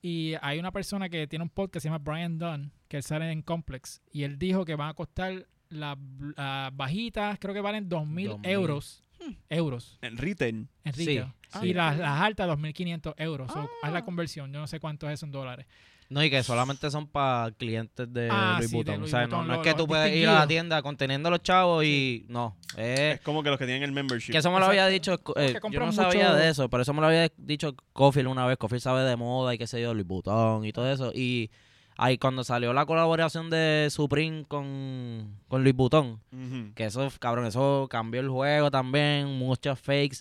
Y 0.00 0.34
hay 0.42 0.58
una 0.58 0.70
persona 0.72 1.08
que 1.08 1.26
tiene 1.26 1.42
un 1.42 1.48
podcast 1.50 1.72
que 1.74 1.80
se 1.80 1.88
llama 1.88 1.98
Brian 1.98 2.38
Dunn, 2.38 2.72
que 2.88 2.98
él 2.98 3.02
sale 3.02 3.30
en 3.30 3.42
Complex. 3.42 4.00
Y 4.12 4.22
él 4.24 4.38
dijo 4.38 4.64
que 4.64 4.74
van 4.76 4.90
a 4.90 4.94
costar 4.94 5.46
las 5.70 5.98
las 6.36 6.74
bajitas 6.74 7.38
creo 7.38 7.52
que 7.52 7.60
valen 7.60 7.88
2.000 7.90 8.36
2.000. 8.38 8.48
euros. 8.48 9.02
Euros 9.50 9.98
En 10.02 10.16
retail. 10.16 10.68
en 10.84 10.92
Sí. 10.92 11.06
retail. 11.06 11.32
Ah, 11.52 11.64
y 11.64 11.68
ya. 11.72 11.74
las, 11.76 11.98
las 11.98 12.20
altas 12.20 12.48
2.500 12.48 13.14
euros. 13.18 13.50
So, 13.52 13.68
haz 13.82 13.92
la 13.92 14.04
conversión. 14.04 14.52
Yo 14.52 14.60
no 14.60 14.66
sé 14.66 14.80
cuánto 14.80 15.08
es 15.08 15.14
eso 15.14 15.26
en 15.26 15.32
dólares. 15.32 15.66
No, 16.10 16.24
y 16.24 16.30
que 16.30 16.42
solamente 16.42 16.90
son 16.90 17.06
para 17.06 17.50
clientes 17.52 18.10
de 18.10 18.28
Ah, 18.30 18.54
Louis 18.58 18.70
sí, 18.70 18.70
de 18.70 18.76
Vuitton. 18.76 19.00
Louis 19.00 19.08
o 19.08 19.10
sea, 19.10 19.20
no, 19.26 19.26
Vuitton, 19.28 19.46
no 19.46 19.52
es 19.52 19.56
lo- 19.58 19.62
que 19.62 19.68
los 19.70 19.76
tú 19.78 19.86
puedes 19.86 20.16
ir 20.16 20.26
a 20.28 20.34
la 20.40 20.46
tienda 20.46 20.80
conteniendo 20.80 21.28
a 21.28 21.30
los 21.32 21.42
chavos 21.42 21.84
y... 21.84 22.24
No, 22.28 22.56
Es 22.78 22.98
es... 23.00 23.20
como 23.20 23.42
que 23.42 23.50
los 23.50 23.58
que 23.58 23.66
tienen 23.66 23.82
el 23.82 23.92
membership. 23.92 24.32
Que 24.32 24.38
eso 24.38 24.50
me 24.50 24.58
lo 24.58 24.64
había 24.66 24.86
dicho... 24.86 25.20
Eh, 25.36 25.58
que 25.60 25.70
yo 25.70 25.80
no 25.80 25.92
sabía 25.92 26.28
mucho- 26.28 26.36
de 26.36 26.48
eso, 26.48 26.68
pero 26.70 26.82
eso 26.82 26.94
me 26.94 27.02
lo 27.02 27.08
había 27.08 27.30
dicho 27.36 27.74
Cofield 27.92 28.28
una 28.28 28.46
vez. 28.46 28.56
Cofield 28.56 28.82
sabe 28.82 29.02
de 29.04 29.16
moda 29.16 29.54
y 29.54 29.58
qué 29.58 29.66
sé 29.66 29.82
yo, 29.82 29.92
Louis 29.92 30.06
Vuitton 30.06 30.64
y 30.64 30.72
todo 30.72 30.90
eso. 30.90 31.12
Y 31.14 31.50
ahí 31.98 32.16
cuando 32.16 32.44
salió 32.44 32.72
la 32.72 32.86
colaboración 32.86 33.50
de 33.50 33.88
Supreme 33.90 34.44
con, 34.46 35.36
con 35.48 35.62
Vuitton, 35.74 36.20
Ujú. 36.32 36.72
que 36.74 36.86
eso, 36.86 37.06
cabrón, 37.20 37.44
eso 37.44 37.88
cambió 37.90 38.20
el 38.20 38.30
juego 38.30 38.70
también, 38.70 39.26
muchos 39.26 39.78
fakes. 39.78 40.18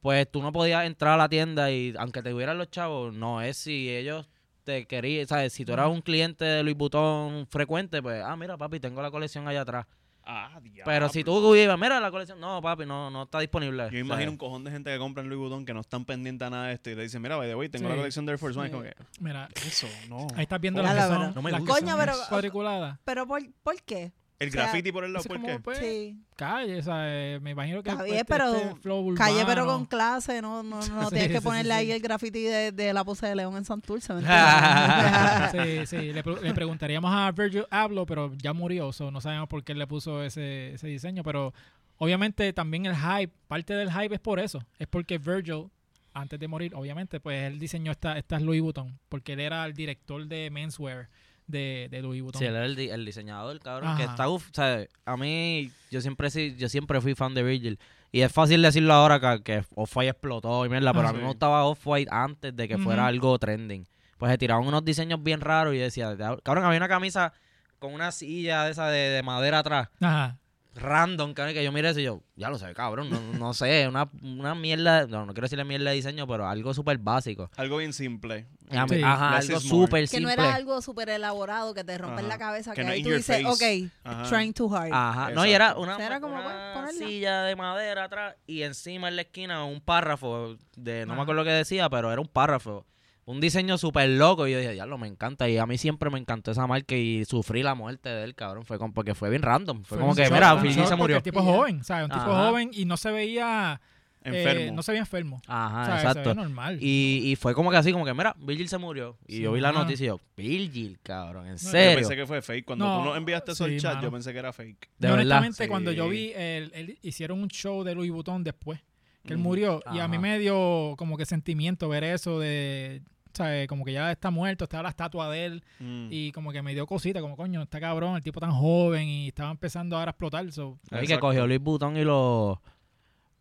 Pues 0.00 0.28
tú 0.30 0.42
no 0.42 0.52
podías 0.52 0.84
entrar 0.84 1.14
a 1.14 1.16
la 1.16 1.28
tienda 1.28 1.70
y 1.70 1.94
aunque 1.96 2.22
te 2.22 2.30
tuvieran 2.32 2.58
los 2.58 2.70
chavos, 2.70 3.14
no 3.14 3.40
es 3.40 3.56
si 3.56 3.88
ellos 3.88 4.28
te 4.64 4.84
querían, 4.86 5.26
¿sabes? 5.28 5.52
Si 5.52 5.64
tú 5.64 5.72
eras 5.72 5.88
un 5.88 6.02
cliente 6.02 6.44
de 6.44 6.62
Louis 6.64 6.76
Vuitton 6.76 7.46
frecuente, 7.48 8.02
pues, 8.02 8.22
ah, 8.24 8.36
mira, 8.36 8.56
papi, 8.56 8.80
tengo 8.80 9.00
la 9.00 9.10
colección 9.12 9.46
allá 9.46 9.60
atrás. 9.62 9.86
Ah, 10.24 10.58
diablo. 10.62 10.84
Pero 10.84 11.08
si 11.08 11.24
tú 11.24 11.54
ibas, 11.56 11.78
mira 11.78 11.98
la 11.98 12.10
colección, 12.10 12.38
no, 12.38 12.62
papi, 12.62 12.86
no, 12.86 13.10
no 13.10 13.24
está 13.24 13.40
disponible. 13.40 13.88
Yo 13.90 13.98
imagino 13.98 14.30
un 14.30 14.36
cojón 14.36 14.62
de 14.64 14.70
gente 14.70 14.90
que 14.92 14.98
compra 14.98 15.22
en 15.22 15.28
Louis 15.28 15.40
Vuitton 15.40 15.64
que 15.66 15.74
no 15.74 15.80
están 15.80 16.04
pendientes 16.04 16.46
a 16.46 16.50
nada 16.50 16.66
de 16.68 16.74
esto 16.74 16.90
y 16.90 16.94
le 16.94 17.02
dicen, 17.02 17.20
mira, 17.20 17.36
by 17.36 17.48
the 17.48 17.54
way, 17.56 17.68
tengo 17.68 17.86
Sí. 17.86 17.90
la 17.90 17.96
colección 17.96 18.24
de 18.26 18.32
Air 18.32 18.38
Force 18.38 18.58
One. 18.58 18.70
Como 18.70 18.82
que, 18.84 18.94
Mira, 19.20 19.48
eso, 19.66 19.88
no. 20.08 20.26
ahí 20.36 20.42
estás 20.44 20.60
viendo 20.60 20.80
las 20.82 20.94
la 20.94 21.02
que 21.02 21.08
son. 21.08 21.34
No 21.34 21.42
me 21.42 21.50
las 21.50 21.60
que 21.60 21.66
gusta. 21.66 21.80
son 21.80 21.88
Coño, 21.88 21.98
pero- 21.98 22.14
cuadriculadas. 22.28 22.98
Pero 23.04 23.26
¿por, 23.26 23.42
¿por 23.64 23.82
qué? 23.82 24.12
El 24.42 24.48
o 24.48 24.52
sea, 24.52 24.62
graffiti 24.64 24.92
por 24.92 25.04
el 25.04 25.12
lado, 25.12 25.24
¿por 25.24 25.42
qué? 25.42 25.60
pues, 25.60 25.78
Sí. 25.78 26.16
calle, 26.36 26.78
o 26.78 26.82
sea, 26.82 27.02
eh, 27.06 27.38
me 27.40 27.50
imagino 27.50 27.82
que 27.82 27.90
Está 27.90 28.00
pues, 28.00 28.10
bien, 28.10 28.20
este- 28.20 28.32
pero 28.32 28.54
este 28.54 28.74
flow 28.76 29.14
Calle 29.14 29.44
pero 29.46 29.66
con 29.66 29.86
clase, 29.86 30.42
no, 30.42 30.62
no, 30.62 30.80
no 30.80 30.82
Sí, 31.10 31.14
tienes 31.14 31.28
que 31.28 31.38
sí, 31.38 31.44
ponerle 31.44 31.72
sí, 31.74 31.78
ahí 31.78 31.86
sí. 31.86 31.92
el 31.92 32.00
graffiti 32.02 32.42
de, 32.42 32.72
de 32.72 32.92
la 32.92 33.04
pose 33.04 33.26
de 33.26 33.34
León 33.36 33.56
en 33.56 33.64
Santurce, 33.64 34.12
¿me 34.14 34.20
entiendes? 34.20 35.86
Sí, 35.86 35.86
sí, 35.96 36.12
le, 36.12 36.22
pre- 36.22 36.40
le 36.42 36.54
preguntaríamos 36.54 37.10
a 37.14 37.30
Virgil 37.32 37.64
Abloh, 37.70 38.06
pero 38.06 38.32
ya 38.36 38.52
murió, 38.52 38.92
so 38.92 39.10
no 39.10 39.20
sabemos 39.20 39.48
por 39.48 39.62
qué 39.64 39.72
él 39.72 39.78
le 39.78 39.86
puso 39.86 40.22
ese, 40.22 40.74
ese 40.74 40.86
diseño, 40.88 41.22
pero 41.22 41.52
obviamente 41.98 42.52
también 42.52 42.86
el 42.86 42.96
hype, 42.96 43.32
parte 43.48 43.74
del 43.74 43.92
hype 43.92 44.14
es 44.14 44.20
por 44.20 44.40
eso, 44.40 44.64
es 44.78 44.86
porque 44.88 45.18
Virgil, 45.18 45.66
antes 46.14 46.38
de 46.38 46.48
morir, 46.48 46.74
obviamente, 46.74 47.20
pues 47.20 47.42
él 47.44 47.58
diseñó 47.58 47.92
esta, 47.92 48.18
estas 48.18 48.42
Louis 48.42 48.60
Vuitton, 48.60 48.98
porque 49.08 49.32
él 49.34 49.40
era 49.40 49.64
el 49.64 49.74
director 49.74 50.26
de 50.26 50.50
menswear 50.50 51.08
de, 51.46 51.88
de 51.90 52.02
Louis 52.02 52.22
Vuitton. 52.22 52.38
Sí, 52.38 52.44
él 52.46 52.54
era 52.54 52.64
el, 52.66 52.78
el 52.78 53.04
diseñador, 53.04 53.58
cabrón, 53.60 53.96
que 53.96 54.04
está, 54.04 54.28
uf, 54.28 54.48
o 54.50 54.54
sea, 54.54 54.86
a 55.04 55.16
mí, 55.16 55.70
yo 55.90 56.00
siempre 56.00 56.30
sí, 56.30 56.54
yo 56.58 56.68
siempre 56.68 57.00
fui 57.00 57.14
fan 57.14 57.34
de 57.34 57.42
Virgil. 57.42 57.78
Y 58.10 58.20
es 58.20 58.30
fácil 58.30 58.60
decirlo 58.60 58.92
ahora 58.92 59.18
que, 59.20 59.42
que 59.42 59.64
Off-White 59.74 60.10
explotó 60.10 60.66
y 60.66 60.68
mierda, 60.68 60.92
pero 60.92 61.06
Ah, 61.06 61.10
a 61.10 61.12
mí 61.14 61.20
me 61.20 61.28
gustaba 61.28 61.64
Off-White 61.64 62.10
antes 62.12 62.54
de 62.54 62.68
que 62.68 62.76
fuera 62.78 63.06
algo 63.06 63.38
trending. 63.38 63.86
Pues 64.18 64.30
se 64.30 64.38
tiraban 64.38 64.66
unos 64.66 64.84
diseños 64.84 65.22
bien 65.22 65.40
raros 65.40 65.74
y 65.74 65.78
decía, 65.78 66.14
cabrón, 66.42 66.64
había 66.64 66.76
una 66.78 66.88
camisa 66.88 67.32
con 67.78 67.92
una 67.94 68.12
silla 68.12 68.64
de 68.64 68.70
esa 68.72 68.88
de, 68.88 68.98
de 69.08 69.22
madera 69.22 69.58
atrás, 69.60 69.88
Ajá. 70.00 70.36
Random, 70.74 71.34
cabrón, 71.34 71.54
que 71.54 71.62
yo 71.64 71.70
miré 71.72 71.90
eso 71.90 72.00
y 72.00 72.04
yo, 72.04 72.22
ya 72.34 72.48
lo 72.48 72.58
sé, 72.58 72.72
cabrón, 72.74 73.10
no, 73.10 73.20
no 73.38 73.52
sé, 73.54 73.86
una, 73.88 74.08
una 74.22 74.54
mierda, 74.54 75.06
no, 75.06 75.26
no 75.26 75.32
quiero 75.34 75.44
decirle 75.44 75.64
mierda 75.64 75.90
de 75.90 75.96
diseño, 75.96 76.26
pero 76.26 76.46
algo 76.48 76.72
súper 76.72 76.98
básico. 76.98 77.50
Algo 77.56 77.76
bien 77.76 77.92
simple. 77.92 78.46
Y 78.70 78.76
a 78.76 78.86
mí- 78.86 78.96
Sí. 78.96 79.02
Ajá, 79.02 79.36
Less 79.36 79.48
algo 79.50 79.60
súper 79.60 80.00
que 80.04 80.06
simple. 80.06 80.26
no 80.36 80.42
era 80.42 80.54
algo 80.54 80.80
súper 80.80 81.10
elaborado 81.10 81.74
que 81.74 81.84
te 81.84 81.98
rompe 81.98 82.20
Ajá. 82.20 82.28
la 82.28 82.38
cabeza, 82.38 82.72
Que 82.72 82.80
que, 82.80 82.86
no 82.86 82.92
ahí 82.92 83.02
tú 83.02 83.10
dices, 83.10 83.42
face. 83.44 83.86
ok, 83.86 83.90
Ajá. 84.04 84.22
trying 84.30 84.52
too 84.54 84.74
hard. 84.74 84.90
Ajá, 84.92 85.30
no, 85.32 85.44
y 85.44 85.52
era 85.52 85.74
una, 85.76 85.96
era 86.04 86.20
como, 86.20 86.36
ponerla. 86.36 86.90
silla 86.92 87.42
de 87.42 87.54
madera 87.56 88.04
atrás 88.04 88.36
y 88.46 88.62
encima 88.62 89.08
en 89.08 89.16
la 89.16 89.22
esquina 89.22 89.64
un 89.64 89.80
párrafo 89.80 90.56
de, 90.76 91.04
no 91.04 91.14
me 91.16 91.22
acuerdo 91.22 91.42
lo 91.42 91.44
que 91.44 91.52
decía, 91.52 91.90
pero 91.90 92.10
era 92.10 92.20
un 92.20 92.28
párrafo. 92.28 92.86
Un 93.24 93.40
diseño 93.40 93.78
súper 93.78 94.08
loco 94.10 94.48
y 94.48 94.52
yo 94.52 94.58
dije, 94.58 94.74
ya 94.74 94.84
lo 94.84 94.98
me 94.98 95.06
encanta. 95.06 95.48
Y 95.48 95.56
a 95.56 95.64
mí 95.66 95.78
siempre 95.78 96.10
me 96.10 96.18
encantó 96.18 96.50
esa 96.50 96.66
marca 96.66 96.96
y 96.96 97.24
sufrí 97.24 97.62
la 97.62 97.74
muerte 97.76 98.08
de 98.08 98.24
él, 98.24 98.34
cabrón. 98.34 98.64
Fue 98.64 98.78
como, 98.78 98.92
porque 98.92 99.14
fue 99.14 99.30
bien 99.30 99.42
random. 99.42 99.84
Fue, 99.84 99.96
como 99.98 100.10
un 100.10 100.16
que, 100.16 100.24
shock, 100.24 100.32
mira, 100.32 100.54
un 100.54 100.62
Phil 100.62 100.72
shock 100.72 100.86
se 100.88 100.96
murió. 100.96 101.16
El 101.18 101.22
tipo 101.22 101.40
joven, 101.42 101.84
¿sabes? 101.84 102.04
Un 102.06 102.10
tipo 102.10 102.30
Ajá. 102.32 102.48
joven 102.48 102.70
y 102.72 102.84
no 102.84 102.96
se 102.96 103.12
veía... 103.12 103.80
eh, 104.24 104.28
Enfermo. 104.42 104.76
no 104.76 104.82
se 104.82 104.90
veía 104.92 105.00
enfermo. 105.02 105.40
Ajá, 105.46 105.82
O 105.82 105.86
sea, 105.86 105.94
Se 106.00 106.06
exacto. 106.08 106.30
veía 106.30 106.34
normal. 106.42 106.78
Y, 106.80 107.20
y 107.24 107.36
fue 107.36 107.54
como 107.54 107.70
que 107.70 107.76
así, 107.76 107.92
como 107.92 108.04
que, 108.04 108.12
mira, 108.12 108.34
Virgil 108.40 108.68
se 108.68 108.78
murió. 108.78 109.16
Y 109.28 109.36
Sí, 109.36 109.42
yo 109.42 109.52
vi 109.52 109.60
la 109.60 109.70
mano. 109.72 109.84
noticia 109.84 110.02
y 110.04 110.06
yo, 110.08 110.20
Virgil, 110.36 110.98
cabrón, 111.04 111.46
en 111.46 111.52
No, 111.52 111.58
yo 111.58 111.64
Yo 111.64 111.70
serio. 111.70 111.98
pensé 111.98 112.16
que 112.16 112.26
fue 112.26 112.42
fake. 112.42 112.64
Cuando 112.64 112.86
No, 112.86 112.98
tú 112.98 113.04
nos 113.04 113.16
enviaste 113.18 113.52
eso 113.52 113.64
al 113.64 113.70
sí, 113.70 113.76
chat, 113.78 113.94
mano. 113.94 114.02
yo 114.08 114.10
pensé 114.10 114.32
que 114.32 114.38
era 114.40 114.52
fake. 114.52 114.80
De 114.98 115.08
Yo, 115.08 115.14
verdad. 115.14 115.20
honestamente, 115.38 115.62
Sí. 115.64 115.68
cuando 115.68 115.92
yo 115.92 116.08
vi, 116.08 116.32
el, 116.34 116.72
el- 116.74 116.98
hicieron 117.02 117.40
un 117.40 117.48
show 117.48 117.84
de 117.84 117.94
Louis 117.94 118.10
Vuitton 118.10 118.42
después, 118.42 118.80
que 119.24 119.32
él 119.34 119.38
murió, 119.38 119.80
y 119.94 120.00
a 120.00 120.08
mí 120.08 120.18
me 120.18 120.40
dio 120.40 120.94
como 120.98 121.16
que 121.16 121.24
sentimiento 121.24 121.88
ver 121.88 122.02
eso 122.02 122.40
de, 122.40 123.02
¿sabes? 123.34 123.66
Como 123.68 123.84
que 123.84 123.92
ya 123.92 124.10
está 124.12 124.30
muerto, 124.30 124.64
estaba 124.64 124.84
la 124.84 124.88
estatua 124.90 125.30
de 125.30 125.44
él, 125.46 125.64
Mm. 125.80 126.08
y 126.10 126.32
como 126.32 126.52
que 126.52 126.62
me 126.62 126.74
dio 126.74 126.86
cosita, 126.86 127.20
como 127.20 127.36
coño, 127.36 127.62
está 127.62 127.80
cabrón, 127.80 128.16
el 128.16 128.22
tipo 128.22 128.40
tan 128.40 128.52
joven, 128.52 129.08
y 129.08 129.28
estaba 129.28 129.50
empezando 129.50 129.96
ahora 129.96 130.10
a 130.10 130.12
explotar, 130.12 130.50
so, 130.52 130.78
Ahí 130.90 131.06
que 131.06 131.18
cogió 131.18 131.46
Luis 131.46 131.60
Butón 131.60 131.96
y 131.96 132.04
lo, 132.04 132.60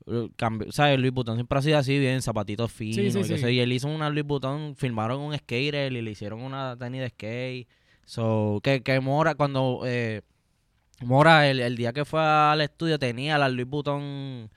lo 0.05 0.29
cambió. 0.35 0.71
¿Sabes? 0.71 0.99
Luis 0.99 1.11
Butón 1.13 1.35
siempre 1.35 1.59
ha 1.59 1.61
sido 1.61 1.77
así, 1.77 1.99
bien, 1.99 2.21
zapatitos 2.21 2.71
finos. 2.71 2.95
Sí, 2.95 3.11
sí, 3.11 3.19
y, 3.19 3.21
qué 3.23 3.35
sí. 3.37 3.37
sé, 3.37 3.51
y 3.53 3.59
él 3.59 3.71
hizo 3.71 3.87
una 3.87 4.09
Luis 4.09 4.25
Butón, 4.25 4.75
filmaron 4.75 5.19
un 5.21 5.37
skater 5.37 5.91
y 5.93 6.01
le 6.01 6.11
hicieron 6.11 6.41
una 6.41 6.75
tenis 6.77 7.01
de 7.01 7.09
skate. 7.09 7.67
So, 8.05 8.59
que, 8.63 8.81
que 8.81 8.99
Mora, 8.99 9.35
cuando 9.35 9.81
eh, 9.85 10.21
Mora, 11.01 11.49
el, 11.49 11.59
el 11.59 11.75
día 11.77 11.93
que 11.93 12.03
fue 12.05 12.19
al 12.21 12.61
estudio, 12.61 12.99
tenía 12.99 13.37
las 13.37 13.51
Luis 13.51 13.67
Butón 13.67 14.49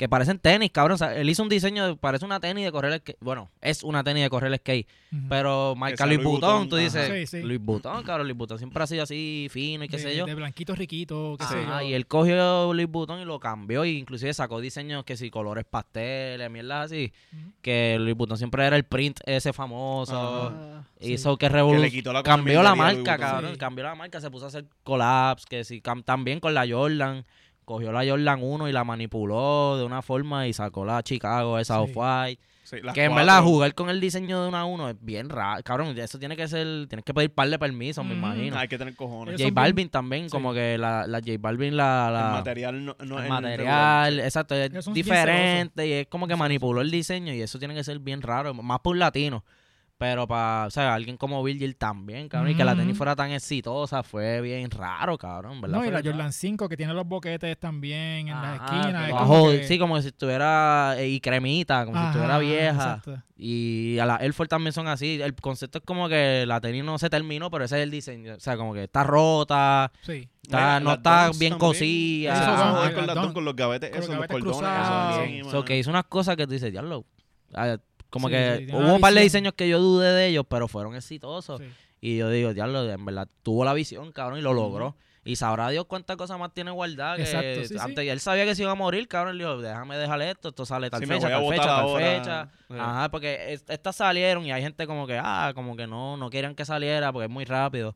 que 0.00 0.08
parecen 0.08 0.38
tenis, 0.38 0.70
cabrón. 0.70 0.94
O 0.94 0.96
sea, 0.96 1.14
él 1.14 1.28
hizo 1.28 1.42
un 1.42 1.50
diseño, 1.50 1.86
de- 1.88 1.94
parece 1.94 2.24
una 2.24 2.40
tenis 2.40 2.64
de 2.64 2.72
correr 2.72 2.98
skate. 3.00 3.18
Bueno, 3.20 3.50
es 3.60 3.82
una 3.82 4.02
tenis 4.02 4.22
de 4.22 4.30
correr 4.30 4.56
skate. 4.56 4.88
ujú. 5.12 5.26
Pero 5.28 5.74
marca 5.76 6.06
Luis 6.06 6.16
Louis 6.16 6.24
Butón, 6.36 6.50
Vuitton, 6.60 6.68
tú 6.70 6.76
dices, 6.76 7.06
Sí, 7.30 7.36
sí. 7.38 7.42
Luis 7.46 7.60
Butón, 7.60 8.02
cabrón. 8.02 8.26
Luis 8.26 8.34
Butón 8.38 8.56
siempre 8.56 8.82
ha 8.82 8.86
sido 8.86 9.02
así 9.02 9.48
fino 9.50 9.84
y 9.84 9.88
qué 9.88 9.98
de, 9.98 10.02
sé 10.02 10.16
yo. 10.16 10.24
de 10.24 10.34
blanquito 10.34 10.74
riquito, 10.74 11.36
qué 11.38 11.44
sé 11.44 11.54
Ajá, 11.64 11.82
yo. 11.82 11.88
y 11.90 11.92
él 11.92 12.06
cogió 12.06 12.72
Louis 12.72 12.88
Vuitton 12.90 13.20
y 13.20 13.26
lo 13.26 13.38
cambió 13.40 13.84
y 13.84 13.98
inclusive 13.98 14.32
sacó 14.32 14.58
diseños 14.62 15.04
que 15.04 15.18
si 15.18 15.28
colores 15.30 15.66
pasteles, 15.68 16.50
mierdas 16.50 16.86
así, 16.86 17.12
que 17.60 17.98
Louis 18.00 18.16
Vuitton 18.16 18.38
siempre 18.38 18.66
era 18.66 18.76
el 18.76 18.84
print 18.84 19.20
ese 19.26 19.52
famoso. 19.52 20.16
Ah, 20.56 20.84
Hizo 20.98 21.36
que 21.36 21.46
Que 21.46 21.50
le 21.50 21.56
revolucionó. 21.56 21.90
quitó 21.90 22.12
la 22.14 22.22
Cambió 22.22 22.62
la 22.62 22.74
marca, 22.74 23.18
cabrón. 23.18 23.52
Sí. 23.52 23.58
Cambió 23.58 23.84
la 23.84 23.94
marca, 23.94 24.18
se 24.20 24.30
puso 24.30 24.46
a 24.46 24.48
hacer 24.48 24.64
collabs, 24.82 25.44
que 25.44 25.62
si 25.64 25.82
cam- 25.82 26.02
también 26.04 26.40
con 26.40 26.54
la 26.54 26.66
Jordan. 26.66 27.24
Cogió 27.64 27.92
la 27.92 28.04
Jordan 28.08 28.40
1 28.42 28.68
y 28.68 28.72
la 28.72 28.84
manipuló 28.84 29.76
de 29.78 29.84
una 29.84 30.02
forma 30.02 30.46
y 30.48 30.52
sacó 30.52 30.84
la 30.84 31.02
Chicago, 31.02 31.58
esa 31.58 31.76
Sí. 31.76 31.80
Off-White. 31.82 32.40
Sí, 32.62 32.76
Que 32.94 33.04
en 33.04 33.14
verdad 33.16 33.42
jugar 33.42 33.74
con 33.74 33.90
el 33.90 34.00
diseño 34.00 34.42
de 34.42 34.48
una 34.48 34.64
1 34.64 34.90
es 34.90 34.96
bien 35.00 35.28
raro. 35.28 35.60
Cabrón, 35.64 35.98
eso 35.98 36.18
tiene 36.20 36.36
que 36.36 36.46
ser, 36.46 36.86
tienes 36.88 37.04
que 37.04 37.12
pedir 37.12 37.32
par 37.34 37.48
de 37.50 37.58
permisos, 37.58 38.04
me 38.04 38.14
imagino. 38.14 38.56
Hay 38.56 38.68
que 38.68 38.78
tener 38.78 38.94
cojones. 38.94 39.34
J 39.34 39.42
bien- 39.44 39.54
Balvin 39.54 39.88
también, 39.88 40.24
Sí. 40.26 40.30
como 40.30 40.52
que 40.52 40.78
la, 40.78 41.04
la 41.08 41.18
J 41.18 41.32
Balvin, 41.40 41.76
la, 41.76 42.10
la 42.12 42.26
El 42.28 42.32
material 42.34 42.84
no, 42.84 42.96
no 43.04 43.18
el 43.18 43.24
es 43.24 43.30
material, 43.30 44.20
exacto, 44.20 44.54
es 44.54 44.70
diferente 44.92 45.86
y 45.86 45.92
es 45.92 46.06
como 46.06 46.28
que 46.28 46.36
manipuló 46.36 46.80
el 46.80 46.92
diseño 46.92 47.32
y 47.34 47.40
eso 47.42 47.58
tiene 47.58 47.74
que 47.74 47.82
ser 47.82 47.98
bien 47.98 48.22
raro, 48.22 48.54
más 48.54 48.78
por 48.80 48.96
latino. 48.96 49.44
Pero 50.00 50.26
para, 50.26 50.64
o 50.66 50.70
sea, 50.70 50.94
alguien 50.94 51.18
como 51.18 51.42
Virgil 51.44 51.76
también, 51.76 52.26
cabrón, 52.30 52.52
y 52.52 52.54
que 52.54 52.64
la 52.64 52.74
tenis 52.74 52.96
fuera 52.96 53.14
tan 53.14 53.32
exitosa 53.32 54.02
fue 54.02 54.40
bien 54.40 54.70
raro, 54.70 55.18
cabrón, 55.18 55.60
¿verdad? 55.60 55.76
No, 55.76 55.84
y 55.84 55.90
la 55.90 55.98
raro. 55.98 56.10
Jordan 56.10 56.32
5 56.32 56.70
que 56.70 56.76
tiene 56.78 56.94
los 56.94 57.06
boquetes 57.06 57.58
también 57.58 58.28
en 58.28 58.40
las 58.40 58.54
esquinas. 58.62 59.08
es 59.10 59.14
como 59.14 59.50
que- 59.50 59.64
Sí, 59.68 59.78
como 59.78 60.00
si 60.00 60.08
estuviera 60.08 60.94
eh, 60.96 61.06
y 61.06 61.20
cremita, 61.20 61.84
como 61.84 62.00
si 62.00 62.06
estuviera 62.06 62.38
vieja. 62.38 62.72
exacto. 62.72 63.22
Y 63.36 63.98
a 63.98 64.06
la 64.06 64.16
Air 64.16 64.32
Force 64.32 64.48
también 64.48 64.72
son 64.72 64.88
así. 64.88 65.20
El 65.20 65.34
concepto 65.34 65.76
es 65.80 65.84
como 65.84 66.08
que 66.08 66.44
la 66.46 66.62
tenis 66.62 66.82
no 66.82 66.98
se 66.98 67.10
terminó, 67.10 67.50
pero 67.50 67.66
ese 67.66 67.76
es 67.76 67.82
el 67.82 67.90
diseño. 67.90 68.36
O 68.36 68.40
sea, 68.40 68.56
como 68.56 68.72
que 68.72 68.84
está 68.84 69.04
rota, 69.04 69.92
Sí. 70.00 70.30
está, 70.42 70.80
no 70.80 70.94
está 70.94 71.30
bien 71.38 71.58
cosida. 71.58 72.32
Eso 72.32 72.42
Eso 72.42 72.56
son- 72.56 72.70
joder 72.70 72.90
ah, 73.10 73.32
con 73.34 73.44
los 73.44 73.54
gavetes, 73.54 73.90
Con 73.90 73.98
los 73.98 74.04
esos, 74.08 74.16
los 74.18 74.26
gavetes 74.28 74.44
cordones. 74.44 74.58
cruzados. 74.70 75.46
eso, 75.46 75.64
que 75.66 75.78
hizo 75.78 75.90
unas 75.90 76.04
cosas 76.04 76.36
que 76.36 76.46
tú 76.46 76.54
dices, 76.54 76.72
diablo. 76.72 77.04
Ah, 78.10 78.12
Como 78.12 78.28
Sí, 78.28 78.34
que 78.34 78.64
sí, 78.66 78.72
hubo 78.72 78.78
una 78.80 78.92
un 78.94 79.00
par 79.00 79.14
de 79.14 79.20
diseños 79.20 79.54
que 79.54 79.68
yo 79.68 79.78
dudé 79.78 80.12
de 80.12 80.26
ellos, 80.28 80.44
pero 80.48 80.66
fueron 80.68 80.94
exitosos. 80.96 81.60
sí. 81.60 81.66
Y 82.02 82.16
yo 82.16 82.30
digo, 82.30 82.54
diablo, 82.54 82.90
en 82.90 83.04
verdad 83.04 83.28
tuvo 83.42 83.62
la 83.64 83.74
visión, 83.74 84.10
cabrón, 84.10 84.38
y 84.38 84.42
lo 84.42 84.54
logró. 84.54 84.96
Y 85.22 85.36
sabrá 85.36 85.68
Dios 85.68 85.84
cuántas 85.84 86.16
cosas 86.16 86.38
más 86.38 86.50
tiene 86.54 86.70
guardadas. 86.70 87.16
Que 87.18 87.24
Exacto, 87.24 87.60
sí, 87.62 87.74
sí. 87.74 87.76
antes 87.78 88.08
él 88.08 88.20
sabía 88.20 88.46
que 88.46 88.54
se 88.54 88.62
iba 88.62 88.72
a 88.72 88.74
morir, 88.74 89.06
cabrón. 89.06 89.36
Le 89.36 89.44
dijo, 89.44 89.58
déjame 89.60 89.98
dejarle 89.98 90.30
esto, 90.30 90.48
esto 90.48 90.64
sale 90.64 90.88
tal 90.88 91.00
Sí, 91.00 91.06
fecha, 91.06 91.28
tal 91.28 91.46
fecha, 91.46 91.62
tal 91.62 91.70
ahora. 91.80 92.06
fecha. 92.06 92.48
Sí. 92.68 92.74
Ajá, 92.78 93.10
porque 93.10 93.52
es- 93.52 93.64
estas 93.68 93.96
salieron 93.96 94.46
y 94.46 94.50
hay 94.50 94.62
gente 94.62 94.86
como 94.86 95.06
que, 95.06 95.20
ah, 95.22 95.52
como 95.54 95.76
que 95.76 95.86
no, 95.86 96.16
no 96.16 96.30
querían 96.30 96.54
que 96.54 96.64
saliera 96.64 97.12
porque 97.12 97.26
es 97.26 97.30
muy 97.30 97.44
rápido. 97.44 97.94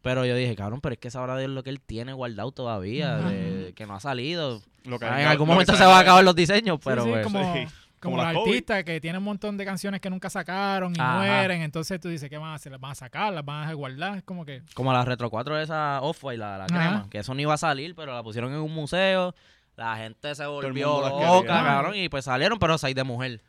Pero 0.00 0.24
yo 0.24 0.34
dije, 0.34 0.56
cabrón, 0.56 0.80
pero 0.80 0.94
es 0.94 0.98
que 0.98 1.10
sabrá 1.10 1.36
Dios 1.36 1.50
lo 1.50 1.62
que 1.62 1.68
él 1.70 1.80
tiene 1.80 2.14
guardado 2.14 2.52
todavía, 2.52 3.16
de- 3.18 3.74
que 3.76 3.84
no 3.86 3.94
ha 3.94 4.00
salido. 4.00 4.62
Lo 4.84 4.98
que- 4.98 5.04
Ah, 5.04 5.18
en 5.18 5.24
lo- 5.26 5.30
algún 5.32 5.46
lo 5.48 5.52
que 5.52 5.54
momento 5.56 5.76
se 5.76 5.84
van 5.84 5.94
a 5.96 5.98
acabar 5.98 6.24
los 6.24 6.34
diseños, 6.34 6.78
pero 6.82 7.02
sí, 7.02 7.08
sí, 7.08 7.12
pues, 7.12 7.24
como, 7.24 7.54
Sí. 7.54 7.66
Como, 8.06 8.16
Como 8.22 8.32
los 8.32 8.46
artistas 8.48 8.84
que 8.84 9.00
tienen 9.00 9.18
un 9.18 9.24
montón 9.24 9.56
de 9.56 9.64
canciones 9.64 10.00
que 10.00 10.08
nunca 10.08 10.30
sacaron 10.30 10.94
y 10.96 11.00
Ajá. 11.00 11.16
mueren. 11.18 11.62
Entonces 11.62 12.00
tú 12.00 12.08
dices, 12.08 12.30
¿qué 12.30 12.38
van 12.38 12.50
a 12.50 12.54
hacer? 12.54 12.72
¿Las 12.72 12.80
van 12.80 12.92
a 12.92 12.94
sacar? 12.94 13.32
¿Las 13.32 13.44
van 13.44 13.68
a 13.68 13.72
guardar? 13.74 14.16
Es 14.18 14.22
como 14.24 14.44
que... 14.44 14.62
Como 14.74 14.92
la 14.92 15.04
Retro 15.04 15.28
4 15.30 15.56
de 15.56 15.64
esa 15.64 16.00
Off-White, 16.02 16.38
la, 16.38 16.58
la 16.58 16.66
crema, 16.66 17.06
que 17.10 17.18
eso 17.18 17.34
no 17.34 17.40
iba 17.40 17.54
a 17.54 17.58
salir, 17.58 17.94
pero 17.94 18.14
la 18.14 18.22
pusieron 18.22 18.52
en 18.52 18.60
un 18.60 18.72
museo. 18.72 19.34
La 19.76 19.96
gente 19.98 20.34
se 20.34 20.46
volvió 20.46 21.00
loca, 21.00 21.40
quería. 21.42 21.62
cabrón, 21.64 21.96
y 21.96 22.08
pues 22.08 22.24
salieron, 22.24 22.58
pero 22.58 22.78
seis 22.78 22.94
de 22.94 23.04
mujer. 23.04 23.42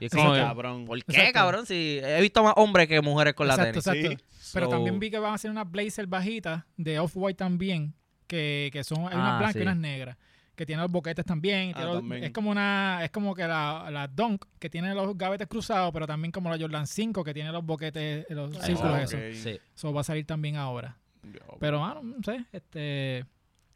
Y 0.00 0.06
es 0.06 0.10
Sí, 0.12 0.16
como, 0.18 0.32
que, 0.32 0.40
cabrón. 0.40 0.84
¿por 0.86 0.98
qué, 1.04 1.12
Exacto. 1.12 1.32
cabrón? 1.34 1.66
Si 1.66 2.00
he 2.02 2.20
visto 2.20 2.42
más 2.42 2.54
hombres 2.56 2.88
que 2.88 3.00
mujeres 3.00 3.34
con 3.34 3.46
la 3.46 3.54
exacto, 3.54 3.80
tenis. 3.92 4.10
exacto. 4.12 4.24
Pero 4.54 4.66
So- 4.66 4.70
también 4.72 4.98
vi 4.98 5.10
que 5.10 5.18
van 5.20 5.32
a 5.32 5.34
hacer 5.34 5.50
unas 5.50 5.70
blazer 5.70 6.06
bajitas 6.08 6.64
de 6.76 6.98
Off-White 6.98 7.36
también, 7.36 7.94
que, 8.26 8.70
que 8.72 8.82
son 8.82 9.00
hay 9.08 9.14
unas 9.14 9.34
Ah, 9.34 9.38
blancas 9.38 9.52
sí. 9.52 9.58
y 9.60 9.62
unas 9.62 9.76
negras, 9.76 10.16
que 10.58 10.66
tienen 10.66 10.82
los 10.82 10.90
boquetes 10.92 11.24
también. 11.24 11.70
Ah, 11.70 11.76
tiene 11.76 11.86
los- 11.86 12.00
también. 12.00 12.24
es 12.24 12.30
como 12.32 12.50
una 12.50 13.00
es 13.04 13.10
como 13.10 13.34
que 13.34 13.46
la, 13.46 13.88
la 13.90 14.08
Dunk, 14.08 14.44
que 14.58 14.68
tiene 14.68 14.92
los 14.94 15.16
gavetes 15.16 15.46
cruzados, 15.46 15.90
pero 15.92 16.06
también 16.06 16.32
como 16.32 16.50
la 16.50 16.58
Jordan 16.58 16.86
5, 16.86 17.24
que 17.24 17.32
tiene 17.32 17.50
los 17.52 17.64
boquetes, 17.64 18.26
los 18.28 18.54
Ah, 18.58 18.62
círculos 18.62 18.92
ok. 18.94 19.00
esos. 19.02 19.42
Sí. 19.42 19.58
Eso 19.74 19.92
va 19.94 20.00
a 20.02 20.04
salir 20.04 20.26
también 20.26 20.56
ahora. 20.56 20.98
Pero, 21.60 21.80
mano, 21.80 22.02
no 22.02 22.16
sé, 22.22 22.44
este... 22.52 23.24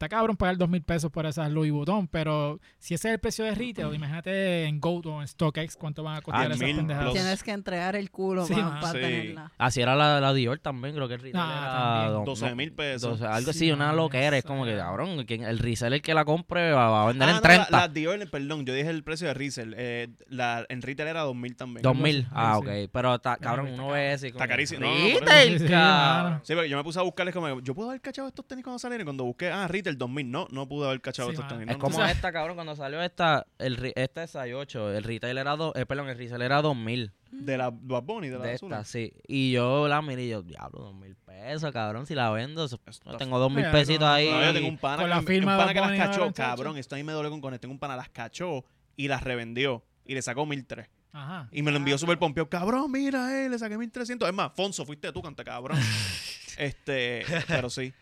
Está 0.02 0.16
cabrón 0.16 0.36
pagar 0.36 0.56
dos 0.56 0.68
mil 0.68 0.82
pesos 0.82 1.12
por 1.12 1.26
esas 1.26 1.48
Louis 1.52 1.70
Vuitton, 1.70 2.08
pero 2.08 2.58
si 2.80 2.94
ese 2.94 3.06
es 3.06 3.14
el 3.14 3.20
precio 3.20 3.44
de 3.44 3.54
retail, 3.54 3.94
imagínate 3.94 4.64
en 4.64 4.80
Goat 4.80 5.06
o 5.06 5.20
en 5.22 5.28
StockX 5.28 5.76
cuánto 5.76 6.02
van 6.02 6.16
a 6.16 6.22
costar 6.22 6.42
Ah, 6.42 6.46
esas 6.46 6.58
mil 6.58 6.74
pendejadas. 6.74 7.12
Tienes 7.12 7.42
que 7.44 7.52
entregar 7.52 7.94
el 7.94 8.10
culo 8.10 8.44
Sí, 8.44 8.52
man, 8.54 8.80
para 8.80 8.92
Sí. 8.94 8.98
tenerla. 8.98 9.52
Así 9.58 9.80
era 9.80 9.94
la, 9.94 10.20
la 10.20 10.34
Dior 10.34 10.58
también, 10.58 10.96
creo 10.96 11.06
que 11.06 11.14
el 11.14 11.20
retail 11.20 11.44
Ah, 11.46 11.58
era 11.62 11.72
también. 11.72 12.12
dos- 12.14 12.24
12 12.40 12.50
no, 12.50 12.56
mil 12.56 12.72
pesos. 12.72 13.10
12, 13.20 13.26
algo 13.32 13.52
Sí, 13.52 13.58
así, 13.58 13.70
una 13.70 13.92
loquera. 13.92 14.36
Es 14.36 14.44
como 14.44 14.64
que, 14.64 14.76
cabrón, 14.76 15.24
quien- 15.24 15.44
el 15.44 15.60
reseller 15.60 16.02
que 16.02 16.14
la 16.14 16.24
compre 16.24 16.72
va, 16.72 16.90
va 16.90 17.04
a 17.04 17.06
vender 17.06 17.28
Ah, 17.28 17.30
en 17.30 17.36
no, 17.36 17.42
30. 17.42 17.66
La, 17.70 17.78
la 17.82 17.88
Dior, 17.88 18.28
perdón, 18.28 18.66
yo 18.66 18.74
dije 18.74 18.90
el 18.90 19.04
precio 19.04 19.28
de 19.28 19.34
resell. 19.34 19.72
Eh, 19.76 20.08
la, 20.28 20.66
en 20.68 20.82
retail 20.82 21.10
era 21.10 21.20
2000 21.20 21.54
también. 21.54 21.82
2000. 21.84 22.26
Ah, 22.32 22.58
Sí, 22.60 22.66
ok. 22.68 22.90
Pero, 22.92 23.14
está, 23.14 23.34
Ya, 23.34 23.36
cabrón, 23.38 23.68
uno 23.72 23.86
ve 23.90 24.14
ese. 24.14 24.26
Está 24.26 24.46
que, 24.46 24.48
carísimo. 24.50 24.80
No, 24.80 24.90
no. 24.98 25.20
Retail, 25.20 25.58
Sí, 25.60 25.66
cabrón. 25.68 26.42
porque 26.44 26.68
yo 26.68 26.76
me 26.76 26.82
puse 26.82 26.98
a 26.98 27.02
buscarles 27.02 27.32
como, 27.32 27.60
yo 27.60 27.72
pude 27.72 27.86
haber 27.90 28.00
cachado 28.00 28.26
estos 28.26 28.44
tenis 28.48 28.64
cuando 28.64 28.80
salieron. 28.80 29.02
Y 29.02 29.04
cuando 29.04 29.22
busqué, 29.22 29.48
ah, 29.48 29.68
retail 29.68 29.91
2000, 29.98 30.30
no, 30.30 30.46
no 30.50 30.68
pude 30.68 30.86
haber 30.86 31.00
cachado 31.00 31.30
Sí, 31.30 31.36
tenis. 31.48 31.68
Es 31.68 31.76
no, 31.76 31.78
como 31.78 32.04
esta, 32.04 32.32
cabrón, 32.32 32.56
cuando 32.56 32.76
salió 32.76 33.02
esta, 33.02 33.46
el, 33.58 33.92
esta 33.94 34.24
es 34.24 34.30
68, 34.30 34.94
el 34.96 35.04
retail 35.04 35.38
era, 35.38 35.56
do, 35.56 35.72
eh, 35.74 35.86
perdón, 35.86 36.08
el 36.08 36.16
resell 36.16 36.42
era 36.42 36.62
2000 36.62 37.12
De 37.30 37.56
la 37.56 37.70
Bad 37.72 38.02
Bunny, 38.02 38.28
de 38.28 38.38
la 38.38 38.44
de 38.44 38.54
azul. 38.54 38.72
esta, 38.72 38.84
sí. 38.84 39.12
Y 39.26 39.52
yo 39.52 39.88
la 39.88 40.02
miré 40.02 40.24
y 40.24 40.28
yo, 40.30 40.42
diablo, 40.42 40.80
2000 40.80 41.16
pesos, 41.16 41.72
cabrón, 41.72 42.06
si 42.06 42.14
la 42.14 42.30
vendo, 42.30 42.66
no 43.04 43.16
tengo 43.16 43.38
2000 43.38 43.56
Mira, 43.56 43.72
pesitos 43.72 44.00
no, 44.00 44.12
ahí. 44.12 44.30
No, 44.30 44.44
yo 44.44 44.52
tengo 44.52 44.68
un 44.68 44.78
pana, 44.78 45.02
Con 45.02 45.10
la 45.10 45.20
que, 45.20 45.26
firma 45.26 45.52
un 45.52 45.58
pana 45.58 45.74
que 45.74 45.80
las 45.80 45.98
cachó, 45.98 46.32
cabrón, 46.32 46.76
esto 46.76 46.94
a 46.94 46.98
mí 46.98 47.04
me 47.04 47.12
duele 47.12 47.30
con 47.30 47.40
cojones. 47.40 47.60
Tengo 47.60 47.72
un 47.72 47.78
pana, 47.78 47.96
las 47.96 48.08
cachó 48.08 48.64
y 48.96 49.08
las 49.08 49.22
revendió. 49.22 49.84
Y 50.04 50.14
le 50.14 50.22
sacó 50.22 50.46
1003. 50.46 50.88
Ajá. 51.12 51.48
Y 51.52 51.62
me 51.62 51.70
lo 51.70 51.76
envió 51.76 51.96
súper 51.98 52.18
pompeado. 52.18 52.48
Cabrón, 52.48 52.90
mira, 52.90 53.44
eh, 53.44 53.48
le 53.48 53.58
saqué 53.58 53.76
1300. 53.78 54.28
Es 54.28 54.34
más, 54.34 54.52
Fonso, 54.54 54.84
fuiste 54.84 55.12
tú, 55.12 55.22
canta 55.22 55.44
cabrón. 55.44 55.78
este, 56.58 57.24
pero 57.46 57.70
sí. 57.70 57.92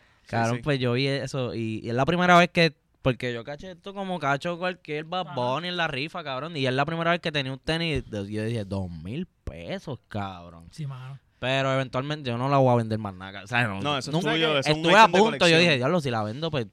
Sí. 0.55 0.61
pues 0.63 0.79
yo 0.79 0.93
vi 0.93 1.07
eso 1.07 1.53
y, 1.53 1.81
y 1.83 1.89
es 1.89 1.95
la 1.95 2.05
primera 2.05 2.37
vez 2.37 2.49
que, 2.49 2.73
porque 3.01 3.33
yo 3.33 3.43
caché 3.43 3.71
esto 3.71 3.93
como 3.93 4.19
cacho 4.19 4.57
cualquier 4.57 5.05
Bad. 5.05 5.33
Bunny 5.35 5.67
en 5.69 5.77
la 5.77 5.87
rifa, 5.87 6.23
cabrón, 6.23 6.55
y 6.57 6.65
es 6.65 6.73
la 6.73 6.85
primera 6.85 7.11
vez 7.11 7.19
que 7.19 7.31
tenía 7.31 7.51
un 7.51 7.59
tenis, 7.59 8.09
de- 8.09 8.31
yo 8.31 8.43
dije, 8.43 8.63
dos 8.65 8.89
mil 8.89 9.27
pesos, 9.43 9.99
cabrón. 10.07 10.67
Sí, 10.71 10.85
mano. 10.85 11.19
Pero 11.39 11.73
eventualmente 11.73 12.29
yo 12.29 12.37
no 12.37 12.49
la 12.49 12.57
voy 12.57 12.71
a 12.71 12.75
vender 12.75 12.99
más 12.99 13.15
nada. 13.15 13.43
O 13.43 13.47
sea, 13.47 13.63
no, 13.67 13.81
No, 13.81 13.97
eso 13.97 14.11
es 14.11 14.13
nunca- 14.13 14.31
tuyo, 14.33 14.57
eso 14.59 14.69
es 14.69 14.75
un 14.77 14.83
Estuve 14.85 14.99
a 14.99 15.07
punto, 15.07 15.47
yo 15.47 15.57
dije, 15.57 15.77
diablo, 15.77 15.99
si 15.99 16.11
la 16.11 16.21
vendo, 16.23 16.51
pues 16.51 16.67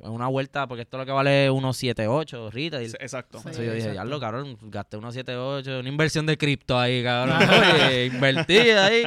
una 0.00 0.28
vuelta, 0.28 0.66
porque 0.68 0.82
esto 0.82 0.96
es 0.96 1.00
lo 1.00 1.06
que 1.06 1.12
vale 1.12 1.50
unos 1.50 1.76
7.8 1.82 2.50
retail. 2.52 2.88
Sí, 2.88 2.96
Exacto. 3.00 3.38
Sí. 3.38 3.48
Entonces 3.48 3.66
yo 3.66 3.74
dije, 3.74 3.90
diablo, 3.90 4.20
cabrón, 4.20 4.56
gasté 4.62 4.96
unos 4.96 5.14
7.8, 5.14 5.80
una 5.80 5.88
inversión 5.88 6.24
de 6.24 6.38
cripto 6.38 6.78
ahí, 6.78 7.02
cabrón. 7.02 7.36
Invertí 8.14 8.58
ahí. 8.58 9.02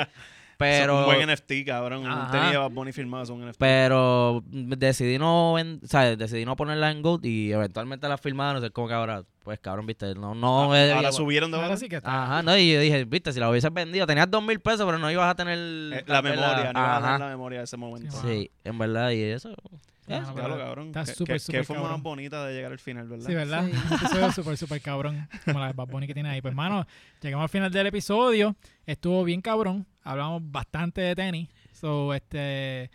Pero... 0.62 0.99
un 0.99 1.05
buen 1.05 1.30
NFT, 1.30 1.51
cabrón. 1.66 2.01
Un 2.05 2.12
Ajá. 2.12 2.32
tenis 2.32 2.51
de 2.51 2.57
Bad 2.57 2.72
Bunny 2.72 2.91
firmado 2.91 3.24
es 3.24 3.30
un 3.30 3.45
NFT. 3.47 3.59
Pero 3.59 4.43
decidí 4.45 5.18
no, 5.18 5.53
ven- 5.53 5.80
o 5.84 5.88
sea, 5.88 6.16
decidí 6.16 6.45
no 6.45 6.55
ponerla 6.55 6.91
en 6.91 7.01
Gold 7.01 7.26
y 7.26 7.51
eventualmente 7.51 8.07
la 8.07 8.18
firmaron. 8.18 8.62
No 8.62 8.66
sé 8.68 8.72
cómo 8.72 8.88
que 8.88 8.93
ahora, 8.93 9.24
pues 9.43 9.59
cabrón, 9.59 9.86
viste, 9.86 10.14
no, 10.16 10.34
no. 10.36 10.72
Ah, 10.74 10.80
eh, 10.80 10.91
Ahora 10.93 11.09
eh, 11.09 11.14
subieron 11.14 11.51
de 11.51 11.57
Ahora 11.57 11.68
valor. 11.70 11.80
sí 11.80 11.89
que 11.89 11.97
está. 11.97 12.24
Ajá, 12.24 12.43
no, 12.43 12.57
y 12.57 12.74
yo 12.74 12.80
dije, 12.80 13.05
viste, 13.05 13.34
si 13.34 13.39
la 13.39 13.49
hubieses 13.49 13.74
vendido, 13.74 14.05
tenías 14.07 14.30
dos 14.30 14.43
mil 14.43 14.59
pesos, 14.59 14.86
pero 14.86 14.97
no 14.97 15.09
ibas 15.12 15.30
a 15.30 15.36
tener 15.36 15.57
Eh, 15.57 16.03
la 16.07 16.22
memoria, 16.22 16.72
no 16.74 16.80
iba 16.80 16.93
a 16.93 16.97
Ajá. 16.97 17.09
dar 17.12 17.20
la 17.20 17.28
memoria 17.30 17.59
de 17.59 17.66
ese 17.66 17.78
momento. 17.78 18.12
Sí, 18.22 18.28
Sí, 18.28 18.51
en 18.64 18.78
verdad, 18.78 19.12
y 19.12 19.22
eso. 19.24 19.53
Ah, 20.09 20.20
no, 20.20 20.34
Claro, 20.34 20.55
pero 20.55 20.57
cabrón. 20.57 20.88
Está 20.88 21.05
Qué- 21.05 21.14
súper, 21.14 21.39
súper 21.39 21.62
Qué 21.62 21.66
forma 21.66 21.88
más 21.89 22.01
bonita 22.01 22.45
de 22.45 22.53
llegar 22.53 22.72
al 22.74 22.80
final, 22.80 23.07
¿verdad? 23.07 23.26
Sí, 23.28 23.34
¿verdad? 23.34 23.66
Sí. 23.66 23.72
Un 23.89 23.95
episodio 23.95 24.32
súper, 24.34 24.57
súper 24.57 24.82
cabrón. 24.82 25.30
Como 25.45 25.59
la 25.59 25.68
de 25.68 25.74
Bad 25.74 25.88
Bunny 25.88 26.07
que 26.07 26.14
tiene 26.14 26.30
ahí. 26.30 26.41
Pues, 26.41 26.53
mano, 26.53 26.86
llegamos 27.22 27.43
al 27.43 27.49
final 27.49 27.72
del 27.72 27.88
episodio. 27.88 28.55
Estuvo 28.86 29.24
bien 29.24 29.41
cabrón. 29.41 29.86
Hablamos 30.04 30.41
bastante 30.43 31.02
de 31.02 31.16
tenis. 31.16 31.49
So, 31.74 32.14
este... 32.14 32.89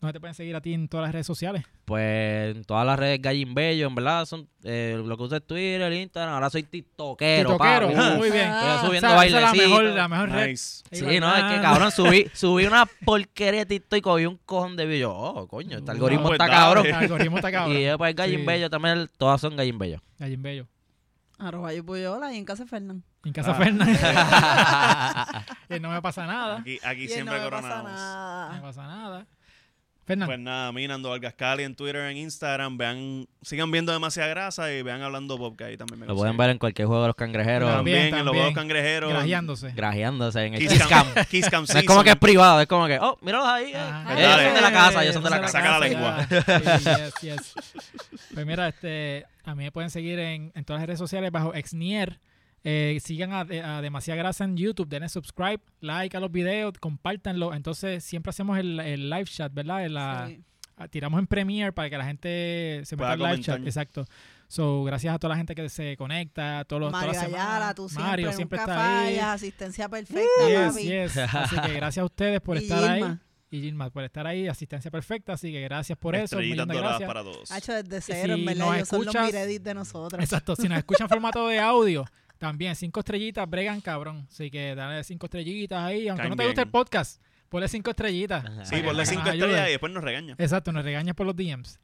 ¿Dónde 0.00 0.14
te 0.14 0.20
pueden 0.20 0.32
seguir 0.34 0.56
a 0.56 0.62
ti 0.62 0.72
en 0.72 0.88
todas 0.88 1.04
las 1.04 1.12
redes 1.12 1.26
sociales? 1.26 1.62
Pues 1.84 2.56
en 2.56 2.64
todas 2.64 2.86
las 2.86 2.98
redes 2.98 3.20
Gallin 3.20 3.54
Bello, 3.54 3.86
en 3.86 3.94
verdad, 3.94 4.24
son 4.24 4.48
eh, 4.64 4.98
lo 5.04 5.14
que 5.18 5.24
usa 5.24 5.36
es 5.36 5.46
Twitter, 5.46 5.82
el 5.82 5.92
Instagram. 5.92 6.32
Ahora 6.36 6.48
soy 6.48 6.62
tiktokero, 6.62 7.50
Tiktokero. 7.50 7.92
papi. 7.92 8.16
Muy 8.16 8.30
bien. 8.30 8.46
Ah. 8.48 8.76
Estoy 8.76 8.86
subiendo 8.86 9.08
Esa- 9.08 9.16
esa 9.16 9.26
es 9.26 9.32
la 9.32 9.40
bailecitos. 9.40 9.68
mejor, 9.68 9.84
la 9.94 10.08
mejor 10.08 10.30
red. 10.30 10.48
Nice. 10.48 10.82
Ahí 10.90 10.98
Sí, 11.00 11.04
no, 11.04 11.10
es 11.10 11.18
que 11.34 11.42
bailando. 11.42 11.62
cabrón, 11.62 11.90
subí, 11.92 12.26
subí 12.32 12.64
una 12.64 12.86
porquería 13.04 13.60
de 13.60 13.66
TikTok 13.66 13.98
y 13.98 14.00
cogí 14.00 14.24
un 14.24 14.38
cojón 14.46 14.74
de 14.74 14.86
video. 14.86 15.12
Oh, 15.12 15.46
coño, 15.46 15.76
este 15.76 15.90
algoritmo 15.90 16.28
pues 16.28 16.40
está 16.40 16.48
cabrón. 16.48 16.86
El 16.86 16.94
algoritmo 16.94 17.36
está 17.36 17.52
cabrón. 17.52 17.76
Y 17.76 17.82
después 17.82 18.14
Gallin 18.16 18.40
Sí. 18.40 18.46
Bello 18.46 18.70
también, 18.70 19.06
todas 19.18 19.38
son 19.38 19.54
Gallin 19.54 19.78
Bello. 19.78 20.00
Gallin 20.18 20.40
Bello. 20.42 20.66
Arroba 21.38 21.74
yo 21.74 21.84
Puyola 21.84 22.32
y 22.32 22.38
en 22.38 22.46
casa 22.46 22.64
Fernán. 22.64 23.04
En 23.24 23.32
Casa 23.32 23.50
Ah. 23.52 23.54
Fernández. 23.54 24.00
No 25.80 25.90
me 25.90 26.02
pasa 26.02 26.26
nada. 26.26 26.64
Aquí, 26.84 27.08
siempre 27.08 27.36
no 27.38 27.44
coronamos. 27.44 27.90
No 27.92 28.52
me 28.54 28.60
pasa 28.60 28.86
nada. 28.86 29.26
Fernández. 30.06 30.34
Pues 30.34 30.40
nada, 30.40 30.68
a 30.68 30.72
mí 30.72 30.88
Nando 30.88 31.10
Vargas 31.10 31.34
Cali 31.34 31.62
en 31.62 31.76
Twitter, 31.76 32.10
en 32.10 32.16
Instagram, 32.16 32.76
vean, 32.76 33.28
sigan 33.42 33.70
viendo 33.70 33.92
demasiada 33.92 34.28
grasa 34.30 34.72
y 34.72 34.82
vean 34.82 35.02
hablando 35.02 35.38
pop 35.38 35.56
que 35.56 35.62
ahí 35.64 35.76
también 35.76 36.00
me 36.00 36.06
Lo 36.06 36.16
pueden 36.16 36.36
ver 36.36 36.50
en 36.50 36.58
cualquier 36.58 36.88
juego 36.88 37.02
de 37.02 37.08
los 37.08 37.14
cangrejeros, 37.16 37.70
También, 37.70 37.96
También, 38.10 38.18
en 38.18 38.24
los 38.24 38.34
juegos 38.34 38.54
cangrejeros. 38.54 39.10
grajeándose. 39.12 39.70
grajeándose 39.70 40.44
en 40.46 40.54
el 40.54 40.60
Kiss 40.60 40.72
Kiss 40.72 40.86
Cam. 40.88 41.06
Cam. 41.14 41.24
Kiss 41.26 41.48
Cam 41.50 41.64
No 41.72 41.78
es 41.78 41.86
como 41.86 42.02
que 42.02 42.10
es 42.10 42.16
privado, 42.16 42.60
es 42.60 42.66
como 42.66 42.88
que, 42.88 42.98
oh, 42.98 43.18
míralos 43.20 43.46
ahí. 43.46 43.72
eh. 43.72 44.16
Ellos 44.18 44.42
son 44.42 44.54
de 44.54 44.60
la 44.62 44.72
casa, 44.72 45.02
ellos 45.04 45.14
son 45.14 45.22
de 45.24 45.30
la 45.30 45.40
casa. 45.42 45.52
Saca 45.60 45.78
la. 45.78 46.26
Sí, 46.78 46.84
yes, 46.84 47.14
yes. 47.20 47.54
Pues 48.34 48.44
mira, 48.46 48.66
este, 48.66 49.26
a 49.44 49.54
mí 49.54 49.62
me 49.62 49.70
pueden 49.70 49.90
seguir 49.90 50.18
en, 50.18 50.50
en 50.56 50.64
todas 50.64 50.80
las 50.80 50.86
redes 50.88 50.98
sociales 50.98 51.30
bajo 51.30 51.54
Exnier. 51.54 52.18
Eh, 52.62 52.98
sigan 53.02 53.32
a, 53.32 53.40
a 53.40 53.80
Demasiada 53.82 54.18
Grasa 54.18 54.44
en 54.44 54.56
YouTube, 54.56 54.88
denle 54.88 55.08
subscribe, 55.08 55.60
like 55.80 56.16
a 56.16 56.20
los 56.20 56.30
videos, 56.30 56.74
compártanlo. 56.78 57.54
Entonces 57.54 58.04
siempre 58.04 58.30
hacemos 58.30 58.58
el, 58.58 58.78
el 58.80 59.08
live 59.08 59.24
chat, 59.24 59.52
¿verdad? 59.52 59.84
En 59.86 59.94
la- 59.94 60.26
Sí. 60.28 60.40
ah, 60.76 60.88
tiramos 60.88 61.18
en 61.20 61.26
Premiere 61.26 61.72
para 61.72 61.88
que 61.88 61.96
la 61.98 62.04
gente 62.04 62.82
se 62.84 62.96
meta 62.96 63.12
al 63.12 63.18
live 63.18 63.40
chat. 63.40 63.60
Exacto. 63.64 64.04
So, 64.48 64.82
gracias 64.82 65.14
a 65.14 65.18
toda 65.18 65.30
la 65.34 65.36
gente 65.36 65.54
que 65.54 65.68
se 65.68 65.96
conecta, 65.96 66.64
todos 66.64 66.82
los, 66.82 66.90
Mario 66.92 67.18
Ayala, 67.20 67.72
tú 67.72 67.88
siempre, 67.88 68.04
Mario 68.10 68.32
siempre 68.32 68.58
nunca 68.58 68.72
está 68.72 69.00
ahí. 69.04 69.18
asistencia 69.18 69.88
perfecta, 69.88 70.48
Yes, 70.48 70.72
papi. 70.72 70.82
yes. 70.82 71.16
Así 71.18 71.56
que 71.60 71.72
gracias 71.74 72.02
a 72.02 72.04
ustedes 72.04 72.40
por 72.40 72.56
Y 72.60 72.64
estar 72.64 72.78
Gilma. 72.94 73.06
ahí. 73.12 73.18
Y 73.52 73.60
Gilma, 73.62 73.90
por 73.90 74.02
estar 74.04 74.26
ahí, 74.26 74.48
asistencia 74.48 74.90
perfecta. 74.90 75.32
Así 75.34 75.50
que 75.52 75.60
gracias 75.62 75.96
por 75.98 76.14
eso. 76.16 76.24
Estrellitas 76.40 76.66
doradas 76.66 76.88
gracias. 76.98 77.06
para 77.08 77.22
todos. 77.22 77.50
Hacho 77.52 77.72
desde 77.74 78.00
cero, 78.00 78.34
si 78.34 78.40
en 78.40 78.46
verdad, 78.46 78.64
nos 78.66 78.74
ellos 78.76 78.88
son 78.88 79.04
los 79.04 79.14
de 79.64 79.74
nosotros. 79.74 80.22
Exacto, 80.22 80.56
si 80.56 80.68
nos 80.68 80.78
escuchan 80.78 81.04
en 81.04 81.08
formato 81.08 81.46
de 81.46 81.58
audio, 81.60 82.04
también 82.40 82.74
cinco 82.74 83.00
estrellitas, 83.00 83.48
bregan 83.48 83.80
cabrón. 83.82 84.26
Así 84.28 84.50
que 84.50 84.74
dale 84.74 85.04
cinco 85.04 85.26
estrellitas 85.26 85.78
ahí. 85.84 86.08
Aunque 86.08 86.22
Caen 86.22 86.30
no 86.30 86.36
te 86.36 86.44
guste 86.44 86.60
bien. 86.62 86.68
el 86.68 86.72
podcast, 86.72 87.22
ponle 87.50 87.68
cinco 87.68 87.90
estrellitas. 87.90 88.44
Ajá. 88.44 88.64
Sí, 88.64 88.76
ponle 88.82 89.04
cinco 89.06 89.28
estrellas 89.28 89.68
y 89.68 89.70
después 89.72 89.92
nos 89.92 90.02
regaña. 90.02 90.34
Exacto, 90.38 90.72
nos 90.72 90.82
regañas 90.82 91.14
por 91.14 91.26
los 91.26 91.36
DMs. 91.36 91.78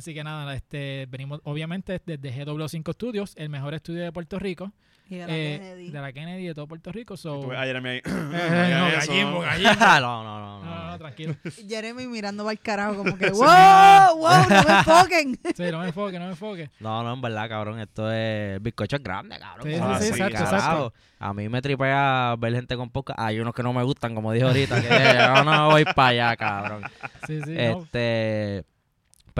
Así 0.00 0.14
que 0.14 0.24
nada, 0.24 0.54
este, 0.54 1.06
venimos 1.10 1.40
obviamente 1.44 2.00
desde 2.06 2.32
GW5 2.46 2.94
Studios, 2.94 3.34
el 3.36 3.50
mejor 3.50 3.74
estudio 3.74 4.02
de 4.02 4.10
Puerto 4.12 4.38
Rico, 4.38 4.72
Y 5.10 5.16
de 5.16 5.26
la 5.26 5.36
eh, 5.36 5.58
Kennedy. 5.58 5.90
de 5.90 6.00
la 6.00 6.12
Kennedy 6.14 6.46
de 6.46 6.54
todo 6.54 6.66
Puerto 6.66 6.90
Rico. 6.90 7.18
So, 7.18 7.40
Tú 7.40 7.48
ves 7.48 7.58
a 7.58 7.64
Jeremy 7.64 7.88
ahí. 7.90 7.96
Eh, 7.98 8.02
no, 8.06 8.88
Eso. 8.88 9.10
gallimbo, 9.12 9.40
gallimbo. 9.40 9.74
no, 10.00 10.00
no, 10.00 10.00
no, 10.00 10.24
No, 10.24 10.64
no, 10.64 10.64
no. 10.64 10.90
no, 10.92 10.98
tranquilo. 10.98 11.34
Jeremy 11.68 12.06
mirando 12.06 12.44
para 12.44 12.52
el 12.52 12.60
carajo, 12.60 12.96
como 12.96 13.18
que, 13.18 13.28
wow, 13.28 14.16
wow, 14.16 14.48
no 14.48 14.62
me 14.64 14.78
enfoquen. 14.78 15.38
Sí, 15.54 15.64
no 15.70 15.80
me 15.80 15.86
enfoque, 15.88 16.18
no 16.18 16.24
me 16.24 16.30
enfoque. 16.30 16.70
No, 16.80 17.02
no, 17.02 17.12
en 17.12 17.20
verdad, 17.20 17.46
cabrón, 17.50 17.78
esto 17.80 18.10
es... 18.10 18.54
El 18.54 18.60
bizcocho 18.60 18.96
es 18.96 19.02
grande, 19.02 19.38
cabrón. 19.38 19.66
Sí, 19.66 19.74
sí, 19.74 20.04
sí, 20.14 20.22
exacto, 20.22 20.32
carajo. 20.44 20.56
exacto. 20.56 20.92
A 21.18 21.34
mí 21.34 21.46
me 21.50 21.60
tripea 21.60 22.36
ver 22.38 22.54
gente 22.54 22.74
con 22.74 22.88
poca. 22.88 23.14
Hay 23.18 23.38
unos 23.38 23.52
que 23.54 23.62
no 23.62 23.74
me 23.74 23.82
gustan, 23.82 24.14
como 24.14 24.32
dije 24.32 24.46
ahorita, 24.46 24.80
que 24.80 24.88
yo 24.88 25.44
no 25.44 25.70
voy 25.72 25.84
para 25.84 26.08
allá, 26.08 26.36
cabrón. 26.38 26.82
Sí, 27.26 27.40
sí, 27.44 27.52
no. 27.52 27.86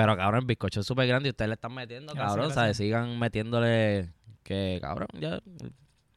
Este... 0.00 0.06
Pero, 0.12 0.16
cabrón, 0.16 0.40
el 0.40 0.46
bizcocho 0.46 0.80
es 0.80 0.86
súper 0.86 1.06
grande 1.06 1.28
y 1.28 1.30
ustedes 1.30 1.48
le 1.48 1.54
están 1.54 1.74
metiendo, 1.74 2.12
Gracias, 2.12 2.28
cabrón, 2.28 2.46
gracias. 2.46 2.62
¿sabes? 2.64 2.76
Sigan 2.76 3.18
metiéndole... 3.18 4.08
Que, 4.42 4.78
cabrón, 4.80 5.08
ya... 5.20 5.34
El 5.34 5.72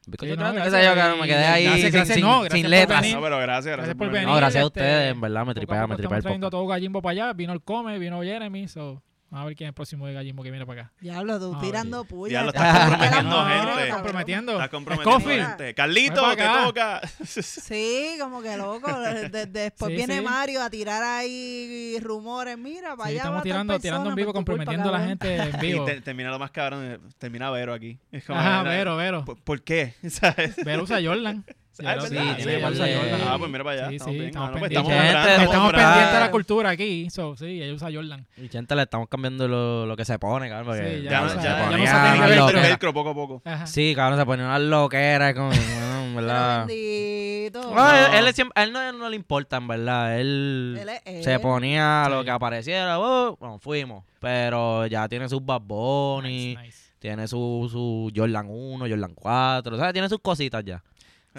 bizcocho 0.06 0.32
Sí, 0.32 0.36
no, 0.36 0.42
grande, 0.44 0.60
gracias, 0.60 0.84
yo, 0.84 0.94
cabrón, 0.94 1.20
me 1.20 1.26
quedé 1.26 1.44
ahí 1.46 1.64
gracias, 1.64 1.82
sin, 1.82 1.92
gracias, 1.92 2.14
sin- 2.16 2.24
no, 2.26 2.40
gracias 2.40 2.60
sin 2.60 2.70
letras. 2.70 3.00
venir. 3.00 3.16
No, 3.16 3.22
pero 3.22 3.38
gracias, 3.38 3.64
gracias, 3.64 3.76
Gracias 3.76 3.96
por 3.96 4.10
venir. 4.10 4.28
No, 4.28 4.36
gracias 4.36 4.62
a 4.62 4.66
este, 4.66 4.80
ustedes, 4.80 5.12
en 5.12 5.20
verdad, 5.20 5.46
me 5.46 5.54
tripea, 5.54 5.86
me 5.86 5.96
tripea 5.96 6.04
Estamos 6.04 6.16
el 6.16 6.22
trayendo 6.22 6.50
todo 6.50 6.66
Gallimbo 6.66 7.00
para 7.02 7.10
allá. 7.12 7.32
Vino 7.32 7.52
el 7.52 7.62
Come, 7.62 7.98
vino 7.98 8.20
Jeremy. 8.22 8.68
So, 8.68 9.02
Vamos 9.30 9.44
a 9.44 9.46
ver 9.48 9.56
quién 9.56 9.66
es 9.66 9.70
el 9.70 9.74
próximo 9.74 10.06
de 10.06 10.12
gallismo 10.14 10.44
que 10.44 10.50
viene 10.52 10.64
para 10.64 10.82
acá. 10.82 10.92
Diablo, 11.00 11.40
tú 11.40 11.58
tirando 11.60 12.04
puya. 12.04 12.30
Diablo, 12.42 12.50
estás 12.52 12.66
estás 12.68 12.84
comprometiendo 13.24 13.36
gente. 13.44 13.64
cabrón. 13.64 13.90
comprometiendo. 13.94 14.52
Estás 14.52 14.68
comprometiendo 14.68 15.20
gente. 15.48 15.74
Carlito, 15.74 16.36
te 16.36 16.44
toca. 16.64 17.00
Sí, 17.24 18.16
como 18.20 18.42
que 18.42 18.56
loco. 18.56 18.92
de- 19.00 19.28
de- 19.28 19.46
después 19.46 19.90
Sí, 19.90 19.96
viene 19.96 20.18
sí. 20.18 20.24
Mario 20.24 20.62
a 20.62 20.70
tirar 20.70 21.02
ahí 21.02 21.98
rumores. 22.00 22.56
Mira, 22.56 22.94
para 22.96 23.08
Sí, 23.08 23.14
allá. 23.14 23.22
estamos 23.22 23.42
tirando, 23.42 23.80
tirando 23.80 24.10
en 24.10 24.14
vivo, 24.14 24.26
culpa, 24.32 24.38
comprometiendo 24.38 24.88
a 24.88 24.92
la 24.98 25.06
gente 25.06 25.34
en 25.36 25.54
Y 25.56 25.58
vivo. 25.58 25.84
te- 25.84 26.00
termina 26.00 26.30
lo 26.30 26.38
más 26.38 26.52
cabrón. 26.52 27.00
Termina 27.18 27.50
Vero 27.50 27.72
aquí. 27.74 27.98
Es 28.12 28.24
como, 28.24 28.38
Ajá, 28.38 28.60
era- 28.60 28.70
Vero, 28.70 28.96
Vero. 28.96 29.24
¿Por, 29.24 29.42
por 29.42 29.62
qué? 29.62 29.94
¿Sabes? 30.08 30.54
Vero 30.64 30.84
usa 30.84 31.00
Jordan. 31.02 31.44
Ah, 31.84 31.96
sí, 32.00 32.14
de- 32.14 32.62
Jordan. 32.62 33.20
Ah, 33.26 33.36
pues 33.38 33.50
mira 33.50 33.64
para 33.64 33.76
allá. 33.78 33.88
Sí, 33.90 33.96
estamos 33.96 34.14
sí, 34.14 34.20
pendientes. 34.20 34.42
estamos 34.70 35.72
Estamos 35.72 35.72
de 36.12 36.20
la 36.20 36.30
cultura 36.30 36.70
aquí. 36.70 37.10
So, 37.10 37.36
sí, 37.36 37.62
ella 37.62 37.72
usa 37.72 37.88
Jordan. 37.92 38.26
Y 38.36 38.48
gente 38.48 38.74
le 38.76 38.82
estamos 38.82 39.08
cambiando 39.08 39.48
lo, 39.48 39.86
lo 39.86 39.96
que 39.96 40.04
se 40.04 40.18
pone, 40.18 40.48
cabrón. 40.48 40.66
Porque 40.66 40.96
Sí, 40.98 41.02
Ya, 41.04 41.10
Ya 41.10 41.20
no- 41.20 41.26
no 41.26 41.34
ya, 41.34 41.40
se- 41.40 41.46
ya, 41.46 41.58
ya 41.58 41.64
no 41.64 41.70
se 41.70 41.86
se 41.86 41.92
tiene 42.26 42.46
que 42.46 42.52
ver, 42.60 42.62
velcro 42.68 42.94
poco 42.94 43.10
a 43.10 43.14
poco. 43.14 43.42
Ajá. 43.44 43.66
Sí, 43.66 43.92
cabrón, 43.96 44.18
se 44.18 44.26
ponía 44.26 44.44
una 44.44 44.58
loquera 44.58 45.34
como, 45.34 45.48
bueno, 45.50 46.14
verdad. 46.14 46.66
Bendito. 46.66 47.74
No, 47.74 47.90
él, 47.90 48.26
él 48.26 48.48
a 48.54 48.62
él 48.62 48.72
no, 48.72 48.92
no 48.92 49.08
le 49.10 49.16
importa, 49.16 49.56
en 49.56 49.68
verdad. 49.68 50.18
Él, 50.20 50.78
Él 50.80 50.90
él. 51.04 51.24
se 51.24 51.38
ponía 51.38 52.06
lo 52.08 52.24
que 52.24 52.30
apareciera. 52.30 52.98
uh, 52.98 53.36
bueno, 53.38 53.58
fuimos. 53.58 54.04
Pero 54.20 54.86
ya 54.86 55.08
tiene 55.08 55.28
sus 55.28 55.44
Bad 55.44 55.60
Bunny, 55.60 56.54
Nice, 56.56 56.62
nice. 56.62 56.78
tiene 56.98 57.28
su, 57.28 57.68
su 57.70 58.10
Jordan 58.14 58.46
1, 58.48 58.86
Jordan 58.88 59.12
4. 59.14 59.76
O 59.76 59.78
sea, 59.78 59.92
tiene 59.92 60.08
sus 60.08 60.20
cositas 60.20 60.64
ya. 60.64 60.82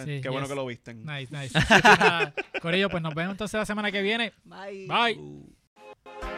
Qué 0.04 0.30
bueno 0.30 0.48
que 0.48 0.56
lo 0.56 0.66
visten. 0.66 1.06
Nice, 1.06 1.34
nice. 1.36 1.58
Corillo, 2.62 2.90
pues 2.90 3.02
nos 3.02 3.16
vemos 3.16 3.32
entonces 3.34 3.58
la 3.58 3.66
semana 3.66 3.92
que 3.92 4.02
viene. 4.02 4.34
Bye. 4.44 4.88
Bye. 4.88 6.35